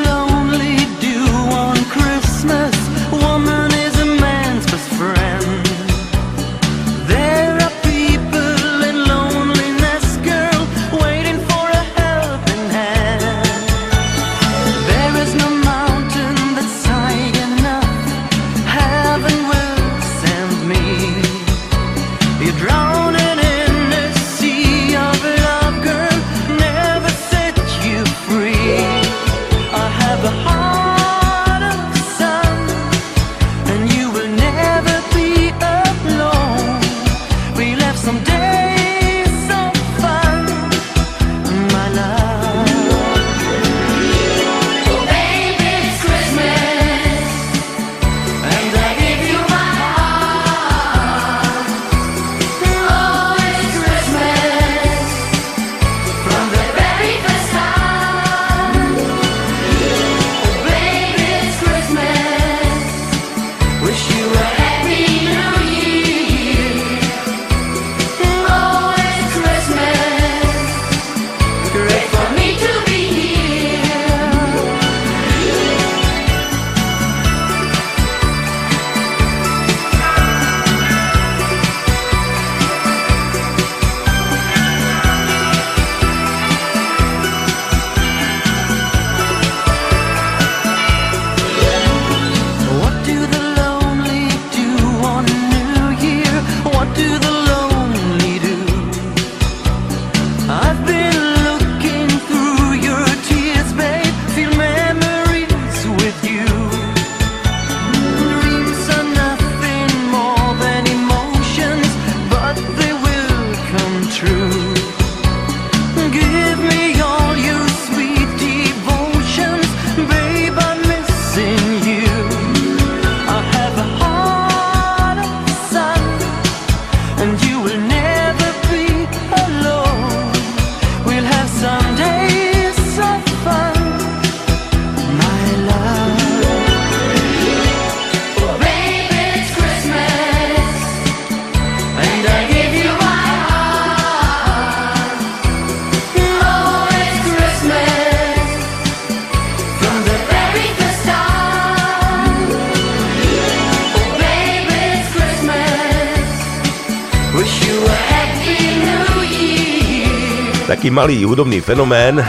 malý 160.93 161.25
hudobný 161.25 161.57
fenomén 161.57 162.21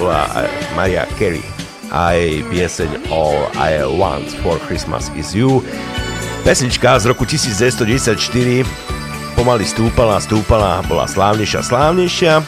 bola 0.00 0.24
Maria 0.72 1.04
Carey. 1.20 1.44
Aj 1.92 2.16
pieseň 2.48 3.04
All 3.12 3.52
I 3.60 3.84
Want 3.84 4.32
for 4.40 4.56
Christmas 4.64 5.12
is 5.12 5.36
You. 5.36 5.60
Pesnička 6.40 6.96
z 6.96 7.12
roku 7.12 7.28
1994 7.28 8.64
pomaly 9.36 9.68
stúpala, 9.68 10.16
stúpala, 10.24 10.80
bola 10.88 11.04
slávnejšia, 11.04 11.60
slávnejšia. 11.60 12.40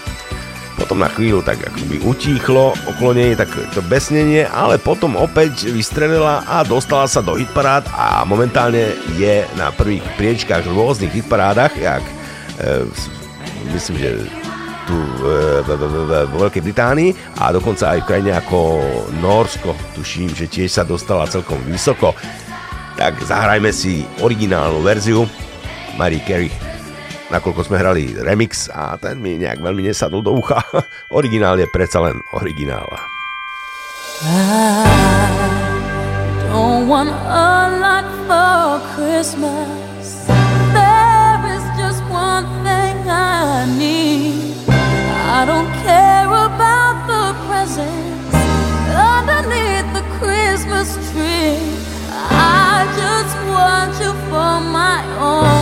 Potom 0.80 1.04
na 1.04 1.12
chvíľu 1.12 1.44
tak 1.44 1.60
akoby 1.60 2.08
utíchlo 2.08 2.72
okolo 2.96 3.12
nej 3.12 3.36
tak 3.36 3.52
to 3.76 3.84
besnenie, 3.84 4.48
ale 4.48 4.80
potom 4.80 5.12
opäť 5.12 5.68
vystrelila 5.68 6.40
a 6.48 6.64
dostala 6.64 7.04
sa 7.04 7.20
do 7.20 7.36
hitparád 7.36 7.84
a 7.92 8.24
momentálne 8.24 8.96
je 9.20 9.44
na 9.60 9.68
prvých 9.76 10.08
priečkách 10.16 10.64
v 10.64 10.72
rôznych 10.72 11.12
hitparádach, 11.20 11.76
jak 11.76 12.00
e, 12.00 12.88
myslím, 13.76 14.00
že 14.00 14.39
tu 14.90 14.98
e, 14.98 15.62
v 16.26 16.34
Veľkej 16.34 16.62
Británii 16.66 17.38
a 17.38 17.54
dokonca 17.54 17.94
aj 17.94 18.02
v 18.02 18.08
krajine 18.10 18.32
ako 18.34 18.82
Norsko, 19.22 19.70
tuším, 19.94 20.34
že 20.34 20.50
tiež 20.50 20.66
sa 20.66 20.82
dostala 20.82 21.30
celkom 21.30 21.62
vysoko. 21.70 22.10
Tak 22.98 23.22
zahrajme 23.22 23.70
si 23.70 24.02
originálnu 24.18 24.82
verziu 24.82 25.30
Marie 25.94 26.20
Carey, 26.26 26.50
nakoľko 27.30 27.70
sme 27.70 27.78
hrali 27.78 28.18
remix 28.18 28.66
a 28.66 28.98
ten 28.98 29.22
mi 29.22 29.38
nejak 29.38 29.62
veľmi 29.62 29.86
nesadol 29.86 30.26
do 30.26 30.34
ucha. 30.34 30.58
Originál 31.18 31.54
je 31.62 31.70
predsa 31.70 32.02
len 32.02 32.18
originál. 32.34 32.90
I 34.20 34.90
don't 36.50 36.90
want 36.90 37.08
a 37.08 37.78
lot 37.78 38.06
for 38.26 38.82
Christmas. 38.92 40.26
There 40.76 41.40
is 41.56 41.64
just 41.78 42.02
one 42.10 42.44
thing 42.66 43.08
I 43.08 43.64
need. 43.78 44.09
on. 55.20 55.59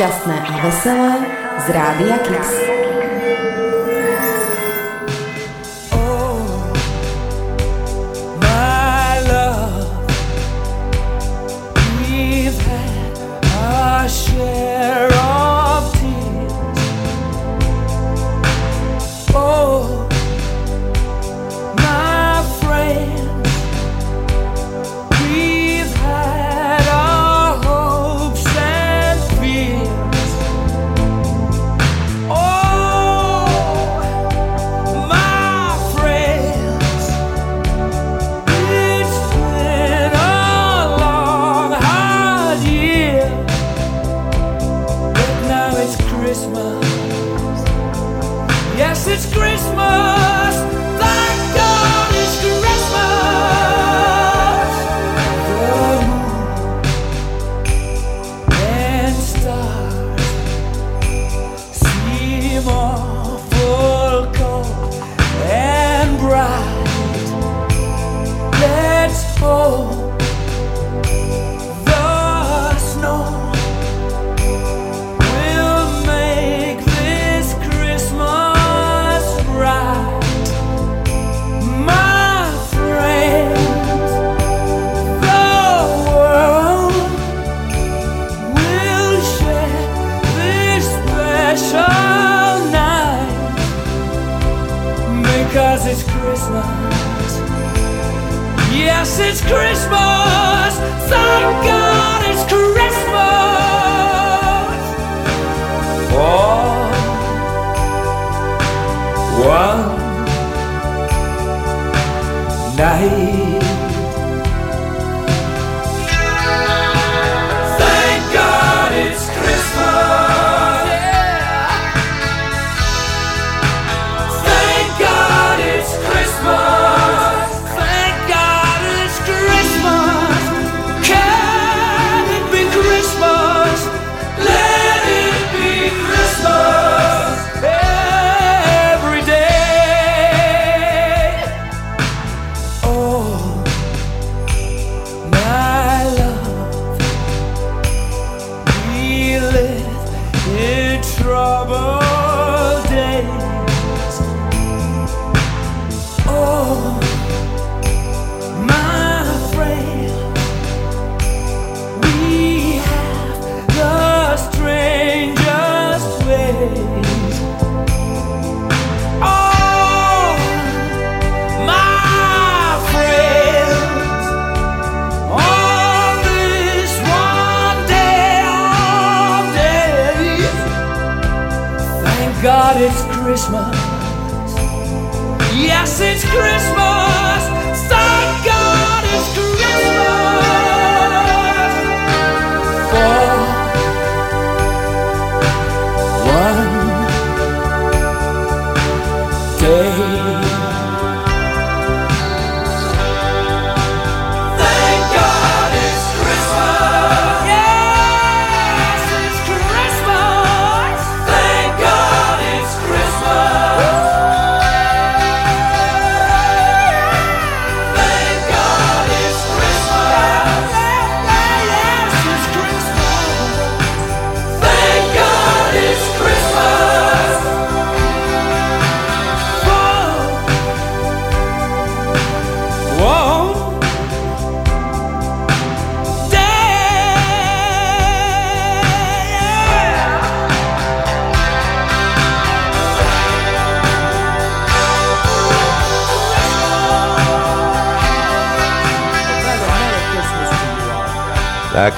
Šťastné 0.00 0.32
a 0.32 0.54
veselé. 0.64 1.09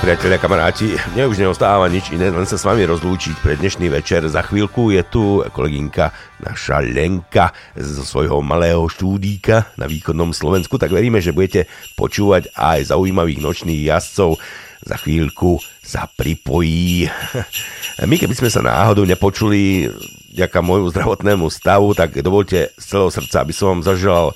Priatelia, 0.03 0.35
kamaráti, 0.35 0.99
mne 1.15 1.31
už 1.31 1.39
neostáva 1.39 1.87
nič 1.87 2.11
iné, 2.11 2.27
len 2.27 2.43
sa 2.43 2.59
s 2.59 2.67
vami 2.67 2.83
rozlúčiť 2.91 3.39
pre 3.39 3.55
dnešný 3.55 3.87
večer. 3.87 4.27
Za 4.27 4.43
chvíľku 4.43 4.91
je 4.91 4.99
tu 5.07 5.47
kolegynka 5.55 6.11
naša 6.43 6.83
Lenka 6.83 7.55
zo 7.79 8.03
svojho 8.03 8.43
malého 8.43 8.83
štúdíka 8.91 9.71
na 9.79 9.87
východnom 9.87 10.35
Slovensku, 10.35 10.75
tak 10.75 10.91
veríme, 10.91 11.23
že 11.23 11.31
budete 11.31 11.71
počúvať 11.95 12.51
aj 12.51 12.91
zaujímavých 12.91 13.47
nočných 13.47 13.95
jazdcov. 13.95 14.43
Za 14.83 14.99
chvíľku 14.99 15.63
sa 15.87 16.11
pripojí. 16.11 17.07
My 18.11 18.19
keby 18.19 18.35
sme 18.35 18.51
sa 18.51 18.59
náhodou 18.59 19.07
nepočuli 19.07 19.87
ďaká 20.35 20.67
môjmu 20.67 20.91
zdravotnému 20.91 21.47
stavu, 21.47 21.95
tak 21.95 22.19
dovolte 22.19 22.75
z 22.75 22.85
celého 22.91 23.15
srdca, 23.15 23.47
aby 23.47 23.55
som 23.55 23.79
vám 23.79 23.87
zaželal 23.87 24.35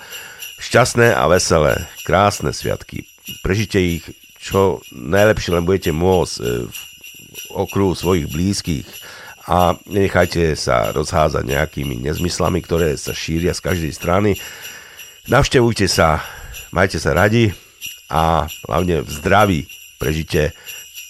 šťastné 0.62 1.10
a 1.10 1.26
veselé, 1.26 1.90
krásne 2.06 2.54
sviatky. 2.54 3.02
Prežite 3.42 3.82
ich 3.82 4.06
čo 4.46 4.78
najlepšie 4.94 5.58
len 5.58 5.66
budete 5.66 5.90
môcť 5.90 6.34
e, 6.38 6.42
v 6.70 6.78
okruhu 7.50 7.98
svojich 7.98 8.30
blízkych 8.30 8.86
a 9.50 9.74
nenechajte 9.90 10.54
sa 10.54 10.94
rozházať 10.94 11.42
nejakými 11.42 11.98
nezmyslami, 12.06 12.62
ktoré 12.62 12.94
sa 12.94 13.10
šíria 13.10 13.50
z 13.54 13.62
každej 13.62 13.92
strany. 13.94 14.30
Navštevujte 15.26 15.90
sa, 15.90 16.22
majte 16.70 17.02
sa 17.02 17.10
radi 17.10 17.50
a 18.06 18.46
hlavne 18.70 19.02
v 19.02 19.10
zdraví 19.10 19.60
prežite 19.98 20.54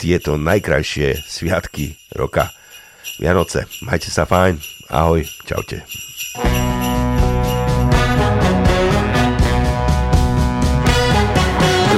tieto 0.01 0.41
najkrajšie 0.41 1.21
sviatky 1.29 1.97
roka. 2.17 2.53
Vianoce. 3.21 3.69
Majte 3.85 4.13
sa 4.13 4.29
fajn. 4.29 4.61
Ahoj. 4.93 5.25
Čaute. 5.49 5.85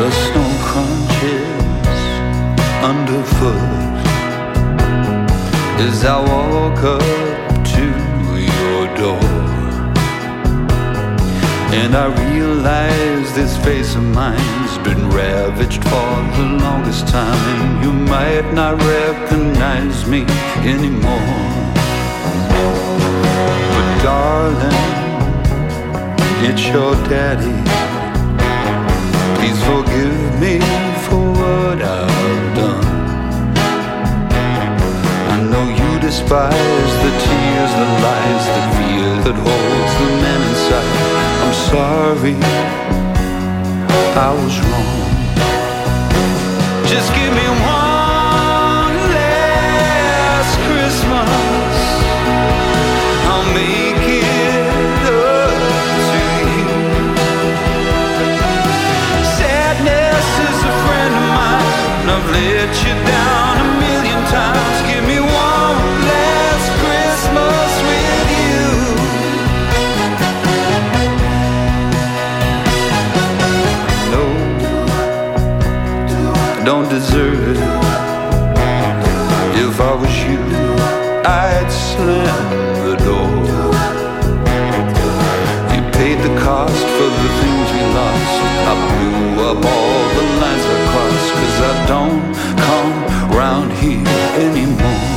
Crunches 0.08 0.38
underfoot 3.18 3.55
as 5.80 6.05
I 6.05 6.20
walk 6.20 6.78
up 6.84 7.64
to 7.74 7.86
your 8.55 8.97
door. 8.97 9.30
And 11.80 11.94
I 11.97 12.06
realize 12.30 13.34
this 13.34 13.56
face 13.64 13.94
of 13.97 14.02
mine's 14.02 14.78
been 14.78 15.10
ravaged 15.10 15.82
for 15.84 16.12
the 16.36 16.47
longest 16.62 17.08
time, 17.08 17.82
you 17.82 17.92
might 17.92 18.52
not 18.52 18.80
recognize 18.80 20.06
me 20.06 20.22
anymore. 20.74 21.34
But 23.74 23.88
darling, 24.02 24.84
it's 26.48 26.66
your 26.68 26.94
daddy. 27.08 27.58
Please 29.38 29.60
forgive 29.64 30.40
me 30.40 30.60
for 31.06 31.22
what 31.32 31.82
I've 31.82 32.08
despise 36.09 36.93
the 37.05 37.12
tears, 37.23 37.73
the 37.81 37.89
lies, 38.05 38.45
the 38.57 38.65
fear 38.77 39.11
that 39.27 39.37
holds 39.47 39.95
the 40.01 40.09
man 40.23 40.41
inside. 40.49 40.91
I'm 41.45 41.57
sorry, 41.69 42.37
I 44.17 44.31
was 44.41 44.55
wrong. 44.65 45.01
Just 46.93 47.09
give 47.12 47.33
me 47.41 47.47
one 47.85 48.97
last 49.17 50.55
Christmas. 50.65 51.77
I'll 53.28 53.49
make 53.53 54.05
it 54.09 55.05
up 55.12 55.61
to 56.12 56.20
you. 56.49 56.69
Sadness 59.37 60.28
is 60.49 60.59
a 60.73 60.75
friend 60.85 61.12
of 61.20 61.27
mine. 61.37 61.69
I've 62.15 62.28
let 62.33 62.73
you 62.85 62.98
don't 76.68 76.90
deserve 76.90 77.48
it. 77.48 77.56
If 79.56 79.80
I 79.80 79.94
was 80.00 80.14
you, 80.28 80.42
I'd 81.24 81.70
slam 81.70 82.44
the 82.84 82.97
door. 83.08 83.36
You 85.72 85.80
paid 85.97 86.18
the 86.26 86.34
cost 86.44 86.84
for 86.97 87.10
the 87.22 87.30
things 87.40 87.66
we 87.74 87.82
lost. 87.98 88.34
I 88.68 88.74
blew 88.84 89.48
up 89.48 89.64
all 89.64 90.05
the 90.18 90.26
lines 90.42 90.64
I 90.74 90.78
crossed, 90.90 91.30
cause 91.38 91.58
I 91.70 91.74
don't 91.92 92.22
come 92.66 92.97
round 93.34 93.72
here 93.72 94.05
anymore. 94.36 95.08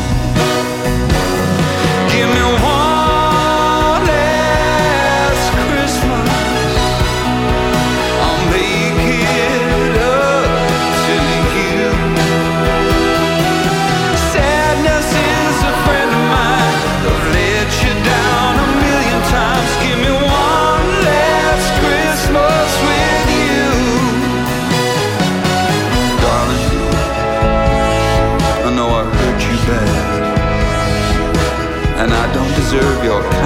I 32.72 32.76
don't 32.76 32.84
deserve 32.84 33.04
your 33.04 33.41